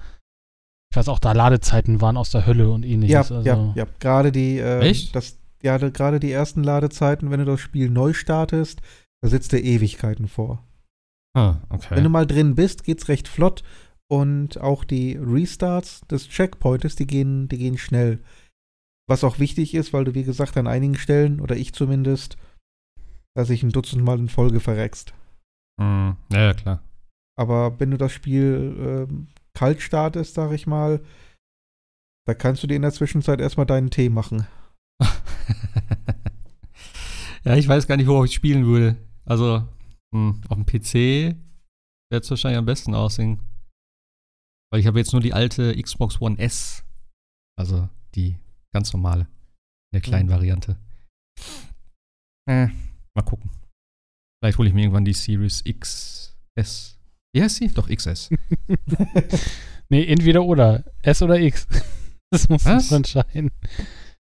Ich 0.93 0.97
weiß 0.97 1.09
auch, 1.09 1.21
da 1.21 1.33
Ladezeiten 1.33 2.01
waren 2.01 2.17
aus 2.17 2.31
der 2.31 2.47
Hölle 2.47 2.69
und 2.71 2.85
ähnliches. 2.85 3.29
Ja, 3.29 3.37
also. 3.37 3.49
ja, 3.49 3.73
ja. 3.77 3.87
Gerade 4.01 4.33
die, 4.33 4.59
äh, 4.59 4.81
Echt? 4.81 5.15
Das, 5.15 5.39
ja, 5.63 5.79
gerade 5.79 6.19
die 6.19 6.33
ersten 6.33 6.65
Ladezeiten, 6.65 7.31
wenn 7.31 7.39
du 7.39 7.47
das 7.47 7.61
Spiel 7.61 7.91
neu 7.91 8.13
startest, 8.13 8.81
da 9.23 9.29
sitzt 9.29 9.53
dir 9.53 9.61
Ewigkeiten 9.61 10.27
vor. 10.27 10.65
Ah, 11.37 11.57
okay. 11.69 11.95
Wenn 11.95 12.05
du 12.05 12.11
mal 12.11 12.27
drin 12.27 12.57
bist, 12.57 12.83
geht's 12.83 13.09
recht 13.09 13.29
flott 13.29 13.63
und 14.11 14.61
auch 14.61 14.83
die 14.83 15.17
Restarts 15.17 16.01
des 16.11 16.29
Checkpoints, 16.29 16.97
die 16.97 17.07
gehen, 17.07 17.49
die 17.49 17.59
gehen 17.59 17.79
schnell. 17.79 18.19
Was 19.09 19.23
auch 19.23 19.39
wichtig 19.39 19.75
ist, 19.75 19.93
weil 19.93 20.05
du, 20.05 20.15
wie 20.15 20.25
gesagt, 20.25 20.57
an 20.57 20.67
einigen 20.67 20.97
Stellen, 20.97 21.41
oder 21.41 21.57
ich 21.57 21.73
zumindest, 21.73 22.37
dass 23.37 23.51
ich 23.51 23.63
ein 23.63 23.71
Dutzend 23.71 24.03
Mal 24.03 24.19
in 24.19 24.29
Folge 24.29 24.59
verreckst. 24.59 25.15
Mm, 25.81 26.11
ja, 26.33 26.41
ja, 26.41 26.55
klar. 26.55 26.83
Aber 27.39 27.79
wenn 27.79 27.93
du 27.93 27.97
das 27.97 28.13
Spiel 28.13 29.07
ähm, 29.09 29.29
kalt 29.61 29.83
startest, 29.83 30.33
sag 30.33 30.53
ich 30.53 30.67
mal, 30.67 31.05
da 32.27 32.33
kannst 32.33 32.63
du 32.63 32.67
dir 32.67 32.77
in 32.77 32.83
der 32.83 32.95
Zwischenzeit 32.95 33.43
erstmal 33.43 33.67
deinen 33.67 33.91
Tee 33.91 34.09
machen. 34.09 34.47
ja, 37.45 37.57
ich 37.57 37.69
weiß 37.69 37.87
gar 37.87 37.99
nicht, 37.99 38.07
wo 38.07 38.25
ich 38.25 38.33
spielen 38.33 38.65
würde. 38.65 38.97
Also, 39.27 39.69
mh, 40.13 40.33
hm, 40.33 40.41
auf 40.49 40.57
dem 40.57 40.65
PC 40.65 41.37
wird 42.11 42.25
es 42.25 42.31
wahrscheinlich 42.31 42.57
am 42.57 42.65
besten 42.65 42.95
aussehen. 42.95 43.39
Weil 44.73 44.81
ich 44.81 44.87
habe 44.87 44.99
jetzt 44.99 45.13
nur 45.13 45.21
die 45.21 45.35
alte 45.35 45.79
Xbox 45.81 46.23
One 46.23 46.39
S. 46.39 46.83
Also 47.59 47.91
die 48.15 48.39
ganz 48.73 48.95
normale. 48.95 49.25
In 49.93 49.97
der 49.97 50.01
kleinen 50.01 50.29
mhm. 50.29 50.33
Variante. 50.33 50.79
Äh, 52.49 52.69
mal 53.15 53.25
gucken. 53.27 53.51
Vielleicht 54.41 54.57
hole 54.57 54.69
ich 54.69 54.75
mir 54.75 54.85
irgendwann 54.85 55.05
die 55.05 55.13
Series 55.13 55.63
XS. 55.65 57.00
Wie 57.33 57.43
heißt 57.43 57.57
sie? 57.57 57.69
Doch, 57.69 57.89
XS. 57.89 58.31
nee, 59.89 60.05
entweder 60.05 60.45
oder. 60.45 60.85
S 61.03 61.23
oder 61.23 61.39
X. 61.39 61.67
Das 62.33 62.49
muss 62.49 62.65
man 62.65 62.81
entscheiden. 62.93 63.51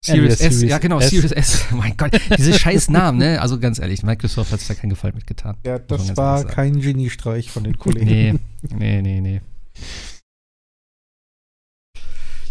Series 0.04 0.42
S, 0.42 0.56
Series 0.56 0.64
ja 0.64 0.80
genau, 0.80 1.00
S. 1.00 1.12
Series 1.12 1.32
S. 1.32 1.66
mein 1.70 1.96
Gott, 1.96 2.20
diese 2.40 2.54
scheiß 2.60 2.90
Namen, 2.90 3.20
ne? 3.20 3.40
Also 3.40 3.60
ganz 3.60 3.78
ehrlich, 3.78 4.02
Microsoft 4.02 4.52
hat 4.52 4.62
es 4.62 4.68
da 4.68 4.74
keinen 4.74 4.90
Gefallen 4.90 5.14
mitgetan. 5.14 5.58
Ja, 5.64 5.78
das 5.78 6.18
war 6.18 6.44
kein 6.44 6.82
Geniestreich 6.82 7.52
von 7.52 7.64
den 7.64 7.78
Kollegen. 7.78 8.40
Nee, 8.64 9.02
nee, 9.02 9.02
nee, 9.04 9.22
nee. 9.22 9.42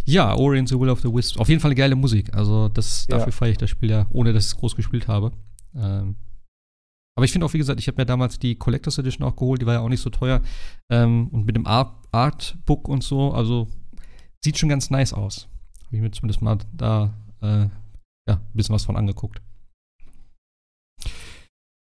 Ja, 0.04 0.34
Ori 0.36 0.60
and 0.60 0.68
the 0.68 0.78
Will 0.78 0.90
of 0.90 1.00
the 1.00 1.12
Wisps. 1.12 1.36
Auf 1.38 1.48
jeden 1.48 1.60
Fall 1.60 1.70
eine 1.70 1.76
geile 1.76 1.96
Musik. 1.96 2.32
Also 2.34 2.68
das, 2.68 3.06
dafür 3.06 3.26
ja. 3.26 3.32
feiere 3.32 3.50
ich 3.50 3.58
das 3.58 3.70
Spiel 3.70 3.90
ja, 3.90 4.06
ohne 4.12 4.32
dass 4.32 4.44
ich 4.44 4.52
es 4.52 4.56
groß 4.56 4.76
gespielt 4.76 5.08
habe. 5.08 5.32
Ähm, 5.74 6.14
aber 7.16 7.24
ich 7.24 7.32
finde 7.32 7.46
auch, 7.46 7.52
wie 7.52 7.58
gesagt, 7.58 7.78
ich 7.78 7.88
habe 7.88 8.00
mir 8.00 8.06
damals 8.06 8.38
die 8.38 8.54
Collectors 8.54 8.98
Edition 8.98 9.26
auch 9.26 9.36
geholt, 9.36 9.60
die 9.60 9.66
war 9.66 9.74
ja 9.74 9.80
auch 9.80 9.88
nicht 9.88 10.00
so 10.00 10.10
teuer. 10.10 10.40
Ähm, 10.90 11.28
und 11.28 11.44
mit 11.44 11.56
dem 11.56 11.66
Art 11.66 11.94
Artbook 12.10 12.88
und 12.88 13.02
so, 13.02 13.32
also 13.32 13.68
sieht 14.42 14.58
schon 14.58 14.68
ganz 14.68 14.90
nice 14.90 15.12
aus. 15.12 15.48
Habe 15.86 15.96
ich 15.96 16.02
mir 16.02 16.10
zumindest 16.10 16.42
mal 16.42 16.58
da 16.72 17.14
äh, 17.42 17.68
ja, 18.28 18.36
ein 18.36 18.52
bisschen 18.54 18.74
was 18.74 18.84
von 18.84 18.96
angeguckt. 18.96 19.42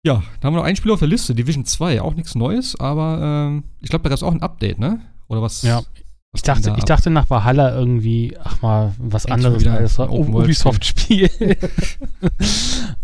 Ja, 0.06 0.24
da 0.40 0.48
haben 0.48 0.54
wir 0.54 0.60
noch 0.60 0.64
ein 0.64 0.78
Spiel 0.78 0.92
auf 0.92 1.00
der 1.00 1.10
Liste, 1.10 1.36
Division 1.36 1.66
2, 1.66 2.02
auch 2.02 2.14
nichts 2.14 2.34
Neues, 2.34 2.80
aber 2.80 3.20
ähm, 3.22 3.64
ich 3.82 3.90
glaube, 3.90 4.04
da 4.04 4.10
gab 4.10 4.18
es 4.18 4.24
auch 4.24 4.32
ein 4.32 4.42
Update, 4.42 4.80
ne? 4.80 5.02
Oder 5.28 5.42
was? 5.42 5.62
Ja, 5.62 5.84
ich 6.36 6.44
dachte, 6.44 6.76
ich 6.78 6.84
dachte 6.84 7.10
nach 7.10 7.30
Valhalla 7.30 7.74
irgendwie, 7.76 8.38
ach 8.44 8.62
mal, 8.62 8.94
was 9.00 9.26
anderes 9.26 9.66
als 9.66 9.98
Ubisoft-Spiel. 9.98 11.30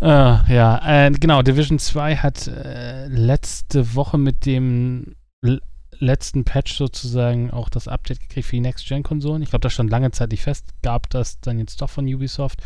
ja, 0.00 1.06
äh, 1.06 1.10
genau, 1.10 1.42
Division 1.42 1.80
2 1.80 2.16
hat 2.16 2.46
äh, 2.46 3.08
letzte 3.08 3.94
Woche 3.96 4.16
mit 4.16 4.46
dem 4.46 5.16
letzten 5.98 6.44
Patch 6.44 6.76
sozusagen 6.76 7.50
auch 7.50 7.68
das 7.68 7.88
Update 7.88 8.20
gekriegt 8.20 8.46
für 8.46 8.56
die 8.56 8.60
Next-Gen-Konsolen. 8.60 9.42
Ich 9.42 9.50
glaube, 9.50 9.62
das 9.62 9.72
stand 9.72 9.90
lange 9.90 10.12
Zeit 10.12 10.30
nicht 10.30 10.42
fest, 10.42 10.74
gab 10.82 11.10
das 11.10 11.40
dann 11.40 11.58
jetzt 11.58 11.80
doch 11.80 11.90
von 11.90 12.06
Ubisoft. 12.06 12.62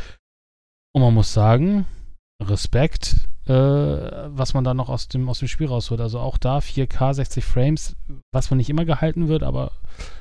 Und 0.92 1.02
man 1.02 1.14
muss 1.14 1.32
sagen, 1.32 1.86
Respekt, 2.42 3.28
äh, 3.50 4.28
was 4.28 4.54
man 4.54 4.62
da 4.62 4.74
noch 4.74 4.88
aus 4.88 5.08
dem, 5.08 5.28
aus 5.28 5.40
dem 5.40 5.48
Spiel 5.48 5.66
rausholt. 5.66 6.00
Also 6.00 6.20
auch 6.20 6.38
da 6.38 6.58
4K 6.58 7.14
60 7.14 7.44
Frames, 7.44 7.96
was 8.32 8.50
man 8.50 8.58
nicht 8.58 8.70
immer 8.70 8.84
gehalten 8.84 9.26
wird, 9.26 9.42
aber 9.42 9.72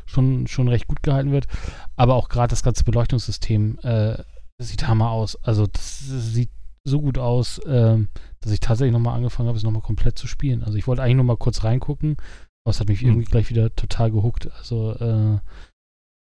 schon, 0.06 0.48
schon 0.48 0.68
recht 0.68 0.88
gut 0.88 1.04
gehalten 1.04 1.32
wird. 1.32 1.48
Aber 1.96 2.16
auch 2.16 2.30
gerade 2.30 2.50
das 2.50 2.64
ganze 2.64 2.84
Beleuchtungssystem 2.84 3.78
äh, 3.84 4.18
sieht 4.60 4.88
hammer 4.88 5.12
aus. 5.12 5.36
Also 5.44 5.68
das, 5.68 6.06
das 6.10 6.34
sieht 6.34 6.50
so 6.84 7.02
gut 7.02 7.20
aus, 7.20 7.60
äh, 7.60 7.98
dass 8.42 8.52
ich 8.52 8.62
tatsächlich 8.62 8.94
nochmal 8.94 9.16
angefangen 9.16 9.48
habe, 9.48 9.58
es 9.58 9.64
nochmal 9.64 9.84
komplett 9.84 10.18
zu 10.18 10.26
spielen. 10.26 10.64
Also 10.64 10.78
ich 10.78 10.88
wollte 10.88 11.04
eigentlich 11.04 11.18
nochmal 11.18 11.38
kurz 11.38 11.64
reingucken, 11.64 12.18
aber 12.66 12.72
es 12.72 12.80
hat 12.80 12.88
mich 12.88 13.04
mhm. 13.04 13.10
irgendwie 13.10 13.30
gleich 13.30 13.52
wieder 13.52 13.76
total 13.76 14.10
gehuckt. 14.10 14.50
Also 14.58 14.94
äh, 14.94 15.38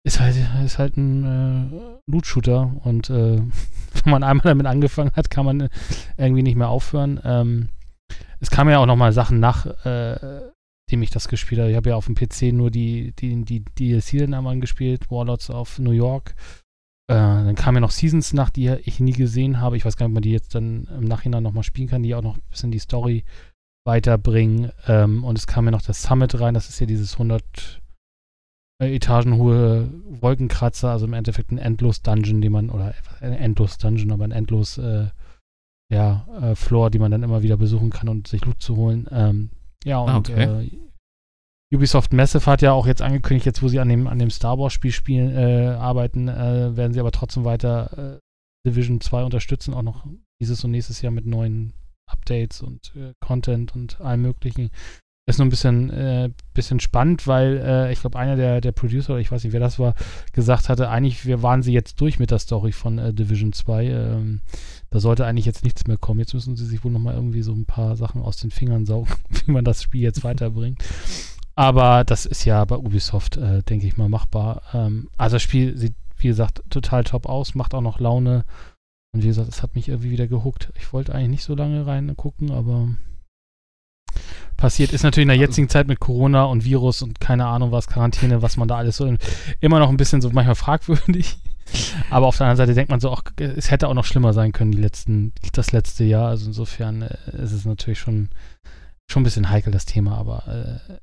ist 0.05 0.21
halt, 0.21 0.37
ist 0.65 0.79
halt 0.79 0.97
ein 0.97 1.25
äh, 1.73 2.11
Loot-Shooter 2.11 2.81
und 2.85 3.11
äh, 3.11 3.37
wenn 3.93 4.11
man 4.11 4.23
einmal 4.23 4.45
damit 4.45 4.67
angefangen 4.67 5.13
hat, 5.15 5.31
kann 5.31 5.45
man 5.45 5.69
irgendwie 6.17 6.43
nicht 6.43 6.57
mehr 6.57 6.69
aufhören. 6.69 7.21
Ähm, 7.25 7.69
es 8.41 8.51
kamen 8.51 8.71
ja 8.71 8.79
auch 8.79 8.87
nochmal 8.87 9.13
Sachen 9.13 9.41
nach, 9.41 9.67
äh, 9.85 10.41
dem 10.91 11.03
ich 11.03 11.11
das 11.11 11.29
gespielt 11.29 11.61
habe. 11.61 11.71
Ich 11.71 11.77
habe 11.77 11.91
ja 11.91 11.97
auf 11.97 12.07
dem 12.07 12.15
PC 12.15 12.53
nur 12.53 12.71
die, 12.71 13.13
die, 13.19 13.45
die 13.45 13.65
DLC 13.65 14.21
dann 14.21 14.35
einmal 14.35 14.59
gespielt, 14.61 15.11
Warlords 15.11 15.51
of 15.51 15.79
New 15.79 15.91
York. 15.91 16.35
Äh, 17.11 17.15
dann 17.15 17.55
kamen 17.55 17.77
ja 17.77 17.81
noch 17.81 17.91
Seasons 17.91 18.33
nach, 18.33 18.51
die 18.51 18.69
ich 18.85 19.01
nie 19.01 19.13
gesehen 19.13 19.61
habe. 19.61 19.77
Ich 19.77 19.85
weiß 19.85 19.97
gar 19.97 20.07
nicht, 20.07 20.13
ob 20.13 20.15
man 20.15 20.23
die 20.23 20.33
jetzt 20.33 20.55
dann 20.55 20.89
im 20.97 21.05
Nachhinein 21.05 21.43
nochmal 21.43 21.65
spielen 21.65 21.89
kann, 21.89 22.03
die 22.03 22.15
auch 22.15 22.23
noch 22.23 22.37
ein 22.37 22.43
bisschen 22.51 22.71
die 22.71 22.79
Story 22.79 23.25
weiterbringen. 23.87 24.71
Ähm, 24.87 25.25
und 25.25 25.39
es 25.39 25.47
kam 25.47 25.65
ja 25.65 25.71
noch 25.71 25.83
das 25.83 26.03
Summit 26.03 26.39
rein, 26.41 26.55
das 26.55 26.69
ist 26.69 26.81
ja 26.81 26.87
dieses 26.87 27.15
100 27.15 27.81
äh, 28.81 28.95
Etagen 28.95 29.37
hohe 29.37 29.91
Wolkenkratzer, 30.09 30.91
also 30.91 31.07
im 31.07 31.13
Endeffekt 31.13 31.51
ein 31.51 31.59
Endlos-Dungeon, 31.59 32.41
den 32.41 32.53
man, 32.53 32.71
oder 32.71 32.95
ein 33.21 33.33
Endlos-Dungeon, 33.33 34.13
aber 34.13 34.25
ein 34.25 34.33
Endlos, 34.33 34.79
äh, 34.79 35.09
ja, 35.93 36.27
äh, 36.41 36.55
Floor, 36.55 36.91
die 36.91 36.99
man 36.99 37.11
dann 37.11 37.23
immer 37.23 37.43
wieder 37.43 37.57
besuchen 37.57 37.91
kann 37.91 38.09
und 38.09 38.29
sich 38.29 38.45
Loot 38.45 38.61
zu 38.61 38.77
holen. 38.77 39.09
Ähm, 39.11 39.51
ja, 39.85 39.99
und 39.99 40.11
ah, 40.11 40.19
okay. 40.19 40.67
äh, 40.67 40.71
Ubisoft 41.75 42.13
Massive 42.13 42.47
hat 42.47 42.63
ja 42.63 42.73
auch 42.73 42.87
jetzt 42.87 43.03
angekündigt, 43.03 43.47
jetzt 43.47 43.63
wo 43.63 43.69
sie 43.69 43.81
an 43.81 43.89
dem, 43.89 44.07
an 44.07 44.19
dem 44.19 44.31
Star 44.31 44.59
Wars 44.59 44.73
Spiel 44.73 44.93
spielen, 44.93 45.37
äh, 45.37 45.77
arbeiten, 45.79 46.29
äh, 46.29 46.77
werden 46.77 46.93
sie 46.93 47.01
aber 47.01 47.13
trotzdem 47.13 47.45
weiter 47.45 48.17
äh, 48.17 48.69
Division 48.69 49.01
2 49.01 49.25
unterstützen, 49.25 49.75
auch 49.75 49.83
noch 49.83 50.07
dieses 50.41 50.65
und 50.65 50.71
nächstes 50.71 51.03
Jahr 51.03 51.13
mit 51.13 51.27
neuen 51.27 51.75
Updates 52.11 52.63
und 52.63 52.95
Content 53.21 53.75
und 53.75 54.01
allem 54.01 54.23
möglichen. 54.23 54.71
Ist 55.29 55.39
nur 55.39 55.45
ein 55.45 55.51
bisschen, 55.51 55.91
äh, 55.91 56.31
bisschen 56.55 56.81
spannend, 56.81 57.27
weil 57.27 57.59
äh, 57.63 57.93
ich 57.93 58.01
glaube, 58.01 58.19
einer 58.19 58.35
der, 58.35 58.63
der 58.63 58.73
Producer, 58.73 59.13
oder 59.13 59.21
ich 59.21 59.31
weiß 59.31 59.45
nicht, 59.45 59.53
wer 59.53 59.61
das 59.61 59.79
war, 59.79 59.93
gesagt 60.33 60.71
hatte, 60.71 60.89
eigentlich 60.89 61.27
wir 61.27 61.43
waren 61.43 61.63
sie 61.63 61.75
jetzt 61.75 62.01
durch 62.01 62.19
mit 62.19 62.31
der 62.31 62.39
Story 62.39 62.73
von 62.73 62.97
äh, 62.97 63.13
Division 63.13 63.53
2. 63.53 63.85
Ähm, 63.89 64.41
da 64.89 65.01
sollte 65.01 65.27
eigentlich 65.27 65.45
jetzt 65.45 65.65
nichts 65.65 65.87
mehr 65.87 65.99
kommen. 65.99 66.21
Jetzt 66.21 66.33
müssen 66.33 66.57
sie 66.57 66.65
sich 66.65 66.83
wohl 66.83 66.93
nochmal 66.93 67.15
irgendwie 67.15 67.43
so 67.43 67.53
ein 67.53 67.67
paar 67.67 67.95
Sachen 67.97 68.23
aus 68.23 68.39
den 68.39 68.51
Fingern 68.51 68.87
saugen, 68.87 69.13
wie 69.45 69.53
man 69.53 69.67
das 69.67 69.83
Spiel 69.83 70.01
jetzt 70.01 70.25
weiterbringt. 70.25 70.83
Aber 71.55 72.05
das 72.05 72.25
ist 72.25 72.47
ja 72.47 72.65
bei 72.65 72.77
Ubisoft, 72.77 73.37
äh, 73.37 73.63
denke 73.65 73.87
ich 73.87 73.99
mal, 73.99 74.09
machbar. 74.09 74.63
Ähm, 74.73 75.11
also 75.19 75.37
das 75.37 75.43
Spiel 75.43 75.77
sieht, 75.77 75.95
wie 76.17 76.29
gesagt, 76.29 76.63
total 76.71 77.05
top 77.05 77.27
aus, 77.27 77.55
macht 77.55 77.75
auch 77.75 77.83
noch 77.83 78.01
Laune. 78.01 78.47
Und 79.13 79.25
wie 79.25 79.29
gesagt, 79.29 79.51
es 79.51 79.63
hat 79.63 79.75
mich 79.75 79.91
irgendwie 79.91 80.11
wieder 80.11 80.27
gehuckt. 80.27 80.73
Ich 80.79 80.91
wollte 80.95 81.15
eigentlich 81.15 81.29
nicht 81.29 81.45
so 81.45 81.55
lange 81.55 81.87
reingucken, 81.87 82.51
aber 82.51 82.89
passiert. 84.57 84.93
Ist 84.93 85.03
natürlich 85.03 85.25
in 85.25 85.29
der 85.29 85.37
jetzigen 85.37 85.69
Zeit 85.69 85.89
mit 85.89 86.01
Corona 86.01 86.45
und 86.45 86.65
Virus 86.65 87.03
und 87.03 87.21
keine 87.21 87.47
Ahnung 87.47 87.73
was, 87.73 87.87
Quarantäne, 87.87 88.43
was 88.43 88.57
man 88.57 88.69
da 88.69 88.77
alles 88.77 88.97
so 88.97 89.07
in, 89.07 89.19
immer 89.61 89.79
noch 89.79 89.89
ein 89.89 89.97
bisschen 89.97 90.21
so 90.21 90.31
manchmal 90.31 90.55
fragwürdig. 90.55 91.39
Aber 92.11 92.27
auf 92.27 92.37
der 92.37 92.47
anderen 92.47 92.57
Seite 92.57 92.75
denkt 92.75 92.91
man 92.91 93.01
so, 93.01 93.11
auch, 93.11 93.23
es 93.39 93.71
hätte 93.71 93.89
auch 93.89 93.95
noch 93.95 94.07
schlimmer 94.07 94.33
sein 94.33 94.53
können, 94.53 94.73
die 94.73 94.81
letzten, 94.81 95.33
das 95.53 95.73
letzte 95.73 96.05
Jahr. 96.05 96.29
Also 96.29 96.47
insofern 96.47 97.03
äh, 97.03 97.43
ist 97.43 97.53
es 97.53 97.65
natürlich 97.65 97.99
schon, 97.99 98.31
schon 99.11 99.23
ein 99.23 99.25
bisschen 99.25 99.51
heikel, 99.51 99.73
das 99.73 99.85
Thema, 99.85 100.17
aber 100.17 100.81
äh, 100.89 100.99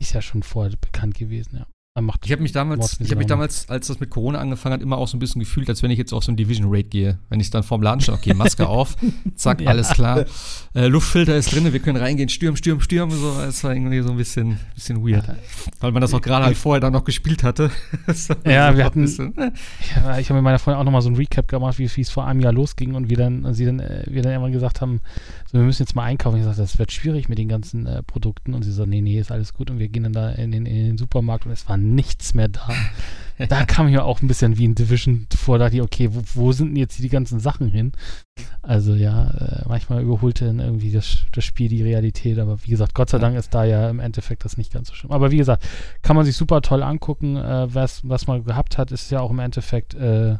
ist 0.00 0.14
ja 0.14 0.22
schon 0.22 0.42
vorher 0.42 0.74
bekannt 0.80 1.14
gewesen, 1.14 1.56
ja 1.58 1.66
ich 1.94 2.32
habe 2.32 2.40
mich 2.40 2.52
damals, 2.52 2.98
ich 3.00 3.10
habe 3.10 3.18
mich 3.18 3.26
damals, 3.26 3.68
als 3.68 3.88
das 3.88 4.00
mit 4.00 4.08
Corona 4.08 4.38
angefangen 4.38 4.72
hat, 4.72 4.80
immer 4.80 4.96
auch 4.96 5.08
so 5.08 5.16
ein 5.18 5.20
bisschen 5.20 5.40
gefühlt, 5.40 5.68
als 5.68 5.82
wenn 5.82 5.90
ich 5.90 5.98
jetzt 5.98 6.14
auf 6.14 6.24
so 6.24 6.32
ein 6.32 6.36
Division 6.36 6.68
Raid 6.70 6.90
gehe. 6.90 7.18
Wenn 7.28 7.38
ich 7.38 7.50
dann 7.50 7.62
vorm 7.62 7.82
Laden 7.82 8.00
stehe, 8.00 8.16
okay, 8.16 8.32
Maske 8.32 8.66
auf, 8.66 8.96
zack, 9.34 9.60
ja. 9.60 9.68
alles 9.68 9.90
klar. 9.90 10.24
Äh, 10.74 10.86
Luftfilter 10.86 11.36
ist 11.36 11.52
drin, 11.54 11.70
wir 11.70 11.80
können 11.80 11.98
reingehen, 11.98 12.30
stürm, 12.30 12.56
stürm, 12.56 12.80
stürm. 12.80 13.10
So, 13.10 13.38
es 13.46 13.62
war 13.62 13.74
irgendwie 13.74 14.00
so 14.00 14.10
ein 14.10 14.16
bisschen, 14.16 14.58
bisschen 14.74 15.06
weird. 15.06 15.28
Ja. 15.28 15.34
Weil 15.80 15.92
man 15.92 16.00
das 16.00 16.14
auch 16.14 16.22
gerade 16.22 16.46
halt 16.46 16.56
vorher 16.56 16.80
dann 16.80 16.94
noch 16.94 17.04
gespielt 17.04 17.42
hatte. 17.42 17.70
ja, 18.46 18.74
wir 18.74 18.86
hatten, 18.86 19.04
äh. 19.04 19.50
ja, 19.94 20.18
ich 20.18 20.30
habe 20.30 20.38
mit 20.38 20.44
meiner 20.44 20.58
Freundin 20.58 20.80
auch 20.80 20.84
nochmal 20.84 21.02
so 21.02 21.10
ein 21.10 21.16
Recap 21.16 21.46
gemacht, 21.46 21.78
wie 21.78 21.84
es 21.84 22.10
vor 22.10 22.26
einem 22.26 22.40
Jahr 22.40 22.54
losging 22.54 22.94
und 22.94 23.10
wir 23.10 23.18
dann, 23.18 23.52
sie 23.52 23.66
dann, 23.66 23.80
äh, 23.80 24.04
wir 24.08 24.22
dann 24.22 24.32
immer 24.32 24.48
gesagt 24.48 24.80
haben, 24.80 25.02
so, 25.52 25.58
wir 25.58 25.64
müssen 25.64 25.82
jetzt 25.82 25.94
mal 25.94 26.04
einkaufen. 26.04 26.38
Ich 26.38 26.44
sagte, 26.44 26.62
das 26.62 26.78
wird 26.78 26.92
schwierig 26.92 27.28
mit 27.28 27.36
den 27.38 27.48
ganzen 27.48 27.86
äh, 27.86 28.02
Produkten. 28.02 28.54
Und 28.54 28.62
sie 28.62 28.72
so, 28.72 28.86
nee, 28.86 29.02
nee, 29.02 29.18
ist 29.20 29.30
alles 29.30 29.52
gut. 29.52 29.70
Und 29.70 29.78
wir 29.78 29.88
gehen 29.88 30.04
dann 30.04 30.14
da 30.14 30.30
in 30.30 30.50
den, 30.50 30.64
in 30.64 30.86
den 30.86 30.98
Supermarkt 30.98 31.44
und 31.44 31.52
es 31.52 31.68
war 31.68 31.76
nichts 31.76 32.32
mehr 32.32 32.48
da. 32.48 32.68
da 33.48 33.66
kam 33.66 33.90
mir 33.90 34.04
auch 34.04 34.22
ein 34.22 34.28
bisschen 34.28 34.56
wie 34.56 34.66
ein 34.66 34.74
Division 34.74 35.26
vor, 35.36 35.58
da 35.58 35.64
dachte 35.64 35.76
ich, 35.76 35.82
okay, 35.82 36.08
wo, 36.12 36.22
wo 36.34 36.52
sind 36.52 36.68
denn 36.68 36.76
jetzt 36.76 36.98
die 37.02 37.08
ganzen 37.08 37.38
Sachen 37.38 37.68
hin? 37.68 37.92
Also 38.62 38.94
ja, 38.94 39.30
äh, 39.30 39.68
manchmal 39.68 40.02
überholte 40.02 40.46
dann 40.46 40.60
irgendwie 40.60 40.90
das, 40.90 41.26
das 41.32 41.44
Spiel 41.44 41.68
die 41.68 41.82
Realität, 41.82 42.38
aber 42.38 42.62
wie 42.64 42.70
gesagt, 42.70 42.94
Gott 42.94 43.10
sei 43.10 43.18
Dank 43.18 43.36
ist 43.36 43.52
da 43.54 43.64
ja 43.64 43.90
im 43.90 44.00
Endeffekt 44.00 44.44
das 44.44 44.56
nicht 44.56 44.72
ganz 44.72 44.88
so 44.88 44.94
schlimm. 44.94 45.12
Aber 45.12 45.30
wie 45.30 45.36
gesagt, 45.36 45.64
kann 46.02 46.16
man 46.16 46.24
sich 46.24 46.36
super 46.36 46.62
toll 46.62 46.82
angucken. 46.82 47.36
Äh, 47.36 47.74
was, 47.74 48.08
was 48.08 48.26
man 48.26 48.44
gehabt 48.44 48.78
hat, 48.78 48.90
ist 48.90 49.10
ja 49.10 49.20
auch 49.20 49.30
im 49.30 49.38
Endeffekt 49.38 49.94
äh, 49.94 50.36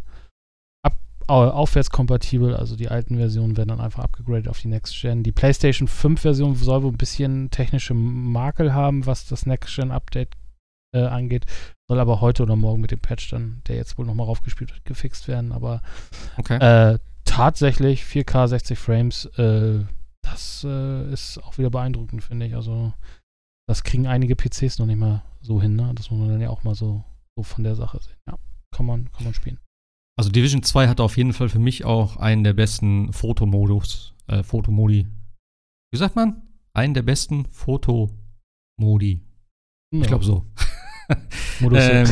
aufwärtskompatibel, 1.29 2.55
also 2.55 2.77
die 2.77 2.89
alten 2.89 3.17
Versionen 3.17 3.57
werden 3.57 3.69
dann 3.69 3.81
einfach 3.81 4.05
abgegradet 4.05 4.49
auf 4.49 4.61
die 4.61 4.69
Next 4.69 5.01
Gen. 5.01 5.23
Die 5.23 5.33
PlayStation 5.33 5.89
5 5.89 6.21
Version 6.21 6.55
soll 6.55 6.83
wohl 6.83 6.93
ein 6.93 6.99
bisschen 6.99 7.51
technische 7.51 7.95
Makel 7.95 8.75
haben, 8.75 9.07
was 9.07 9.27
das 9.27 9.47
Next 9.47 9.75
Gen 9.75 9.91
Update 9.91 10.37
äh, 10.95 11.05
angeht, 11.05 11.47
soll 11.89 12.01
aber 12.01 12.21
heute 12.21 12.43
oder 12.43 12.57
morgen 12.57 12.81
mit 12.81 12.91
dem 12.91 13.01
Patch 13.01 13.31
dann, 13.31 13.63
der 13.67 13.77
jetzt 13.77 13.99
wohl 13.99 14.07
nochmal 14.07 14.27
raufgespielt 14.27 14.73
wird, 14.73 14.85
gefixt 14.85 15.29
werden. 15.29 15.53
Aber 15.53 15.83
okay. 16.37 16.57
äh, 16.57 16.99
tatsächlich 17.25 18.03
4K 18.03 18.49
60 18.49 18.79
Frames, 18.79 19.27
äh, 19.39 19.85
das 20.23 20.65
äh, 20.65 21.13
ist 21.13 21.39
auch 21.43 21.59
wieder 21.59 21.71
beeindruckend, 21.71 22.23
finde 22.23 22.47
ich. 22.47 22.55
Also, 22.55 22.93
das 23.69 23.83
kriegen 23.85 24.07
einige 24.07 24.37
PCs 24.37 24.79
noch 24.79 24.87
nicht 24.87 24.99
mal 24.99 25.23
so 25.41 25.61
hin, 25.61 25.77
ne? 25.77 25.93
Das 25.95 26.11
muss 26.11 26.21
man 26.21 26.29
dann 26.29 26.41
ja 26.41 26.51
auch 26.51 26.65
mal 26.65 26.75
so, 26.75 27.05
so 27.37 27.43
von 27.43 27.65
der 27.65 27.75
Sache 27.75 28.01
sehen. 28.01 28.17
Ja, 28.29 28.37
kann 28.71 28.87
man, 28.87 29.11
kann 29.13 29.25
man 29.25 29.35
spielen. 29.35 29.59
Also 30.19 30.31
Division 30.31 30.63
2 30.63 30.89
hat 30.89 31.01
auf 31.01 31.17
jeden 31.17 31.33
Fall 31.33 31.49
für 31.49 31.59
mich 31.59 31.85
auch 31.85 32.17
einen 32.17 32.45
der 32.45 32.53
besten 32.53 33.13
Fotomodus, 33.13 34.15
äh, 34.27 34.43
Fotomodi. 34.43 35.07
Wie 35.91 35.99
sagt 35.99 36.17
man? 36.17 36.43
Einen 36.75 36.95
der 36.95 37.03
besten 37.03 37.47
Fotomodi. 37.47 39.21
Ich 39.91 40.07
glaube 40.07 40.25
so. 40.25 40.47
Modus 41.61 41.79
ähm, 41.91 42.09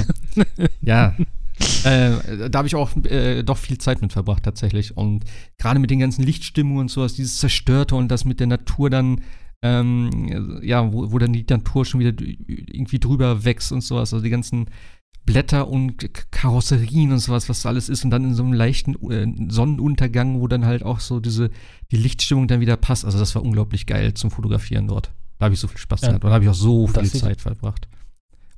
ja. 0.83 1.17
äh, 1.85 2.49
da 2.51 2.59
habe 2.59 2.69
ich 2.69 2.75
auch 2.75 2.95
äh, 3.05 3.43
doch 3.43 3.57
viel 3.57 3.79
Zeit 3.79 4.03
mit 4.03 4.13
verbracht 4.13 4.43
tatsächlich. 4.43 4.97
Und 4.97 5.25
gerade 5.59 5.81
mit 5.81 5.91
den 5.91 5.99
ganzen 5.99 6.23
Lichtstimmungen 6.23 6.83
und 6.83 6.91
sowas, 6.91 7.15
dieses 7.15 7.39
Zerstörte 7.39 7.97
und 7.97 8.09
das 8.09 8.25
mit 8.25 8.41
der 8.41 8.47
Natur 8.47 8.91
dann, 8.91 9.23
ähm, 9.63 10.61
ja, 10.63 10.93
wo, 10.93 11.13
wo 11.13 11.19
dann 11.19 11.33
die 11.33 11.47
Natur 11.49 11.85
schon 11.85 12.01
wieder 12.01 12.13
irgendwie 12.19 12.99
drüber 12.99 13.45
wächst 13.45 13.73
und 13.73 13.83
sowas. 13.83 14.13
Also 14.13 14.23
die 14.23 14.31
ganzen 14.31 14.67
Blätter 15.25 15.69
und 15.69 16.13
Karosserien 16.33 17.13
und 17.13 17.19
sowas, 17.19 17.49
was 17.49 17.65
alles 17.67 17.89
ist. 17.89 18.05
Und 18.05 18.11
dann 18.11 18.25
in 18.25 18.35
so 18.35 18.43
einem 18.43 18.53
leichten 18.53 18.95
äh, 19.11 19.53
Sonnenuntergang, 19.53 20.41
wo 20.41 20.49
dann 20.49 20.65
halt 20.65 20.83
auch 20.83 21.01
so 21.01 21.21
diese, 21.21 21.51
die 21.91 21.97
Lichtstimmung 21.97 22.49
dann 22.49 22.61
wieder 22.61 22.77
passt. 22.77 23.05
Also 23.05 23.19
das 23.19 23.35
war 23.35 23.43
unglaublich 23.43 23.87
geil 23.87 24.15
zum 24.15 24.31
Fotografieren 24.31 24.89
dort. 24.89 25.13
Da 25.39 25.45
habe 25.45 25.55
ich 25.55 25.61
so 25.61 25.69
viel 25.69 25.79
Spaß 25.79 26.03
ja. 26.03 26.09
gehabt. 26.09 26.25
Und 26.25 26.31
da 26.31 26.35
habe 26.35 26.45
ich 26.45 26.51
auch 26.51 26.55
so 26.55 26.87
viel 26.87 27.11
Zeit 27.11 27.41
verbracht. 27.41 27.89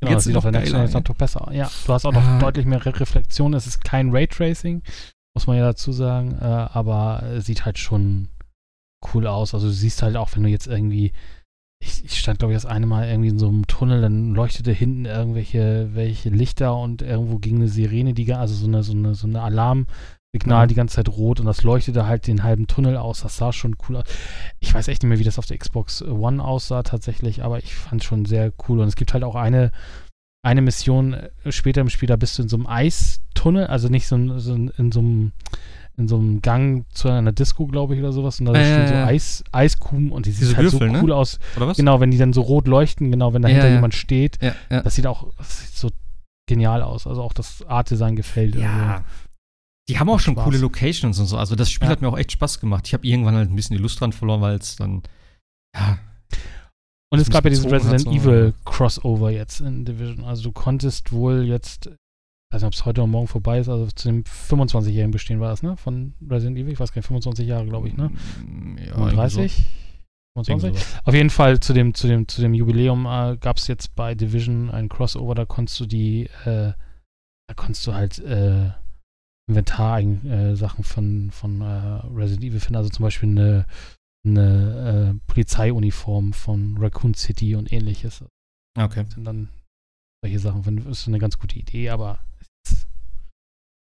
Genau, 0.01 0.13
jetzt 0.13 0.25
sieht 0.25 0.37
auch 0.37 0.51
der 0.51 0.65
jetzt 0.65 0.95
noch 0.95 1.03
besser. 1.15 1.49
Ja, 1.53 1.71
du 1.87 1.93
hast 1.93 2.07
auch 2.07 2.13
noch 2.13 2.25
ah. 2.25 2.39
deutlich 2.41 2.67
mehr 2.67 2.85
Re 2.85 2.99
Reflexion. 2.99 3.55
Es 3.55 3.67
ist 3.67 3.85
kein 3.85 4.11
Raytracing, 4.11 4.83
muss 5.35 5.47
man 5.47 5.57
ja 5.59 5.65
dazu 5.65 5.93
sagen. 5.93 6.33
Äh, 6.41 6.45
aber 6.45 7.23
sieht 7.39 7.65
halt 7.65 7.79
schon 7.79 8.29
cool 9.13 9.27
aus. 9.27 9.55
Also 9.55 9.69
du 9.69 9.73
siehst 9.73 10.03
halt 10.03 10.17
auch, 10.17 10.35
wenn 10.35 10.43
du 10.43 10.49
jetzt 10.49 10.67
irgendwie 10.67 11.13
ich, 11.83 12.05
ich 12.05 12.19
stand, 12.19 12.39
glaube 12.39 12.55
ich, 12.55 12.57
das 12.57 12.67
eine 12.67 12.87
Mal 12.87 13.09
irgendwie 13.09 13.31
in 13.31 13.39
so 13.39 13.49
einem 13.49 13.67
Tunnel, 13.67 14.01
dann 14.01 14.35
leuchtete 14.35 14.73
hinten 14.73 15.05
irgendwelche 15.05 15.91
welche 15.95 16.31
Lichter 16.31 16.77
und 16.77 17.03
irgendwo 17.03 17.39
ging 17.39 17.57
eine 17.57 17.69
Sirene, 17.69 18.15
die, 18.15 18.33
also 18.33 18.55
so 18.55 18.67
eine, 18.67 18.83
so 18.83 18.93
eine, 18.93 19.15
so 19.15 19.27
eine 19.27 19.43
Alarmsignal 19.43 20.67
mhm. 20.67 20.69
die 20.69 20.75
ganze 20.75 20.97
Zeit 20.97 21.09
rot 21.09 21.41
und 21.41 21.47
das 21.47 21.65
leuchtete 21.65 22.07
halt 22.07 22.27
den 22.27 22.45
halben 22.45 22.69
Tunnel 22.69 22.97
aus. 22.97 23.23
Das 23.23 23.37
sah 23.37 23.53
schon 23.53 23.77
cool 23.89 23.97
aus. 23.97 24.05
Ich 24.61 24.73
weiß 24.73 24.89
echt 24.89 25.03
nicht 25.03 25.09
mehr, 25.09 25.19
wie 25.19 25.25
das 25.25 25.39
auf 25.39 25.47
der 25.47 25.59
Xbox 25.59 26.03
One 26.03 26.43
aussah 26.43 26.85
tatsächlich, 26.85 27.43
aber 27.43 27.59
ich 27.59 27.75
fand 27.75 28.03
es 28.03 28.07
schon 28.07 28.25
sehr 28.25 28.53
cool. 28.69 28.81
Und 28.81 28.89
es 28.89 28.97
gibt 28.97 29.13
halt 29.13 29.25
auch 29.25 29.35
eine, 29.35 29.73
eine 30.45 30.63
Mission 30.63 31.15
äh, 31.15 31.51
später 31.51 31.81
im 31.81 31.91
Spiel, 31.91 32.09
da 32.09 32.17
bist 32.17 32.39
du 32.39 32.43
in 32.43 32.49
so 32.49 32.57
einem 32.57 32.69
Eistunnel, 32.69 33.67
also 33.67 33.89
nicht 33.89 34.07
so, 34.07 34.39
so 34.39 34.55
in 34.55 34.93
so 34.93 35.01
einem 35.01 35.33
in 36.03 36.09
so 36.09 36.17
einem 36.17 36.43
Gang 36.43 36.85
zu 36.93 37.09
einer 37.09 37.33
Disco, 37.33 37.67
glaube 37.67 37.95
ich, 37.95 38.01
oder 38.01 38.13
sowas. 38.13 38.41
Und 38.41 38.47
da 38.47 38.55
äh, 38.55 38.65
stehen 38.65 38.89
so 38.89 38.95
Eis, 38.95 39.45
Eiskuben 39.53 40.13
und 40.13 40.27
die 40.27 40.33
sieht 40.33 40.57
halt 40.57 40.73
Würfel, 40.73 40.89
so 40.89 40.93
ne? 40.93 41.01
cool 41.01 41.09
ne? 41.09 41.15
aus. 41.15 41.39
Oder 41.57 41.69
was? 41.69 41.77
Genau, 41.77 42.01
wenn 42.01 42.11
die 42.11 42.19
dann 42.19 42.33
so 42.33 42.43
rot 42.43 42.69
leuchten, 42.69 43.11
genau, 43.11 43.33
wenn 43.33 43.43
dahinter 43.43 43.69
ja, 43.69 43.75
jemand 43.75 43.95
steht. 43.95 44.39
Ja, 44.43 44.55
das 44.83 44.95
sieht 44.95 45.07
auch 45.07 45.33
das 45.39 45.61
sieht 45.61 45.75
so 45.75 45.91
genial 46.49 46.83
aus. 46.83 47.07
Also 47.07 47.23
auch 47.23 47.33
das 47.33 47.65
Art-Design 47.67 48.17
gefällt. 48.17 48.57
Ja. 48.57 49.05
Die 49.89 49.99
haben 49.99 50.09
auch 50.11 50.21
schon 50.21 50.35
Spaß. 50.35 50.45
coole 50.45 50.59
Locations 50.59 51.19
und 51.19 51.27
so. 51.27 51.37
Also 51.37 51.57
das 51.57 51.71
Spiel 51.71 51.89
hat 51.89 52.03
mir 52.03 52.09
auch 52.09 52.19
echt 52.19 52.33
Spaß 52.33 52.61
gemacht. 52.61 52.87
Ich 52.87 52.95
habe 52.95 53.07
irgendwann 53.07 53.35
halt 53.35 53.51
ein 53.51 53.57
bisschen 53.57 53.77
die 53.77 53.83
Lust 53.83 54.01
dran 54.01 54.13
verloren, 54.13 54.41
weil 54.41 54.57
es 54.57 54.77
dann, 54.77 55.03
ja. 55.75 55.99
Und 57.13 57.19
es 57.19 57.29
gab 57.29 57.45
ja 57.45 57.51
diesen 57.51 57.71
Resident 57.71 58.07
Evil 58.07 58.55
Crossover 58.65 59.31
jetzt 59.31 59.61
in 59.61 59.85
Division. 59.85 60.25
Also 60.25 60.45
du 60.45 60.53
konntest 60.53 61.13
wohl 61.13 61.45
jetzt 61.45 61.91
weiß 62.53 62.63
nicht, 62.63 62.67
ob 62.67 62.75
es 62.75 62.85
heute 62.85 63.01
oder 63.01 63.09
morgen 63.09 63.29
vorbei 63.29 63.59
ist, 63.59 63.69
also 63.69 63.87
zu 63.87 64.09
dem 64.09 64.25
25-jährigen 64.25 65.11
Bestehen 65.11 65.41
war 65.41 65.51
das, 65.51 65.63
ne? 65.63 65.77
Von 65.77 66.15
Resident 66.29 66.59
Evil, 66.59 66.73
ich 66.73 66.81
weiß 66.81 66.93
gar 66.93 66.99
nicht, 66.99 67.07
25 67.07 67.47
Jahre, 67.47 67.67
glaube 67.67 67.89
ich, 67.89 67.97
ne? 67.97 68.11
Mm, 68.45 68.79
ja, 68.79 68.95
35? 68.95 69.65
25? 70.37 70.87
Auf 71.05 71.15
jeden 71.15 71.31
Fall 71.31 71.61
zu 71.61 71.73
dem, 71.73 71.95
zu 71.95 72.07
dem, 72.07 72.29
zu 72.29 72.41
dem 72.41 72.55
Jubiläum 72.55 73.07
äh, 73.07 73.37
gab 73.39 73.57
es 73.57 73.69
jetzt 73.69 73.95
bei 73.95 74.15
Division 74.15 74.71
ein 74.71 74.89
Crossover, 74.89 75.35
da 75.35 75.45
konntest 75.45 75.81
du 75.81 75.87
die, 75.87 76.25
äh, 76.45 76.73
da 77.49 77.55
konntest 77.57 77.87
du 77.87 77.95
halt 77.95 78.19
äh, 78.19 78.71
Inventar-Sachen 79.49 80.81
äh, 80.81 80.87
von, 80.87 81.31
von 81.31 81.61
äh, 81.61 82.01
Resident 82.15 82.45
Evil 82.45 82.61
finden, 82.61 82.77
also 82.77 82.91
zum 82.91 83.03
Beispiel 83.03 83.31
eine, 83.31 83.67
eine 84.27 85.15
äh, 85.17 85.27
Polizeiuniform 85.27 86.33
von 86.33 86.77
Raccoon 86.79 87.15
City 87.15 87.57
und 87.57 87.73
ähnliches. 87.73 88.25
Okay. 88.79 89.05
Sind 89.15 89.25
dann 89.25 89.49
solche 90.23 90.39
Sachen, 90.39 90.77
das 90.85 91.01
ist 91.01 91.09
eine 91.09 91.19
ganz 91.19 91.39
gute 91.39 91.59
Idee, 91.59 91.91
aber 91.91 92.21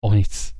auch 0.06 0.14
nichts 0.14 0.54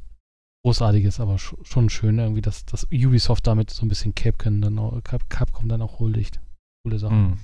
Großartiges, 0.64 1.20
aber 1.20 1.39
schon 1.39 1.89
schön 1.90 2.18
irgendwie, 2.18 2.43
dass, 2.43 2.64
dass 2.64 2.89
Ubisoft 2.90 3.47
damit 3.47 3.70
so 3.70 3.86
ein 3.86 3.89
bisschen 3.89 4.16
Capcom 4.16 4.60
dann 4.60 4.81
auch, 4.81 5.01
Cap, 5.05 5.31
Capcom 5.31 5.68
dann 5.68 5.81
auch 5.81 6.01
huldigt. 6.01 6.40
Coole 6.85 6.98
Sachen. 6.98 7.31
Mm. 7.31 7.39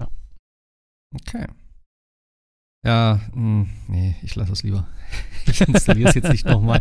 Ja. 0.00 0.08
Okay. 1.16 1.46
Ja, 2.86 3.20
mh, 3.34 3.34
hm, 3.34 3.70
nee, 3.88 4.14
ich 4.22 4.36
lasse 4.36 4.52
es 4.52 4.62
lieber. 4.62 4.86
ich 5.46 5.60
installiere 5.62 6.10
es 6.10 6.14
jetzt 6.14 6.30
nicht 6.30 6.46
nochmal. 6.46 6.80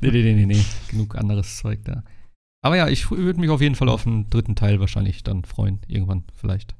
Nee, 0.00 0.10
nee, 0.10 0.22
nee, 0.22 0.34
nee, 0.34 0.46
nee. 0.46 0.64
Genug 0.88 1.16
anderes 1.16 1.58
Zeug 1.58 1.84
da. 1.84 2.02
Aber 2.64 2.76
ja, 2.76 2.88
ich 2.88 3.10
würde 3.10 3.38
mich 3.38 3.50
auf 3.50 3.60
jeden 3.60 3.74
Fall 3.74 3.90
auf 3.90 4.04
den 4.04 4.30
dritten 4.30 4.56
Teil 4.56 4.80
wahrscheinlich 4.80 5.22
dann 5.22 5.44
freuen. 5.44 5.80
Irgendwann 5.86 6.24
vielleicht. 6.34 6.74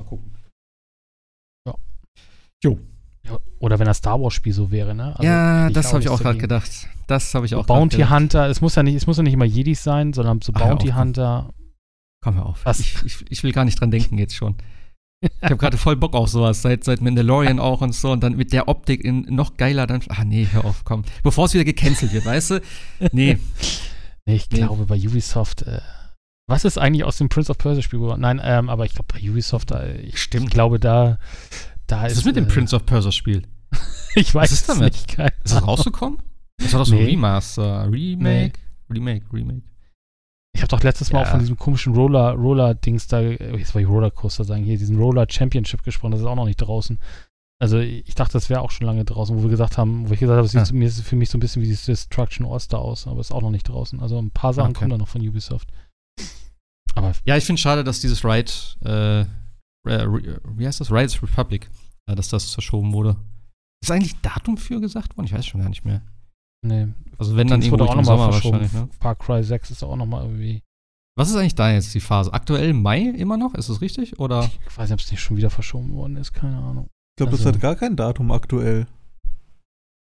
Mal 0.00 0.08
gucken. 0.08 0.36
Ja. 1.66 1.76
Jo. 2.64 2.80
Oder 3.60 3.78
wenn 3.78 3.86
das 3.86 3.98
Star 3.98 4.20
Wars 4.20 4.32
Spiel 4.32 4.54
so 4.54 4.70
wäre, 4.70 4.94
ne? 4.94 5.14
Also 5.16 5.22
ja, 5.22 5.68
das 5.70 5.92
habe 5.92 6.02
ich 6.02 6.08
auch 6.08 6.20
gerade 6.20 6.38
gedacht. 6.38 6.88
Das 7.06 7.34
habe 7.34 7.44
ich 7.44 7.54
auch 7.54 7.66
Bounty 7.66 7.98
gedacht. 7.98 8.14
Hunter, 8.14 8.48
es 8.48 8.62
muss 8.62 8.74
ja 8.74 8.82
nicht, 8.82 8.94
es 8.94 9.06
muss 9.06 9.18
ja 9.18 9.22
nicht 9.22 9.34
immer 9.34 9.44
Jedis 9.44 9.84
sein, 9.84 10.14
sondern 10.14 10.40
so 10.40 10.52
Bounty 10.52 10.90
Ach, 10.92 10.98
Hunter. 10.98 11.50
Komm 12.22 12.36
hör 12.36 12.46
auf. 12.46 12.64
Ich, 12.78 12.96
ich, 13.04 13.24
ich, 13.30 13.42
will 13.42 13.52
gar 13.52 13.66
nicht 13.66 13.78
dran 13.78 13.90
denken 13.90 14.16
jetzt 14.16 14.34
schon. 14.34 14.54
Ich 15.22 15.30
habe 15.42 15.58
gerade 15.58 15.76
voll 15.76 15.96
Bock 15.96 16.14
auf 16.14 16.30
sowas, 16.30 16.62
seit, 16.62 16.84
seit 16.84 17.02
Mandalorian 17.02 17.58
auch 17.60 17.82
und 17.82 17.94
so 17.94 18.12
und 18.12 18.22
dann 18.22 18.36
mit 18.36 18.54
der 18.54 18.68
Optik 18.68 19.04
in 19.04 19.26
noch 19.28 19.58
geiler 19.58 19.86
dann. 19.86 20.00
Ah 20.08 20.24
nee, 20.24 20.48
hör 20.50 20.64
auf, 20.64 20.84
komm. 20.84 21.04
Bevor 21.22 21.44
es 21.44 21.52
wieder 21.52 21.64
gecancelt 21.64 22.14
wird, 22.14 22.24
weißt 22.24 22.52
du? 22.52 22.62
Nee. 23.12 23.38
nee 24.26 24.34
ich 24.34 24.48
nee. 24.50 24.58
glaube 24.58 24.86
bei 24.86 24.96
Ubisoft, 24.96 25.62
äh, 25.62 25.80
was 26.48 26.64
ist 26.64 26.78
eigentlich 26.78 27.04
aus 27.04 27.18
dem 27.18 27.28
Prince 27.28 27.50
of 27.50 27.58
Persia 27.58 27.82
Spiel 27.82 28.00
geworden? 28.00 28.22
Nein, 28.22 28.40
ähm, 28.42 28.70
aber 28.70 28.84
ich 28.84 28.94
glaube 28.94 29.06
bei 29.12 29.20
Ubisoft, 29.30 29.70
äh, 29.70 30.00
ich, 30.00 30.18
Stimmt. 30.18 30.46
ich 30.46 30.50
glaube 30.50 30.80
da, 30.80 31.18
da 31.90 32.02
Was 32.04 32.12
ist, 32.12 32.24
mit 32.24 32.36
dem 32.36 32.44
äh, 32.44 32.48
Prince 32.48 32.74
of 32.74 32.86
Persia 32.86 33.12
Spiel? 33.12 33.42
ich 34.14 34.34
weiß 34.34 34.50
Was 34.50 34.60
ist 34.60 34.68
damit? 34.68 34.92
nicht. 34.92 35.08
Keine 35.08 35.30
ist 35.44 35.54
das 35.54 35.66
rausgekommen? 35.66 36.18
Das 36.58 36.72
war 36.72 36.80
doch 36.80 36.86
so 36.86 36.96
ein 36.96 37.04
Remaster, 37.04 37.90
Remake, 37.90 38.58
nee. 38.88 38.94
Remake, 38.94 39.24
Remake. 39.32 39.62
Ich 40.52 40.62
habe 40.62 40.68
doch 40.68 40.82
letztes 40.82 41.12
Mal 41.12 41.22
auch 41.22 41.28
von 41.28 41.40
diesem 41.40 41.56
komischen 41.56 41.94
Roller, 41.94 42.32
Roller-Dings 42.32 43.06
da, 43.06 43.20
jetzt 43.20 43.74
wollte 43.74 43.80
ich 43.80 43.88
Rollercoaster 43.88 44.44
sagen, 44.44 44.64
hier, 44.64 44.76
diesen 44.76 44.98
Roller 44.98 45.26
Championship 45.28 45.82
gesprochen, 45.84 46.10
das 46.10 46.20
ist 46.20 46.26
auch 46.26 46.34
noch 46.34 46.44
nicht 46.44 46.60
draußen. 46.60 46.98
Also 47.62 47.78
ich 47.78 48.14
dachte, 48.14 48.32
das 48.32 48.48
wäre 48.48 48.62
auch 48.62 48.70
schon 48.70 48.86
lange 48.86 49.04
draußen, 49.04 49.36
wo 49.36 49.42
wir 49.42 49.50
gesagt 49.50 49.78
haben, 49.78 50.08
wo 50.08 50.14
ich 50.14 50.20
gesagt 50.20 50.36
habe, 50.36 50.46
es 50.46 50.52
sieht 50.52 50.60
ja. 50.74 51.02
für 51.04 51.16
mich 51.16 51.30
so 51.30 51.36
ein 51.36 51.40
bisschen 51.40 51.62
wie 51.62 51.66
dieses 51.66 51.84
Destruction 51.84 52.46
All-Star 52.46 52.80
aus, 52.80 53.06
aber 53.06 53.20
ist 53.20 53.32
auch 53.32 53.42
noch 53.42 53.50
nicht 53.50 53.68
draußen. 53.68 54.00
Also 54.00 54.18
ein 54.18 54.30
paar 54.30 54.54
Sachen 54.54 54.70
okay. 54.70 54.80
kommen 54.80 54.90
da 54.90 54.98
noch 54.98 55.08
von 55.08 55.26
Ubisoft. 55.26 55.68
Aber 56.94 57.12
ja, 57.24 57.36
ich 57.36 57.44
finde 57.44 57.60
schade, 57.60 57.84
dass 57.84 58.00
dieses 58.00 58.24
Ride, 58.24 58.50
äh, 58.84 59.24
wie 59.84 60.66
heißt 60.66 60.80
das? 60.80 60.90
Rides 60.90 61.22
Republic, 61.22 61.70
dass 62.14 62.28
das 62.28 62.52
verschoben 62.52 62.92
wurde. 62.92 63.16
Ist 63.82 63.90
eigentlich 63.90 64.14
ein 64.14 64.22
Datum 64.22 64.56
für 64.56 64.80
gesagt 64.80 65.16
worden? 65.16 65.26
Ich 65.26 65.32
weiß 65.32 65.46
schon 65.46 65.60
gar 65.60 65.68
nicht 65.70 65.84
mehr. 65.84 66.02
Nee. 66.62 66.88
Also 67.18 67.36
wenn 67.36 67.48
dann 67.48 67.62
irgendwo 67.62 67.84
auch 67.84 67.94
noch 67.94 68.04
Sommer 68.04 68.32
wahrscheinlich, 68.32 68.72
ne? 68.72 68.88
Far 69.00 69.14
Cry 69.16 69.42
6 69.42 69.70
ist 69.70 69.82
auch 69.82 69.96
noch 69.96 70.06
mal 70.06 70.24
irgendwie. 70.24 70.62
Was 71.16 71.30
ist 71.30 71.36
eigentlich 71.36 71.54
da 71.54 71.70
jetzt 71.70 71.94
die 71.94 72.00
Phase? 72.00 72.32
Aktuell 72.32 72.72
Mai 72.72 73.00
immer 73.00 73.36
noch? 73.36 73.54
Ist 73.54 73.68
das 73.68 73.80
richtig? 73.80 74.18
Oder? 74.18 74.50
Ich 74.68 74.78
weiß 74.78 74.88
nicht, 74.88 74.94
ob 74.94 75.00
es 75.00 75.10
nicht 75.10 75.20
schon 75.20 75.36
wieder 75.36 75.50
verschoben 75.50 75.92
worden 75.94 76.16
ist, 76.16 76.32
keine 76.32 76.58
Ahnung. 76.58 76.86
Ich 76.86 77.22
glaube, 77.22 77.32
also, 77.32 77.44
das 77.44 77.54
hat 77.54 77.60
gar 77.60 77.76
kein 77.76 77.96
Datum 77.96 78.30
aktuell. 78.30 78.86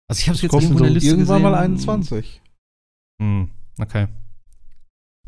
Also 0.09 0.20
ich 0.20 0.28
habe 0.28 0.36
es 0.36 0.43
jetzt 0.43 0.52
irgendwo 0.52 0.78
in 0.78 0.82
der 0.85 0.93
Liste 0.93 1.10
irgendwann 1.10 1.43
gesehen. 1.43 1.52
mal 1.52 1.59
21. 1.59 2.43
Hm, 3.20 3.51
okay. 3.81 4.09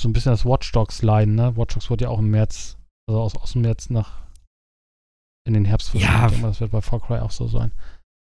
So 0.00 0.08
ein 0.08 0.12
bisschen 0.12 0.32
das 0.32 0.44
Watch 0.44 0.70
Dogs 0.72 1.02
leiden, 1.02 1.34
ne? 1.34 1.56
Watch 1.56 1.74
Dogs 1.74 1.90
wurde 1.90 2.04
ja 2.04 2.10
auch 2.10 2.20
im 2.20 2.30
März, 2.30 2.76
also 3.08 3.20
aus, 3.20 3.34
aus 3.36 3.52
dem 3.52 3.62
März 3.62 3.90
nach 3.90 4.27
in 5.48 5.54
den 5.54 5.64
Herbst 5.64 5.90
verschoben. 5.90 6.12
Ja. 6.12 6.48
Das 6.48 6.60
wird 6.60 6.70
bei 6.70 6.82
Far 6.82 7.00
Cry 7.00 7.18
auch 7.18 7.30
so 7.30 7.48
sein. 7.48 7.72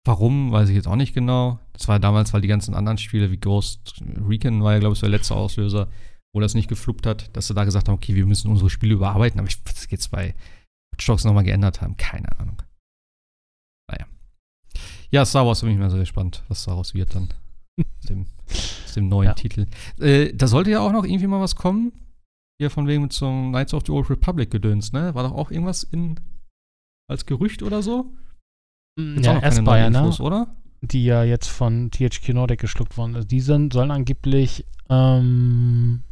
Warum, 0.06 0.52
weiß 0.52 0.68
ich 0.68 0.76
jetzt 0.76 0.86
auch 0.86 0.96
nicht 0.96 1.12
genau. 1.12 1.58
Das 1.72 1.88
war 1.88 1.98
damals, 1.98 2.32
weil 2.32 2.40
die 2.40 2.48
ganzen 2.48 2.74
anderen 2.74 2.96
Spiele 2.96 3.32
wie 3.32 3.36
Ghost 3.36 4.00
Recon 4.26 4.62
war 4.62 4.74
ja, 4.74 4.78
glaube 4.78 4.94
ich, 4.94 5.00
der 5.00 5.08
letzte 5.08 5.34
Auslöser, 5.34 5.88
wo 6.32 6.40
das 6.40 6.54
nicht 6.54 6.68
gefluppt 6.68 7.04
hat, 7.04 7.36
dass 7.36 7.48
sie 7.48 7.54
da 7.54 7.64
gesagt 7.64 7.88
haben, 7.88 7.96
okay, 7.96 8.14
wir 8.14 8.24
müssen 8.24 8.48
unsere 8.48 8.70
Spiele 8.70 8.94
überarbeiten. 8.94 9.40
Aber 9.40 9.48
ich 9.48 9.58
es 9.66 9.90
jetzt 9.90 10.12
bei 10.12 10.34
Watch 10.92 11.06
Dogs 11.06 11.24
nochmal 11.24 11.42
geändert 11.42 11.82
haben. 11.82 11.96
Keine 11.96 12.38
Ahnung. 12.38 12.62
Naja. 13.90 14.06
Ja, 15.10 15.26
Star 15.26 15.44
Wars 15.44 15.62
bin 15.62 15.70
ich 15.70 15.78
mal 15.78 15.90
sehr 15.90 15.98
gespannt, 15.98 16.44
was 16.46 16.64
daraus 16.64 16.94
wird 16.94 17.12
dann. 17.16 17.30
aus, 17.80 18.06
dem, 18.08 18.26
aus 18.48 18.94
dem 18.94 19.08
neuen 19.08 19.26
ja. 19.26 19.34
Titel. 19.34 19.66
Äh, 19.98 20.32
da 20.32 20.46
sollte 20.46 20.70
ja 20.70 20.80
auch 20.80 20.92
noch 20.92 21.04
irgendwie 21.04 21.26
mal 21.26 21.40
was 21.40 21.56
kommen. 21.56 21.92
Hier 22.60 22.70
von 22.70 22.86
wegen 22.86 23.02
mit 23.02 23.12
so 23.12 23.26
einem 23.26 23.50
Knights 23.50 23.74
of 23.74 23.82
the 23.84 23.92
Old 23.92 24.08
Republic 24.08 24.52
gedöns, 24.52 24.92
ne? 24.92 25.14
War 25.16 25.24
doch 25.24 25.34
auch 25.34 25.50
irgendwas 25.50 25.82
in 25.82 26.20
als 27.08 27.26
Gerücht 27.26 27.62
oder 27.62 27.82
so? 27.82 28.12
Jetzt 28.98 29.26
ja, 29.26 29.42
Aspire, 29.42 29.90
ne? 29.90 30.16
oder? 30.20 30.54
Die 30.80 31.04
ja 31.04 31.22
jetzt 31.24 31.48
von 31.48 31.90
THQ 31.90 32.30
Nordic 32.30 32.60
geschluckt 32.60 32.96
worden 32.96 33.14
ist. 33.16 33.30
Die 33.30 33.40
sind, 33.40 33.72
sollen 33.72 33.90
angeblich 33.90 34.64
ähm, 34.88 36.02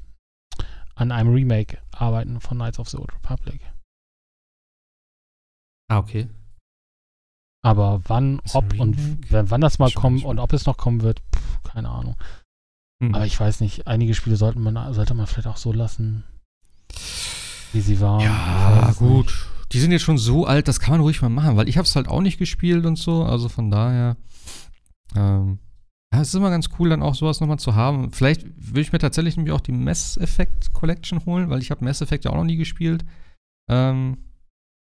an 0.94 1.12
einem 1.12 1.32
Remake 1.32 1.78
arbeiten 1.92 2.40
von 2.40 2.58
Knights 2.58 2.78
of 2.78 2.88
the 2.88 2.98
Old 2.98 3.12
Republic. 3.14 3.60
Ah, 5.88 5.98
okay. 5.98 6.28
Aber 7.62 8.02
wann, 8.04 8.40
ob 8.52 8.78
und 8.78 8.98
wann 9.30 9.60
das 9.60 9.78
mal 9.78 9.90
kommt 9.90 10.24
und 10.24 10.38
ob 10.38 10.52
es 10.52 10.66
noch 10.66 10.76
kommen 10.76 11.00
wird, 11.00 11.22
pff, 11.34 11.62
keine 11.62 11.88
Ahnung. 11.88 12.16
Hm. 13.02 13.14
Aber 13.14 13.24
ich 13.24 13.40
weiß 13.40 13.60
nicht, 13.60 13.86
einige 13.86 14.14
Spiele 14.14 14.36
sollten 14.36 14.60
man, 14.60 14.92
sollte 14.92 15.14
man 15.14 15.26
vielleicht 15.26 15.48
auch 15.48 15.56
so 15.56 15.72
lassen, 15.72 16.24
wie 17.72 17.80
sie 17.80 18.00
waren. 18.00 18.20
Ja, 18.20 18.92
gut. 18.98 19.26
Nicht. 19.26 19.53
Die 19.74 19.80
sind 19.80 19.90
jetzt 19.90 20.02
schon 20.02 20.18
so 20.18 20.46
alt, 20.46 20.68
das 20.68 20.78
kann 20.78 20.92
man 20.92 21.00
ruhig 21.00 21.20
mal 21.20 21.28
machen, 21.28 21.56
weil 21.56 21.68
ich 21.68 21.76
habe 21.76 21.84
es 21.84 21.96
halt 21.96 22.06
auch 22.06 22.20
nicht 22.20 22.38
gespielt 22.38 22.86
und 22.86 22.96
so. 22.96 23.24
Also 23.24 23.48
von 23.48 23.70
daher, 23.70 24.16
ähm, 25.16 25.58
ja, 26.12 26.20
es 26.20 26.28
ist 26.28 26.34
immer 26.34 26.50
ganz 26.50 26.68
cool, 26.78 26.90
dann 26.90 27.02
auch 27.02 27.16
sowas 27.16 27.40
nochmal 27.40 27.58
zu 27.58 27.74
haben. 27.74 28.12
Vielleicht 28.12 28.46
würde 28.56 28.80
ich 28.82 28.92
mir 28.92 29.00
tatsächlich 29.00 29.36
nämlich 29.36 29.52
auch 29.52 29.60
die 29.60 29.72
Mass 29.72 30.16
Effect 30.16 30.72
Collection 30.72 31.26
holen, 31.26 31.50
weil 31.50 31.60
ich 31.60 31.72
habe 31.72 31.84
Mass 31.84 32.00
Effect 32.00 32.24
ja 32.24 32.30
auch 32.30 32.36
noch 32.36 32.44
nie 32.44 32.56
gespielt. 32.56 33.04
Ähm, 33.68 34.18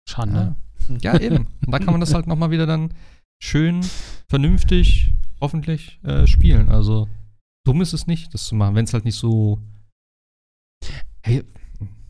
Schande. 0.07 0.57
Ja, 1.01 1.15
ja 1.15 1.21
eben. 1.21 1.47
Und 1.65 1.73
da 1.73 1.79
kann 1.79 1.95
man 1.95 2.01
das 2.01 2.13
halt 2.13 2.27
nochmal 2.27 2.51
wieder 2.51 2.67
dann 2.67 2.93
schön, 3.43 3.81
vernünftig, 4.29 5.15
hoffentlich 5.41 6.01
äh, 6.03 6.27
spielen. 6.27 6.69
Also 6.69 7.09
dumm 7.65 7.81
ist 7.81 7.95
es 7.95 8.07
nicht, 8.07 8.35
das 8.35 8.45
zu 8.45 8.55
machen, 8.55 8.75
wenn 8.75 8.85
es 8.85 8.93
halt 8.93 9.07
nicht 9.07 9.17
so. 9.17 9.59
Hey, 11.23 11.45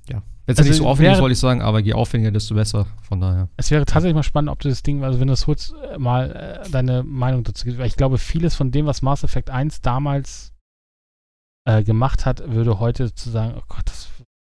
ja. 0.08 0.22
Es 0.46 0.58
also 0.58 0.68
nicht 0.68 0.78
so 0.78 0.88
aufwendig 0.88 1.20
wollte 1.20 1.32
ich 1.32 1.38
sagen, 1.38 1.62
aber 1.62 1.78
je 1.78 1.92
aufwendiger, 1.92 2.32
desto 2.32 2.54
besser. 2.54 2.86
Von 3.02 3.20
daher. 3.20 3.48
Es 3.56 3.70
wäre 3.70 3.84
tatsächlich 3.84 4.14
mal 4.14 4.22
spannend, 4.22 4.50
ob 4.50 4.58
du 4.58 4.68
das 4.68 4.82
Ding, 4.82 5.04
also 5.04 5.20
wenn 5.20 5.28
du 5.28 5.32
es 5.34 5.46
holst, 5.46 5.74
äh, 5.74 5.98
mal 5.98 6.32
äh, 6.64 6.70
deine 6.70 7.04
Meinung 7.04 7.44
dazu 7.44 7.64
gibst. 7.64 7.78
Weil 7.78 7.86
ich 7.86 7.96
glaube, 7.96 8.18
vieles 8.18 8.54
von 8.54 8.70
dem, 8.70 8.86
was 8.86 9.02
Mass 9.02 9.22
Effect 9.22 9.50
1 9.50 9.82
damals 9.82 10.52
äh, 11.64 11.84
gemacht 11.84 12.26
hat, 12.26 12.42
würde 12.52 12.80
heute 12.80 13.14
zu 13.14 13.30
sagen, 13.30 13.54
oh 13.56 13.62
Gott, 13.68 13.84
das, 13.86 14.08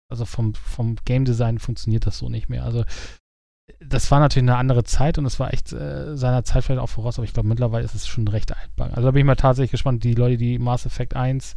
also 0.08 0.24
vom, 0.24 0.54
vom 0.54 0.96
Game 1.04 1.24
Design 1.24 1.58
funktioniert 1.58 2.06
das 2.06 2.18
so 2.18 2.28
nicht 2.28 2.48
mehr. 2.48 2.64
Also 2.64 2.84
das 3.80 4.10
war 4.10 4.20
natürlich 4.20 4.48
eine 4.48 4.58
andere 4.58 4.84
Zeit 4.84 5.18
und 5.18 5.26
es 5.26 5.40
war 5.40 5.52
echt 5.52 5.72
äh, 5.72 6.16
seiner 6.16 6.44
Zeit 6.44 6.64
vielleicht 6.64 6.80
auch 6.80 6.88
voraus, 6.88 7.18
aber 7.18 7.24
ich 7.24 7.32
glaube, 7.32 7.48
mittlerweile 7.48 7.84
ist 7.84 7.94
es 7.94 8.06
schon 8.06 8.28
recht 8.28 8.56
altbacken. 8.56 8.94
Also 8.94 9.08
da 9.08 9.10
bin 9.12 9.20
ich 9.20 9.26
mal 9.26 9.36
tatsächlich 9.36 9.72
gespannt, 9.72 10.04
die 10.04 10.14
Leute, 10.14 10.36
die 10.36 10.58
Mass 10.58 10.86
Effect 10.86 11.16
1 11.16 11.56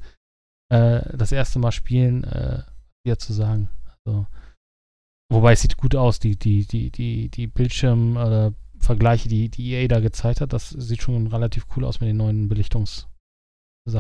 äh, 0.69 1.01
das 1.15 1.31
erste 1.31 1.59
Mal 1.59 1.71
spielen, 1.71 2.23
äh, 2.23 2.63
hier 3.03 3.19
zu 3.19 3.33
sagen. 3.33 3.69
Also, 4.05 4.27
wobei 5.31 5.53
es 5.53 5.61
sieht 5.61 5.77
gut 5.77 5.95
aus, 5.95 6.19
die, 6.19 6.37
die, 6.37 6.65
die, 6.65 6.91
die, 6.91 7.29
die 7.29 7.47
Bildschirmvergleiche, 7.47 9.29
die, 9.29 9.49
die 9.49 9.71
EA 9.73 9.87
da 9.87 9.99
gezeigt 9.99 10.41
hat, 10.41 10.53
das 10.53 10.69
sieht 10.69 11.01
schon 11.01 11.27
relativ 11.27 11.65
cool 11.75 11.85
aus 11.85 11.99
mit 11.99 12.09
den 12.09 12.17
neuen 12.17 12.47
Belichtungssachen 12.47 13.09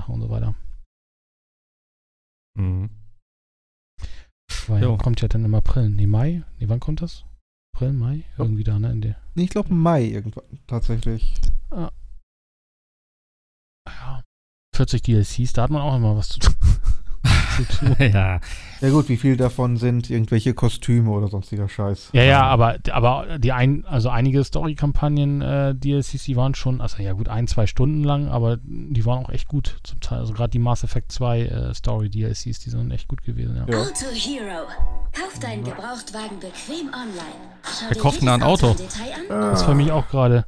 und 0.07 0.21
so 0.21 0.29
weiter. 0.29 0.55
Mhm. 2.57 2.89
Weil 4.67 4.97
kommt 4.97 5.21
ja 5.21 5.27
dann 5.27 5.45
im 5.45 5.55
April. 5.55 5.89
Nee, 5.89 6.07
Mai? 6.07 6.43
Nee, 6.59 6.69
wann 6.69 6.79
kommt 6.79 7.01
das? 7.01 7.25
April, 7.73 7.93
Mai? 7.93 8.23
Irgendwie 8.37 8.63
da, 8.63 8.79
ne? 8.79 8.91
In 8.91 9.01
der 9.01 9.17
ich 9.35 9.49
glaube 9.49 9.73
Mai 9.73 10.05
irgendwann, 10.05 10.59
tatsächlich. 10.65 11.33
Ah. 11.71 11.91
Ja. 13.87 14.23
40 14.75 15.01
DLCs, 15.01 15.53
da 15.53 15.63
hat 15.63 15.71
man 15.71 15.81
auch 15.81 15.95
immer 15.95 16.15
was 16.15 16.29
zu 16.29 16.39
tun. 16.39 16.55
ja. 17.99 18.39
Ja 18.81 18.89
gut, 18.89 19.09
wie 19.09 19.17
viel 19.17 19.37
davon 19.37 19.77
sind 19.77 20.09
irgendwelche 20.09 20.53
Kostüme 20.53 21.09
oder 21.09 21.27
sonstiger 21.27 21.69
Scheiß? 21.69 22.09
Ja, 22.11 22.23
ja, 22.23 22.43
aber, 22.43 22.77
aber 22.91 23.39
die 23.39 23.51
ein, 23.51 23.85
also 23.85 24.09
einige 24.09 24.43
Story-Kampagnen, 24.43 25.41
äh, 25.41 25.73
DLCs, 25.73 26.23
die 26.23 26.35
waren 26.35 26.55
schon, 26.55 26.81
also 26.81 27.01
ja 27.01 27.13
gut, 27.13 27.29
ein, 27.29 27.47
zwei 27.47 27.67
Stunden 27.67 28.03
lang, 28.03 28.27
aber 28.27 28.57
die 28.63 29.05
waren 29.05 29.25
auch 29.25 29.29
echt 29.29 29.47
gut 29.47 29.77
zum 29.83 30.01
Teil. 30.01 30.19
Also 30.19 30.33
gerade 30.33 30.49
die 30.49 30.59
Mass 30.59 30.83
Effect 30.83 31.11
2 31.11 31.41
äh, 31.41 31.73
Story-DLCs, 31.73 32.59
die 32.59 32.69
sind 32.69 32.91
echt 32.91 33.07
gut 33.07 33.23
gewesen, 33.23 33.55
ja. 33.55 33.65
ja. 33.67 33.81
Auto 33.81 34.05
Hero. 34.13 34.67
Kauf 35.13 35.39
deinen 35.39 35.63
Gebrauchtwagen 35.63 36.39
bequem 36.39 36.87
online. 36.87 37.55
Schau 37.63 37.85
Wer 37.89 37.97
kauft 37.97 38.21
ein 38.21 38.43
Auto? 38.43 38.75
Das 39.29 39.61
ist 39.61 39.65
für 39.65 39.73
mich 39.73 39.91
auch 39.91 40.07
gerade. 40.09 40.45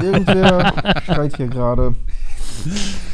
Irgendwer 0.00 1.02
schreit 1.04 1.36
hier 1.36 1.48
gerade. 1.48 1.94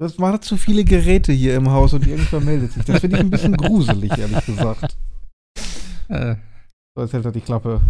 Das 0.00 0.18
waren 0.18 0.42
zu 0.42 0.56
viele 0.56 0.84
Geräte 0.84 1.32
hier 1.32 1.54
im 1.54 1.70
Haus 1.70 1.92
und 1.92 2.06
irgendwer 2.06 2.40
meldet 2.44 2.72
sich. 2.72 2.84
Das 2.84 3.00
finde 3.00 3.16
ich 3.16 3.22
ein 3.22 3.30
bisschen 3.30 3.56
gruselig, 3.56 4.10
ehrlich 4.16 4.44
gesagt. 4.44 4.96
Äh. 6.08 6.36
So, 6.96 7.02
jetzt 7.02 7.12
hält 7.12 7.24
er 7.24 7.32
die 7.32 7.40
Klappe. 7.40 7.80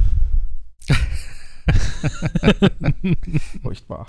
Furchtbar. 3.63 4.07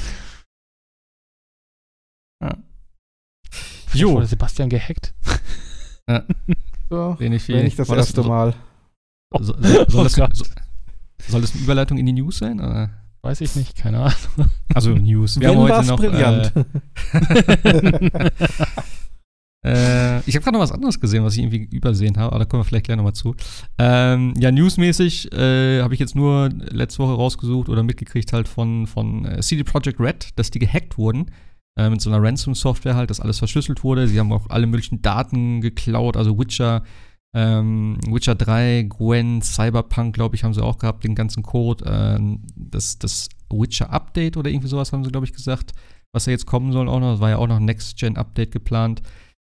Ja. 2.42 2.58
Jo. 3.94 4.14
Wurde 4.14 4.28
Sebastian 4.28 4.70
gehackt? 4.70 5.14
Ja. 6.08 6.24
So, 6.90 7.16
Wenig 7.20 7.44
viel. 7.44 7.64
Nicht 7.64 7.80
das 7.80 7.90
erste 7.90 8.24
Mal. 8.24 8.54
So, 9.32 9.44
so, 9.44 9.54
soll, 9.54 9.82
oh 9.82 10.04
das, 10.04 10.14
soll, 10.14 10.30
das, 11.42 11.56
eine 11.56 11.64
Überleitung 11.64 11.98
in 11.98 12.06
die 12.06 12.14
News 12.14 12.38
sein? 12.38 12.60
Oder? 12.60 13.05
Weiß 13.26 13.42
ich 13.42 13.56
nicht, 13.56 13.76
keine 13.76 14.02
Ahnung. 14.02 14.52
Also 14.76 14.92
News. 14.92 15.40
Wir 15.40 15.50
Wenn 15.50 15.58
haben 15.58 15.72
heute 15.72 15.88
noch. 15.88 15.98
Brillant. 15.98 16.54
Äh, 19.64 20.20
äh, 20.20 20.20
ich 20.28 20.36
habe 20.36 20.44
gerade 20.44 20.52
noch 20.52 20.60
was 20.60 20.72
anderes 20.72 21.00
gesehen, 21.00 21.24
was 21.24 21.34
ich 21.36 21.40
irgendwie 21.42 21.76
übersehen 21.76 22.18
habe, 22.18 22.34
aber 22.34 22.38
da 22.38 22.46
kommen 22.46 22.62
wir 22.62 22.66
vielleicht 22.66 22.86
gleich 22.86 22.98
nochmal 22.98 23.16
zu. 23.16 23.36
Ähm, 23.80 24.36
ja, 24.38 24.52
newsmäßig 24.52 25.34
äh, 25.34 25.82
habe 25.82 25.96
ich 25.96 26.00
jetzt 26.00 26.14
nur 26.14 26.50
letzte 26.50 27.00
Woche 27.00 27.14
rausgesucht 27.14 27.68
oder 27.68 27.82
mitgekriegt 27.82 28.32
halt 28.32 28.48
von, 28.48 28.86
von 28.86 29.26
äh, 29.26 29.42
CD 29.42 29.64
Projekt 29.64 30.00
Red, 30.00 30.30
dass 30.36 30.52
die 30.52 30.60
gehackt 30.60 31.00
wurden. 31.00 31.32
Äh, 31.80 31.90
mit 31.90 32.02
so 32.02 32.12
einer 32.12 32.22
Ransom-Software 32.22 32.94
halt, 32.94 33.10
dass 33.10 33.22
alles 33.22 33.40
verschlüsselt 33.40 33.84
wurde. 33.84 34.08
Sie 34.08 34.20
haben 34.20 34.32
auch 34.32 34.52
alle 34.52 34.68
möglichen 34.68 35.02
Daten 35.02 35.62
geklaut, 35.62 36.16
also 36.16 36.38
Witcher 36.38 36.84
ähm, 37.36 37.98
Witcher 38.08 38.34
3, 38.34 38.88
Gwen, 38.88 39.42
Cyberpunk, 39.42 40.16
glaube 40.16 40.38
ich, 40.38 40.46
haben 40.46 40.54
sie 40.54 40.64
auch 40.64 40.78
gehabt, 40.78 41.04
den 41.04 41.16
ganzen 41.16 41.44
Code. 41.44 41.84
Ähm, 41.86 42.40
das, 42.56 42.98
das 42.98 43.28
Witcher 43.52 43.90
Update 43.90 44.38
oder 44.38 44.50
irgendwie 44.50 44.70
sowas 44.70 44.94
haben 44.94 45.04
sie, 45.04 45.12
glaube 45.12 45.26
ich, 45.26 45.34
gesagt, 45.34 45.74
was 46.14 46.24
da 46.24 46.32
jetzt 46.32 46.46
kommen 46.46 46.72
soll 46.72 46.88
auch 46.88 47.02
noch. 47.02 47.12
Das 47.12 47.20
war 47.20 47.32
ja 47.32 47.38
auch 47.38 47.48
noch 47.48 47.58
ein 47.58 47.66
Next-Gen-Update 47.66 48.52
geplant. 48.52 49.02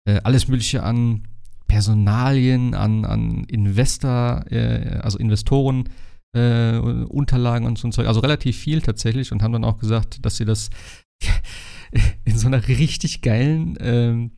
Äh, 0.05 0.21
alles 0.25 0.49
Mögliche 0.49 0.83
an 0.83 1.29
Personalien, 1.69 2.75
an, 2.75 3.05
an 3.05 3.45
Investor, 3.45 4.45
äh, 4.51 4.99
also 5.03 5.19
Investoren. 5.19 5.89
Äh, 6.35 6.79
Unterlagen 6.79 7.67
und 7.67 7.79
so 7.79 7.89
ein 7.89 7.93
Zeug, 7.93 8.09
also 8.09 8.21
relativ 8.21 8.59
viel 8.59 8.83
tatsächlich 8.83 9.33
und 9.33 9.43
haben 9.43 9.53
dann 9.53 9.65
auch 9.65 9.79
gesagt, 9.79 10.27
dass 10.27 10.37
sie 10.37 10.45
das 10.45 10.69
in 12.25 12.37
so 12.37 12.49
einer 12.49 12.69
richtig 12.69 13.23
geilen 13.23 13.79
ähm, 13.81 14.33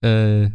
äh, 0.00 0.50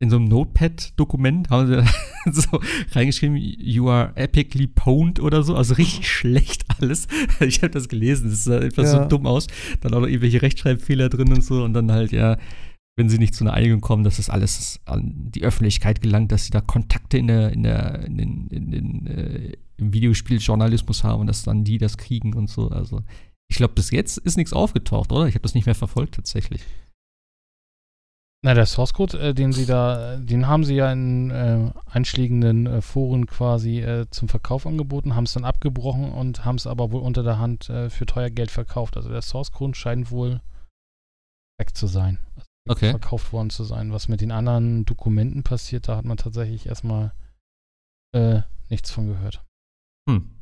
in 0.00 0.10
so 0.10 0.16
einem 0.16 0.26
Notepad-Dokument 0.26 1.50
haben 1.50 1.66
sie 1.66 2.32
so 2.32 2.60
reingeschrieben, 2.92 3.36
you 3.36 3.88
are 3.90 4.12
epically 4.14 4.68
pwned 4.68 5.18
oder 5.20 5.42
so, 5.42 5.54
also 5.56 5.74
richtig 5.74 6.08
schlecht 6.10 6.64
alles. 6.78 7.08
Ich 7.40 7.58
habe 7.58 7.70
das 7.70 7.88
gelesen, 7.88 8.30
das 8.30 8.44
sah 8.44 8.58
etwas 8.58 8.92
ja. 8.92 9.02
so 9.02 9.08
dumm 9.08 9.26
aus. 9.26 9.48
Dann 9.80 9.94
auch 9.94 10.00
noch 10.00 10.06
irgendwelche 10.06 10.42
Rechtschreibfehler 10.42 11.08
drin 11.08 11.32
und 11.32 11.42
so 11.42 11.64
und 11.64 11.72
dann 11.74 11.90
halt, 11.90 12.12
ja, 12.12 12.36
wenn 12.96 13.08
sie 13.08 13.18
nicht 13.18 13.34
zu 13.34 13.44
einer 13.44 13.54
Einigung 13.54 13.80
kommen, 13.80 14.04
dass 14.04 14.16
das 14.16 14.30
alles 14.30 14.80
an 14.84 15.30
die 15.30 15.42
Öffentlichkeit 15.42 16.00
gelangt, 16.00 16.32
dass 16.32 16.44
sie 16.44 16.50
da 16.50 16.60
Kontakte 16.60 17.18
in 17.18 17.28
der, 17.28 17.52
in 17.52 17.62
der, 17.62 18.04
in 18.04 18.18
den, 18.18 18.48
in 18.48 18.70
den 18.70 19.06
äh, 19.06 19.52
im 19.78 19.92
Videospieljournalismus 19.92 21.04
haben 21.04 21.20
und 21.20 21.26
dass 21.28 21.44
dann 21.44 21.64
die 21.64 21.78
das 21.78 21.96
kriegen 21.96 22.34
und 22.34 22.50
so. 22.50 22.68
Also 22.68 23.02
ich 23.48 23.56
glaube, 23.56 23.74
bis 23.74 23.90
jetzt 23.90 24.18
ist 24.18 24.36
nichts 24.36 24.52
aufgetaucht, 24.52 25.12
oder? 25.12 25.26
Ich 25.26 25.34
habe 25.34 25.42
das 25.42 25.54
nicht 25.54 25.66
mehr 25.66 25.74
verfolgt 25.74 26.16
tatsächlich. 26.16 26.62
Na, 28.44 28.54
der 28.54 28.66
Source 28.66 28.94
Code, 28.94 29.18
äh, 29.18 29.34
den 29.34 29.52
sie 29.52 29.66
da, 29.66 30.16
den 30.16 30.46
haben 30.46 30.64
sie 30.64 30.76
ja 30.76 30.92
in 30.92 31.30
äh, 31.30 31.72
einschlägenden 31.90 32.66
äh, 32.66 32.82
Foren 32.82 33.26
quasi 33.26 33.80
äh, 33.80 34.08
zum 34.10 34.28
Verkauf 34.28 34.64
angeboten, 34.64 35.16
haben 35.16 35.24
es 35.24 35.32
dann 35.32 35.44
abgebrochen 35.44 36.12
und 36.12 36.44
haben 36.44 36.54
es 36.54 36.68
aber 36.68 36.92
wohl 36.92 37.02
unter 37.02 37.24
der 37.24 37.38
Hand 37.38 37.68
äh, 37.68 37.90
für 37.90 38.06
teuer 38.06 38.30
Geld 38.30 38.52
verkauft. 38.52 38.96
Also 38.96 39.08
der 39.08 39.22
Source 39.22 39.50
Code 39.50 39.74
scheint 39.74 40.12
wohl 40.12 40.40
weg 41.58 41.76
zu 41.76 41.88
sein. 41.88 42.20
Also 42.36 42.48
okay. 42.68 42.90
Verkauft 42.90 43.32
worden 43.32 43.50
zu 43.50 43.64
sein. 43.64 43.92
Was 43.92 44.06
mit 44.06 44.20
den 44.20 44.30
anderen 44.30 44.84
Dokumenten 44.84 45.42
passiert, 45.42 45.88
da 45.88 45.96
hat 45.96 46.04
man 46.04 46.16
tatsächlich 46.16 46.66
erstmal 46.66 47.12
äh, 48.14 48.42
nichts 48.68 48.92
von 48.92 49.08
gehört. 49.08 49.44
Hm. 50.08 50.37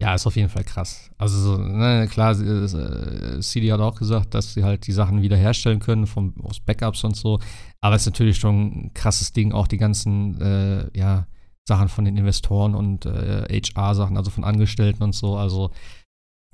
Ja, 0.00 0.14
ist 0.14 0.26
auf 0.26 0.36
jeden 0.36 0.48
Fall 0.48 0.64
krass. 0.64 1.10
Also, 1.18 1.38
so, 1.38 1.58
ne, 1.58 2.08
klar, 2.10 2.32
äh, 2.32 3.40
CD 3.40 3.70
hat 3.70 3.80
auch 3.80 3.96
gesagt, 3.96 4.32
dass 4.32 4.54
sie 4.54 4.64
halt 4.64 4.86
die 4.86 4.92
Sachen 4.92 5.20
wiederherstellen 5.20 5.78
können 5.78 6.06
vom, 6.06 6.34
aus 6.42 6.58
Backups 6.58 7.04
und 7.04 7.16
so. 7.16 7.38
Aber 7.82 7.96
es 7.96 8.02
ist 8.02 8.06
natürlich 8.06 8.38
schon 8.38 8.86
ein 8.86 8.94
krasses 8.94 9.32
Ding, 9.32 9.52
auch 9.52 9.66
die 9.66 9.76
ganzen, 9.76 10.40
äh, 10.40 10.98
ja, 10.98 11.26
Sachen 11.68 11.88
von 11.88 12.06
den 12.06 12.16
Investoren 12.16 12.74
und 12.74 13.04
äh, 13.04 13.46
HR-Sachen, 13.60 14.16
also 14.16 14.30
von 14.30 14.44
Angestellten 14.44 15.02
und 15.02 15.14
so. 15.14 15.36
Also, 15.36 15.70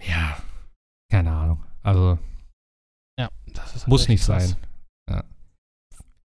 ja, 0.03 0.37
keine 1.11 1.31
Ahnung. 1.31 1.65
Also, 1.83 2.19
ja, 3.19 3.31
das 3.55 3.77
ist 3.77 3.89
muss 3.89 4.09
nicht 4.09 4.27
krass. 4.27 4.51
sein. 4.51 4.57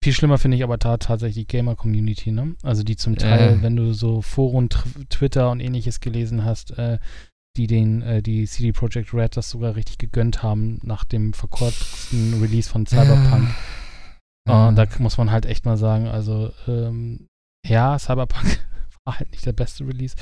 Ja. 0.02 0.06
Viel 0.06 0.14
schlimmer 0.14 0.38
finde 0.38 0.58
ich 0.58 0.64
aber 0.64 0.78
da 0.78 0.98
tatsächlich 0.98 1.46
die 1.46 1.58
Gamer-Community, 1.58 2.32
ne? 2.32 2.56
Also 2.64 2.84
die 2.84 2.96
zum 2.96 3.18
Teil, 3.18 3.60
äh. 3.60 3.62
wenn 3.62 3.76
du 3.76 3.94
so 3.94 4.22
Foren, 4.22 4.70
Twitter 5.10 5.52
und 5.52 5.60
ähnliches 5.60 6.00
gelesen 6.00 6.46
hast, 6.46 6.72
äh, 6.78 7.00
die 7.58 7.68
den, 7.68 8.02
äh, 8.02 8.22
die 8.22 8.48
CD 8.48 8.72
Projekt 8.72 9.14
Red 9.14 9.36
das 9.36 9.50
sogar 9.50 9.76
richtig 9.76 9.98
gegönnt 9.98 10.42
haben 10.42 10.80
nach 10.84 11.04
dem 11.04 11.34
verkürzten 11.34 12.42
Release 12.42 12.70
von 12.70 12.86
Cyberpunk. 12.86 13.50
Und 14.48 14.76
da 14.76 14.88
muss 14.98 15.18
man 15.18 15.32
halt 15.32 15.46
echt 15.46 15.66
mal 15.66 15.78
sagen, 15.78 16.08
also 16.08 16.52
ähm, 16.68 17.28
ja, 17.68 18.00
Cyberpunk 18.00 18.66
war 19.06 19.20
halt 19.20 19.32
nicht 19.32 19.46
der 19.46 19.54
beste 19.54 19.86
Release, 19.86 20.16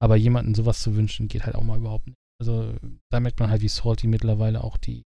aber 0.00 0.16
jemanden 0.16 0.54
sowas 0.54 0.82
zu 0.82 0.96
wünschen, 0.96 1.28
geht 1.28 1.44
halt 1.44 1.54
auch 1.54 1.62
mal 1.62 1.78
überhaupt 1.78 2.06
nicht. 2.06 2.16
Also 2.40 2.74
da 3.12 3.20
merkt 3.20 3.40
man 3.40 3.50
halt, 3.50 3.62
wie 3.62 3.68
salty 3.68 4.06
mittlerweile 4.06 4.64
auch 4.64 4.76
die, 4.78 5.02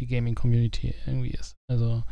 die 0.00 0.06
Gaming-Community 0.06 0.94
irgendwie 1.06 1.30
ist. 1.30 1.54
Also 1.70 2.02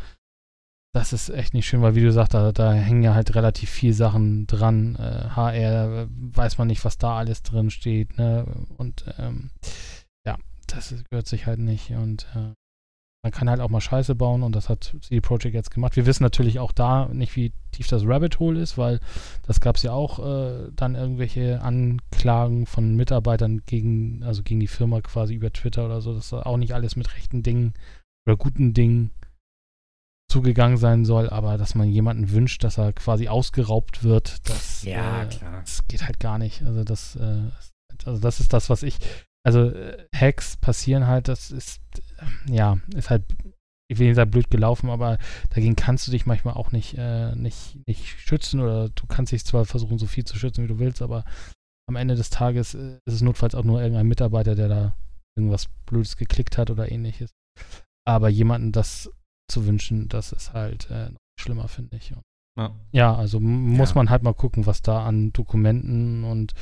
das 0.94 1.12
ist 1.12 1.28
echt 1.28 1.54
nicht 1.54 1.66
schön, 1.66 1.82
weil 1.82 1.96
wie 1.96 2.02
du 2.02 2.12
sagst, 2.12 2.34
da, 2.34 2.52
da 2.52 2.72
hängen 2.72 3.02
ja 3.02 3.14
halt 3.14 3.34
relativ 3.34 3.68
viel 3.68 3.92
Sachen 3.92 4.46
dran. 4.46 4.94
Äh, 4.94 5.28
HR, 5.30 6.06
weiß 6.08 6.56
man 6.56 6.68
nicht, 6.68 6.84
was 6.84 6.98
da 6.98 7.18
alles 7.18 7.42
drin 7.42 7.70
steht, 7.70 8.16
ne? 8.16 8.46
Und 8.78 9.04
ähm, 9.18 9.50
ja, 10.24 10.36
das 10.68 10.94
gehört 11.10 11.26
sich 11.26 11.46
halt 11.46 11.58
nicht. 11.58 11.90
Und 11.90 12.28
äh, 12.36 12.54
man 13.24 13.32
kann 13.32 13.50
halt 13.50 13.60
auch 13.60 13.70
mal 13.70 13.80
Scheiße 13.80 14.14
bauen 14.14 14.44
und 14.44 14.54
das 14.54 14.68
hat 14.68 14.94
CD 15.00 15.20
Projekt 15.20 15.54
jetzt 15.54 15.72
gemacht. 15.72 15.96
Wir 15.96 16.06
wissen 16.06 16.22
natürlich 16.22 16.60
auch 16.60 16.70
da 16.70 17.08
nicht, 17.12 17.34
wie 17.34 17.52
tief 17.72 17.88
das 17.88 18.06
Rabbit 18.06 18.38
Hole 18.38 18.60
ist, 18.60 18.78
weil 18.78 19.00
das 19.48 19.60
gab 19.60 19.74
es 19.74 19.82
ja 19.82 19.90
auch 19.90 20.20
äh, 20.24 20.70
dann 20.76 20.94
irgendwelche 20.94 21.60
Anklagen 21.60 22.66
von 22.66 22.94
Mitarbeitern 22.94 23.62
gegen, 23.66 24.22
also 24.22 24.44
gegen 24.44 24.60
die 24.60 24.68
Firma 24.68 25.00
quasi 25.00 25.34
über 25.34 25.52
Twitter 25.52 25.86
oder 25.86 26.00
so, 26.00 26.14
dass 26.14 26.28
da 26.28 26.42
auch 26.42 26.56
nicht 26.56 26.72
alles 26.72 26.94
mit 26.94 27.16
rechten 27.16 27.42
Dingen 27.42 27.74
oder 28.28 28.36
guten 28.36 28.74
Dingen 28.74 29.10
zugegangen 30.34 30.76
sein 30.76 31.04
soll, 31.04 31.30
aber 31.30 31.58
dass 31.58 31.76
man 31.76 31.88
jemanden 31.88 32.32
wünscht, 32.32 32.64
dass 32.64 32.76
er 32.76 32.92
quasi 32.92 33.28
ausgeraubt 33.28 34.02
wird, 34.02 34.48
das, 34.48 34.82
ja, 34.82 35.22
äh, 35.22 35.28
das 35.60 35.86
geht 35.86 36.02
halt 36.02 36.18
gar 36.18 36.38
nicht. 36.38 36.64
Also 36.64 36.82
das, 36.82 37.14
äh, 37.14 37.42
also 38.04 38.20
das 38.20 38.40
ist 38.40 38.52
das, 38.52 38.68
was 38.68 38.82
ich, 38.82 38.98
also 39.46 39.70
äh, 39.70 40.08
Hacks 40.12 40.56
passieren 40.56 41.06
halt, 41.06 41.28
das 41.28 41.52
ist, 41.52 41.80
äh, 42.18 42.52
ja, 42.52 42.78
ist 42.96 43.10
halt, 43.10 43.22
ich 43.88 44.00
will 44.00 44.08
nicht 44.08 44.16
sagen 44.16 44.32
blöd 44.32 44.50
gelaufen, 44.50 44.90
aber 44.90 45.18
dagegen 45.50 45.76
kannst 45.76 46.08
du 46.08 46.10
dich 46.10 46.26
manchmal 46.26 46.54
auch 46.54 46.72
nicht, 46.72 46.98
äh, 46.98 47.36
nicht, 47.36 47.78
nicht 47.86 48.04
schützen 48.04 48.58
oder 48.58 48.88
du 48.88 49.06
kannst 49.06 49.30
dich 49.30 49.44
zwar 49.44 49.66
versuchen, 49.66 49.98
so 49.98 50.06
viel 50.06 50.24
zu 50.24 50.36
schützen, 50.36 50.64
wie 50.64 50.68
du 50.68 50.80
willst, 50.80 51.00
aber 51.00 51.24
am 51.88 51.94
Ende 51.94 52.16
des 52.16 52.30
Tages 52.30 52.74
äh, 52.74 52.98
ist 53.04 53.14
es 53.14 53.22
notfalls 53.22 53.54
auch 53.54 53.62
nur 53.62 53.80
irgendein 53.80 54.08
Mitarbeiter, 54.08 54.56
der 54.56 54.66
da 54.66 54.96
irgendwas 55.38 55.68
Blödes 55.86 56.16
geklickt 56.16 56.58
hat 56.58 56.70
oder 56.70 56.90
ähnliches. 56.90 57.30
Aber 58.04 58.28
jemanden 58.28 58.72
das 58.72 59.12
zu 59.50 59.66
wünschen, 59.66 60.08
das 60.08 60.32
ist 60.32 60.52
halt 60.52 60.90
äh, 60.90 61.10
noch 61.10 61.16
schlimmer, 61.40 61.68
finde 61.68 61.96
ich. 61.96 62.10
Ja. 62.10 62.70
Ja, 62.92 63.14
also 63.16 63.40
muss 63.40 63.90
Ja. 63.90 63.94
man 63.96 64.10
halt 64.10 64.22
mal 64.22 64.32
gucken, 64.34 64.64
was 64.66 64.80
da 64.80 65.04
an 65.04 65.32
Dokumenten 65.32 66.22
und 66.24 66.52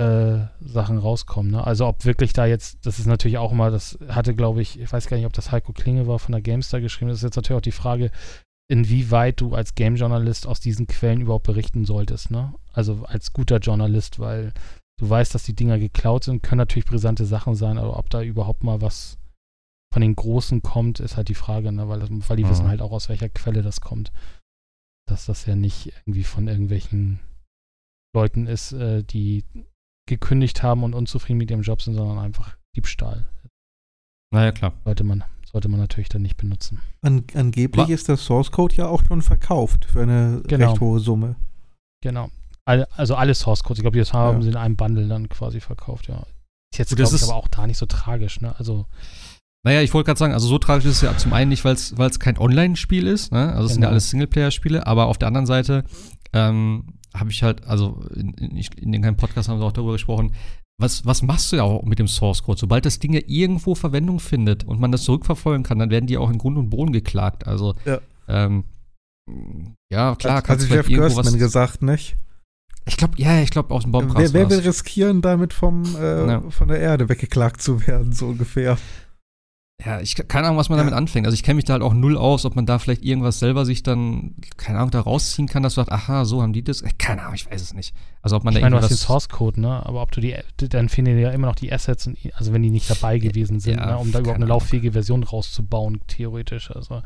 äh, 0.00 0.46
Sachen 0.60 0.98
rauskommen. 0.98 1.50
Ne? 1.50 1.66
Also 1.66 1.86
ob 1.86 2.04
wirklich 2.04 2.32
da 2.32 2.46
jetzt, 2.46 2.86
das 2.86 3.00
ist 3.00 3.06
natürlich 3.06 3.38
auch 3.38 3.50
immer, 3.50 3.70
das 3.72 3.98
hatte, 4.08 4.34
glaube 4.36 4.62
ich, 4.62 4.78
ich 4.78 4.92
weiß 4.92 5.08
gar 5.08 5.16
nicht, 5.16 5.26
ob 5.26 5.32
das 5.32 5.50
Heiko 5.50 5.72
Klinge 5.72 6.06
war 6.06 6.20
von 6.20 6.30
der 6.32 6.40
GameStar 6.42 6.80
geschrieben, 6.80 7.08
das 7.08 7.18
ist 7.18 7.24
jetzt 7.24 7.34
natürlich 7.36 7.58
auch 7.58 7.62
die 7.62 7.72
Frage, 7.72 8.12
inwieweit 8.70 9.40
du 9.40 9.54
als 9.54 9.74
Game-Journalist 9.74 10.46
aus 10.46 10.60
diesen 10.60 10.86
Quellen 10.86 11.22
überhaupt 11.22 11.46
berichten 11.46 11.84
solltest. 11.84 12.30
Ne? 12.30 12.54
Also 12.72 13.04
als 13.06 13.32
guter 13.32 13.58
Journalist, 13.58 14.20
weil 14.20 14.52
du 15.00 15.10
weißt, 15.10 15.34
dass 15.34 15.42
die 15.42 15.54
Dinger 15.56 15.78
geklaut 15.80 16.22
sind, 16.24 16.42
können 16.44 16.58
natürlich 16.58 16.84
brisante 16.86 17.24
Sachen 17.24 17.56
sein, 17.56 17.78
aber 17.78 17.98
ob 17.98 18.08
da 18.10 18.22
überhaupt 18.22 18.62
mal 18.62 18.80
was 18.80 19.18
von 19.92 20.02
den 20.02 20.14
Großen 20.16 20.62
kommt, 20.62 21.00
ist 21.00 21.16
halt 21.16 21.28
die 21.28 21.34
Frage, 21.34 21.72
ne? 21.72 21.88
weil, 21.88 22.02
weil 22.10 22.36
die 22.36 22.44
Mhm. 22.44 22.50
wissen 22.50 22.68
halt 22.68 22.82
auch, 22.82 22.92
aus 22.92 23.08
welcher 23.08 23.28
Quelle 23.28 23.62
das 23.62 23.80
kommt. 23.80 24.12
Dass 25.08 25.26
das 25.26 25.46
ja 25.46 25.56
nicht 25.56 25.92
irgendwie 26.04 26.24
von 26.24 26.46
irgendwelchen 26.48 27.20
Leuten 28.14 28.46
ist, 28.46 28.72
äh, 28.72 29.02
die 29.02 29.44
gekündigt 30.06 30.62
haben 30.62 30.82
und 30.84 30.94
unzufrieden 30.94 31.38
mit 31.38 31.50
ihrem 31.50 31.62
Job 31.62 31.80
sind, 31.82 31.94
sondern 31.94 32.18
einfach 32.18 32.56
Diebstahl. 32.76 33.28
Naja, 34.32 34.52
klar. 34.52 34.72
Sollte 34.84 35.04
man, 35.04 35.24
sollte 35.50 35.68
man 35.68 35.80
natürlich 35.80 36.08
dann 36.10 36.22
nicht 36.22 36.36
benutzen. 36.36 36.80
An, 37.02 37.24
angeblich 37.34 37.88
Wa- 37.88 37.92
ist 37.92 38.08
der 38.08 38.16
Source 38.18 38.50
Code 38.52 38.74
ja 38.76 38.86
auch 38.88 39.02
schon 39.04 39.22
verkauft 39.22 39.86
für 39.86 40.02
eine 40.02 40.42
Genau. 40.46 40.70
recht 40.70 40.80
hohe 40.80 41.00
Summe. 41.00 41.36
Genau. 42.02 42.30
All, 42.66 42.84
also 42.96 43.14
alle 43.16 43.34
Source 43.34 43.62
Codes, 43.64 43.78
ich 43.78 43.82
glaube, 43.82 43.98
das 43.98 44.12
haben 44.12 44.38
Ja. 44.38 44.42
sie 44.42 44.48
in 44.50 44.56
einem 44.56 44.76
Bundle 44.76 45.08
dann 45.08 45.28
quasi 45.30 45.60
verkauft, 45.60 46.08
ja. 46.08 46.26
Ist 46.72 46.78
jetzt, 46.78 46.94
glaube 46.94 47.08
ich, 47.08 47.14
ist- 47.22 47.24
aber 47.28 47.36
auch 47.36 47.48
da 47.48 47.66
nicht 47.66 47.78
so 47.78 47.86
tragisch, 47.86 48.42
ne? 48.42 48.54
Also, 48.58 48.86
Naja, 49.64 49.82
ich 49.82 49.92
wollte 49.92 50.06
gerade 50.06 50.18
sagen, 50.18 50.32
also 50.32 50.46
so 50.46 50.58
tragisch 50.58 50.84
ist 50.86 50.96
es 50.96 51.00
ja 51.02 51.16
zum 51.16 51.32
einen 51.32 51.48
nicht, 51.50 51.64
weil 51.64 51.74
es 51.74 52.20
kein 52.20 52.38
Online-Spiel 52.38 53.06
ist, 53.06 53.32
ne? 53.32 53.52
Also 53.52 53.66
es 53.66 53.72
sind 53.72 53.82
ja 53.82 53.88
Genau. 53.88 53.92
alles 53.94 54.10
Singleplayer-Spiele, 54.10 54.86
aber 54.86 55.06
auf 55.06 55.18
der 55.18 55.28
anderen 55.28 55.46
Seite 55.46 55.84
ähm, 56.32 56.94
habe 57.14 57.30
ich 57.30 57.42
halt, 57.42 57.64
also 57.66 58.02
in, 58.14 58.34
in, 58.34 58.56
in 58.56 58.92
dem 58.92 59.02
kleinen 59.02 59.16
Podcast 59.16 59.48
haben 59.48 59.58
wir 59.60 59.66
auch 59.66 59.72
darüber 59.72 59.92
gesprochen, 59.92 60.32
was, 60.80 61.04
was 61.04 61.22
machst 61.22 61.50
du 61.50 61.56
ja 61.56 61.64
auch 61.64 61.82
mit 61.82 61.98
dem 61.98 62.06
Source 62.06 62.44
Code? 62.44 62.60
Sobald 62.60 62.86
das 62.86 63.00
Ding 63.00 63.12
ja 63.12 63.20
irgendwo 63.26 63.74
Verwendung 63.74 64.20
findet 64.20 64.62
und 64.62 64.78
man 64.78 64.92
das 64.92 65.02
zurückverfolgen 65.02 65.64
kann, 65.64 65.80
dann 65.80 65.90
werden 65.90 66.06
die 66.06 66.16
auch 66.18 66.30
in 66.30 66.38
Grund 66.38 66.56
und 66.56 66.70
Boden 66.70 66.92
geklagt. 66.92 67.48
Also 67.48 67.74
Ja. 67.84 67.98
ähm, 68.28 68.62
ja, 69.92 70.14
klar, 70.14 70.36
Hat, 70.36 70.44
kannst 70.44 70.70
du 70.70 70.74
Jeff 70.74 70.88
irgendwo 70.88 71.02
Gerstmann 71.14 71.26
was. 71.34 71.38
gesagt, 71.38 71.82
nicht? 71.82 72.16
Ich 72.86 72.96
glaube, 72.96 73.14
ja, 73.18 73.40
ich 73.42 73.50
glaube 73.50 73.74
aus 73.74 73.82
dem 73.82 73.92
Bombcast 73.92 74.32
Wer, 74.32 74.48
wer 74.48 74.50
will 74.50 74.60
riskieren, 74.60 75.20
damit 75.20 75.52
vom, 75.52 75.82
äh, 76.00 76.26
Ja. 76.28 76.42
von 76.50 76.68
der 76.68 76.78
Erde 76.78 77.08
weggeklagt 77.08 77.60
zu 77.60 77.86
werden, 77.86 78.12
so 78.12 78.28
ungefähr? 78.28 78.78
Ja, 79.84 80.00
ich 80.00 80.16
keine 80.16 80.46
Ahnung, 80.48 80.58
was 80.58 80.70
man 80.70 80.78
Ja. 80.78 80.82
damit 80.84 80.96
anfängt. 80.98 81.24
Also 81.24 81.34
ich 81.34 81.44
kenne 81.44 81.54
mich 81.54 81.64
da 81.64 81.74
halt 81.74 81.82
auch 81.82 81.94
null 81.94 82.16
aus, 82.18 82.44
ob 82.44 82.56
man 82.56 82.66
da 82.66 82.80
vielleicht 82.80 83.04
irgendwas 83.04 83.38
selber 83.38 83.64
sich 83.64 83.84
dann, 83.84 84.34
keine 84.56 84.78
Ahnung, 84.78 84.90
da 84.90 85.00
rausziehen 85.00 85.46
kann, 85.46 85.62
dass 85.62 85.74
du 85.74 85.80
sagst, 85.82 85.92
aha, 85.92 86.24
so 86.24 86.42
haben 86.42 86.52
die 86.52 86.64
das. 86.64 86.82
Keine 86.98 87.22
Ahnung, 87.22 87.34
ich 87.34 87.48
weiß 87.48 87.62
es 87.62 87.74
nicht. 87.74 87.94
Also 88.20 88.34
ob 88.36 88.42
man 88.42 88.54
ich 88.54 88.58
da 88.60 88.64
meine, 88.66 88.74
du 88.76 88.82
hast 88.82 88.90
den. 88.90 88.96
Source 88.96 89.28
Code, 89.28 89.60
ne? 89.60 89.86
Aber 89.86 90.02
ob 90.02 90.10
du 90.10 90.20
die, 90.20 90.34
dann 90.56 90.88
fehlen 90.88 91.04
dir 91.04 91.16
ja 91.20 91.30
immer 91.30 91.46
noch 91.46 91.54
die 91.54 91.72
Assets, 91.72 92.08
und, 92.08 92.18
also 92.34 92.52
wenn 92.52 92.62
die 92.62 92.70
nicht 92.70 92.90
dabei 92.90 93.18
gewesen 93.20 93.60
sind, 93.60 93.78
Ja, 93.78 93.86
ne? 93.86 93.98
um 93.98 94.10
da 94.10 94.18
überhaupt 94.18 94.36
eine 94.38 94.46
Ahnung. 94.46 94.48
lauffähige 94.48 94.90
Version 94.92 95.22
rauszubauen, 95.22 96.00
theoretisch. 96.08 96.72
Also, 96.72 97.02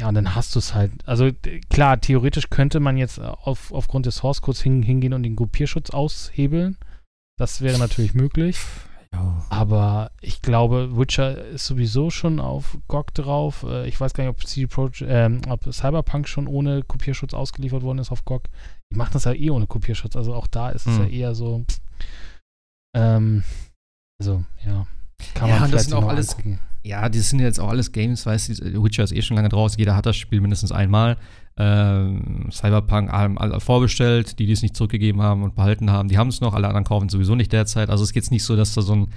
ja, 0.00 0.08
und 0.08 0.14
dann 0.14 0.34
hast 0.34 0.54
du 0.54 0.58
es 0.58 0.72
halt. 0.74 0.92
Also, 1.06 1.30
klar, 1.68 2.00
theoretisch 2.00 2.48
könnte 2.48 2.80
man 2.80 2.96
jetzt 2.96 3.20
auf, 3.20 3.72
aufgrund 3.72 4.06
des 4.06 4.16
Source 4.16 4.40
Codes 4.40 4.62
hin, 4.62 4.82
hingehen 4.82 5.12
und 5.12 5.22
den 5.22 5.36
Kopierschutz 5.36 5.90
aushebeln. 5.90 6.78
Das 7.38 7.60
wäre 7.60 7.78
natürlich 7.78 8.14
möglich. 8.14 8.56
Ja. 9.14 9.44
Aber 9.50 10.10
ich 10.20 10.40
glaube, 10.40 10.96
Witcher 10.96 11.36
ist 11.48 11.66
sowieso 11.66 12.08
schon 12.10 12.40
auf 12.40 12.78
GOG 12.88 13.12
drauf. 13.14 13.62
Äh, 13.68 13.86
Ich 13.88 14.00
weiß 14.00 14.14
gar 14.14 14.24
nicht, 14.24 14.30
ob, 14.34 14.46
CD 14.46 14.66
Projekt, 14.66 15.04
ähm, 15.06 15.42
ob 15.48 15.64
Cyberpunk 15.72 16.26
schon 16.28 16.46
ohne 16.46 16.82
Kopierschutz 16.82 17.34
ausgeliefert 17.34 17.82
worden 17.82 17.98
ist 17.98 18.10
auf 18.10 18.24
GOG. 18.24 18.48
Die 18.90 18.96
machen 18.96 19.12
das 19.12 19.24
ja 19.24 19.32
eh 19.34 19.50
ohne 19.50 19.66
Kopierschutz. 19.66 20.16
Also 20.16 20.34
auch 20.34 20.46
da 20.46 20.70
ist 20.70 20.86
es 20.86 20.96
Hm. 20.96 21.02
ja 21.04 21.08
eher 21.10 21.34
so. 21.34 21.64
Ähm, 22.94 23.44
also, 24.20 24.44
ja. 24.64 24.86
Kann 25.34 25.48
Ja, 25.48 25.60
man 25.60 25.70
das 25.70 25.84
sind 25.84 25.94
auch 25.94 26.08
alles- 26.08 26.30
angucken. 26.30 26.58
ja, 26.82 27.08
das 27.08 27.28
sind 27.30 27.38
ja 27.40 27.46
jetzt 27.46 27.60
auch 27.60 27.68
alles 27.68 27.92
Games, 27.92 28.24
weißt 28.26 28.60
du, 28.60 28.82
Witcher 28.84 29.04
ist 29.04 29.12
eh 29.12 29.22
schon 29.22 29.36
lange 29.36 29.48
draus, 29.48 29.76
jeder 29.76 29.96
hat 29.96 30.06
das 30.06 30.16
Spiel 30.16 30.40
mindestens 30.40 30.72
einmal. 30.72 31.16
Ähm, 31.56 32.48
Cyberpunk 32.50 33.10
haben 33.12 33.36
alle 33.38 33.60
vorbestellt, 33.60 34.38
die, 34.38 34.46
die 34.46 34.52
es 34.52 34.62
nicht 34.62 34.74
zurückgegeben 34.76 35.20
haben 35.20 35.42
und 35.42 35.54
behalten 35.54 35.90
haben, 35.90 36.08
die 36.08 36.16
haben 36.18 36.28
es 36.28 36.40
noch, 36.40 36.54
alle 36.54 36.66
anderen 36.68 36.84
kaufen 36.84 37.06
es 37.06 37.12
sowieso 37.12 37.34
nicht 37.34 37.52
derzeit. 37.52 37.90
Also 37.90 38.04
es 38.04 38.14
jetzt 38.14 38.30
nicht 38.30 38.42
so, 38.44 38.56
dass 38.56 38.72
da 38.74 38.80
so 38.82 38.94
ein, 38.94 39.08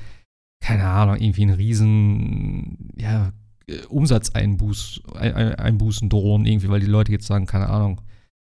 keine 0.62 0.86
Ahnung, 0.86 1.16
irgendwie 1.16 1.44
ein 1.46 1.52
riesen, 1.52 2.90
ja, 2.98 3.32
äh, 3.68 3.80
Umsatzeinbuß, 3.88 5.02
ein, 5.16 5.34
ein, 5.34 5.56
Einbußen 5.56 6.10
drohen, 6.10 6.46
irgendwie, 6.46 6.70
weil 6.70 6.82
die 6.82 6.86
Leute 6.88 7.12
jetzt 7.12 7.26
sagen, 7.28 7.46
keine 7.46 7.70
Ahnung, 7.70 8.02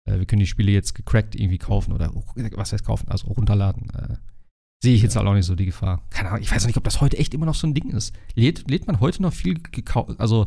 äh, 0.10 0.18
wir 0.18 0.26
können 0.26 0.40
die 0.40 0.48
Spiele 0.48 0.72
jetzt 0.72 0.96
gecrackt 0.96 1.36
irgendwie 1.36 1.58
kaufen 1.60 1.94
oder 1.94 2.12
was 2.56 2.74
heißt 2.74 2.86
kaufen, 2.86 3.08
also 3.10 3.28
runterladen. 3.28 3.88
Sehe 4.86 4.94
ich 4.94 5.02
jetzt 5.02 5.16
halt 5.16 5.26
auch 5.26 5.34
nicht 5.34 5.48
so 5.48 5.56
die 5.56 5.66
Gefahr. 5.66 6.04
Keine 6.12 6.30
Ahnung, 6.30 6.44
ich 6.44 6.52
weiß 6.52 6.62
auch 6.62 6.68
nicht, 6.68 6.78
ob 6.78 6.84
das 6.84 7.02
heute 7.02 7.18
echt 7.18 7.34
immer 7.34 7.48
noch 7.48 7.56
so 7.56 7.66
ein 7.66 7.74
Ding 7.74 7.90
ist. 7.90 8.14
Lädt, 8.36 8.70
lädt 8.70 8.86
man 8.86 9.00
heute 9.00 9.20
noch 9.24 9.34
viel 9.34 9.56
gekauft? 9.56 10.20
Also, 10.20 10.46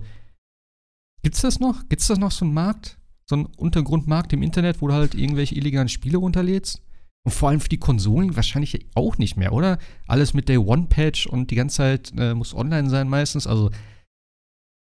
gibt's 1.24 1.40
das 1.40 1.58
noch? 1.58 1.88
Gibt's 1.88 2.06
das 2.06 2.20
noch 2.20 2.30
so 2.30 2.44
einen 2.44 2.54
Markt? 2.54 3.00
So 3.28 3.34
einen 3.34 3.46
Untergrundmarkt 3.46 4.32
im 4.32 4.44
Internet, 4.44 4.80
wo 4.80 4.86
du 4.86 4.94
halt 4.94 5.16
irgendwelche 5.16 5.56
illegalen 5.56 5.88
Spiele 5.88 6.18
runterlädst? 6.18 6.80
Und 7.24 7.32
vor 7.32 7.48
allem 7.48 7.58
für 7.58 7.68
die 7.68 7.80
Konsolen 7.80 8.36
wahrscheinlich 8.36 8.86
auch 8.94 9.18
nicht 9.18 9.36
mehr, 9.36 9.52
oder? 9.52 9.78
Alles 10.06 10.34
mit 10.34 10.48
Day 10.48 10.58
One 10.58 10.86
Patch 10.88 11.26
und 11.26 11.50
die 11.50 11.56
ganze 11.56 11.78
Zeit 11.78 12.12
äh, 12.16 12.32
muss 12.32 12.54
online 12.54 12.90
sein 12.90 13.08
meistens. 13.08 13.48
Also, 13.48 13.72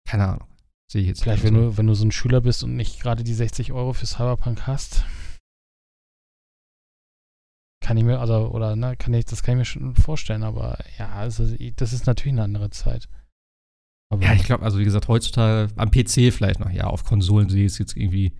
keine 0.08 0.30
Ahnung. 0.30 0.48
Sehe 0.90 1.02
ich 1.02 1.10
jetzt 1.10 1.24
Vielleicht, 1.24 1.44
nicht 1.44 1.54
wenn 1.54 1.60
so. 1.60 1.70
du, 1.72 1.78
wenn 1.78 1.88
du 1.88 1.94
so 1.94 2.06
ein 2.06 2.14
Schüler 2.14 2.40
bist 2.40 2.64
und 2.64 2.78
nicht 2.78 3.02
gerade 3.02 3.26
die 3.26 3.34
60 3.34 3.74
Euro 3.74 3.92
für 3.92 4.06
Cyberpunk 4.06 4.66
hast. 4.66 5.04
Kann 7.82 7.98
ich 7.98 8.04
mir, 8.04 8.20
also, 8.20 8.48
oder, 8.52 8.76
ne, 8.76 8.96
kann 8.96 9.14
ich, 9.14 9.26
das 9.26 9.42
kann 9.44 9.54
ich 9.56 9.58
mir 9.60 9.66
schon 9.66 9.96
vorstellen, 9.96 10.44
aber 10.44 10.78
ja, 11.00 11.10
also, 11.10 11.46
ich- 11.58 11.76
das 11.76 11.94
ist 11.94 12.06
natürlich 12.06 12.34
eine 12.34 12.44
andere 12.44 12.70
Zeit. 12.70 13.10
Aber 14.12 14.24
Ja, 14.24 14.34
ich 14.34 14.44
glaube, 14.44 14.64
also 14.64 14.78
wie 14.78 14.84
gesagt, 14.84 15.08
heutzutage 15.08 15.74
am 15.78 15.90
PC 15.90 16.32
vielleicht 16.32 16.60
noch, 16.60 16.70
ja, 16.70 16.86
auf 16.86 17.04
Konsolen 17.06 17.50
sehe 17.50 17.66
ich 17.66 17.72
es 17.74 17.78
jetzt 17.80 17.96
irgendwie, 17.98 18.34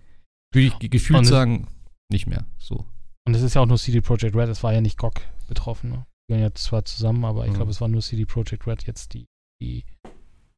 würde 0.54 0.66
ich 0.68 0.78
ge- 0.78 0.88
gefühlt 0.90 1.26
sagen, 1.26 1.66
nicht 2.10 2.26
mehr 2.26 2.44
so. 2.58 2.86
Und 3.26 3.34
es 3.34 3.42
ist 3.42 3.54
ja 3.54 3.62
auch 3.62 3.66
nur 3.66 3.78
CD 3.78 4.00
Projekt 4.00 4.36
Red, 4.36 4.48
es 4.48 4.62
war 4.62 4.72
ja 4.72 4.80
nicht 4.80 4.98
GOG 4.98 5.20
betroffen. 5.48 5.90
Ne? 5.90 6.06
Die 6.28 6.34
gehören 6.34 6.42
ja 6.50 6.54
zwar 6.54 6.84
zusammen, 6.84 7.24
aber 7.24 7.44
ich 7.46 7.52
Mhm. 7.52 7.56
glaube, 7.56 7.70
es 7.70 7.80
war 7.80 7.88
nur 7.88 8.02
CD 8.02 8.26
Projekt 8.26 8.66
Red 8.66 8.84
jetzt 8.86 9.14
die, 9.14 9.26
die, 9.62 9.84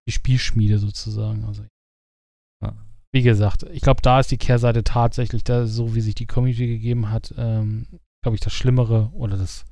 die 0.08 0.12
Spielschmiede 0.12 0.78
sozusagen. 0.78 1.44
Also, 1.44 1.64
Ja. 2.62 2.74
Wie 3.12 3.22
gesagt, 3.22 3.62
ich 3.70 3.80
glaube, 3.82 4.02
da 4.02 4.18
ist 4.18 4.30
die 4.32 4.38
Kehrseite 4.38 4.82
tatsächlich, 4.82 5.44
da, 5.44 5.66
so 5.66 5.94
wie 5.94 6.00
sich 6.00 6.16
die 6.16 6.26
Community 6.26 6.66
gegeben 6.66 7.10
hat, 7.10 7.32
ähm, 7.38 7.86
glaube 8.24 8.34
ich, 8.34 8.40
das 8.40 8.52
Schlimmere 8.52 9.10
oder 9.14 9.36
das, 9.36 9.64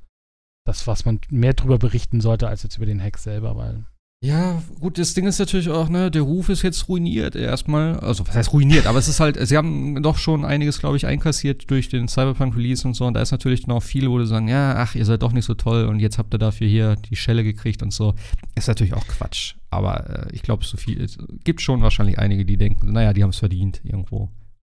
das, 0.65 0.87
was 0.87 1.03
man 1.05 1.19
mehr 1.29 1.53
drüber 1.53 1.77
berichten 1.77 2.21
sollte, 2.21 2.47
als 2.47 2.63
jetzt 2.63 2.77
über 2.77 2.85
den 2.85 3.01
Hack 3.01 3.17
selber, 3.17 3.57
weil 3.57 3.83
Ja, 4.23 4.61
gut, 4.79 4.97
das 4.97 5.13
Ding 5.13 5.27
ist 5.27 5.39
natürlich 5.39 5.67
auch, 5.69 5.89
ne, 5.89 6.09
der 6.09 6.21
Ruf 6.21 6.47
ist 6.47 6.61
jetzt 6.61 6.87
ruiniert 6.87 7.35
erstmal. 7.35 7.99
Also, 7.99 8.25
was 8.25 8.35
heißt 8.35 8.53
ruiniert? 8.53 8.85
Aber 8.87 8.97
es 8.99 9.09
ist 9.09 9.19
halt, 9.19 9.37
sie 9.45 9.57
haben 9.57 10.01
doch 10.01 10.17
schon 10.17 10.45
einiges, 10.45 10.79
glaube 10.79 10.95
ich, 10.95 11.05
einkassiert 11.05 11.69
durch 11.69 11.89
den 11.89 12.07
Cyberpunk-Release 12.07 12.87
und 12.87 12.93
so. 12.93 13.05
Und 13.05 13.15
da 13.15 13.21
ist 13.21 13.31
natürlich 13.31 13.67
noch 13.67 13.83
viel, 13.83 14.09
wo 14.09 14.17
du 14.17 14.25
sagen, 14.25 14.47
ja, 14.47 14.75
ach, 14.77 14.95
ihr 14.95 15.03
seid 15.03 15.23
doch 15.23 15.33
nicht 15.33 15.43
so 15.45 15.55
toll 15.55 15.87
und 15.87 15.99
jetzt 15.99 16.17
habt 16.19 16.33
ihr 16.33 16.37
dafür 16.37 16.67
hier 16.67 16.95
die 16.95 17.17
Schelle 17.17 17.43
gekriegt 17.43 17.83
und 17.83 17.91
so. 17.91 18.13
Ist 18.55 18.69
natürlich 18.69 18.93
auch 18.93 19.05
Quatsch. 19.07 19.55
Aber 19.71 20.27
äh, 20.27 20.33
ich 20.35 20.41
glaube, 20.43 20.63
so 20.63 20.77
viel, 20.77 21.01
es 21.01 21.17
gibt 21.43 21.59
schon 21.59 21.81
wahrscheinlich 21.81 22.17
einige, 22.19 22.45
die 22.45 22.55
denken, 22.55 22.93
naja, 22.93 23.11
die 23.11 23.23
haben 23.23 23.31
es 23.31 23.39
verdient 23.39 23.81
irgendwo. 23.83 24.29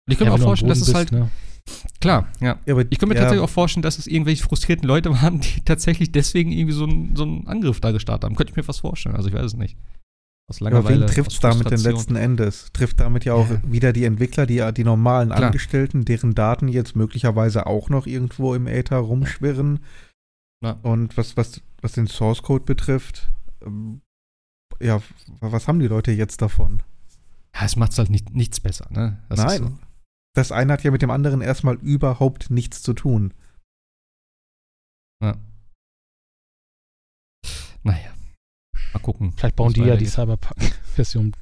Und 0.07 0.11
ich 0.11 0.17
könnte 0.17 0.31
Ja, 0.31 0.37
mir 0.37 0.43
auch 0.43 0.47
vorstellen, 0.47 0.69
dass 0.69 0.81
es 0.81 0.93
halt, 0.95 1.11
ne? 1.11 1.29
Klar, 1.99 2.27
ja. 2.39 2.57
Ja, 2.65 2.73
aber, 2.73 2.81
Ich 2.89 2.99
könnte 2.99 3.07
mir 3.07 3.15
ja, 3.15 3.21
tatsächlich 3.21 3.43
auch 3.43 3.49
vorstellen, 3.49 3.81
dass 3.83 3.97
es 3.97 4.07
irgendwelche 4.07 4.43
frustrierten 4.43 4.87
Leute 4.87 5.11
waren, 5.21 5.39
die 5.41 5.61
tatsächlich 5.61 6.11
deswegen 6.11 6.51
irgendwie 6.51 6.73
so 6.73 6.85
einen, 6.85 7.15
so 7.15 7.23
einen 7.23 7.47
Angriff 7.47 7.79
da 7.79 7.91
gestartet 7.91 8.25
haben. 8.25 8.35
Könnte 8.35 8.51
ich 8.51 8.57
mir 8.57 8.63
fast 8.63 8.81
vorstellen. 8.81 9.15
Also 9.15 9.29
ich 9.29 9.33
weiß 9.35 9.45
es 9.45 9.55
nicht. 9.55 9.77
Aus 10.47 10.61
Aber 10.61 10.69
Langeweile. 10.71 11.01
wen 11.01 11.07
trifft 11.07 11.31
es 11.31 11.39
damit 11.39 11.71
denn 11.71 11.79
letzten 11.79 12.15
Endes? 12.15 12.67
Trifft 12.71 12.99
damit 12.99 13.25
ja 13.25 13.33
auch 13.33 13.49
Ja. 13.49 13.61
wieder 13.65 13.93
die 13.93 14.03
Entwickler, 14.05 14.45
die, 14.45 14.63
die 14.75 14.83
normalen 14.83 15.29
Klar. 15.29 15.45
Angestellten, 15.45 16.05
deren 16.05 16.35
Daten 16.35 16.67
jetzt 16.67 16.95
möglicherweise 16.95 17.65
auch 17.65 17.89
noch 17.89 18.05
irgendwo 18.05 18.53
im 18.53 18.67
Äther 18.67 18.97
rumschwirren. 18.97 19.79
Ja. 20.63 20.77
Und 20.83 21.17
was, 21.17 21.35
was, 21.35 21.61
was 21.81 21.93
den 21.93 22.05
Source 22.07 22.43
Code 22.43 22.63
betrifft, 22.63 23.27
ähm, 23.65 24.01
ja, 24.79 25.01
was 25.39 25.67
haben 25.67 25.79
die 25.79 25.87
Leute 25.87 26.11
jetzt 26.11 26.41
davon? 26.43 26.83
Ja, 27.55 27.65
es 27.65 27.75
macht 27.75 27.97
halt 27.97 28.11
nicht, 28.11 28.35
nichts 28.35 28.59
besser, 28.59 28.85
ne? 28.91 29.17
Das 29.29 29.39
Nein. 29.43 29.79
Das 30.35 30.51
eine 30.51 30.73
hat 30.73 30.83
ja 30.83 30.91
mit 30.91 31.01
dem 31.01 31.09
anderen 31.09 31.41
erstmal 31.41 31.75
überhaupt 31.75 32.51
nichts 32.51 32.83
zu 32.83 32.93
tun. 32.93 33.33
Ja. 35.23 35.35
Naja. 37.83 38.13
Mal 38.93 38.99
gucken. 38.99 39.33
Vielleicht 39.35 39.55
bauen 39.55 39.73
die 39.73 39.81
ja 39.81 39.95
die. 39.95 40.05
Cyberpunk-Version 40.05 41.35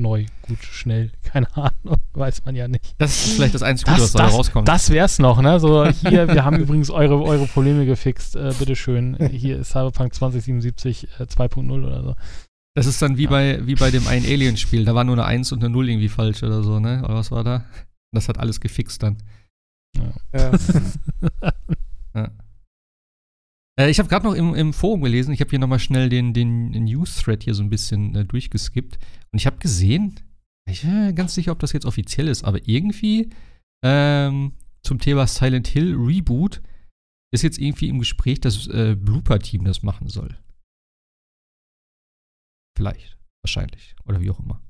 neu, 0.00 0.26
gut, 0.42 0.62
schnell. 0.62 1.10
Keine 1.24 1.48
Ahnung, 1.56 1.96
weiß 2.12 2.44
man 2.44 2.54
ja 2.54 2.68
nicht. 2.68 2.94
Das 2.98 3.10
ist 3.26 3.34
vielleicht 3.34 3.54
das 3.54 3.62
einzige 3.62 3.90
Gute, 3.90 4.02
Das, 4.02 4.14
was 4.14 4.20
da 4.20 4.28
rauskommt. 4.28 4.68
das 4.68 4.90
wär's 4.90 5.18
noch, 5.18 5.42
ne? 5.42 5.58
So, 5.60 5.86
hier, 5.86 6.28
wir 6.28 6.44
haben 6.44 6.56
übrigens 6.60 6.88
eure, 6.88 7.20
eure 7.20 7.46
Probleme 7.46 7.84
gefixt. 7.84 8.36
Äh, 8.36 8.54
bitteschön. 8.58 9.16
Hier 9.30 9.58
ist 9.58 9.70
Cyberpunk 9.70 10.14
2077 10.14 11.08
äh, 11.18 11.24
2.0 11.24 11.84
oder 11.84 12.02
so. 12.02 12.14
Das 12.76 12.86
ist 12.86 13.02
dann 13.02 13.16
wie, 13.18 13.24
Ja. 13.24 13.30
bei, 13.30 13.66
wie 13.66 13.74
bei 13.74 13.90
dem 13.90 14.06
einen 14.06 14.24
Alien-Spiel. 14.24 14.84
Da 14.84 14.94
war 14.94 15.02
nur 15.04 15.16
eine 15.16 15.24
1 15.24 15.50
und 15.52 15.64
eine 15.64 15.70
0 15.70 15.88
irgendwie 15.90 16.08
falsch 16.08 16.42
oder 16.44 16.62
so, 16.62 16.78
ne? 16.78 17.02
Oder 17.04 17.14
was 17.16 17.30
war 17.32 17.42
da? 17.42 17.64
Das 18.12 18.28
hat 18.28 18.38
alles 18.38 18.60
gefixt 18.60 19.02
dann. 19.02 19.18
Ja. 19.96 20.52
Äh, 23.78 23.90
ich 23.90 24.00
habe 24.00 24.08
gerade 24.08 24.26
noch 24.26 24.34
im, 24.34 24.54
im 24.54 24.72
Forum 24.72 25.02
gelesen, 25.02 25.32
ich 25.32 25.40
habe 25.40 25.50
hier 25.50 25.60
nochmal 25.60 25.78
schnell 25.78 26.08
den, 26.08 26.34
den 26.34 26.70
News-Thread 26.70 27.44
hier 27.44 27.54
so 27.54 27.62
ein 27.62 27.70
bisschen 27.70 28.14
äh, 28.16 28.24
durchgeskippt. 28.24 28.98
Und 29.30 29.38
ich 29.38 29.46
habe 29.46 29.58
gesehen, 29.58 30.18
ich 30.68 30.82
bin 30.82 30.92
mir 30.92 31.12
ganz 31.12 31.34
sicher, 31.34 31.52
ob 31.52 31.60
das 31.60 31.72
jetzt 31.72 31.86
offiziell 31.86 32.26
ist, 32.26 32.42
aber 32.42 32.66
irgendwie 32.66 33.30
ähm, 33.84 34.52
zum 34.82 34.98
Thema 34.98 35.28
Silent 35.28 35.68
Hill 35.68 35.94
Reboot 35.94 36.60
ist 37.32 37.42
jetzt 37.42 37.58
irgendwie 37.58 37.88
im 37.88 38.00
Gespräch, 38.00 38.40
dass 38.40 38.66
äh, 38.66 38.96
Blooper-Team 38.96 39.64
das 39.64 39.82
machen 39.82 40.08
soll. 40.08 40.36
Vielleicht. 42.76 43.16
Wahrscheinlich. 43.42 43.94
Oder 44.04 44.20
wie 44.20 44.30
auch 44.30 44.40
immer. 44.40 44.60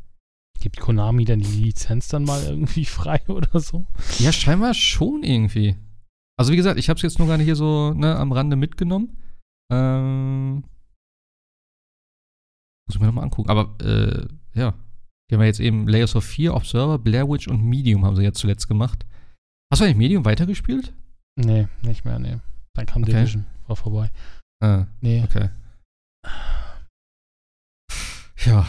Gibt 0.70 0.80
Konami 0.80 1.24
denn 1.24 1.40
die 1.40 1.62
Lizenz 1.64 2.08
dann 2.08 2.24
mal 2.24 2.42
irgendwie 2.44 2.84
frei 2.86 3.20
oder 3.28 3.60
so? 3.60 3.86
Ja, 4.18 4.32
scheinbar 4.32 4.74
schon 4.74 5.22
irgendwie. 5.22 5.76
Also 6.38 6.52
wie 6.52 6.56
gesagt, 6.56 6.78
ich 6.78 6.88
habe 6.88 6.96
es 6.98 7.02
jetzt 7.02 7.18
nur 7.18 7.26
gar 7.28 7.36
nicht 7.38 7.46
hier 7.46 7.56
so 7.56 7.92
ne, 7.94 8.14
am 8.16 8.32
Rande 8.32 8.56
mitgenommen. 8.56 9.16
Ähm, 9.72 10.64
muss 12.86 12.94
ich 12.94 13.00
mir 13.00 13.06
nochmal 13.06 13.24
angucken. 13.24 13.50
Aber 13.50 13.76
äh, 13.84 14.26
ja, 14.58 14.74
die 15.30 15.34
haben 15.34 15.40
ja 15.40 15.46
jetzt 15.46 15.60
eben 15.60 15.88
Layers 15.88 16.14
of 16.16 16.24
Fear, 16.24 16.54
Observer, 16.54 16.98
Blair 16.98 17.28
Witch 17.28 17.48
und 17.48 17.62
Medium 17.64 18.04
haben 18.04 18.16
sie 18.16 18.22
jetzt 18.22 18.38
zuletzt 18.38 18.68
gemacht. 18.68 19.04
Hast 19.72 19.80
du 19.80 19.84
eigentlich 19.84 19.96
Medium 19.96 20.24
weitergespielt? 20.24 20.94
Nee, 21.36 21.68
nicht 21.82 22.04
mehr, 22.04 22.18
nee. 22.18 22.38
Dann 22.74 22.86
kam 22.86 23.02
Okay. 23.02 23.12
Division, 23.12 23.46
war 23.66 23.76
vorbei. 23.76 24.10
Ah, 24.62 24.86
Nee. 25.00 25.22
okay. 25.24 25.50
Ja. 28.44 28.66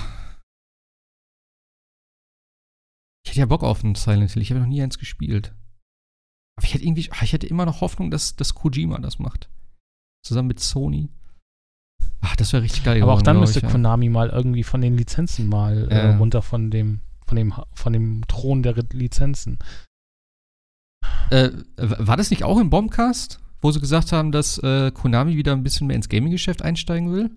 Ich 3.30 3.34
hätte 3.34 3.42
ja 3.42 3.46
Bock 3.46 3.64
auf 3.64 3.84
einen 3.84 3.94
Silent 3.94 4.32
Hill. 4.32 4.42
Ich 4.42 4.50
habe 4.50 4.60
noch 4.60 4.68
nie 4.68 4.82
eins 4.82 4.98
gespielt. 4.98 5.54
Aber 6.58 6.66
ich 6.66 6.74
hätte 6.74 6.84
irgendwie, 6.84 7.08
ah, 7.12 7.22
ich 7.22 7.32
hätte 7.32 7.46
immer 7.46 7.64
noch 7.64 7.82
Hoffnung, 7.82 8.10
dass, 8.10 8.36
dass 8.36 8.56
Kojima 8.56 8.98
das 8.98 9.20
macht. 9.20 9.50
Zusammen 10.26 10.48
mit 10.48 10.60
Sony. 10.60 11.10
Ach, 12.22 12.36
das 12.36 12.52
wäre 12.54 12.64
richtig 12.64 12.84
geil 12.84 12.98
Aber 13.04 13.12
auch 13.14 13.18
geworden, 13.18 13.26
dann 13.26 13.36
glaub 13.36 13.42
müsste 13.44 13.60
ich, 13.60 13.64
ja. 13.66 13.70
Konami 13.70 14.10
mal 14.10 14.30
irgendwie 14.30 14.64
von 14.64 14.82
den 14.82 14.98
Lizenzen 14.98 15.48
mal 15.48 15.88
äh, 15.92 15.96
Ja. 16.10 16.18
runter 16.18 16.42
von 16.42 16.72
dem, 16.72 17.02
von 17.28 17.36
dem, 17.38 17.54
von 17.74 17.94
dem 17.94 18.28
Thron 18.28 18.64
der 18.64 18.74
Lizenzen. 18.92 19.60
Äh, 21.30 21.52
war 21.78 22.18
das 22.18 22.32
nicht 22.32 22.44
auch 22.44 22.58
im 22.60 22.72
Bombcast, 22.72 23.40
wo 23.62 23.72
sie 23.72 23.80
gesagt 23.80 24.12
haben, 24.12 24.32
dass 24.32 24.58
äh, 24.58 24.92
Konami 24.92 25.38
wieder 25.38 25.54
ein 25.54 25.62
bisschen 25.62 25.86
mehr 25.86 25.96
ins 25.96 26.10
Gaming-Geschäft 26.10 26.64
einsteigen 26.64 27.12
will? 27.14 27.30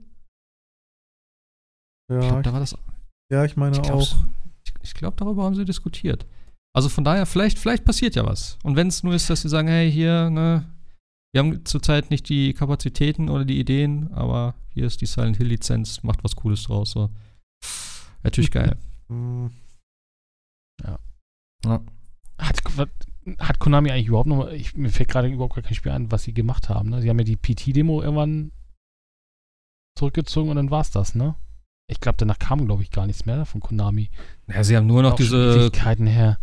Ich 2.09 2.15
Ja, 2.15 2.21
glaube, 2.21 2.41
ich, 2.41 2.45
da 2.45 2.53
war 2.55 2.61
das 2.61 2.77
ja, 3.31 3.45
ich 3.45 3.57
meine 3.57 3.79
Ich 3.79 3.91
auch. 3.91 4.17
Ich, 4.83 4.89
ich 4.91 4.95
glaub, 4.95 5.17
darüber 5.17 5.45
haben 5.45 5.55
sie 5.55 5.65
diskutiert. 5.65 6.27
Also 6.75 6.89
von 6.89 7.05
daher, 7.05 7.27
vielleicht, 7.27 7.59
vielleicht 7.59 7.85
passiert 7.85 8.15
ja 8.15 8.25
was. 8.25 8.59
Und 8.63 8.77
wenn 8.77 8.87
es 8.89 9.03
nur 9.03 9.15
ist, 9.15 9.29
dass 9.29 9.43
sie 9.43 9.49
sagen, 9.49 9.69
hey, 9.69 9.91
hier, 9.93 10.31
ne, 10.31 10.65
wir 11.35 11.41
haben 11.43 11.65
zurzeit 11.65 12.11
nicht 12.11 12.29
die 12.29 12.55
Kapazitäten 12.55 13.29
oder 13.29 13.45
die 13.45 13.59
Ideen, 13.61 14.13
aber 14.13 14.55
hier 14.71 14.87
ist 14.87 15.01
die 15.01 15.07
Silent 15.07 15.37
Hill 15.37 15.49
Lizenz, 15.49 16.03
macht 16.03 16.25
was 16.25 16.37
Cooles 16.37 16.63
draus. 16.65 16.93
So. 16.93 17.11
Natürlich 18.23 18.51
geil. 18.59 18.77
Hm, 19.09 19.51
Hat, 22.39 22.59
was- 22.77 22.89
hat 23.39 23.59
Konami 23.61 23.91
eigentlich 23.93 24.09
überhaupt 24.09 24.29
noch, 24.29 24.37
mal- 24.39 24.55
ich, 24.55 24.75
mir 24.77 24.91
fällt 24.91 25.09
gerade 25.11 25.29
überhaupt 25.29 25.55
gar 25.55 25.63
kein 25.63 25.75
Spiel 25.75 25.93
an, 25.93 26.11
was 26.11 26.25
sie 26.25 26.33
gemacht 26.35 26.69
haben. 26.69 26.89
Ne? 26.91 27.01
Sie 27.03 27.09
haben 27.09 27.19
ja 27.19 27.25
die 27.25 27.37
PT-Demo 27.37 28.03
irgendwann 28.03 28.51
zurückgezogen 29.97 30.51
und 30.51 30.57
dann 30.57 30.71
war's 30.71 30.91
das, 30.91 31.15
ne? 31.15 31.37
Ich 31.91 32.01
glaube, 32.01 32.17
danach 32.19 32.39
kam, 32.39 32.65
glaube 32.65 32.83
ich, 32.83 32.91
gar 32.91 33.07
nichts 33.07 33.27
mehr 33.27 33.45
von 33.45 33.61
Konami. 33.61 34.11
Ja, 34.49 34.65
sie 34.65 34.77
haben 34.77 34.87
nur 34.87 35.03
noch 35.03 35.15
diese, 35.17 35.71
her. 36.07 36.39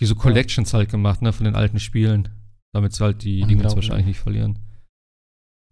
diese 0.00 0.14
Collections 0.14 0.72
halt 0.72 0.90
gemacht, 0.90 1.22
ne, 1.22 1.32
von 1.32 1.44
den 1.44 1.54
alten 1.56 1.80
Spielen. 1.80 2.28
Damit 2.74 2.92
sie 2.94 3.04
halt 3.04 3.22
die 3.22 3.42
Dinge 3.42 3.62
jetzt 3.62 3.74
wahrscheinlich 3.74 4.06
nicht 4.06 4.20
verlieren. 4.20 4.58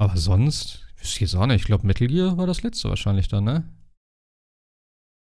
Aber 0.01 0.16
sonst, 0.16 0.86
wüsste 0.97 1.16
ich 1.16 1.20
jetzt 1.20 1.35
auch 1.35 1.47
nicht. 1.47 1.61
Ich 1.61 1.66
glaube, 1.66 1.86
Metal 1.86 2.09
Gear 2.09 2.36
war 2.36 2.47
das 2.47 2.62
letzte 2.62 2.89
wahrscheinlich 2.89 3.28
dann, 3.28 3.45
ne? 3.45 3.69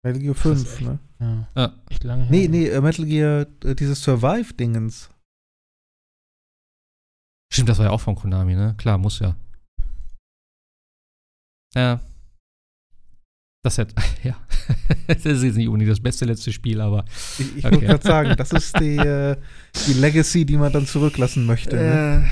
Metal 0.05 0.21
Gear 0.21 0.35
Das 0.35 0.45
ist 0.63 0.69
5, 0.69 0.81
echt- 0.81 0.81
ne? 0.89 0.99
Ja, 1.21 1.49
Ja. 1.57 1.75
echt 1.91 2.05
lange 2.05 2.23
her. 2.25 2.31
Nee, 2.31 2.49
nee, 2.49 2.67
äh, 2.69 2.81
Metal 2.81 3.05
Gear, 3.07 3.47
äh, 3.65 3.75
dieses 3.75 4.03
Survive-Dingens. 4.03 5.11
Stimmt, 7.53 7.69
das 7.69 7.79
war 7.79 7.87
ja 7.87 7.91
auch 7.93 8.01
von 8.01 8.15
Konami, 8.15 8.55
ne? 8.55 8.75
Klar, 8.77 8.99
muss 8.99 9.19
ja. 9.21 9.37
Ja. 11.75 12.01
Das 13.65 13.77
hätte, 13.79 13.95
ja. 14.23 14.37
das 15.09 15.25
ist 15.25 15.43
jetzt 15.43 15.57
nicht 15.57 15.67
unbedingt 15.67 15.91
das 15.91 16.01
beste 16.01 16.25
letzte 16.25 16.53
Spiel, 16.53 16.81
aber. 16.81 17.05
Ich, 17.39 17.57
ich 17.57 17.65
Okay. 17.65 17.75
wollte 17.75 17.87
gerade 17.87 18.07
sagen, 18.07 18.35
das 18.37 18.53
ist 18.53 18.79
die, 18.79 18.97
äh, 18.97 19.37
die 19.87 19.95
Legacy, 19.95 20.45
die 20.47 20.57
man 20.57 20.73
dann 20.73 20.87
zurücklassen 20.87 21.45
möchte. 21.45 21.77
Ne? 21.77 22.31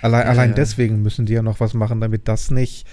Allein, 0.00 0.22
ja, 0.24 0.30
allein 0.30 0.50
ja. 0.50 0.54
deswegen 0.54 1.02
müssen 1.02 1.26
die 1.26 1.32
ja 1.32 1.42
noch 1.42 1.58
was 1.60 1.74
machen, 1.74 2.00
damit 2.00 2.28
das 2.28 2.50
nicht 2.50 2.86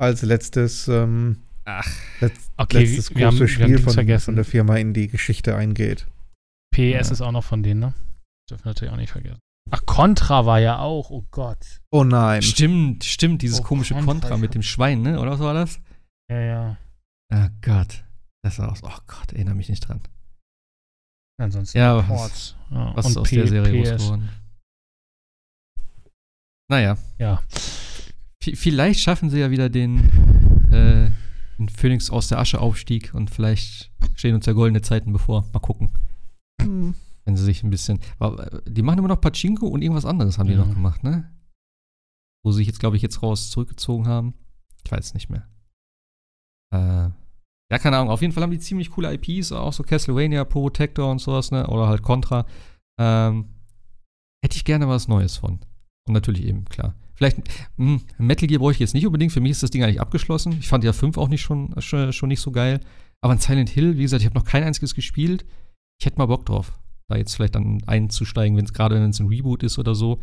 als 0.00 0.22
letztes, 0.22 0.88
ähm, 0.88 1.38
Ach. 1.64 1.86
letz, 2.20 2.50
Okay, 2.56 2.78
letztes 2.84 3.14
wir 3.14 3.26
großes 3.28 3.40
wir 3.40 3.64
haben 3.64 3.70
Spiel 3.72 3.78
von, 3.78 3.92
vergessen. 3.92 4.24
von 4.26 4.36
der 4.36 4.44
Firma 4.44 4.76
in 4.76 4.94
die 4.94 5.08
Geschichte 5.08 5.54
eingeht. 5.54 6.06
PES 6.74 7.08
Ja. 7.08 7.12
ist 7.12 7.20
auch 7.20 7.32
noch 7.32 7.44
von 7.44 7.62
denen, 7.62 7.80
ne? 7.80 7.94
Dürfen 8.48 8.64
wir 8.64 8.70
natürlich 8.70 8.92
auch 8.92 8.96
nicht 8.98 9.12
vergessen. 9.12 9.38
Ach, 9.70 9.84
Contra 9.86 10.46
war 10.46 10.60
ja 10.60 10.78
auch, 10.78 11.10
oh 11.10 11.24
Gott. 11.30 11.80
Oh 11.92 12.04
nein. 12.04 12.42
Stimmt, 12.42 13.04
stimmt, 13.04 13.42
dieses 13.42 13.60
Oh, 13.60 13.64
komische 13.64 13.94
Contra, 13.94 14.12
Kontra 14.12 14.34
ich 14.36 14.40
mit 14.40 14.54
dem 14.54 14.62
Schwein, 14.62 15.02
ne? 15.02 15.20
Oder 15.20 15.32
was 15.32 15.40
war 15.40 15.54
das? 15.54 15.78
Ja, 16.30 16.40
ja. 16.40 16.76
Ah 17.32 17.48
Gott. 17.62 18.04
Das 18.44 18.58
war 18.58 18.70
aus. 18.72 18.82
Oh 18.82 18.98
Gott, 19.06 19.32
erinnere 19.32 19.54
mich 19.54 19.68
nicht 19.68 19.80
dran. 19.88 20.00
Ansonsten 21.40 21.78
Ja, 21.78 21.96
was- 21.96 22.06
Ports. 22.06 22.56
Ja, 22.70 22.96
Was 22.96 23.06
und 23.06 23.10
ist 23.12 23.16
aus 23.18 23.28
P- 23.30 23.36
der 23.36 23.48
Serie 23.48 23.72
groß 23.84 23.88
PS. 23.96 24.02
geworden? 24.04 24.28
Naja. 26.68 26.96
Ja. 27.18 27.36
V 28.42 28.50
vielleicht 28.54 29.00
schaffen 29.00 29.30
sie 29.30 29.38
ja 29.40 29.50
wieder 29.50 29.68
den, 29.68 30.00
äh, 30.72 31.10
den 31.58 31.68
Phoenix 31.68 32.10
aus 32.10 32.28
der 32.28 32.38
Asche 32.38 32.60
Aufstieg 32.60 33.14
und 33.14 33.30
vielleicht 33.30 33.90
stehen 34.14 34.34
uns 34.34 34.46
ja 34.46 34.52
goldene 34.52 34.82
Zeiten 34.82 35.12
bevor. 35.12 35.42
Mal 35.52 35.60
gucken. 35.60 35.90
Hm. 36.60 36.94
Wenn 37.24 37.36
sie 37.36 37.44
sich 37.44 37.62
ein 37.62 37.70
bisschen. 37.70 38.00
aber, 38.18 38.62
Die 38.66 38.82
machen 38.82 38.98
immer 38.98 39.08
noch 39.08 39.20
Pachinko 39.20 39.66
und 39.68 39.82
irgendwas 39.82 40.04
anderes 40.06 40.38
haben 40.38 40.48
die 40.48 40.54
Ja. 40.54 40.64
noch 40.64 40.72
gemacht, 40.74 41.02
ne? 41.04 41.30
Wo 42.44 42.50
sie 42.50 42.58
sich 42.58 42.66
jetzt, 42.66 42.80
glaube 42.80 42.96
ich, 42.96 43.02
jetzt 43.02 43.22
raus 43.22 43.50
zurückgezogen 43.50 44.08
haben. 44.08 44.34
Ich 44.84 44.90
weiß 44.90 45.06
es 45.06 45.14
nicht 45.14 45.30
mehr. 45.30 45.46
Äh, 46.74 47.10
ja, 47.72 47.78
keine 47.78 47.96
Ahnung. 47.96 48.10
Auf 48.10 48.20
jeden 48.20 48.34
Fall 48.34 48.42
haben 48.42 48.50
die 48.50 48.58
ziemlich 48.58 48.90
coole 48.90 49.14
IPs, 49.14 49.50
auch 49.50 49.72
so 49.72 49.82
Castlevania, 49.82 50.44
Protector 50.44 51.10
und 51.10 51.20
sowas, 51.20 51.50
ne? 51.50 51.66
Oder 51.68 51.88
halt 51.88 52.02
Contra. 52.02 52.44
Ähm, 53.00 53.46
hätte 54.44 54.56
ich 54.56 54.66
gerne 54.66 54.88
was 54.88 55.08
Neues 55.08 55.38
von. 55.38 55.58
Und 56.06 56.12
natürlich 56.12 56.44
eben, 56.44 56.66
klar. 56.66 56.94
Vielleicht 57.14 57.38
mh, 57.78 58.00
hm, 58.18 58.26
Metal 58.26 58.46
Gear 58.46 58.58
brauche 58.58 58.72
ich 58.72 58.78
jetzt 58.78 58.92
nicht 58.92 59.06
unbedingt. 59.06 59.32
Für 59.32 59.40
mich 59.40 59.52
ist 59.52 59.62
das 59.62 59.70
Ding 59.70 59.82
eigentlich 59.82 60.02
abgeschlossen. 60.02 60.58
Ich 60.60 60.68
fand 60.68 60.84
ja 60.84 60.92
5 60.92 61.16
auch 61.16 61.28
nicht 61.28 61.40
schon, 61.40 61.74
schon, 61.80 62.12
schon 62.12 62.28
nicht 62.28 62.42
so 62.42 62.50
geil. 62.50 62.78
Aber 63.22 63.32
in 63.32 63.38
Silent 63.38 63.70
Hill, 63.70 63.96
wie 63.96 64.02
gesagt, 64.02 64.20
ich 64.20 64.26
habe 64.26 64.38
noch 64.38 64.44
kein 64.44 64.64
einziges 64.64 64.94
gespielt. 64.94 65.46
Ich 65.98 66.04
hätte 66.04 66.18
mal 66.18 66.26
Bock 66.26 66.44
drauf, 66.44 66.78
da 67.08 67.16
jetzt 67.16 67.36
vielleicht 67.36 67.54
dann 67.54 67.82
einzusteigen, 67.86 68.58
wenn 68.58 68.66
es 68.66 68.74
gerade 68.74 68.96
wenn 68.96 69.08
es 69.08 69.20
ein 69.20 69.28
Reboot 69.28 69.62
ist 69.62 69.78
oder 69.78 69.94
so. 69.94 70.20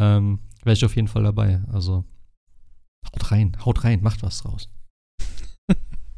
Ähm, 0.00 0.40
Wäre 0.64 0.74
ich 0.74 0.84
auf 0.84 0.96
jeden 0.96 1.06
Fall 1.06 1.22
dabei. 1.22 1.62
Also, 1.72 2.04
haut 3.06 3.30
rein, 3.30 3.56
haut 3.64 3.84
rein, 3.84 4.02
macht 4.02 4.24
was 4.24 4.42
draus. 4.42 4.68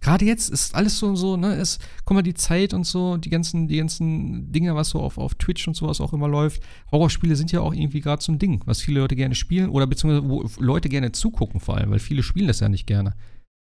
Gerade 0.01 0.25
jetzt 0.25 0.49
ist 0.49 0.75
alles 0.75 0.99
so, 0.99 1.15
so, 1.15 1.37
ne, 1.37 1.55
ist, 1.55 1.81
guck 2.05 2.15
mal, 2.15 2.23
die 2.23 2.35
Zeit 2.35 2.73
und 2.73 2.85
so, 2.85 3.19
die 3.19 3.29
ganzen, 3.29 3.69
die 3.69 3.77
ganzen 3.77 4.51
Dinge, 4.51 4.75
was 4.75 4.91
so 4.91 5.01
auf, 5.01 5.19
auf 5.19 5.35
Twitch 5.35 5.69
und 5.69 5.75
sowas 5.75 6.01
auch 6.01 6.13
immer 6.13 6.29
läuft. 6.29 6.63
Horrorspiele 6.91 7.37
sind 7.37 7.53
ja 7.53 7.61
auch 7.61 7.75
irgendwie 7.75 8.01
gerade 8.01 8.23
so 8.23 8.33
ein 8.33 8.39
Ding, 8.39 8.63
was 8.65 8.81
viele 8.81 9.01
Leute 9.01 9.17
gerne 9.17 9.35
spielen 9.35 9.69
oder 9.69 9.87
beziehungsweise 9.87 10.29
wo 10.29 10.49
Leute 10.59 10.89
gerne 10.89 11.13
zugucken 11.13 11.61
vor 11.61 11.77
allem, 11.77 11.91
weil 11.91 11.99
viele 11.99 12.23
spielen 12.23 12.49
das 12.49 12.61
ja 12.61 12.69
nicht 12.69 12.87
gerne. 12.87 13.15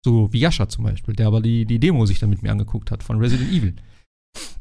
So 0.04 0.32
wie 0.32 0.38
Yasha 0.38 0.68
zum 0.68 0.84
Beispiel, 0.84 1.14
der 1.14 1.26
aber 1.26 1.40
die, 1.40 1.66
die 1.66 1.80
Demo 1.80 2.06
sich 2.06 2.20
dann 2.20 2.30
mit 2.30 2.42
mir 2.42 2.52
angeguckt 2.52 2.90
hat 2.92 3.02
von 3.02 3.18
Resident 3.18 3.52
Evil. 3.52 3.74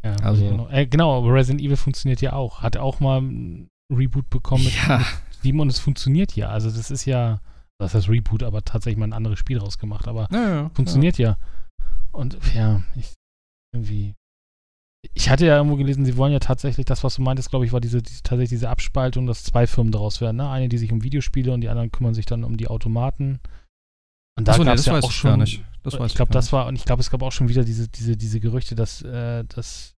Ja, 0.04 0.16
also, 0.18 0.50
genau. 0.50 0.68
Äh, 0.70 0.88
genau, 0.88 1.18
aber 1.18 1.34
Resident 1.34 1.62
Evil 1.62 1.78
funktioniert 1.78 2.22
ja 2.22 2.34
auch. 2.34 2.62
Hat 2.62 2.78
auch 2.78 3.00
mal 3.00 3.22
ein 3.22 3.68
Reboot 3.94 4.30
bekommen 4.30 4.64
mit, 4.64 4.74
ja. 4.76 4.98
mit 4.98 5.08
7 5.44 5.60
und 5.60 5.70
es 5.70 5.80
funktioniert 5.80 6.36
ja. 6.36 6.50
Also 6.50 6.70
das 6.70 6.90
ist 6.90 7.06
ja, 7.06 7.40
das 7.80 7.94
heißt 7.94 8.10
Reboot, 8.10 8.44
aber 8.44 8.64
tatsächlich 8.64 8.98
mal 8.98 9.06
ein 9.06 9.14
anderes 9.14 9.38
Spiel 9.38 9.60
rausgemacht. 9.60 10.08
Aber 10.08 10.28
ja, 10.32 10.50
ja, 10.50 10.72
funktioniert 10.74 11.18
ja. 11.18 11.38
Und 12.12 12.38
ja, 12.54 12.82
ich 12.96 13.14
irgendwie. 13.74 14.16
Ich 15.14 15.30
hatte 15.30 15.46
ja 15.46 15.58
irgendwo 15.58 15.78
gelesen, 15.78 16.06
sie 16.06 16.18
wollen 16.18 16.34
ja 16.34 16.40
tatsächlich, 16.40 16.86
das, 16.86 17.04
was 17.04 17.16
du 17.16 17.22
meintest, 17.22 17.50
glaube 17.50 17.66
ich, 17.66 17.72
war 17.72 17.80
diese, 17.80 18.02
diese, 18.02 18.24
tatsächlich 18.24 18.50
diese 18.50 18.70
Abspaltung, 18.70 19.26
dass 19.26 19.44
zwei 19.44 19.68
Firmen 19.68 19.92
daraus 19.92 20.22
werden. 20.22 20.38
Ne? 20.38 20.50
Eine, 20.50 20.70
die 20.70 20.78
sich 20.78 20.92
um 20.92 21.04
Videospiele 21.04 21.54
und 21.54 21.62
die 21.62 21.70
anderen 21.70 21.92
kümmern 21.92 22.14
sich 22.14 22.26
dann 22.26 22.44
um 22.44 22.58
die 22.58 22.68
Automaten. 22.68 23.40
Und 24.38 24.48
da 24.48 24.54
Achso, 24.54 24.64
nee, 24.64 24.72
das 24.72 24.86
ja 24.86 24.94
weiß 24.94 25.04
auch 25.04 25.10
ich 25.10 25.16
schon, 25.16 25.30
gar 25.32 25.38
nicht. 25.38 25.64
Das 25.84 26.00
weiß 26.00 26.12
ich 26.12 26.16
glaube, 26.16 26.34
das 26.34 26.52
war, 26.52 26.68
und 26.68 26.76
ich 26.76 26.86
glaube, 26.86 27.02
es 27.02 27.10
gab 27.10 27.22
auch 27.24 27.32
schon 27.32 27.48
wieder 27.48 27.64
diese, 27.64 27.88
diese, 27.88 28.18
diese 28.18 28.40
Gerüchte, 28.40 28.76
dass, 28.76 29.02
äh, 29.04 29.46
dass 29.46 29.96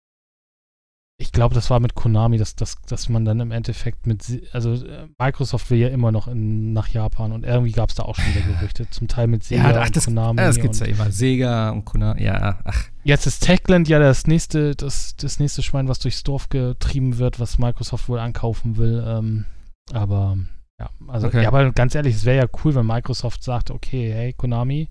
ich 1.21 1.33
glaube, 1.33 1.55
das 1.55 1.69
war 1.69 1.81
mit 1.81 1.97
Konami, 1.97 2.39
dass, 2.39 2.55
dass, 2.55 2.81
dass 2.83 3.09
man 3.09 3.25
dann 3.25 3.41
im 3.41 3.51
Endeffekt 3.51 4.07
mit, 4.07 4.49
also 4.53 4.75
äh, 4.75 5.09
Microsoft 5.19 5.69
will 5.69 5.79
ja 5.79 5.89
immer 5.89 6.13
noch 6.13 6.29
in, 6.29 6.73
nach 6.73 6.89
Japan 6.89 7.33
und 7.33 7.45
irgendwie 7.45 7.73
gab 7.73 7.89
es 7.89 7.97
da 7.97 8.05
auch 8.05 8.15
schon 8.15 8.33
wieder 8.33 8.47
Gerüchte, 8.53 8.89
zum 8.91 9.09
Teil 9.09 9.27
mit 9.27 9.43
Sega 9.43 9.73
ja, 9.73 9.81
ach, 9.81 9.87
und 9.87 9.97
das, 9.97 10.05
Konami. 10.05 10.41
Ja, 10.41 10.47
das 10.47 10.61
gibt's 10.61 10.79
ja 10.79 10.87
immer, 10.87 11.11
Sega 11.11 11.71
und 11.71 11.85
Konami, 11.85 12.23
ja, 12.23 12.61
ach. 12.65 12.85
Jetzt 13.03 13.27
ist 13.27 13.41
Techland 13.41 13.89
ja 13.89 13.99
das 13.99 14.29
nächste, 14.29 14.77
das, 14.77 15.17
das 15.17 15.41
nächste 15.41 15.65
Schwein, 15.65 15.89
was 15.89 15.99
durchs 15.99 16.23
Dorf 16.23 16.49
getrieben 16.51 17.19
wird, 17.19 17.41
was 17.41 17.59
Microsoft 17.59 18.09
wohl 18.09 18.21
ankaufen 18.21 18.77
will, 18.77 19.03
ähm, 19.05 19.45
aber 19.93 20.39
ja, 20.81 20.91
also, 21.09 21.27
okay. 21.27 21.43
ja, 21.43 21.49
aber 21.49 21.73
ganz 21.73 21.97
ehrlich, 21.97 22.15
es 22.15 22.25
wäre 22.27 22.37
ja 22.37 22.47
cool, 22.63 22.77
wenn 22.77 22.87
Microsoft 22.87 23.43
sagt, 23.43 23.73
okay, 23.73 24.13
hey, 24.13 24.33
Konami, 24.35 24.89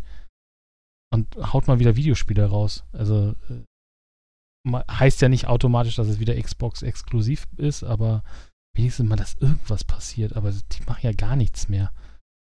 und 1.13 1.27
haut 1.53 1.67
mal 1.67 1.79
wieder 1.79 1.95
Videospiele 1.95 2.45
raus. 2.45 2.83
Also, 2.91 3.33
äh, 3.49 3.63
heißt 4.73 5.21
ja 5.21 5.29
nicht 5.29 5.47
automatisch, 5.47 5.95
dass 5.95 6.07
es 6.07 6.19
wieder 6.19 6.39
Xbox 6.41 6.81
exklusiv 6.81 7.47
ist, 7.57 7.83
aber 7.83 8.23
wenigstens 8.75 9.07
mal, 9.07 9.15
dass 9.15 9.35
irgendwas 9.35 9.83
passiert. 9.83 10.35
Aber 10.35 10.51
die 10.51 10.83
machen 10.85 11.01
ja 11.01 11.11
gar 11.11 11.35
nichts 11.35 11.69
mehr. 11.69 11.91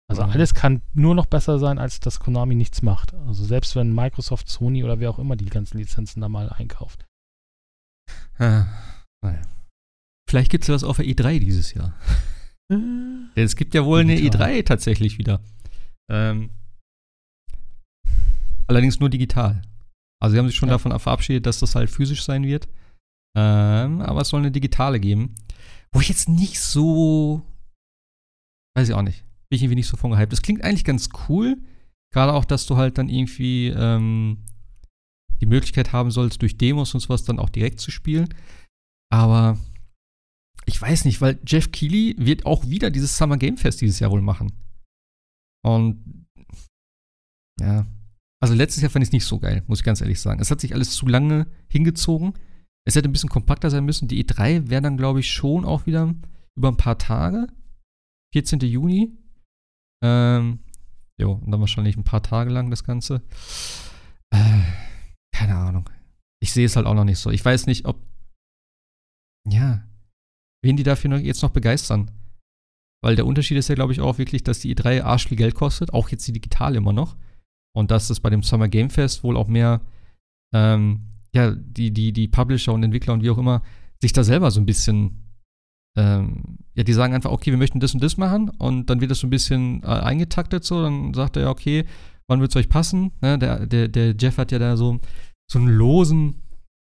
Also 0.10 0.24
mhm. 0.24 0.32
alles 0.32 0.54
kann 0.54 0.82
nur 0.94 1.16
noch 1.16 1.26
besser 1.26 1.60
sein, 1.60 1.80
als 1.80 2.00
dass 2.00 2.20
Konami 2.20 2.56
nichts 2.56 2.82
macht. 2.82 3.14
Also 3.14 3.44
selbst 3.44 3.76
wenn 3.76 3.94
Microsoft, 3.94 4.50
Sony 4.50 4.84
oder 4.84 5.00
wer 5.00 5.10
auch 5.10 5.20
immer 5.20 5.36
die 5.36 5.46
ganzen 5.46 5.78
Lizenzen 5.78 6.22
da 6.22 6.30
mal 6.30 6.50
einkauft. 6.50 7.06
Ah, 8.38 8.68
naja. 9.22 9.42
Vielleicht 10.30 10.52
gibt 10.52 10.64
es 10.64 10.70
was 10.70 10.84
auf 10.84 10.98
der 10.98 11.06
E3 11.06 11.40
dieses 11.40 11.74
Jahr. 11.74 11.94
Es 13.36 13.56
gibt 13.56 13.74
ja 13.74 13.86
wohl 13.86 14.04
digital. 14.04 14.44
eine 14.44 14.58
E3 14.58 14.66
tatsächlich 14.66 15.18
wieder. 15.18 15.40
Ähm, 16.12 16.50
allerdings 18.68 19.00
nur 19.00 19.10
digital. 19.10 19.62
Also 20.22 20.34
sie 20.34 20.40
haben 20.40 20.48
sich 20.48 20.56
schon 20.56 20.70
ja. 20.70 20.76
davon 20.76 20.98
verabschiedet, 21.00 21.46
dass 21.46 21.60
das 21.60 21.76
halt 21.76 21.90
physisch 21.90 22.24
sein 22.24 22.44
wird. 22.44 22.68
Ähm, 23.38 24.02
aber 24.02 24.22
es 24.22 24.30
soll 24.30 24.40
eine 24.40 24.52
digitale 24.52 25.00
geben. 25.00 25.36
Wo 25.92 26.02
ich 26.02 26.10
jetzt 26.10 26.28
nicht 26.28 26.60
so. 26.60 27.44
Weiß 28.76 28.90
ich 28.90 28.96
auch 28.96 29.02
nicht. 29.02 29.24
Bin 29.50 29.58
ich 29.58 29.64
irgendwie 29.64 29.76
nicht 29.76 29.88
so 29.88 29.98
von 29.98 30.12
gehypt. 30.12 30.32
Das 30.32 30.42
klingt 30.42 30.64
eigentlich 30.64 30.84
ganz 30.84 31.10
cool. 31.30 31.58
Gerade 32.14 32.34
auch, 32.34 32.46
dass 32.46 32.66
du 32.66 32.78
halt 32.78 32.98
dann 32.98 33.10
irgendwie 33.10 33.68
ähm, 33.68 34.46
die 35.42 35.46
Möglichkeit 35.46 35.94
haben 35.94 36.12
sollst, 36.12 36.42
durch 36.42 36.58
Demos 36.58 36.94
und 36.94 37.00
sowas 37.00 37.24
dann 37.24 37.40
auch 37.40 37.50
direkt 37.50 37.80
zu 37.80 37.92
spielen. 37.92 38.34
Aber 39.12 39.58
ich 40.66 40.82
weiß 40.82 41.06
nicht, 41.06 41.22
weil 41.22 41.40
Jeff 41.46 41.72
Keighley 41.72 42.16
wird 42.18 42.46
auch 42.46 42.68
wieder 42.68 42.90
dieses 42.90 43.18
Summer 43.18 43.38
Game 43.38 43.58
Fest 43.58 43.82
dieses 43.82 44.00
Jahr 44.00 44.12
wohl 44.12 44.22
machen. 44.22 44.52
Und 45.64 46.28
ja, 47.60 47.88
also 48.40 48.54
letztes 48.54 48.84
Jahr 48.84 48.92
fand 48.92 49.04
ich 49.04 49.10
es 49.10 49.14
nicht 49.14 49.26
so 49.26 49.40
geil, 49.40 49.64
muss 49.68 49.80
ich 49.80 49.86
ganz 49.86 50.02
ehrlich 50.02 50.22
sagen. 50.22 50.40
Es 50.40 50.52
hat 50.52 50.62
sich 50.62 50.74
alles 50.74 50.92
zu 50.92 51.08
lange 51.08 51.48
hingezogen. 51.70 52.34
Es 52.86 52.96
hätte 52.96 53.10
ein 53.10 53.12
bisschen 53.12 53.30
kompakter 53.30 53.70
sein 53.70 53.86
müssen. 53.86 54.08
Die 54.08 54.24
E3 54.24 54.70
wäre 54.70 54.82
dann, 54.82 54.98
glaube 54.98 55.20
ich, 55.20 55.32
schon 55.32 55.66
auch 55.66 55.86
wieder 55.86 56.14
über 56.56 56.70
ein 56.70 56.78
paar 56.78 56.98
Tage. 56.98 57.48
14. 58.34 58.60
Juni. 58.60 59.18
Ähm, 60.04 60.60
jo, 61.20 61.34
und 61.34 61.52
dann 61.52 61.60
wahrscheinlich 61.60 61.98
ein 61.98 62.04
paar 62.04 62.22
Tage 62.22 62.52
lang 62.52 62.70
das 62.70 62.84
Ganze. 62.84 63.24
Äh, 64.30 64.62
keine 65.34 65.56
Ahnung. 65.56 65.90
Ich 66.40 66.52
sehe 66.52 66.66
es 66.66 66.76
halt 66.76 66.86
auch 66.86 66.94
noch 66.94 67.04
nicht 67.04 67.20
so. 67.20 67.32
Ich 67.32 67.44
weiß 67.44 67.66
nicht, 67.66 67.86
ob. 67.86 68.00
Ja. 69.48 69.84
Wen 70.64 70.78
die 70.78 70.84
dafür 70.84 71.10
noch, 71.10 71.20
jetzt 71.20 71.42
noch 71.42 71.50
begeistern. 71.50 72.12
Weil 73.04 73.16
der 73.16 73.26
Unterschied 73.26 73.58
ist 73.58 73.70
ja, 73.70 73.76
glaube 73.76 73.94
ich, 73.94 74.02
auch 74.02 74.18
wirklich, 74.18 74.44
dass 74.44 74.60
die 74.60 74.76
E3 74.76 75.04
arsch 75.04 75.28
viel 75.28 75.38
Geld 75.38 75.56
kostet. 75.56 75.94
Auch 75.94 76.10
jetzt 76.10 76.28
die 76.28 76.34
digitale 76.34 76.78
immer 76.78 76.94
noch. 76.94 77.16
Und 77.78 77.92
dass 77.92 78.10
es 78.10 78.20
bei 78.20 78.32
dem 78.32 78.42
Summer 78.42 78.68
Game 78.68 78.90
Fest 78.90 79.24
wohl 79.24 79.38
auch 79.38 79.48
mehr, 79.48 79.82
ähm, 80.52 81.02
ja, 81.32 81.52
die, 81.52 81.92
die, 81.92 82.12
die 82.12 82.28
Publisher 82.28 82.74
und 82.74 82.82
Entwickler 82.82 83.14
und 83.14 83.22
wie 83.22 83.30
auch 83.30 83.38
immer 83.38 83.62
sich 84.02 84.14
da 84.14 84.24
selber 84.24 84.50
so 84.50 84.60
ein 84.60 84.66
bisschen, 84.66 85.36
ähm, 85.96 86.58
ja, 86.74 86.84
die 86.84 86.94
sagen 86.94 87.14
einfach, 87.14 87.30
okay, 87.30 87.52
wir 87.52 87.60
möchten 87.60 87.80
das 87.80 87.94
und 87.94 88.02
das 88.02 88.18
machen 88.18 88.50
und 88.50 88.90
dann 88.90 89.00
wird 89.00 89.12
das 89.12 89.20
so 89.20 89.28
ein 89.28 89.30
bisschen 89.30 89.84
äh, 89.84 89.90
eingetaktet 89.90 90.64
so, 90.64 90.82
dann 90.82 91.14
sagt 91.14 91.36
er 91.36 91.44
ja, 91.44 91.50
okay, 91.52 91.86
wann 92.28 92.40
wird 92.40 92.50
es 92.50 92.56
euch 92.56 92.68
passen? 92.68 93.12
Ne? 93.22 93.38
Der, 93.38 93.68
der, 93.68 93.88
der 93.90 94.16
Jeff 94.20 94.40
hat 94.40 94.52
ja 94.52 94.58
da 94.58 94.76
so, 94.76 95.00
so 95.48 95.60
einen 95.60 95.68
losen, 95.68 96.42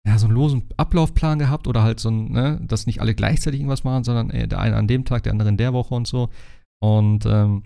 ja, 0.06 0.16
so 0.20 0.26
einen 0.26 0.36
losen 0.36 0.68
Ablaufplan 0.76 1.40
gehabt 1.40 1.66
oder 1.66 1.82
halt 1.82 1.98
so 1.98 2.10
ein, 2.10 2.30
ne, 2.30 2.60
dass 2.62 2.86
nicht 2.86 3.00
alle 3.00 3.16
gleichzeitig 3.16 3.58
irgendwas 3.58 3.82
machen, 3.82 4.04
sondern 4.04 4.30
äh, 4.30 4.46
der 4.46 4.60
eine 4.60 4.76
an 4.76 4.86
dem 4.86 5.04
Tag, 5.04 5.24
der 5.24 5.32
andere 5.32 5.48
in 5.48 5.56
der 5.56 5.72
Woche 5.72 5.96
und 5.96 6.06
so. 6.06 6.28
Und 6.80 7.26
ähm, 7.26 7.64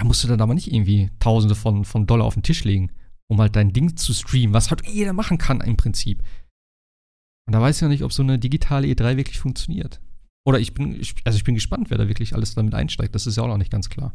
da 0.00 0.06
musst 0.06 0.24
du 0.24 0.28
dann 0.28 0.40
aber 0.40 0.54
nicht 0.54 0.72
irgendwie 0.72 1.10
Tausende 1.18 1.54
von, 1.54 1.84
von 1.84 2.06
Dollar 2.06 2.24
auf 2.24 2.32
den 2.32 2.42
Tisch 2.42 2.64
legen, 2.64 2.90
um 3.30 3.38
halt 3.38 3.54
dein 3.54 3.74
Ding 3.74 3.98
zu 3.98 4.14
streamen, 4.14 4.54
was 4.54 4.70
halt 4.70 4.86
jeder 4.88 5.12
machen 5.12 5.36
kann 5.36 5.60
im 5.60 5.76
Prinzip. 5.76 6.22
Und 7.46 7.52
da 7.52 7.60
weiß 7.60 7.76
ich 7.76 7.82
ja 7.82 7.88
nicht, 7.88 8.02
ob 8.02 8.10
so 8.10 8.22
eine 8.22 8.38
digitale 8.38 8.86
E3 8.88 9.18
wirklich 9.18 9.38
funktioniert. 9.38 10.00
Oder 10.46 10.58
ich 10.58 10.72
bin, 10.72 10.94
also 11.24 11.36
ich 11.36 11.44
bin 11.44 11.54
gespannt, 11.54 11.90
wer 11.90 11.98
da 11.98 12.08
wirklich 12.08 12.34
alles 12.34 12.54
damit 12.54 12.72
einsteigt. 12.72 13.14
Das 13.14 13.26
ist 13.26 13.36
ja 13.36 13.42
auch 13.42 13.48
noch 13.48 13.58
nicht 13.58 13.70
ganz 13.70 13.90
klar. 13.90 14.14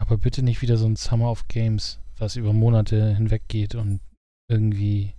Aber 0.00 0.18
bitte 0.18 0.44
nicht 0.44 0.62
wieder 0.62 0.76
so 0.76 0.86
ein 0.86 0.94
Summer 0.94 1.28
of 1.28 1.48
Games, 1.48 1.98
was 2.16 2.36
über 2.36 2.52
Monate 2.52 3.12
hinweg 3.16 3.48
geht 3.48 3.74
und 3.74 4.00
irgendwie. 4.48 5.14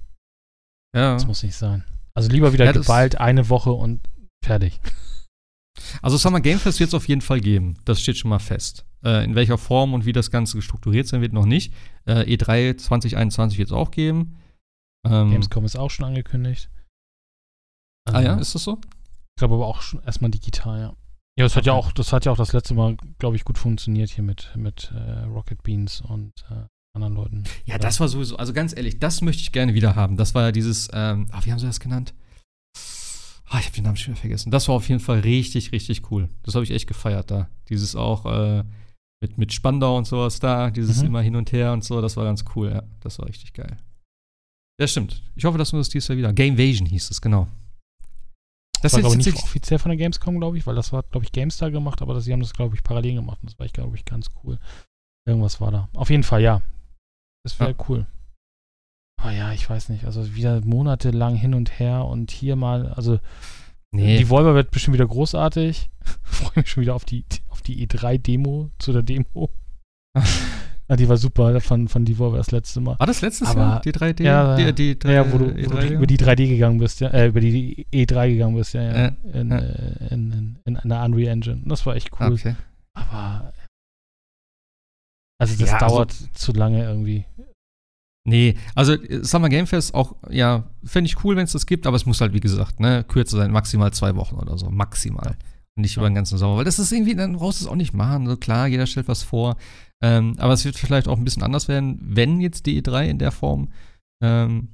Ja. 0.96 1.16
Das 1.16 1.28
muss 1.28 1.44
nicht 1.44 1.56
sein. 1.56 1.84
Also 2.14 2.30
lieber 2.30 2.54
wieder 2.54 2.64
ja, 2.64 2.72
geballt 2.72 3.20
eine 3.20 3.50
Woche 3.50 3.74
und 3.74 4.00
fertig. 4.42 4.80
Also 6.02 6.18
Summer 6.18 6.42
Game 6.42 6.60
Fest 6.60 6.80
wird 6.80 6.90
es 6.90 6.94
auf 6.94 7.08
jeden 7.08 7.22
Fall 7.22 7.40
geben. 7.40 7.78
Das 7.86 8.02
steht 8.02 8.18
schon 8.18 8.30
mal 8.30 8.40
fest. 8.40 8.86
Äh, 9.04 9.24
in 9.24 9.36
welcher 9.36 9.58
Form 9.58 9.94
und 9.94 10.06
wie 10.06 10.14
das 10.14 10.32
Ganze 10.32 10.62
strukturiert 10.62 11.08
sein 11.08 11.22
wird, 11.22 11.34
noch 11.34 11.46
nicht. 11.46 11.74
Äh, 12.06 12.36
E3 12.36 12.78
2021 12.78 13.58
wird 13.58 13.70
es 13.70 13.74
auch 13.74 13.92
geben. 13.92 14.38
Ähm, 15.06 15.32
Gamescom 15.32 15.66
ist 15.66 15.76
auch 15.76 15.92
schon 15.92 16.06
angekündigt. 16.06 16.70
Also, 18.06 18.20
ah 18.20 18.22
ja, 18.22 18.36
ist 18.36 18.56
das 18.56 18.64
so? 18.64 18.80
Ich 18.82 19.40
glaube 19.40 19.56
aber 19.56 19.68
auch 19.68 19.82
schon 19.82 20.02
erstmal 20.04 20.32
digital, 20.32 20.80
ja. 20.80 20.96
Ja, 21.38 21.46
das 21.46 21.56
hat 21.56 21.68
ja 21.68 21.74
auch, 21.74 21.92
das 21.92 22.14
hat 22.14 22.26
ja 22.26 22.32
auch 22.32 22.38
das 22.38 22.54
letzte 22.54 22.74
Mal, 22.74 22.98
glaube 23.20 23.36
ich, 23.36 23.46
gut 23.46 23.60
funktioniert 23.60 24.10
hier 24.10 24.24
mit, 24.24 24.52
mit 24.56 24.92
äh, 24.96 25.24
Rocket 25.26 25.62
Beans 25.62 26.02
und 26.02 26.34
äh, 26.50 26.66
anderen 26.96 27.14
Leuten. 27.14 27.44
Ja, 27.66 27.76
Oder? 27.76 27.84
das 27.84 28.00
war 28.00 28.08
sowieso, 28.08 28.38
also 28.38 28.54
ganz 28.54 28.76
ehrlich, 28.76 29.00
das 29.00 29.22
möchte 29.22 29.44
ich 29.44 29.52
gerne 29.52 29.76
wieder 29.76 29.96
haben. 29.96 30.18
Das 30.18 30.34
war 30.34 30.44
ja 30.44 30.52
dieses, 30.52 30.90
ähm, 30.94 31.28
ach, 31.32 31.46
wie 31.46 31.52
haben 31.52 31.60
sie 31.60 31.68
das 31.68 31.80
genannt? 31.80 32.16
Ah, 33.50 33.60
ich 33.60 33.66
habe 33.66 33.76
den 33.76 33.86
Namen 33.86 33.96
schon 33.96 34.14
wieder 34.14 34.22
vergessen. 34.22 34.52
Das 34.52 34.68
war 34.68 34.76
auf 34.76 34.90
jeden 34.90 35.00
Fall 35.00 35.20
richtig, 35.20 35.72
richtig 35.72 36.12
cool. 36.12 36.30
Das 36.44 36.56
habe 36.56 36.66
ich 36.66 36.72
echt 36.72 36.88
gefeiert 36.88 37.32
da. 37.32 37.50
Dieses 37.70 37.96
auch 37.96 38.26
äh, 38.26 38.64
mit, 39.22 39.38
mit 39.38 39.54
Spandau 39.54 39.98
und 39.98 40.06
sowas 40.06 40.40
da, 40.40 40.70
dieses 40.70 41.00
mhm. 41.00 41.08
immer 41.08 41.22
hin 41.22 41.36
und 41.36 41.52
her 41.52 41.72
und 41.72 41.84
so, 41.84 42.02
das 42.02 42.18
war 42.18 42.26
ganz 42.26 42.44
cool, 42.56 42.72
ja. 42.72 42.84
Das 43.00 43.20
war 43.20 43.28
richtig 43.28 43.54
geil. 43.54 43.78
Ja, 44.80 44.88
stimmt. 44.88 45.24
Ich 45.36 45.46
hoffe, 45.46 45.58
dass 45.58 45.72
wir 45.74 45.80
das 45.80 45.90
dieses 45.90 46.08
Jahr 46.08 46.18
wieder. 46.18 46.34
Gamevasion 46.34 46.86
hieß 46.86 47.10
es, 47.10 47.22
genau. 47.22 47.48
Das, 48.82 48.92
das 48.92 48.94
war, 48.94 49.00
glaube 49.00 49.20
ich, 49.20 49.26
nicht 49.26 49.44
offiziell 49.44 49.80
von 49.80 49.90
der 49.90 49.98
Gamescom, 49.98 50.40
glaube 50.40 50.58
ich, 50.58 50.68
weil 50.68 50.76
das 50.76 50.94
war, 50.94 51.02
glaube 51.04 51.26
ich, 51.26 51.32
GameStar 51.32 51.72
gemacht, 51.72 52.02
aber 52.02 52.14
das, 52.14 52.26
sie 52.26 52.34
haben 52.34 52.42
das, 52.42 52.54
glaube 52.54 52.76
ich, 52.76 52.84
parallel 52.84 53.16
gemacht 53.16 53.40
und 53.42 53.50
das 53.50 53.58
war, 53.58 53.66
ich 53.66 53.74
glaube 53.74 53.96
ich, 53.96 54.06
ganz 54.06 54.28
cool. 54.44 54.60
Irgendwas 55.26 55.60
war 55.60 55.72
da. 55.72 55.90
Auf 55.94 56.10
jeden 56.10 56.24
Fall, 56.24 56.42
ja. 56.42 56.62
Das 57.44 57.60
wäre 57.60 57.72
ja. 57.72 57.86
cool. 57.90 58.06
Oh 59.26 59.30
ja, 59.30 59.52
ich 59.52 59.70
weiß 59.70 59.90
nicht. 59.90 60.06
Also 60.06 60.36
wieder 60.36 60.62
monatelang 60.64 61.36
hin 61.36 61.54
und 61.54 61.80
her 61.80 62.06
und 62.06 62.32
hier 62.32 62.56
mal, 62.56 62.88
also 62.94 63.20
nee. 63.92 64.18
die 64.18 64.26
Volver 64.30 64.54
wird 64.56 64.72
bestimmt 64.72 64.94
wieder 64.94 65.08
großartig. 65.08 65.90
Freue 66.24 66.52
mich 66.58 66.70
schon 66.70 66.82
wieder 66.82 66.96
auf 66.96 67.04
die, 67.06 67.26
auf 67.50 67.62
die 67.62 67.86
E3-Demo 67.88 68.70
zu 68.78 68.94
der 68.94 69.02
Demo. 69.04 69.50
ja, 70.88 70.96
die 70.96 71.10
war 71.10 71.18
super 71.18 71.60
von, 71.62 71.88
von 71.88 72.06
Devolver 72.06 72.38
das 72.38 72.52
letzte 72.52 72.80
Mal. 72.80 72.98
War 73.00 73.08
das 73.08 73.22
letztes 73.22 73.50
Aber- 73.50 73.60
Jahr? 73.60 73.82
Die 73.82 73.92
3D? 73.92 74.24
Ja, 74.24 74.56
die, 74.56 74.74
die, 74.74 75.00
die, 75.00 75.08
ja, 75.08 75.32
wo 75.32 75.40
du, 75.40 75.46
wo 75.48 75.76
E3 75.76 75.88
du 75.88 75.94
über 75.96 76.08
die 76.08 76.18
3D 76.18 76.48
gegangen 76.48 76.78
bist, 76.78 77.00
ja, 77.02 77.10
äh, 77.10 77.28
über 77.28 77.42
die 77.42 77.88
E3 77.92 78.30
gegangen 78.30 78.56
bist, 78.56 78.74
ja, 78.74 78.82
ja. 78.84 78.98
Ja, 78.98 79.08
in, 79.34 79.50
ja. 79.50 79.58
Äh, 79.58 80.14
in, 80.14 80.32
in, 80.32 80.60
in 80.66 80.78
einer 80.78 81.04
Unreal 81.04 81.32
Engine. 81.34 81.64
Das 81.66 81.86
war 81.86 81.96
echt 81.96 82.12
cool. 82.20 82.32
Okay. 82.34 82.56
Aber 82.94 83.52
also 85.40 85.56
das 85.60 85.70
Ja, 85.72 85.78
also- 85.78 85.96
dauert 85.96 86.12
zu 86.34 86.52
lange 86.54 86.84
irgendwie. 86.84 87.26
Nee, 88.28 88.56
also 88.76 88.94
äh, 88.94 89.24
Summer 89.24 89.48
Game 89.48 89.68
Fest 89.68 89.94
auch, 89.94 90.16
ja, 90.30 90.70
fände 90.84 91.08
ich 91.10 91.24
cool, 91.24 91.38
wenn 91.38 91.46
es 91.46 91.54
das 91.54 91.66
gibt, 91.66 91.88
aber 91.88 91.96
es 91.96 92.06
muss 92.06 92.20
halt, 92.20 92.34
wie 92.34 92.42
gesagt, 92.42 92.82
ne, 92.82 93.06
kürzer 93.08 93.38
sein, 93.38 93.52
maximal 93.52 93.94
zwei 93.94 94.16
Wochen 94.18 94.36
oder 94.36 94.58
so, 94.58 94.70
maximal. 94.70 95.38
Und 95.78 95.82
nicht 95.84 95.96
Ja. 95.96 96.02
über 96.02 96.10
den 96.10 96.16
ganzen 96.16 96.38
Sommer, 96.38 96.58
weil 96.58 96.66
das 96.66 96.78
ist 96.78 96.92
irgendwie, 96.92 97.16
dann 97.16 97.38
brauchst 97.38 97.62
du 97.62 97.66
es 97.66 97.72
auch 97.72 97.76
nicht 97.76 97.94
machen. 97.94 98.28
So 98.28 98.36
klar, 98.36 98.68
jeder 98.68 98.86
stellt 98.86 99.08
was 99.08 99.24
vor. 99.24 99.56
Ähm, 100.04 100.36
aber 100.40 100.52
es 100.54 100.66
wird 100.66 100.76
vielleicht 100.78 101.08
auch 101.08 101.18
ein 101.18 101.24
bisschen 101.24 101.42
anders 101.44 101.70
werden, 101.70 102.00
wenn 102.04 102.42
jetzt 102.42 102.66
die 102.66 102.82
E3 102.82 103.08
in 103.08 103.18
der 103.18 103.32
Form 103.32 103.70
ähm, 104.22 104.68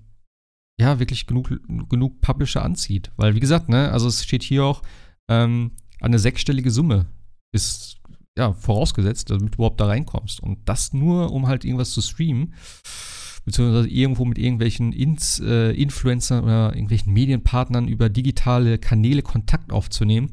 ja 0.80 0.98
wirklich 0.98 1.28
genug, 1.28 1.52
genug 1.90 2.22
Publisher 2.22 2.64
anzieht. 2.64 3.12
Weil, 3.18 3.36
wie 3.36 3.40
gesagt, 3.40 3.70
ne, 3.70 3.92
also 3.92 4.08
es 4.08 4.24
steht 4.24 4.42
hier 4.42 4.64
auch, 4.66 4.82
ähm, 5.30 5.72
eine 6.02 6.18
sechsstellige 6.18 6.72
Summe 6.72 7.06
ist 7.54 7.98
ja 8.36 8.52
vorausgesetzt, 8.52 9.30
damit 9.30 9.54
du 9.54 9.58
überhaupt 9.58 9.80
da 9.80 9.86
reinkommst. 9.86 10.42
Und 10.42 10.68
das 10.68 10.92
nur, 10.92 11.32
um 11.32 11.46
halt 11.48 11.66
irgendwas 11.66 11.92
zu 11.92 12.02
streamen 12.02 12.56
beziehungsweise 13.46 13.90
irgendwo 13.90 14.26
mit 14.26 14.38
irgendwelchen 14.38 14.92
Ins, 14.92 15.40
äh, 15.40 15.72
Influencern 15.72 16.44
oder 16.44 16.74
irgendwelchen 16.74 17.14
Medienpartnern 17.14 17.88
über 17.88 18.10
digitale 18.10 18.78
Kanäle 18.78 19.22
Kontakt 19.22 19.72
aufzunehmen, 19.72 20.32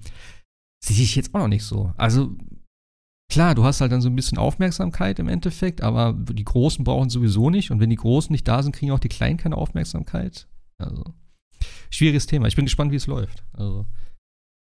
sehe 0.84 1.02
ich 1.02 1.16
jetzt 1.16 1.34
auch 1.34 1.40
noch 1.40 1.48
nicht 1.48 1.64
so. 1.64 1.92
Also 1.96 2.36
klar, 3.30 3.54
du 3.54 3.64
hast 3.64 3.80
halt 3.80 3.92
dann 3.92 4.00
so 4.00 4.08
ein 4.08 4.16
bisschen 4.16 4.38
Aufmerksamkeit 4.38 5.18
im 5.18 5.28
Endeffekt, 5.28 5.82
aber 5.82 6.12
die 6.12 6.44
Großen 6.44 6.84
brauchen 6.84 7.10
sowieso 7.10 7.50
nicht 7.50 7.70
und 7.70 7.80
wenn 7.80 7.90
die 7.90 7.96
Großen 7.96 8.32
nicht 8.32 8.46
da 8.46 8.62
sind, 8.62 8.74
kriegen 8.74 8.92
auch 8.92 8.98
die 8.98 9.08
Kleinen 9.08 9.38
keine 9.38 9.56
Aufmerksamkeit. 9.56 10.48
Also 10.78 11.04
schwieriges 11.90 12.26
Thema. 12.26 12.46
Ich 12.46 12.56
bin 12.56 12.64
gespannt, 12.64 12.92
wie 12.92 12.96
es 12.96 13.06
läuft. 13.06 13.44
Also 13.52 13.86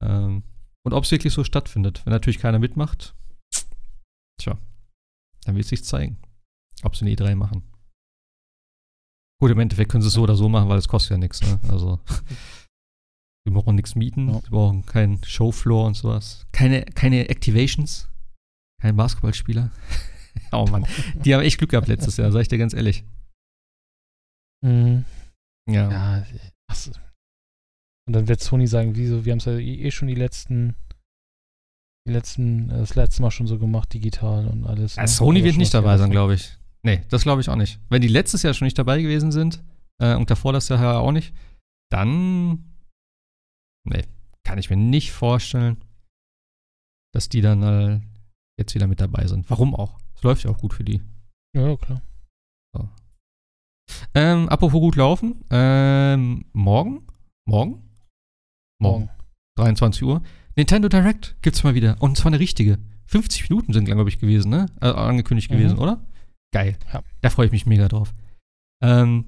ähm, 0.03 0.43
und 0.84 0.93
ob 0.93 1.03
es 1.03 1.11
wirklich 1.11 1.34
so 1.34 1.43
stattfindet. 1.43 2.05
Wenn 2.05 2.14
natürlich 2.14 2.39
keiner 2.39 2.59
mitmacht, 2.59 3.14
tja, 4.39 4.57
dann 5.43 5.55
wird 5.55 5.65
es 5.65 5.69
sich 5.69 5.84
zeigen, 5.84 6.18
ob 6.84 6.95
sie 6.95 7.05
eine 7.05 7.14
E3 7.14 7.35
machen. 7.35 7.64
Gut, 9.39 9.51
im 9.51 9.59
Endeffekt 9.59 9.91
können 9.91 10.01
sie 10.01 10.07
es 10.07 10.14
so 10.14 10.23
oder 10.23 10.35
so 10.35 10.49
machen, 10.49 10.68
weil 10.69 10.80
es 10.80 10.88
kostet 10.88 11.11
ja 11.11 11.18
nichts. 11.18 11.41
Ne? 11.41 11.59
Also, 11.69 11.99
wir 13.45 13.53
brauchen 13.53 13.76
nichts 13.76 13.95
mieten, 13.95 14.30
Ja. 14.30 14.35
wir 14.43 14.49
brauchen 14.49 14.85
keinen 14.85 15.23
Showfloor 15.23 15.85
und 15.85 15.95
sowas. 15.95 16.45
Keine, 16.51 16.84
keine 16.85 17.30
Activations, 17.30 18.09
kein 18.81 18.95
Basketballspieler. 18.95 19.72
oh 20.51 20.65
Mann, 20.69 20.85
die 21.23 21.34
haben 21.34 21.43
echt 21.43 21.57
Glück 21.59 21.72
gehabt 21.72 21.88
letztes 21.88 22.18
Jahr, 22.18 22.31
sag 22.31 22.41
ich 22.41 22.47
dir 22.47 22.57
ganz 22.57 22.73
ehrlich. 22.73 23.03
Mhm. 24.65 25.05
Ja. 25.69 25.91
Ja, 25.91 26.26
ach, 26.72 26.88
und 28.07 28.14
dann 28.14 28.27
wird 28.30 28.39
Sony 28.39 28.68
sagen, 28.68 28.95
wieso, 28.95 29.26
wir 29.26 29.34
haben 29.34 29.39
es 29.39 29.45
ja 29.45 29.57
eh 29.57 29.91
schon 29.91 30.07
die 30.07 30.15
letzten, 30.15 30.76
die 32.07 32.14
letzten, 32.14 32.69
äh, 32.69 32.77
das 32.77 32.95
letzte 32.95 33.22
Mal 33.22 33.31
schon 33.31 33.47
so 33.47 33.59
gemacht, 33.59 33.93
digital 33.93 34.47
und 34.47 34.65
alles. 34.65 34.95
Ne? 34.95 35.07
Sony 35.07 35.43
wird 35.43 35.57
nicht 35.57 35.73
dabei 35.73 35.97
sein, 35.97 36.09
glaube 36.09 36.35
ich. 36.35 36.57
Nee, 36.84 37.04
das 37.10 37.24
glaube 37.24 37.41
ich 37.41 37.49
auch 37.49 37.56
nicht. 37.56 37.80
Wenn 37.90 38.02
die 38.02 38.08
letztes 38.08 38.44
Jahr 38.44 38.54
schon 38.54 38.66
nicht 38.66 38.78
dabei 38.78 39.02
gewesen 39.02 39.32
sind 39.32 39.64
äh, 40.02 40.16
und 40.16 40.30
davor 40.30 40.54
das 40.54 40.70
Jahr 40.70 40.99
auch 41.02 41.12
nicht, 41.12 41.34
dann. 41.91 42.74
Nee, 43.88 44.04
kann 44.44 44.58
ich 44.58 44.70
mir 44.70 44.78
nicht 44.78 45.12
vorstellen, 45.12 45.78
dass 47.14 47.30
die 47.30 47.41
dann 47.41 47.64
äh, 47.64 47.99
jetzt 48.60 48.76
wieder 48.76 48.88
mit 48.88 49.02
dabei 49.02 49.28
sind. 49.28 49.49
Warum 49.49 49.76
auch? 49.76 49.98
Es 50.16 50.24
läuft 50.24 50.44
ja 50.44 50.52
auch 50.52 50.58
gut 50.60 50.74
für 50.74 50.84
die. 50.84 51.02
Ja, 51.56 51.76
klar. 51.78 52.02
Ähm, 54.14 54.49
apropos 54.49 54.80
gut 54.82 54.95
laufen, 54.98 55.44
ähm, 55.49 56.45
morgen? 56.54 57.08
Morgen? 57.48 57.82
Morgen. 58.82 59.10
23 59.58 60.04
Uhr. 60.04 60.22
Nintendo 60.56 60.90
Direct 60.90 61.38
gibt's 61.41 61.64
mal 61.64 61.74
wieder. 61.74 61.95
Und 62.02 62.18
zwar 62.18 62.28
eine 62.28 62.40
richtige. 62.40 62.80
50 63.06 63.49
Minuten 63.49 63.72
sind, 63.74 63.86
glaube 63.86 64.10
ich, 64.10 64.20
gewesen, 64.20 64.49
ne? 64.49 64.66
Äh, 64.82 64.88
angekündigt 64.88 65.49
Mhm. 65.49 65.56
gewesen, 65.56 65.78
oder? 65.78 66.06
Geil. 66.53 66.78
Ja. 66.94 67.03
Da 67.22 67.30
freue 67.30 67.48
ich 67.48 67.52
mich 67.52 67.65
mega 67.65 67.88
drauf. 67.88 68.14
Ähm, 68.82 69.26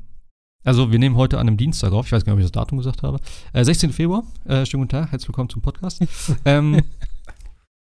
also, 0.63 0.91
wir 0.91 0.99
nehmen 0.99 1.15
heute 1.15 1.37
an 1.37 1.47
einem 1.47 1.57
Dienstag 1.57 1.91
auf. 1.91 2.05
Ich 2.05 2.11
weiß 2.11 2.25
gar 2.25 2.33
nicht, 2.33 2.39
ob 2.41 2.45
ich 2.45 2.51
das 2.51 2.51
Datum 2.51 2.77
gesagt 2.77 3.03
habe. 3.03 3.19
Äh, 3.53 3.63
16. 3.63 3.91
Februar. 3.91 4.23
Äh, 4.45 4.65
schönen 4.65 4.83
guten 4.83 4.91
Tag. 4.91 5.11
Herzlich 5.11 5.29
willkommen 5.29 5.49
zum 5.49 5.61
Podcast. 5.61 6.01
ähm, 6.45 6.81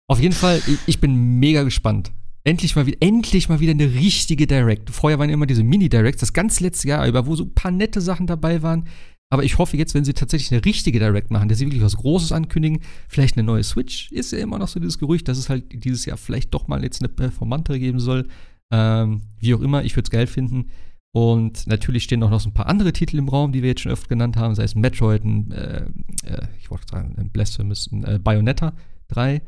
auf 0.10 0.20
jeden 0.20 0.34
Fall, 0.34 0.62
ich, 0.68 0.80
ich 0.86 1.00
bin 1.00 1.40
mega 1.40 1.64
gespannt. 1.64 2.12
Endlich 2.44 2.76
mal 2.76 2.86
wieder, 2.86 2.98
endlich 3.02 3.50
mal 3.50 3.60
wieder 3.60 3.72
eine 3.72 3.94
richtige 3.94 4.48
Direct. 4.48 4.90
Vorher 4.90 5.20
waren 5.20 5.30
immer 5.30 5.46
diese 5.46 5.64
Mini-Directs, 5.64 6.22
das 6.22 6.32
ganze 6.32 6.64
letzte 6.64 6.88
Jahr 6.88 7.06
über, 7.06 7.26
wo 7.26 7.36
so 7.36 7.44
ein 7.44 7.54
paar 7.54 7.72
nette 7.72 8.00
Sachen 8.00 8.26
dabei 8.26 8.62
waren. 8.62 8.88
Aber 9.30 9.44
ich 9.44 9.58
hoffe 9.58 9.76
jetzt, 9.76 9.94
wenn 9.94 10.06
sie 10.06 10.14
tatsächlich 10.14 10.54
eine 10.54 10.64
richtige 10.64 11.00
Direct 11.00 11.32
machen, 11.32 11.50
dass 11.50 11.58
sie 11.58 11.66
wirklich 11.66 11.84
was 11.84 11.98
Großes 11.98 12.32
ankündigen, 12.32 12.80
vielleicht 13.10 13.36
eine 13.36 13.46
neue 13.46 13.64
Switch, 13.64 14.10
ist 14.14 14.32
ja 14.32 14.38
immer 14.38 14.58
noch 14.60 14.70
so 14.70 14.80
dieses 14.80 14.98
Gerücht, 14.98 15.28
dass 15.28 15.38
es 15.38 15.50
halt 15.50 15.66
dieses 15.84 16.06
Jahr 16.06 16.16
vielleicht 16.16 16.54
doch 16.54 16.70
mal 16.70 16.84
jetzt 16.84 17.02
eine 17.02 17.10
performantere 17.10 17.80
geben 17.80 18.00
soll. 18.00 18.30
Ähm, 18.72 19.22
wie 19.40 19.54
auch 19.56 19.62
immer, 19.62 19.84
ich 19.84 19.96
würde 19.96 20.08
es 20.08 20.12
geil 20.12 20.28
finden. 20.28 20.70
Und 21.16 21.66
natürlich 21.68 22.04
stehen 22.04 22.22
auch 22.24 22.30
noch 22.30 22.42
so 22.42 22.50
ein 22.50 22.54
paar 22.54 22.68
andere 22.68 22.94
Titel 22.94 23.18
im 23.18 23.30
Raum, 23.30 23.52
die 23.52 23.62
wir 23.64 23.70
jetzt 23.70 23.82
schon 23.82 23.92
öfter 23.92 24.10
genannt 24.10 24.38
haben, 24.38 24.56
sei 24.56 24.64
es 24.64 24.76
Metroid, 24.76 25.24
ein, 25.24 25.52
äh, 25.52 25.86
äh, 26.26 26.48
ich 26.60 26.70
wollte 26.70 26.86
sagen, 26.92 27.16
ein 27.18 27.30
Blasphemous, 27.30 27.92
ein 27.92 28.04
äh, 28.04 28.20
Bayonetta 28.20 28.74
3. 29.08 29.42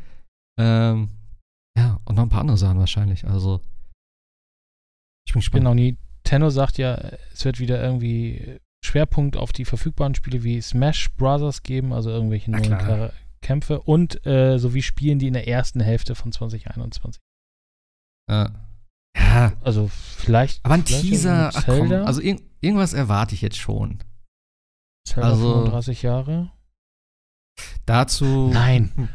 Ähm, 0.59 1.09
ja, 1.77 1.99
und 2.05 2.15
noch 2.15 2.23
ein 2.23 2.29
paar 2.29 2.41
andere 2.41 2.57
Sachen 2.57 2.79
wahrscheinlich. 2.79 3.27
Also, 3.27 3.61
ich 5.27 5.33
bin 5.33 5.41
gespannt. 5.41 5.61
Genau, 5.61 5.73
Nintendo 5.73 6.49
sagt 6.49 6.77
ja, 6.77 6.95
es 7.33 7.45
wird 7.45 7.59
wieder 7.59 7.81
irgendwie 7.83 8.59
Schwerpunkt 8.83 9.37
auf 9.37 9.51
die 9.51 9.65
verfügbaren 9.65 10.15
Spiele 10.15 10.43
wie 10.43 10.61
Smash 10.61 11.11
Brothers 11.17 11.63
geben, 11.63 11.93
also 11.93 12.09
irgendwelche 12.09 12.51
neuen. 12.51 12.63
Char- 12.63 13.13
Kämpfe 13.41 13.81
und 13.81 14.25
äh, 14.25 14.57
sowie 14.59 14.81
Spielen, 14.81 15.17
die 15.19 15.27
in 15.27 15.33
der 15.33 15.47
ersten 15.47 15.79
Hälfte 15.79 16.13
von 16.13 16.31
2021. 16.31 17.21
Ja. 18.29 18.68
Ja, 19.18 19.53
Also 19.61 19.88
vielleicht. 19.90 20.64
aber 20.65 20.76
ein 20.76 20.86
vielleicht 20.86 21.03
Teaser, 21.03 21.52
ach 21.53 21.65
komm, 21.65 21.91
also 21.91 22.22
irg 22.22 22.41
irgendwas 22.61 22.94
erwarte 22.94 23.36
ich 23.36 23.41
jetzt 23.41 23.57
schon. 23.57 24.03
Zelda 25.07 25.30
also- 25.30 25.53
35 25.53 26.02
Jahre. 26.03 26.52
Dazu. 27.86 28.49
Nein. 28.52 29.10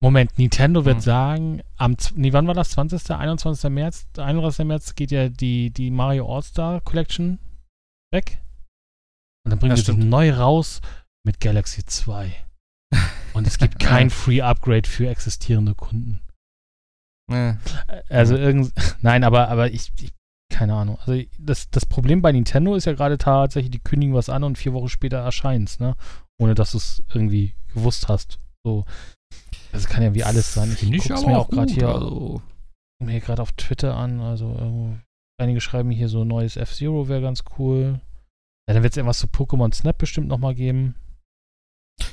Moment, 0.00 0.38
Nintendo 0.38 0.84
wird 0.84 0.96
Hm. 0.96 1.02
sagen, 1.02 1.62
am, 1.76 1.96
nee, 2.14 2.32
wann 2.32 2.46
war 2.46 2.54
das? 2.54 2.70
20. 2.70 3.10
21. 3.16 3.68
März? 3.70 4.06
31. 4.16 4.64
März 4.64 4.94
geht 4.94 5.10
ja 5.10 5.28
die, 5.28 5.70
die 5.70 5.90
Mario 5.90 6.32
All-Star 6.32 6.80
Collection 6.80 7.38
weg. 8.12 8.38
Und 9.44 9.50
dann 9.50 9.58
bringen 9.58 9.76
sie 9.76 9.82
stimmt. 9.82 10.04
neu 10.04 10.30
raus 10.32 10.80
mit 11.26 11.40
Galaxy 11.40 11.84
2. 11.84 12.32
Und 13.34 13.46
es 13.46 13.58
gibt 13.58 13.78
kein 13.80 14.10
Free 14.10 14.40
Upgrade 14.40 14.88
für 14.88 15.08
existierende 15.08 15.74
Kunden. 15.74 16.20
Äh, 17.28 17.54
Also 18.08 18.36
irgend, 18.36 18.72
nein, 19.02 19.24
aber, 19.24 19.48
aber 19.48 19.70
ich, 19.70 19.92
ich, 20.00 20.12
keine 20.52 20.74
Ahnung. 20.74 20.98
Also 21.00 21.22
das, 21.38 21.70
das 21.70 21.86
Problem 21.86 22.22
bei 22.22 22.32
Nintendo 22.32 22.74
ist 22.74 22.86
ja 22.86 22.92
gerade 22.92 23.18
tatsächlich, 23.18 23.70
die 23.70 23.80
kündigen 23.80 24.14
was 24.14 24.28
an 24.28 24.44
und 24.44 24.58
vier 24.58 24.72
Wochen 24.72 24.88
später 24.88 25.18
erscheint's, 25.18 25.78
ne? 25.78 25.96
Ohne 26.40 26.54
dass 26.54 26.72
du 26.72 26.78
es 26.78 27.02
irgendwie 27.12 27.54
gewusst 27.74 28.08
hast. 28.08 28.40
So. 28.64 28.84
Das 29.72 29.86
kann 29.86 30.02
ja 30.02 30.14
wie 30.14 30.24
alles 30.24 30.54
sein. 30.54 30.72
Ich 30.72 30.82
ich 30.82 31.08
guck's 31.08 31.26
mir 31.26 31.38
auch 31.38 31.50
gerade 31.50 31.72
hier, 31.72 31.88
also. 31.88 32.42
mir 33.02 33.20
gerade 33.20 33.42
auf 33.42 33.52
Twitter 33.52 33.96
an. 33.96 34.20
Also 34.20 34.46
irgendwo, 34.54 34.96
einige 35.38 35.60
schreiben 35.60 35.90
hier 35.90 36.08
so 36.08 36.24
neues 36.24 36.56
F-Zero 36.56 37.08
wäre 37.08 37.20
ganz 37.20 37.44
cool. 37.58 38.00
Ja, 38.68 38.74
dann 38.74 38.82
wird 38.82 38.92
es 38.92 38.96
irgendwas 38.96 39.18
zu 39.18 39.26
Pokémon 39.26 39.72
Snap 39.74 39.98
bestimmt 39.98 40.28
nochmal 40.28 40.54
geben. 40.54 40.94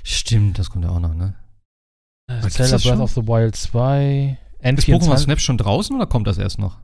Stimmt, 0.04 0.60
das 0.60 0.70
kommt 0.70 0.86
ja 0.86 0.92
auch 0.92 1.00
noch, 1.00 1.14
ne? 1.14 1.36
Äh, 2.28 2.48
Zelda 2.50 2.78
Breath 2.78 3.00
of 3.00 3.12
the 3.12 3.28
Wild 3.28 3.56
2. 3.56 4.38
Ist 4.66 4.88
Pokémon 4.88 5.02
N24. 5.02 5.18
Snap 5.18 5.40
schon 5.40 5.58
draußen 5.58 5.96
oder 5.96 6.08
kommt 6.08 6.28
das 6.28 6.38
erst 6.38 6.60
noch? 6.60 6.78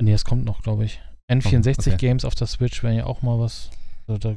Nee, 0.00 0.12
es 0.12 0.24
kommt 0.24 0.44
noch, 0.44 0.62
glaube 0.62 0.84
ich. 0.84 1.00
N64 1.30 1.78
okay. 1.88 1.96
Games 1.96 2.24
auf 2.24 2.34
der 2.34 2.46
Switch 2.46 2.82
wären 2.82 2.96
ja 2.96 3.06
auch 3.06 3.22
mal 3.22 3.38
was. 3.38 3.70
Also 4.06 4.18
da, 4.18 4.36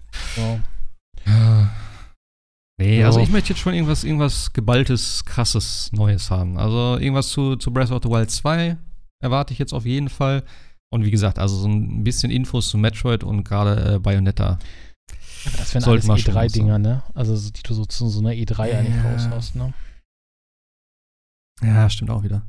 ja. 1.26 1.70
Nee, 2.80 3.04
also 3.04 3.20
ich 3.20 3.30
möchte 3.30 3.50
jetzt 3.50 3.60
schon 3.60 3.74
irgendwas, 3.74 4.04
irgendwas 4.04 4.54
geballtes, 4.54 5.26
krasses 5.26 5.92
Neues 5.94 6.30
haben. 6.30 6.60
Also 6.60 6.98
irgendwas 7.00 7.30
zu, 7.30 7.56
zu 7.56 7.74
Breath 7.74 7.90
of 7.90 8.04
the 8.04 8.10
Wild 8.10 8.30
2 8.30 8.78
erwarte 9.20 9.52
ich 9.52 9.58
jetzt 9.58 9.74
auf 9.74 9.84
jeden 9.86 10.10
Fall. 10.10 10.44
Und 10.94 11.04
wie 11.04 11.10
gesagt, 11.10 11.40
also 11.40 11.56
so 11.58 11.68
ein 11.68 12.04
bisschen 12.04 12.30
Infos 12.32 12.70
zu 12.70 12.78
Metroid 12.78 13.24
und 13.24 13.44
gerade 13.44 13.96
äh, 13.96 14.00
Bayonetta. 14.00 14.60
Aber 15.46 15.58
das 15.58 15.74
wären 15.74 15.84
Sollten 15.84 16.12
alles 16.12 16.26
wir 16.26 16.32
schon 16.34 16.40
E3-Dinger, 16.42 16.78
ne? 16.78 17.04
Also 17.16 17.36
so- 17.36 17.50
die 17.50 17.64
du 17.64 17.74
so 17.74 17.86
zu 17.86 18.10
so 18.10 18.20
einer 18.20 18.32
E3 18.32 18.60
eigentlich 18.78 18.96
Ja. 18.96 19.12
raushaust, 19.12 19.56
ne? 19.56 19.74
Ja, 21.62 21.90
stimmt 21.90 22.12
auch 22.12 22.24
wieder. 22.24 22.46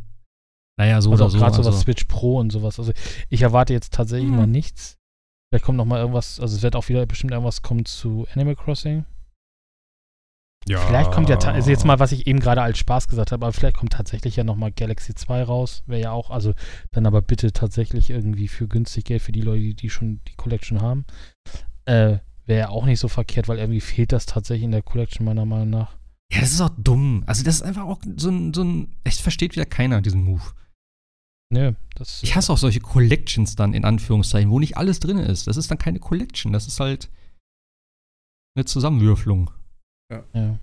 Naja, 0.79 1.01
so 1.01 1.11
also 1.11 1.25
oder 1.25 1.27
auch 1.27 1.31
so. 1.31 1.39
gerade 1.39 1.57
Also, 1.57 1.63
sowas 1.65 1.81
Switch 1.81 2.05
Pro 2.05 2.39
und 2.39 2.51
sowas. 2.51 2.79
Also 2.79 2.93
ich 3.29 3.43
erwarte 3.43 3.73
jetzt 3.73 3.93
tatsächlich 3.93 4.31
Hm. 4.31 4.37
mal 4.37 4.47
nichts. 4.47 4.97
Vielleicht 5.51 5.65
kommt 5.65 5.79
noch 5.79 5.87
mal 5.87 5.99
irgendwas, 5.99 6.41
also 6.41 6.55
es 6.55 6.63
wird 6.63 6.77
auch 6.77 6.89
wieder 6.89 7.05
bestimmt 7.07 7.33
irgendwas 7.33 7.63
kommen 7.63 7.85
zu 7.85 8.27
Animal 8.35 8.55
Crossing. 8.55 9.07
Ja. 10.67 10.79
Vielleicht 10.81 11.13
kommt 11.13 11.31
ja, 11.31 11.39
also 11.39 11.71
jetzt 11.71 11.87
mal, 11.87 11.99
was 11.99 12.13
ich 12.13 12.27
eben 12.27 12.41
gerade 12.41 12.61
als 12.61 12.77
Spaß 12.79 13.09
gesagt 13.09 13.33
habe, 13.33 13.47
aber 13.47 13.55
vielleicht 13.55 13.79
kommt 13.79 13.95
tatsächlich 13.95 14.37
ja 14.37 14.45
nochmal 14.45 14.71
Galaxy 14.71 15.15
2 15.15 15.43
raus. 15.45 15.83
Wäre 15.87 16.03
ja 16.03 16.13
auch, 16.13 16.31
also 16.31 16.53
dann 16.91 17.07
aber 17.07 17.23
bitte 17.23 17.53
tatsächlich 17.53 18.11
irgendwie 18.11 18.49
für 18.49 18.69
günstig 18.69 19.05
Geld 19.07 19.23
für 19.23 19.33
die 19.33 19.41
Leute, 19.41 19.61
die, 19.61 19.75
die 19.75 19.89
schon 19.89 20.21
die 20.29 20.35
Collection 20.35 20.83
haben. 20.83 21.07
Äh, 21.87 22.19
Wäre 22.45 22.61
ja 22.61 22.69
auch 22.71 22.85
nicht 22.87 23.01
so 23.01 23.09
verkehrt, 23.09 23.49
weil 23.49 23.59
irgendwie 23.59 23.81
fehlt 23.81 24.13
das 24.13 24.27
tatsächlich 24.27 24.65
in 24.65 24.71
der 24.71 24.83
Collection 24.83 25.25
meiner 25.25 25.45
Meinung 25.45 25.71
nach. 25.71 25.98
Ja, 26.33 26.41
das 26.41 26.53
ist 26.53 26.61
auch 26.61 26.71
dumm. 26.77 27.23
Also 27.27 27.43
das 27.43 27.57
ist 27.57 27.63
einfach 27.63 27.85
auch 27.85 28.01
so 28.17 28.31
ein, 28.31 28.53
so 28.53 28.63
ein, 28.63 28.95
echt 29.05 29.21
versteht 29.21 29.55
wieder 29.57 29.67
keiner 29.67 30.03
diesen 30.03 30.25
Move. 30.25 30.43
Nö, 31.51 31.73
das. 31.95 32.23
Ich 32.23 32.37
hasse 32.37 32.53
auch 32.53 32.59
solche 32.59 32.81
Collections 32.81 33.57
dann, 33.57 33.73
in 33.73 33.85
Anführungszeichen, 33.85 34.51
wo 34.51 34.59
nicht 34.59 34.77
alles 34.77 35.01
drin 35.01 35.19
ist. 35.19 35.47
Das 35.47 35.57
ist 35.57 35.71
dann 35.71 35.79
keine 35.79 35.99
Collection, 35.99 36.53
das 36.53 36.67
ist 36.67 36.81
halt 36.81 37.09
eine 38.55 38.67
Zusammenwürfelung. 38.67 39.51
Ja. 40.13 40.25
ja. 40.35 40.59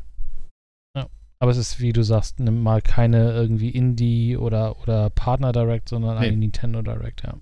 ja. 0.95 1.09
Aber 1.39 1.51
es 1.51 1.57
ist, 1.57 1.79
wie 1.79 1.93
du 1.93 2.03
sagst, 2.03 2.39
mal 2.39 2.81
keine 2.81 3.31
irgendwie 3.31 3.69
Indie 3.69 4.37
oder, 4.37 4.79
oder 4.81 5.09
Partner 5.09 5.51
Direct, 5.51 5.89
sondern 5.89 6.19
nee. 6.19 6.27
eine 6.27 6.37
Nintendo 6.37 6.83
Direct, 6.83 7.23
ja. 7.23 7.35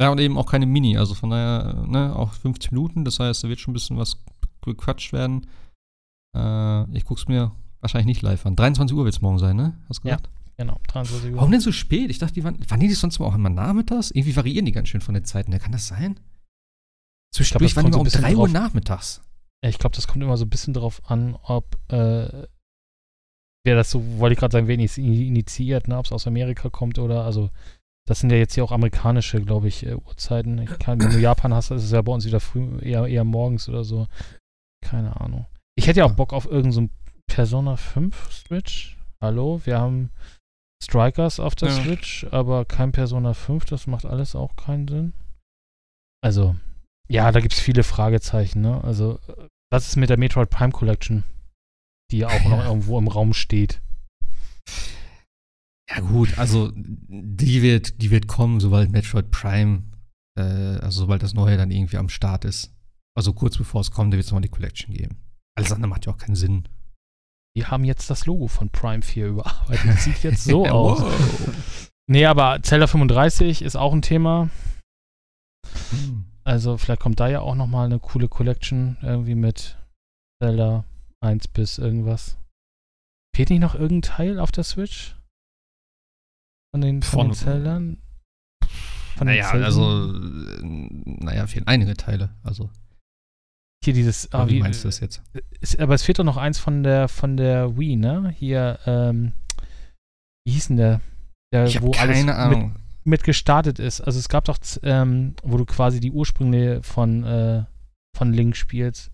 Ja, 0.00 0.10
und 0.10 0.18
eben 0.18 0.38
auch 0.38 0.46
keine 0.50 0.64
Mini, 0.64 0.96
also 0.96 1.14
von 1.14 1.30
daher, 1.30 1.84
ne, 1.86 2.16
auch 2.16 2.32
50 2.32 2.72
Minuten, 2.72 3.04
das 3.04 3.20
heißt, 3.20 3.44
da 3.44 3.48
wird 3.48 3.60
schon 3.60 3.72
ein 3.72 3.74
bisschen 3.74 3.98
was 3.98 4.16
gequatscht 4.62 5.12
werden. 5.12 5.46
Äh, 6.36 6.96
ich 6.96 7.04
guck's 7.04 7.28
mir 7.28 7.52
wahrscheinlich 7.80 8.06
nicht 8.06 8.22
live 8.22 8.46
an. 8.46 8.56
23 8.56 8.96
Uhr 8.96 9.04
wird 9.04 9.14
es 9.14 9.20
morgen 9.20 9.38
sein, 9.38 9.56
ne? 9.56 9.78
Hast 9.88 9.98
du 9.98 10.02
gesagt? 10.02 10.26
Ja, 10.26 10.64
genau, 10.64 10.80
23 10.88 11.30
Uhr. 11.30 11.36
Warum 11.36 11.50
denn 11.50 11.60
so 11.60 11.72
spät? 11.72 12.10
Ich 12.10 12.18
dachte, 12.18 12.34
die 12.34 12.44
waren, 12.44 12.58
waren 12.70 12.80
die 12.80 12.90
sonst 12.90 13.18
mal 13.18 13.26
auch 13.26 13.34
immer 13.34 13.50
nachmittags? 13.50 14.10
Irgendwie 14.10 14.36
variieren 14.36 14.66
die 14.66 14.72
ganz 14.72 14.88
schön 14.88 15.00
von 15.00 15.14
den 15.14 15.24
Zeiten. 15.24 15.56
Kann 15.58 15.72
das 15.72 15.88
sein? 15.88 16.20
Zwischendurch 17.34 17.76
waren 17.76 17.86
die 17.86 17.92
mal 17.92 18.00
um 18.00 18.08
3 18.08 18.36
Uhr 18.36 18.48
nachmittags. 18.48 19.22
Ich 19.62 19.78
glaube, 19.78 19.94
das 19.94 20.06
kommt 20.06 20.22
immer 20.22 20.36
so 20.36 20.44
ein 20.44 20.50
bisschen 20.50 20.74
darauf 20.74 21.02
an, 21.10 21.36
ob 21.42 21.76
äh, 21.92 22.46
wer 23.64 23.76
das 23.76 23.90
so, 23.90 24.02
wollte 24.18 24.32
ich 24.32 24.38
gerade 24.38 24.52
sagen, 24.52 24.80
es 24.80 24.98
initiiert, 24.98 25.88
ne, 25.88 25.98
ob 25.98 26.06
es 26.06 26.12
aus 26.12 26.26
Amerika 26.26 26.70
kommt 26.70 26.98
oder, 26.98 27.24
also, 27.24 27.50
das 28.06 28.20
sind 28.20 28.30
ja 28.30 28.38
jetzt 28.38 28.54
hier 28.54 28.64
auch 28.64 28.72
amerikanische, 28.72 29.40
glaube 29.40 29.68
ich, 29.68 29.86
äh, 29.86 29.94
Uhrzeiten. 29.94 30.58
Ich 30.58 30.78
kann, 30.78 31.00
wenn 31.00 31.10
du 31.10 31.20
Japan 31.20 31.54
hast, 31.54 31.70
ist 31.70 31.84
es 31.84 31.92
ja 31.92 32.02
bei 32.02 32.12
uns 32.12 32.24
wieder 32.24 32.40
früh, 32.40 32.78
eher, 32.80 33.06
eher 33.06 33.24
morgens 33.24 33.68
oder 33.68 33.84
so. 33.84 34.08
Keine 34.82 35.20
Ahnung. 35.20 35.46
Ich 35.80 35.86
hätte 35.86 36.00
ja 36.00 36.04
auch 36.04 36.12
Bock 36.12 36.34
auf 36.34 36.44
irgendein 36.44 36.72
so 36.72 36.88
Persona 37.26 37.76
5 37.76 38.30
Switch. 38.30 38.98
Hallo, 39.18 39.62
wir 39.64 39.80
haben 39.80 40.10
Strikers 40.84 41.40
auf 41.40 41.54
der 41.54 41.70
ja. 41.70 41.82
Switch, 41.82 42.26
aber 42.30 42.66
kein 42.66 42.92
Persona 42.92 43.32
5, 43.32 43.64
das 43.64 43.86
macht 43.86 44.04
alles 44.04 44.36
auch 44.36 44.56
keinen 44.56 44.88
Sinn. 44.88 45.14
Also, 46.22 46.54
ja, 47.08 47.32
da 47.32 47.40
gibt 47.40 47.54
es 47.54 47.60
viele 47.60 47.82
Fragezeichen, 47.82 48.60
ne? 48.60 48.84
Also, 48.84 49.20
was 49.72 49.88
ist 49.88 49.96
mit 49.96 50.10
der 50.10 50.18
Metroid 50.18 50.50
Prime 50.50 50.70
Collection, 50.70 51.24
die 52.10 52.18
ja 52.18 52.28
auch 52.28 52.44
noch 52.44 52.62
irgendwo 52.62 52.98
im 52.98 53.08
Raum 53.08 53.32
steht? 53.32 53.80
Ja, 55.88 56.00
gut, 56.00 56.36
also 56.36 56.72
die 56.74 57.62
wird, 57.62 58.02
die 58.02 58.10
wird 58.10 58.26
kommen, 58.26 58.60
sobald 58.60 58.92
Metroid 58.92 59.30
Prime, 59.30 59.84
äh, 60.38 60.42
also 60.42 61.00
sobald 61.00 61.22
das 61.22 61.32
Neue 61.32 61.56
dann 61.56 61.70
irgendwie 61.70 61.96
am 61.96 62.10
Start 62.10 62.44
ist. 62.44 62.70
Also 63.16 63.32
kurz 63.32 63.56
bevor 63.56 63.80
es 63.80 63.90
kommt, 63.90 64.12
da 64.12 64.18
wird 64.18 64.26
es 64.26 64.30
nochmal 64.30 64.42
die 64.42 64.50
Collection 64.50 64.92
geben. 64.92 65.16
Alles 65.60 65.72
andere 65.72 65.88
macht 65.88 66.06
ja 66.06 66.12
auch 66.12 66.18
keinen 66.18 66.36
Sinn. 66.36 66.68
Wir 67.54 67.70
haben 67.70 67.84
jetzt 67.84 68.10
das 68.10 68.26
Logo 68.26 68.46
von 68.48 68.70
Prime 68.70 69.02
4 69.02 69.28
überarbeitet. 69.28 69.88
Das 69.88 70.04
sieht 70.04 70.22
jetzt 70.22 70.44
so 70.44 70.66
aus. 70.68 71.02
Nee, 72.08 72.26
aber 72.26 72.62
Zelda 72.62 72.86
35 72.86 73.62
ist 73.62 73.76
auch 73.76 73.92
ein 73.92 74.02
Thema. 74.02 74.50
Hm. 75.90 76.24
Also 76.44 76.78
vielleicht 76.78 77.00
kommt 77.00 77.20
da 77.20 77.28
ja 77.28 77.40
auch 77.40 77.54
nochmal 77.54 77.86
eine 77.86 77.98
coole 77.98 78.28
Collection 78.28 78.96
irgendwie 79.02 79.34
mit 79.34 79.78
Zelda 80.42 80.84
1 81.20 81.48
bis 81.48 81.78
irgendwas. 81.78 82.38
Fehlt 83.36 83.50
nicht 83.50 83.60
noch 83.60 83.74
irgendein 83.74 84.02
Teil 84.02 84.38
auf 84.38 84.50
der 84.52 84.64
Switch? 84.64 85.16
Von 86.74 86.80
den, 86.80 87.02
von, 87.02 87.18
von 87.18 87.28
den 87.28 87.34
Zeldern? 87.34 88.02
Von 89.16 89.26
naja, 89.26 89.52
den 89.52 89.62
also, 89.62 90.12
naja, 90.62 91.46
fehlen 91.46 91.66
einige 91.66 91.94
Teile. 91.94 92.34
Also. 92.42 92.70
Hier 93.82 93.94
dieses. 93.94 94.32
Ah, 94.32 94.46
wie, 94.46 94.56
wie 94.56 94.60
meinst 94.60 94.84
du 94.84 94.88
das 94.88 95.00
jetzt? 95.00 95.22
Ist, 95.60 95.80
aber 95.80 95.94
es 95.94 96.02
fehlt 96.02 96.18
doch 96.18 96.24
noch 96.24 96.36
eins 96.36 96.58
von 96.58 96.82
der 96.82 97.08
von 97.08 97.36
der 97.36 97.78
Wii, 97.78 97.96
ne? 97.96 98.34
Hier, 98.36 98.78
ähm, 98.84 99.32
wie 100.44 100.52
hieß 100.52 100.68
denn 100.68 100.76
der? 100.76 101.00
der 101.52 101.66
ich 101.66 101.80
wo 101.80 101.90
keine 101.90 102.12
alles 102.12 102.28
Ahnung. 102.28 102.68
Mit, 102.68 102.80
mit 103.04 103.24
gestartet 103.24 103.78
ist. 103.78 104.00
Also 104.00 104.18
es 104.18 104.28
gab 104.28 104.44
doch, 104.44 104.58
ähm, 104.82 105.34
wo 105.42 105.56
du 105.56 105.64
quasi 105.64 106.00
die 106.00 106.12
Ursprünge 106.12 106.82
von, 106.82 107.24
äh, 107.24 107.64
von 108.16 108.32
Link 108.32 108.56
spielst. 108.56 109.10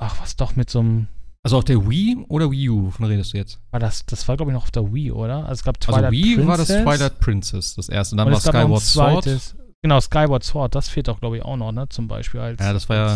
Ach, 0.00 0.20
was 0.20 0.36
doch 0.36 0.56
mit 0.56 0.70
so 0.70 0.80
einem. 0.80 1.08
Also 1.44 1.58
auf 1.58 1.64
der 1.64 1.88
Wii 1.88 2.24
oder 2.28 2.50
Wii 2.50 2.68
U, 2.70 2.86
wovon 2.86 3.06
redest 3.06 3.32
du 3.32 3.38
jetzt? 3.38 3.60
War 3.70 3.80
das, 3.80 4.04
das 4.06 4.26
war 4.26 4.36
glaube 4.36 4.52
ich 4.52 4.54
noch 4.54 4.64
auf 4.64 4.70
der 4.70 4.92
Wii, 4.92 5.12
oder? 5.12 5.46
Also 5.46 5.60
es 5.60 5.64
gab 5.64 5.80
Twilight 5.80 6.04
also 6.04 6.12
Wii 6.12 6.34
Princess. 6.34 6.46
war 6.48 6.56
das 6.56 6.68
Twilight 6.68 7.20
Princess, 7.20 7.74
das 7.74 7.88
erste. 7.88 8.16
Dann 8.16 8.26
und 8.26 8.32
war 8.34 8.40
Skyward 8.40 8.82
Sword. 8.82 9.54
Genau, 9.82 10.00
Skyward 10.00 10.42
Sword, 10.42 10.74
das 10.74 10.88
fehlt 10.88 11.08
auch 11.08 11.20
glaube 11.20 11.36
ich 11.36 11.44
auch 11.44 11.56
noch, 11.56 11.72
ne? 11.72 11.88
Zum 11.88 12.08
Beispiel 12.08 12.40
als. 12.40 12.60
Ja, 12.60 12.72
das 12.72 12.88
war 12.88 12.96
ja, 12.96 13.14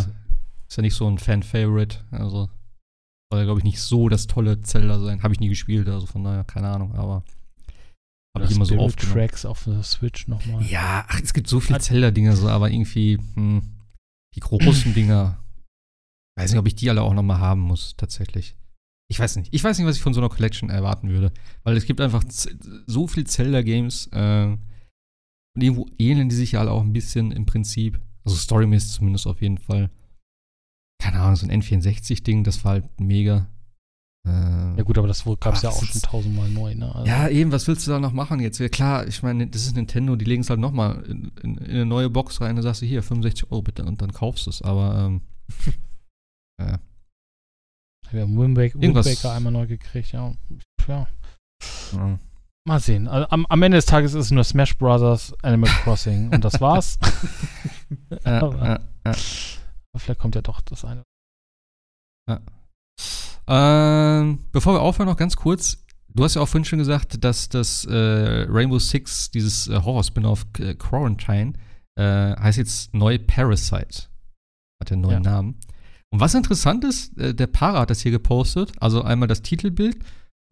ist 0.69 0.77
ja 0.77 0.83
nicht 0.83 0.95
so 0.95 1.09
ein 1.09 1.19
Fan-Favorite. 1.19 2.05
Also 2.11 2.49
soll 3.31 3.41
ja 3.41 3.45
glaube 3.45 3.61
ich 3.61 3.65
nicht 3.65 3.81
so 3.81 4.09
das 4.09 4.27
tolle 4.27 4.61
Zelda 4.63 5.01
sein. 5.01 5.23
Habe 5.23 5.35
ich 5.35 5.41
nie 5.41 5.49
gespielt, 5.49 5.89
also 5.89 6.07
von 6.07 6.23
daher 6.23 6.45
keine 6.45 6.69
Ahnung, 6.69 6.95
aber. 6.95 7.25
Habe 8.35 8.47
ich 8.47 8.57
immer 8.57 8.65
so 8.65 8.79
oft 8.79 8.99
Tracks 8.99 9.45
auf 9.45 9.65
der 9.65 9.83
Switch 9.83 10.27
nochmal. 10.27 10.63
Ja, 10.63 11.05
ach, 11.09 11.21
es 11.23 11.35
gibt 11.35 11.49
so 11.49 11.61
viele 11.61 11.81
Zelda-Dinger, 11.81 12.35
so, 12.35 12.49
aber 12.49 12.71
irgendwie 12.71 13.19
hm, 13.35 13.63
die 14.35 14.41
großen 14.41 14.95
Dinger. 14.95 15.39
Weiß 16.39 16.51
nicht, 16.51 16.59
ob 16.59 16.67
ich 16.67 16.75
die 16.75 16.89
alle 16.89 17.03
auch 17.03 17.13
nochmal 17.13 17.41
haben 17.41 17.61
muss, 17.61 17.95
tatsächlich. 17.99 18.57
Ich 19.11 19.19
weiß 19.19 19.37
nicht. 19.37 19.53
Ich 19.53 19.63
weiß 19.63 19.77
nicht, 19.77 19.87
was 19.87 19.97
ich 19.97 20.03
von 20.03 20.15
so 20.15 20.21
einer 20.23 20.31
Collection 20.31 20.71
erwarten 20.71 21.11
würde. 21.11 21.31
Weil 21.65 21.77
es 21.77 21.85
gibt 21.85 22.01
einfach 22.01 22.25
so 22.87 23.07
viel 23.07 23.27
Zelda-Games. 23.27 24.07
Äh, 24.07 24.57
und 25.55 25.63
irgendwo 25.63 25.87
ähneln 25.99 26.29
die 26.29 26.37
sich 26.37 26.53
ja 26.53 26.61
alle 26.61 26.71
auch 26.71 26.83
ein 26.83 26.93
bisschen 26.93 27.33
im 27.33 27.47
Prinzip. 27.47 28.01
Also 28.25 28.37
storymäßig 28.37 28.93
zumindest 28.93 29.27
auf 29.27 29.41
jeden 29.43 29.59
Fall. 29.59 29.91
Keine 31.01 31.21
Ahnung, 31.21 31.37
so 31.37 31.47
ein 31.47 31.63
N64-Ding, 31.63 32.45
das 32.45 32.65
war 32.65 32.73
halt 32.73 33.01
mega. 33.01 33.49
Äh, 34.25 34.77
ja 34.77 34.83
gut, 34.85 34.99
aber 34.99 35.09
das 35.09 35.25
gab 35.41 35.55
es 35.55 35.63
ja 35.63 35.71
auch 35.71 35.85
schon 35.85 36.01
tausendmal 36.01 36.49
neu, 36.49 36.77
ne? 36.77 36.95
Also 36.95 37.07
ja, 37.07 37.29
eben, 37.29 37.51
was 37.51 37.67
willst 37.67 37.87
du 37.87 37.91
da 37.91 37.99
noch 37.99 38.13
machen 38.13 38.39
jetzt? 38.39 38.61
Ja, 38.61 38.69
klar, 38.69 39.07
ich 39.09 39.23
meine, 39.23 39.49
das 39.49 39.67
ist 39.67 39.75
Nintendo, 39.75 40.15
die 40.15 40.25
legen 40.25 40.43
es 40.43 40.51
halt 40.51 40.61
nochmal 40.61 41.03
in, 41.07 41.33
in, 41.43 41.57
in, 41.57 41.71
eine 41.71 41.87
neue 41.87 42.09
Box 42.09 42.41
rein, 42.41 42.55
dann 42.55 42.63
sagst 42.63 42.83
du 42.83 42.87
hier, 42.87 43.03
65 43.03 43.51
Euro 43.51 43.63
bitte 43.63 43.85
und 43.85 44.01
dann 44.01 44.13
kaufst 44.13 44.47
du 44.47 44.51
es, 44.51 44.63
aber 44.63 45.07
ähm, 45.07 45.23
äh, 46.63 46.79
Wir 48.13 48.23
haben 48.23 48.39
Wind 48.39 48.57
Waker 48.57 49.33
einmal 49.33 49.53
neu 49.53 49.67
gekriegt, 49.67 50.13
ja. 50.13 50.37
ja. 50.87 51.09
ja. 51.95 52.19
Mal 52.65 52.79
sehen. 52.79 53.09
Also, 53.09 53.29
am, 53.31 53.45
am, 53.47 53.63
Ende 53.63 53.79
des 53.79 53.87
Tages 53.87 54.15
ist 54.15 54.27
es 54.27 54.31
nur 54.31 54.45
Smash 54.45 54.79
Brothers 54.79 55.35
Animal 55.43 55.71
Crossing 55.83 56.33
und 56.33 56.45
das 56.45 56.61
war's. 56.61 56.99
aber, 58.25 58.81
vielleicht 59.97 60.21
kommt 60.21 60.37
ja 60.37 60.43
doch 60.43 60.61
das 60.61 60.85
eine. 60.85 61.03
Ähm, 63.49 64.39
bevor 64.53 64.75
wir 64.75 64.81
aufhören, 64.81 65.09
noch 65.09 65.17
ganz 65.17 65.37
kurz. 65.37 65.85
Du 66.09 66.25
hast 66.25 66.35
ja 66.35 66.43
auch 66.43 66.49
vorhin 66.49 66.65
schon 66.65 66.79
gesagt, 66.79 67.25
dass 67.25 67.49
das 67.49 67.85
äh, 67.87 68.47
Rainbow 68.49 68.79
Six, 68.79 69.31
dieses 69.31 69.69
äh, 69.69 69.81
Horror-Spin-off 69.81 70.47
äh, 70.59 70.75
Quarantine, 70.75 71.55
äh, 71.97 72.37
heißt 72.37 72.59
jetzt 72.59 72.95
neu 72.95 73.19
Parasite. 73.19 74.09
Hat 74.81 74.91
den 74.91 75.01
neuen 75.01 75.25
ja. 75.25 75.31
Namen. 75.33 75.59
Und 76.13 76.21
was 76.21 76.35
interessant 76.35 76.85
ist, 76.85 77.17
äh, 77.19 77.35
der 77.35 77.47
Para 77.47 77.81
hat 77.81 77.91
das 77.91 78.03
hier 78.03 78.13
gepostet, 78.13 78.73
also 78.79 79.03
einmal 79.03 79.29
das 79.29 79.43
Titelbild 79.43 79.99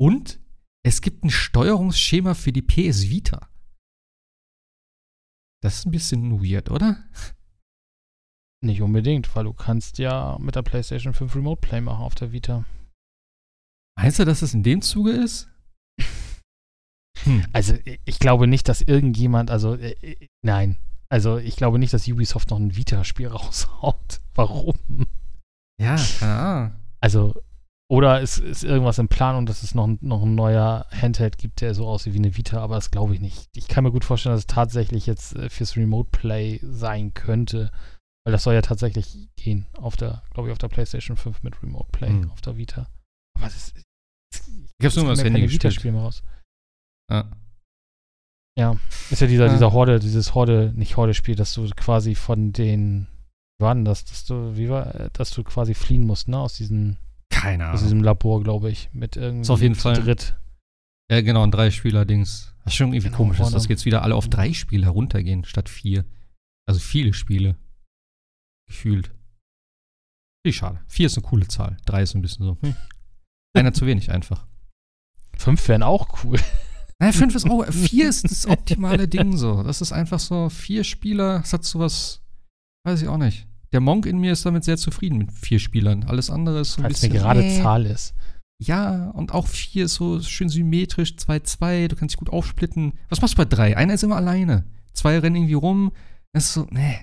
und 0.00 0.40
es 0.82 1.00
gibt 1.00 1.24
ein 1.24 1.30
Steuerungsschema 1.30 2.34
für 2.34 2.52
die 2.52 2.62
PS 2.62 3.08
Vita. 3.10 3.48
Das 5.62 5.78
ist 5.78 5.86
ein 5.86 5.90
bisschen 5.90 6.42
weird, 6.42 6.70
oder? 6.70 7.04
Nicht 8.62 8.82
unbedingt, 8.82 9.34
weil 9.34 9.44
du 9.44 9.52
kannst 9.52 9.98
ja 9.98 10.38
mit 10.38 10.54
der 10.54 10.62
PlayStation 10.62 11.14
5 11.14 11.34
Remote 11.36 11.60
Play 11.60 11.80
machen 11.80 12.02
auf 12.02 12.14
der 12.14 12.32
Vita. 12.32 12.64
Meinst 13.98 14.18
du, 14.18 14.24
dass 14.24 14.40
das 14.40 14.54
in 14.54 14.62
dem 14.62 14.82
Zuge 14.82 15.12
ist? 15.12 15.48
Hm. 17.24 17.44
Also, 17.52 17.74
ich 17.84 18.18
glaube 18.18 18.46
nicht, 18.46 18.66
dass 18.68 18.80
irgendjemand, 18.80 19.50
also, 19.50 19.74
äh, 19.74 20.16
nein. 20.42 20.78
Also, 21.10 21.36
ich 21.36 21.56
glaube 21.56 21.78
nicht, 21.78 21.92
dass 21.92 22.08
Ubisoft 22.08 22.48
noch 22.48 22.58
ein 22.58 22.76
Vita-Spiel 22.76 23.26
raushaut. 23.28 24.22
Warum? 24.34 24.78
Ja, 25.78 25.96
keine 26.18 26.32
Ahnung. 26.32 26.80
Also, 27.00 27.34
oder 27.90 28.22
es 28.22 28.38
ist 28.38 28.62
irgendwas 28.62 29.00
in 29.00 29.08
Planung, 29.08 29.46
dass 29.46 29.64
es 29.64 29.74
noch, 29.74 29.88
noch 30.00 30.22
ein 30.22 30.36
neuer 30.36 30.86
Handheld 30.92 31.38
gibt, 31.38 31.60
der 31.60 31.74
so 31.74 31.88
aussieht 31.88 32.14
wie 32.14 32.18
eine 32.18 32.36
Vita, 32.36 32.60
aber 32.60 32.76
das 32.76 32.92
glaube 32.92 33.14
ich 33.14 33.20
nicht. 33.20 33.48
Ich 33.56 33.66
kann 33.66 33.82
mir 33.82 33.90
gut 33.90 34.04
vorstellen, 34.04 34.32
dass 34.32 34.42
es 34.42 34.46
tatsächlich 34.46 35.06
jetzt 35.06 35.34
äh, 35.34 35.50
fürs 35.50 35.76
Remote 35.76 36.08
Play 36.12 36.60
sein 36.62 37.14
könnte. 37.14 37.72
Weil 38.24 38.32
das 38.32 38.44
soll 38.44 38.54
ja 38.54 38.62
tatsächlich 38.62 39.30
gehen 39.34 39.66
auf 39.76 39.96
der, 39.96 40.22
glaube 40.32 40.48
ich, 40.48 40.52
auf 40.52 40.58
der 40.58 40.68
PlayStation 40.68 41.16
5 41.16 41.42
mit 41.42 41.60
Remote 41.64 41.88
Play 41.90 42.10
mhm. 42.10 42.30
auf 42.30 42.40
der 42.42 42.56
Vita. 42.56 42.86
Aber 43.36 43.48
es 43.48 43.56
ist, 43.56 43.76
ich 43.76 44.84
hab's 44.84 44.94
nur 44.94 45.06
mal 45.06 45.16
das 45.16 45.24
Handy 45.24 45.40
gespielt. 45.40 45.74
Spiel 45.74 45.90
mal 45.90 46.02
raus. 46.02 46.22
Ja. 47.10 47.28
Ja, 48.56 48.76
ist 49.10 49.20
ja 49.20 49.26
dieser, 49.26 49.46
ja. 49.46 49.52
dieser 49.52 49.72
Horde, 49.72 49.98
dieses 49.98 50.36
Horde, 50.36 50.72
nicht 50.76 50.96
Horde-Spiel, 50.96 51.34
dass 51.34 51.54
du 51.54 51.68
quasi 51.70 52.14
von 52.14 52.52
den, 52.52 53.08
wie 53.58 53.64
war 53.64 53.74
denn 53.74 53.84
das, 53.84 54.04
dass 54.04 54.26
du, 54.26 54.56
wie 54.56 54.68
war, 54.68 55.10
dass 55.12 55.32
du 55.32 55.42
quasi 55.42 55.74
fliehen 55.74 56.06
musst, 56.06 56.28
ne, 56.28 56.38
aus 56.38 56.54
diesen 56.54 56.98
Keine 57.40 57.64
Ahnung. 57.64 57.74
Aus 57.76 57.82
diesem 57.82 58.02
Labor, 58.02 58.42
glaube 58.42 58.70
ich. 58.70 58.90
Mit 58.92 59.16
irgendwie 59.16 59.42
Ist 59.42 59.50
auf 59.50 59.62
jeden 59.62 59.74
Fall- 59.74 59.94
dritt. 60.02 60.36
Ja, 61.10 61.20
genau, 61.22 61.42
ein 61.42 61.50
Drei-Spieler-Dings. 61.50 62.54
Was 62.64 62.74
schon 62.74 62.92
irgendwie 62.92 63.08
Genau, 63.08 63.16
komisch 63.16 63.40
ist, 63.40 63.52
dass 63.52 63.66
jetzt 63.68 63.84
wieder 63.84 64.02
alle 64.02 64.14
auf 64.14 64.28
drei 64.28 64.52
Spiele 64.52 64.84
heruntergehen, 64.84 65.44
statt 65.44 65.68
vier. 65.68 66.04
Also 66.68 66.78
viele 66.78 67.12
Spiele. 67.14 67.56
Gefühlt. 68.68 69.10
Wie 70.44 70.52
schade. 70.52 70.80
Vier 70.86 71.06
ist 71.06 71.16
eine 71.18 71.26
coole 71.26 71.48
Zahl. 71.48 71.76
Drei 71.84 72.02
ist 72.02 72.14
ein 72.14 72.22
bisschen 72.22 72.46
so. 72.46 72.56
Hm. 72.62 72.76
Einer 73.54 73.72
zu 73.72 73.86
wenig 73.86 74.10
einfach. 74.12 74.46
Fünf 75.36 75.66
wären 75.68 75.82
auch 75.82 76.22
cool. 76.24 76.38
Naja, 77.00 77.12
fünf 77.12 77.34
ist 77.34 77.48
auch. 77.50 77.66
Vier 77.72 78.08
ist 78.08 78.30
das 78.30 78.46
optimale 78.46 79.08
Ding 79.08 79.36
so. 79.36 79.62
Das 79.62 79.80
ist 79.80 79.90
einfach 79.90 80.20
so. 80.20 80.48
Vier 80.48 80.84
Spieler, 80.84 81.40
das 81.40 81.52
hat 81.52 81.64
sowas. 81.64 82.22
Weiß 82.84 83.02
ich 83.02 83.08
auch 83.08 83.16
nicht. 83.18 83.48
Der 83.72 83.80
Monk 83.80 84.06
in 84.06 84.18
mir 84.18 84.32
ist 84.32 84.44
damit 84.44 84.64
sehr 84.64 84.76
zufrieden 84.76 85.18
mit 85.18 85.32
vier 85.32 85.58
Spielern. 85.58 86.04
Alles 86.04 86.30
andere 86.30 86.60
ist 86.60 86.72
so 86.72 86.80
ein 86.80 86.86
eine 86.86 86.94
bisschen. 86.94 87.12
gerade 87.12 87.40
nee. 87.40 87.62
Zahl 87.62 87.86
ist. 87.86 88.14
Ja, 88.60 89.10
und 89.10 89.32
auch 89.32 89.46
vier 89.46 89.86
ist 89.86 89.94
so 89.94 90.20
schön 90.20 90.48
symmetrisch, 90.48 91.12
2-2, 91.12 91.88
du 91.88 91.96
kannst 91.96 92.12
dich 92.12 92.18
gut 92.18 92.30
aufsplitten. 92.30 92.92
Was 93.08 93.22
machst 93.22 93.34
du 93.34 93.38
bei 93.38 93.46
drei? 93.46 93.76
Einer 93.76 93.94
ist 93.94 94.04
immer 94.04 94.16
alleine. 94.16 94.66
Zwei 94.92 95.18
rennen 95.18 95.36
irgendwie 95.36 95.54
rum. 95.54 95.92
Das 96.32 96.44
ist 96.44 96.54
so, 96.54 96.66
nee. 96.70 96.98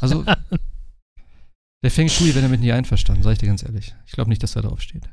Also, 0.00 0.24
der 1.84 1.90
Feng 1.90 2.08
Shui 2.08 2.28
wäre 2.34 2.42
damit 2.42 2.60
nie 2.60 2.72
einverstanden, 2.72 3.22
sag 3.22 3.32
ich 3.32 3.38
dir 3.38 3.48
ganz 3.48 3.64
ehrlich. 3.64 3.94
Ich 4.06 4.12
glaube 4.12 4.30
nicht, 4.30 4.42
dass 4.42 4.56
er 4.56 4.62
drauf 4.62 4.80
steht. 4.80 5.10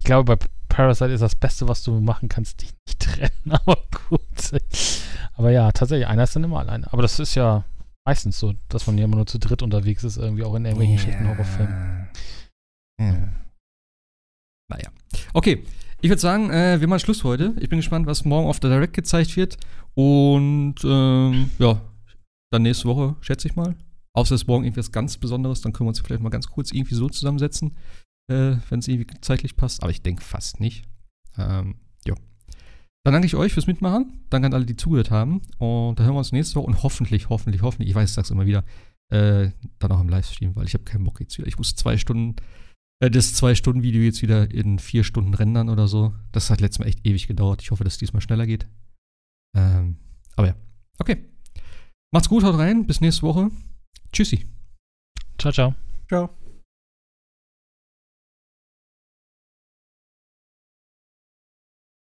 Ich 0.00 0.06
glaube, 0.06 0.36
bei 0.36 0.46
Parasite 0.68 1.12
ist 1.12 1.20
das 1.20 1.34
Beste, 1.34 1.66
was 1.66 1.82
du 1.82 1.98
machen 2.00 2.28
kannst, 2.28 2.60
dich 2.60 2.72
nicht 2.86 3.00
trennen. 3.00 3.30
Aber 3.50 3.78
gut. 4.08 4.60
Aber 5.34 5.50
ja, 5.50 5.72
tatsächlich, 5.72 6.06
einer 6.06 6.24
ist 6.24 6.36
dann 6.36 6.44
immer 6.44 6.58
alleine. 6.58 6.92
Aber 6.92 7.00
das 7.02 7.18
ist 7.18 7.34
ja 7.36 7.64
meistens 8.06 8.38
so, 8.38 8.54
dass 8.68 8.86
man 8.86 8.96
ja 8.96 9.04
immer 9.04 9.16
nur 9.16 9.26
zu 9.26 9.38
dritt 9.38 9.62
unterwegs 9.62 10.04
ist, 10.04 10.16
irgendwie 10.16 10.44
auch 10.44 10.54
in 10.54 10.64
irgendwelchen 10.64 10.98
schlechten 10.98 11.28
Horrorfilmen. 11.28 12.08
Ja. 13.00 13.28
Naja. 14.68 14.90
Okay, 15.34 15.64
ich 16.00 16.08
würde 16.08 16.20
sagen, 16.20 16.50
äh, 16.50 16.80
wir 16.80 16.88
machen 16.88 17.00
Schluss 17.00 17.24
heute. 17.24 17.54
Ich 17.58 17.68
bin 17.68 17.78
gespannt, 17.78 18.06
was 18.06 18.24
morgen 18.24 18.48
auf 18.48 18.60
der 18.60 18.70
Direct 18.70 18.94
gezeigt 18.94 19.36
wird. 19.36 19.58
Und 19.94 20.76
ähm, 20.84 21.50
ja, 21.58 21.80
dann 22.52 22.62
nächste 22.62 22.86
Woche, 22.86 23.16
schätze 23.20 23.48
ich 23.48 23.56
mal. 23.56 23.74
Außer 24.14 24.34
es 24.34 24.42
ist 24.42 24.48
morgen 24.48 24.64
irgendwas 24.64 24.92
ganz 24.92 25.18
Besonderes, 25.18 25.60
dann 25.60 25.72
können 25.72 25.86
wir 25.86 25.90
uns 25.90 26.00
vielleicht 26.00 26.22
mal 26.22 26.30
ganz 26.30 26.46
kurz 26.46 26.72
irgendwie 26.72 26.94
so 26.94 27.08
zusammensetzen, 27.08 27.76
äh, 28.30 28.56
wenn 28.70 28.78
es 28.78 28.88
irgendwie 28.88 29.12
zeitlich 29.20 29.56
passt. 29.56 29.82
Aber 29.82 29.90
ich 29.90 30.02
denke 30.02 30.22
fast 30.22 30.60
nicht. 30.60 30.84
Ähm. 31.36 31.76
Dann 33.06 33.12
danke 33.12 33.26
ich 33.26 33.36
euch 33.36 33.52
fürs 33.52 33.68
Mitmachen. 33.68 34.18
Danke 34.30 34.46
an 34.46 34.52
alle, 34.52 34.66
die 34.66 34.74
zugehört 34.74 35.12
haben. 35.12 35.40
Und 35.58 35.96
dann 35.96 36.06
hören 36.06 36.16
wir 36.16 36.18
uns 36.18 36.32
nächste 36.32 36.56
Woche 36.56 36.66
und 36.66 36.82
hoffentlich, 36.82 37.28
hoffentlich, 37.28 37.62
hoffentlich, 37.62 37.90
ich 37.90 37.94
weiß, 37.94 38.10
ich 38.10 38.14
sag's 38.16 38.30
immer 38.30 38.46
wieder, 38.46 38.64
äh, 39.12 39.50
dann 39.78 39.92
auch 39.92 40.00
im 40.00 40.08
Livestream, 40.08 40.56
weil 40.56 40.66
ich 40.66 40.74
habe 40.74 40.82
keinen 40.82 41.04
Bock 41.04 41.20
jetzt 41.20 41.38
wieder. 41.38 41.46
Ich 41.46 41.56
muss 41.56 41.76
zwei 41.76 41.98
Stunden, 41.98 42.34
äh, 42.98 43.08
das 43.08 43.32
Zwei-Stunden-Video 43.34 44.02
jetzt 44.02 44.22
wieder 44.22 44.50
in 44.50 44.80
vier 44.80 45.04
Stunden 45.04 45.34
rendern 45.34 45.68
oder 45.68 45.86
so. 45.86 46.16
Das 46.32 46.50
hat 46.50 46.60
letztes 46.60 46.80
Mal 46.80 46.88
echt 46.88 47.06
ewig 47.06 47.28
gedauert. 47.28 47.62
Ich 47.62 47.70
hoffe, 47.70 47.84
dass 47.84 47.92
es 47.92 48.00
diesmal 48.00 48.22
schneller 48.22 48.44
geht. 48.44 48.66
Ähm, 49.56 49.98
aber 50.34 50.48
ja. 50.48 50.54
Okay. 50.98 51.26
Macht's 52.10 52.28
gut, 52.28 52.42
haut 52.42 52.58
rein. 52.58 52.88
Bis 52.88 53.00
nächste 53.00 53.22
Woche. 53.22 53.52
Tschüssi. 54.12 54.46
Ciao, 55.38 55.52
ciao. 55.52 55.76
Ciao. 56.08 56.28